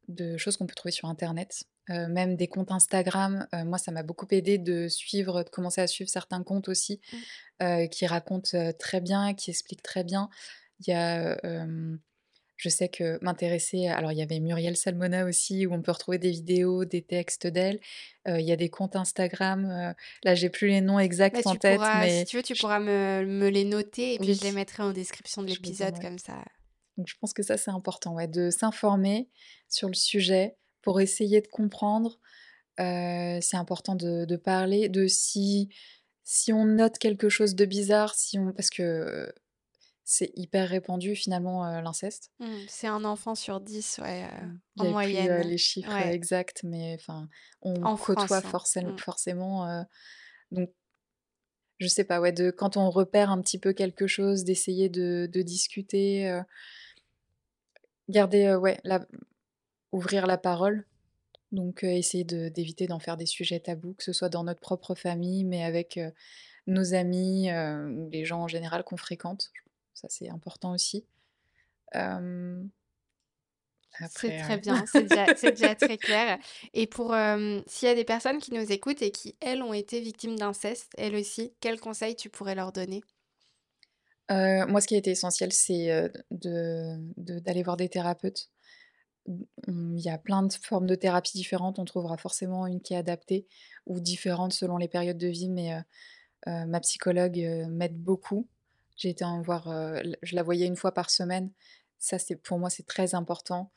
de 0.09 0.37
choses 0.37 0.57
qu'on 0.57 0.67
peut 0.67 0.75
trouver 0.75 0.91
sur 0.91 1.07
internet, 1.09 1.63
même 1.89 2.35
des 2.37 2.47
comptes 2.49 2.71
Instagram. 2.71 3.47
Moi, 3.65 3.77
ça 3.77 3.91
m'a 3.91 4.03
beaucoup 4.03 4.27
aidé 4.31 4.57
de 4.57 4.87
suivre 4.89 5.43
de 5.43 5.49
commencer 5.49 5.81
à 5.81 5.87
suivre 5.87 6.09
certains 6.09 6.43
comptes 6.43 6.69
aussi, 6.69 7.01
Mmh. 7.11 7.23
qui 7.91 8.07
racontent, 8.07 8.73
très 8.79 9.01
bien, 9.01 9.33
qui 9.35 9.51
expliquent 9.51 9.83
très 9.83 10.03
bien. 10.05 10.29
Il 10.81 10.89
y 10.91 10.93
a, 10.93 11.37
Je 12.63 12.69
sais 12.69 12.87
que 12.87 13.21
m'intéresser 13.21 13.87
alors 13.87 14.13
il 14.13 14.17
y 14.17 14.21
avait 14.21 14.39
Muriel 14.39 14.77
Salmona 14.77 15.25
aussi 15.25 15.65
où 15.65 15.73
on 15.73 15.81
peut 15.81 15.91
retrouver 15.91 16.17
des 16.17 16.31
vidéos, 16.31 16.85
des 16.85 17.01
textes 17.01 17.45
d'elle. 17.45 17.81
Il 18.25 18.39
y 18.39 18.53
a 18.53 18.55
des 18.55 18.69
comptes 18.69 18.95
Instagram, 18.95 19.65
heu, 19.65 19.93
là 20.23 20.33
j'ai 20.33 20.49
plus 20.49 20.69
les 20.69 20.79
noms 20.79 20.95
Bah, 20.95 21.03
exacts 21.03 21.45
en 21.45 21.55
tête, 21.57 21.75
pourras 21.75 22.07
si 22.07 22.19
mais 22.19 22.23
tu 22.23 22.37
veux, 22.37 22.43
tu 22.43 22.55
pourras 22.55 22.79
me 22.79 23.25
me 23.25 23.49
les 23.49 23.65
noter 23.65 24.13
et 24.13 24.17
puis 24.17 24.33
je 24.33 24.43
les 24.43 24.53
mettrai 24.53 24.81
en 24.81 24.93
description 24.93 25.43
de 25.43 25.49
l'épisode 25.49 25.99
comme 25.99 26.17
ça. 26.17 26.41
Donc 26.95 27.09
je 27.09 27.15
pense 27.19 27.33
que 27.33 27.43
ça 27.43 27.57
c'est 27.57 27.71
important, 27.71 28.13
ouais, 28.13 28.29
de 28.29 28.49
s'informer 28.49 29.27
sur 29.67 29.89
le 29.89 29.93
sujet 29.93 30.55
pour 30.81 31.01
essayer 31.01 31.41
de 31.41 31.47
comprendre. 31.47 32.17
C'est 32.77 33.57
important 33.57 33.95
de 33.95 34.23
de 34.23 34.35
parler, 34.37 34.87
de 34.87 35.07
si 35.07 35.67
si 36.23 36.53
on 36.53 36.63
note 36.63 36.97
quelque 36.97 37.27
chose 37.27 37.55
de 37.55 37.65
bizarre, 37.65 38.15
si 38.15 38.39
on 38.39 38.53
parce 38.53 38.69
que, 38.69 39.33
c'est 40.05 40.31
hyper 40.35 40.69
répandu 40.69 41.15
finalement, 41.15 41.65
heu, 41.67 41.81
l'inceste. 41.81 42.31
Mmh, 42.39 42.65
c'est 42.67 42.87
un 42.87 43.03
enfant 43.05 43.35
sur 43.35 43.59
10, 43.61 43.99
ouais, 43.99 44.25
heu, 44.25 44.29
Mmh. 44.41 44.57
en 44.77 44.85
J'avais 44.85 44.95
plus, 44.95 45.17
moyenne. 45.25 45.43
les 45.43 45.57
chiffres, 45.57 46.01
Ouais, 46.01 46.13
exacts, 46.13 46.63
mais 46.63 46.95
enfin, 46.99 47.29
on 47.61 47.87
en 47.87 47.95
côtoie 47.97 48.17
France, 48.17 48.45
hein. 48.45 48.57
Mmh. 48.81 48.97
forcément, 48.97 49.67
heu, 49.69 49.83
donc 50.51 50.71
je 51.79 51.87
sais 51.87 52.03
pas, 52.03 52.19
ouais, 52.21 52.31
de 52.31 52.51
quand 52.51 52.77
on 52.77 52.89
repère 52.89 53.29
un 53.31 53.41
petit 53.41 53.59
peu 53.59 53.73
quelque 53.73 54.07
chose, 54.07 54.43
d'essayer 54.43 54.89
de 54.89 55.27
de 55.31 55.41
discuter, 55.41 56.41
garder, 58.09 58.55
ouais, 58.55 58.79
la 58.83 59.05
ouvrir 59.93 60.27
la 60.27 60.37
parole, 60.37 60.85
donc 61.51 61.83
essayer 61.83 62.23
de 62.25 62.49
d'éviter 62.49 62.87
d'en 62.87 62.99
faire 62.99 63.17
des 63.17 63.25
sujets 63.27 63.59
tabous, 63.61 63.95
que 63.95 64.03
ce 64.03 64.13
soit 64.13 64.29
dans 64.29 64.43
notre 64.45 64.61
propre 64.61 64.95
famille, 64.95 65.45
mais 65.45 65.63
avec, 65.63 65.99
nos 66.67 66.93
amis, 66.95 67.49
les 68.11 68.25
gens 68.25 68.41
en 68.43 68.49
général 68.49 68.83
qu'on 68.85 68.97
fréquente. 68.97 69.51
Ça, 69.93 70.07
c'est 70.09 70.29
important 70.29 70.73
aussi. 70.73 71.05
C'est 74.07 74.31
très 74.35 74.57
heu 74.57 74.59
bien, 74.59 74.85
c'est 74.85 75.03
déjà 75.51 75.75
très 75.75 75.97
clair 75.97 76.39
et 76.73 76.87
pour, 76.87 77.13
s'il 77.67 77.87
y 77.87 77.91
a 77.91 77.95
des 77.95 78.03
personnes 78.05 78.39
qui 78.39 78.53
nous 78.53 78.71
écoutent 78.71 79.01
et 79.01 79.11
qui, 79.11 79.35
elles, 79.39 79.61
ont 79.63 79.73
été 79.73 79.99
victimes 80.01 80.35
d'inceste, 80.37 80.91
elles 80.97 81.15
aussi, 81.15 81.53
quels 81.61 81.79
conseils 81.79 82.15
tu 82.15 82.29
pourrais 82.29 82.55
leur 82.55 82.71
donner? 82.71 83.01
Heu, 84.29 84.65
moi, 84.67 84.81
ce 84.81 84.87
qui 84.87 84.95
a 84.95 84.97
été 84.97 85.11
essentiel, 85.11 85.51
c'est, 85.53 85.91
heu, 85.91 86.11
de 86.31 86.97
de 87.17 87.39
d'aller 87.39 87.63
voir 87.63 87.77
des 87.77 87.89
thérapeutes. 87.89 88.49
Mmh, 89.67 89.97
il 89.97 90.03
y 90.03 90.09
a 90.09 90.17
plein 90.17 90.43
de 90.43 90.53
formes 90.53 90.87
de 90.87 90.95
thérapies 90.95 91.37
différentes, 91.37 91.79
on 91.79 91.85
trouvera 91.85 92.17
forcément 92.17 92.67
une 92.67 92.81
qui 92.81 92.93
est 92.93 92.97
adaptée 92.97 93.47
ou 93.85 93.99
différente 93.99 94.53
selon 94.53 94.77
les 94.77 94.87
périodes 94.87 95.17
de 95.17 95.27
vie, 95.27 95.49
mais 95.49 95.73
heu, 96.47 96.65
ma 96.67 96.79
psychologue, 96.81 97.37
m'aide 97.69 97.97
beaucoup. 98.01 98.49
J'ai 98.95 99.09
été 99.09 99.25
en 99.25 99.41
voir, 99.41 99.67
je 100.21 100.35
la 100.35 100.43
voyais 100.43 100.65
une 100.67 100.75
fois 100.75 100.93
par 100.93 101.09
semaine. 101.09 101.51
Ça, 101.99 102.19
c'est 102.19 102.35
pour 102.35 102.59
moi, 102.59 102.69
c'est 102.69 102.85
très 102.85 103.15
important 103.15 103.71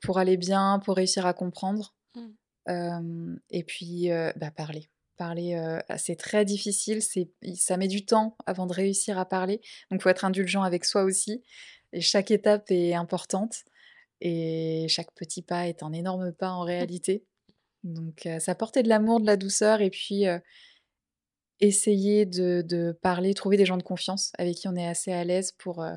pour 0.00 0.18
aller 0.18 0.36
bien, 0.36 0.80
pour 0.84 0.96
réussir 0.96 1.24
à 1.26 1.32
comprendre. 1.32 1.94
Mmh. 2.14 3.36
Et 3.50 3.64
puis, 3.64 4.08
bah, 4.36 4.50
parler. 4.50 4.90
Parler, 5.16 5.54
ah, 5.88 5.98
c'est 5.98 6.16
très 6.16 6.44
difficile, 6.44 7.00
c'est 7.00 7.30
ça 7.54 7.76
met 7.76 7.86
du 7.86 8.04
temps 8.04 8.36
avant 8.46 8.66
de 8.66 8.72
réussir 8.72 9.16
à 9.16 9.24
parler, 9.24 9.60
donc 9.90 10.02
faut 10.02 10.08
être 10.08 10.24
indulgent 10.24 10.64
avec 10.64 10.84
soi 10.84 11.04
aussi 11.04 11.40
et 11.92 12.00
chaque 12.00 12.32
étape 12.32 12.68
est 12.72 12.94
importante 12.94 13.62
et 14.20 14.86
chaque 14.88 15.12
petit 15.14 15.42
pas 15.42 15.68
est 15.68 15.84
un 15.84 15.92
énorme 15.92 16.32
pas 16.32 16.50
en 16.50 16.62
réalité, 16.62 17.24
Donc, 17.84 18.28
ça 18.40 18.54
portait 18.56 18.82
de 18.82 18.88
l'amour, 18.88 19.20
de 19.20 19.26
la 19.26 19.36
douceur 19.36 19.82
et 19.82 19.90
puis, 19.90 20.24
essayer 21.60 22.26
de 22.26 22.98
parler, 23.02 23.34
trouver 23.34 23.56
des 23.56 23.66
gens 23.66 23.76
de 23.76 23.82
confiance 23.82 24.32
avec 24.38 24.56
qui 24.56 24.68
on 24.68 24.76
est 24.76 24.86
assez 24.86 25.12
à 25.12 25.24
l'aise 25.24 25.52
pour, 25.52 25.82
heu, 25.82 25.96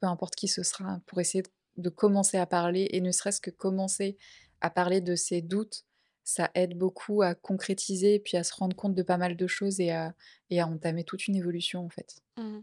peu 0.00 0.06
importe 0.06 0.34
qui 0.34 0.48
ce 0.48 0.62
sera, 0.62 1.00
pour 1.06 1.20
essayer 1.20 1.42
de 1.76 1.88
commencer 1.88 2.38
à 2.38 2.46
parler 2.46 2.88
et 2.90 3.00
ne 3.00 3.12
serait-ce 3.12 3.40
que 3.40 3.50
commencer 3.50 4.16
à 4.60 4.70
parler 4.70 5.00
de 5.00 5.14
ses 5.14 5.42
doutes, 5.42 5.84
ça 6.24 6.50
aide 6.54 6.76
beaucoup 6.76 7.22
à 7.22 7.34
concrétiser 7.34 8.14
et 8.14 8.18
puis 8.18 8.36
à 8.36 8.44
se 8.44 8.54
rendre 8.54 8.76
compte 8.76 8.94
de 8.94 9.02
pas 9.02 9.16
mal 9.16 9.36
de 9.36 9.46
choses 9.46 9.80
et 9.80 9.90
à 9.90 10.14
et 10.50 10.60
à 10.60 10.66
entamer 10.66 11.04
toute 11.04 11.26
une 11.26 11.36
évolution, 11.36 11.84
en 11.84 11.88
fait. 11.88 12.22
Mmh. 12.36 12.60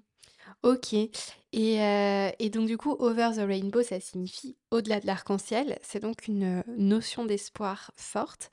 OK 0.64 0.94
et 0.94 1.80
heu 1.82 2.32
et 2.40 2.50
donc 2.50 2.68
du 2.68 2.78
coup, 2.78 2.96
over 3.00 3.32
the 3.36 3.40
rainbow, 3.40 3.82
ça 3.84 4.00
signifie 4.00 4.56
au-delà 4.72 5.00
de 5.00 5.08
l'arc-en-ciel. 5.08 5.78
C'est 5.82 6.02
donc 6.02 6.28
une, 6.28 6.64
notion 6.78 7.26
d'espoir 7.26 7.92
forte. 7.96 8.50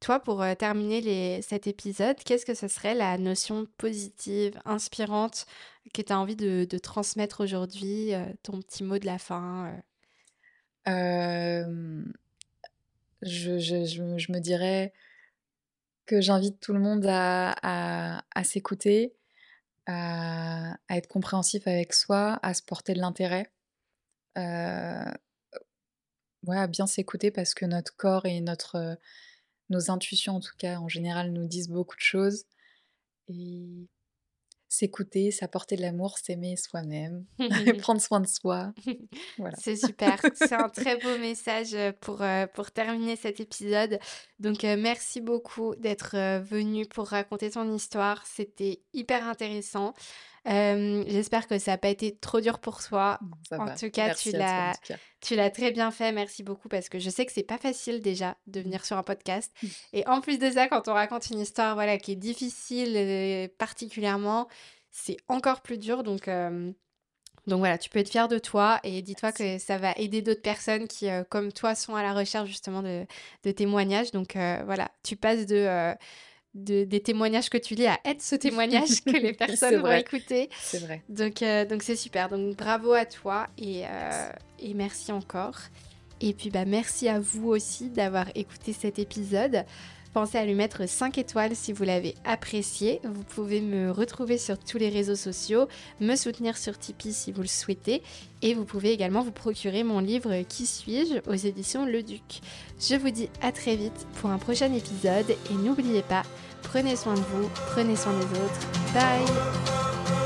Toi, 0.00 0.20
pour, 0.20 0.42
heu, 0.42 0.54
terminer 0.54 1.00
les 1.00 1.40
cet 1.42 1.66
épisode, 1.66 2.16
qu'est-ce 2.24 2.44
que 2.44 2.54
ce 2.54 2.68
serait 2.68 2.94
la 2.94 3.16
notion 3.16 3.66
positive, 3.78 4.58
inspirante 4.66 5.46
que 5.94 6.02
tu 6.02 6.12
as 6.12 6.18
envie 6.18 6.36
de 6.36 6.78
transmettre 6.78 7.42
aujourd'hui, 7.42 8.12
heu, 8.14 8.26
ton 8.42 8.60
petit 8.60 8.84
mot 8.84 8.98
de 8.98 9.06
la 9.06 9.18
fin, 9.18 9.70
heu? 9.72 9.82
Hem, 10.86 12.12
je 13.22 14.32
me 14.32 14.40
dirais 14.40 14.92
que 16.06 16.20
j'invite 16.20 16.60
tout 16.60 16.72
le 16.72 16.80
monde 16.80 17.06
à 17.08 18.22
s'écouter, 18.44 19.14
à 19.86 20.76
être 20.90 21.08
compréhensif 21.08 21.66
avec 21.66 21.92
soi, 21.94 22.38
à 22.42 22.54
se 22.54 22.62
porter 22.62 22.94
de 22.94 23.00
l'intérêt, 23.00 23.50
à 24.36 25.14
bien 26.68 26.86
s'écouter 26.86 27.30
parce 27.30 27.54
que 27.54 27.64
notre 27.66 27.94
corps 27.96 28.26
et 28.26 28.40
notre, 28.40 28.98
nos 29.70 29.90
intuitions 29.90 30.36
en 30.36 30.40
tout 30.40 30.54
cas, 30.58 30.78
en 30.78 30.88
général, 30.88 31.32
nous 31.32 31.46
disent 31.46 31.68
beaucoup 31.68 31.96
de 31.96 32.00
choses 32.02 32.44
et 33.28 33.88
s'écouter, 34.68 35.30
s'apporter 35.30 35.76
de 35.76 35.82
l'amour, 35.82 36.18
s'aimer 36.18 36.56
soi-même, 36.56 37.24
prendre 37.78 38.00
soin 38.00 38.20
de 38.20 38.26
soi, 38.26 38.72
voilà. 39.38 39.56
C'est 39.58 39.76
super, 39.76 40.20
c'est 40.34 40.54
un 40.54 40.68
très 40.68 40.96
beau 40.96 41.16
message, 41.18 41.74
heu, 41.74 41.92
pour, 42.00 42.22
heu, 42.22 42.46
pour 42.54 42.70
terminer 42.72 43.16
cet 43.16 43.40
épisode. 43.40 43.98
Donc, 44.40 44.64
heu, 44.64 44.76
merci 44.76 45.20
beaucoup 45.20 45.74
d'être, 45.76 46.16
venu 46.42 46.86
pour 46.86 47.08
raconter 47.08 47.50
ton 47.50 47.72
histoire. 47.72 48.26
C'était 48.26 48.82
hyper 48.92 49.26
intéressant. 49.28 49.94
J'espère 50.46 51.46
que 51.46 51.58
ça 51.58 51.72
a 51.74 51.78
pas 51.78 51.88
été 51.88 52.16
trop 52.16 52.40
dur 52.40 52.58
pour 52.60 52.82
toi. 52.82 53.20
Ça 53.48 53.58
En 53.58 53.68
va. 53.68 53.80
tout 53.80 53.90
cas, 53.90 54.10
tu 54.10 54.32
Merci 54.32 54.36
l'as 54.36 54.78
tu 55.20 55.36
l'as 55.36 55.50
très 55.50 55.70
bien 55.70 55.90
fait. 55.90 56.12
Merci 56.12 56.42
beaucoup 56.42 56.68
parce 56.68 56.88
que 56.88 56.98
je 56.98 57.08
sais 57.08 57.24
que 57.24 57.32
c'est 57.32 57.42
pas 57.44 57.56
facile 57.58 58.00
déjà 58.02 58.36
de 58.46 58.60
Mmh. 58.64 58.74
venir 58.74 58.84
sur 58.84 58.96
un 58.98 59.02
podcast 59.04 59.52
Mmh. 59.62 59.74
et 59.92 60.06
en 60.08 60.20
plus 60.20 60.38
de 60.38 60.50
ça, 60.50 60.68
quand 60.68 60.88
on 60.88 60.92
raconte 60.94 61.30
une 61.30 61.40
histoire, 61.40 61.74
voilà, 61.74 61.98
qui 61.98 62.12
est 62.12 62.16
difficile, 62.16 62.94
heu, 62.96 63.48
particulièrement, 63.58 64.48
c'est 64.90 65.16
encore 65.28 65.62
plus 65.62 65.78
dur 65.78 66.02
donc 66.02 66.28
donc 67.46 67.58
voilà, 67.58 67.76
tu 67.76 67.90
peux 67.90 67.98
être 67.98 68.08
fier 68.10 68.26
de 68.28 68.38
toi 68.38 68.80
et 68.84 69.02
dis-toi 69.02 69.30
que 69.32 69.58
ça 69.58 69.76
va 69.76 69.92
aider 69.96 70.22
d'autres 70.22 70.40
personnes 70.42 70.88
qui, 70.88 71.10
heu, 71.10 71.24
comme 71.28 71.52
toi, 71.52 71.74
sont 71.74 71.94
à 71.94 72.02
la 72.02 72.14
recherche 72.14 72.48
justement 72.48 72.82
de 72.82 73.06
de 73.44 73.50
témoignages 73.50 74.10
donc 74.12 74.36
heu, 74.36 74.62
voilà, 74.64 74.90
tu 75.02 75.16
passes 75.16 75.44
de, 75.46 75.94
de 76.54 76.84
des 76.84 77.00
témoignages 77.00 77.50
que 77.50 77.58
tu 77.58 77.74
lis 77.74 77.86
à 77.86 77.98
être 78.04 78.22
ce 78.22 78.36
témoignage 78.36 79.02
que 79.04 79.10
les 79.10 79.32
personnes 79.44 79.80
vont 79.80 79.92
écouter. 79.92 80.48
c'est 80.60 80.78
vrai. 80.78 81.02
Donc, 81.08 81.42
heu, 81.42 81.64
donc 81.66 81.82
c'est 81.82 81.96
super. 81.96 82.28
Donc 82.28 82.56
bravo 82.56 82.92
à 82.92 83.04
toi 83.06 83.48
et, 83.58 83.80
Merci. 83.80 84.30
et 84.60 84.74
merci 84.74 85.12
encore. 85.12 85.58
Et 86.20 86.32
puis 86.32 86.50
bah 86.50 86.64
merci 86.64 87.08
à 87.08 87.18
vous 87.18 87.48
aussi 87.48 87.90
d'avoir 87.90 88.26
écouté 88.34 88.72
cet 88.72 88.98
épisode. 88.98 89.64
Pensez 90.14 90.38
à 90.38 90.46
lui 90.46 90.54
mettre 90.54 90.88
5 90.88 91.18
étoiles 91.18 91.56
si 91.56 91.72
vous 91.72 91.82
l'avez 91.82 92.14
apprécié. 92.24 93.00
Vous 93.02 93.24
pouvez 93.24 93.60
me 93.60 93.90
retrouver 93.90 94.38
sur 94.38 94.56
tous 94.56 94.78
les 94.78 94.88
réseaux 94.88 95.16
sociaux, 95.16 95.66
me 96.00 96.14
soutenir 96.14 96.56
sur 96.56 96.78
Tipeee 96.78 97.12
si 97.12 97.32
vous 97.32 97.42
le 97.42 97.48
souhaitez. 97.48 98.00
Et 98.40 98.54
vous 98.54 98.64
pouvez 98.64 98.92
également 98.92 99.22
vous 99.22 99.32
procurer 99.32 99.82
mon 99.82 99.98
livre 99.98 100.42
Qui 100.48 100.66
suis-je 100.66 101.28
aux 101.28 101.34
éditions 101.34 101.84
Le 101.84 102.04
Duc. 102.04 102.42
Je 102.78 102.94
vous 102.94 103.10
dis 103.10 103.28
à 103.42 103.50
très 103.50 103.74
vite 103.74 104.06
pour 104.20 104.30
un 104.30 104.38
prochain 104.38 104.72
épisode 104.72 105.30
et 105.50 105.54
n'oubliez 105.54 106.02
pas, 106.02 106.22
prenez 106.62 106.94
soin 106.94 107.14
de 107.14 107.20
vous, 107.20 107.48
prenez 107.72 107.96
soin 107.96 108.12
des 108.12 108.38
autres. 108.38 108.68
Bye 108.94 110.23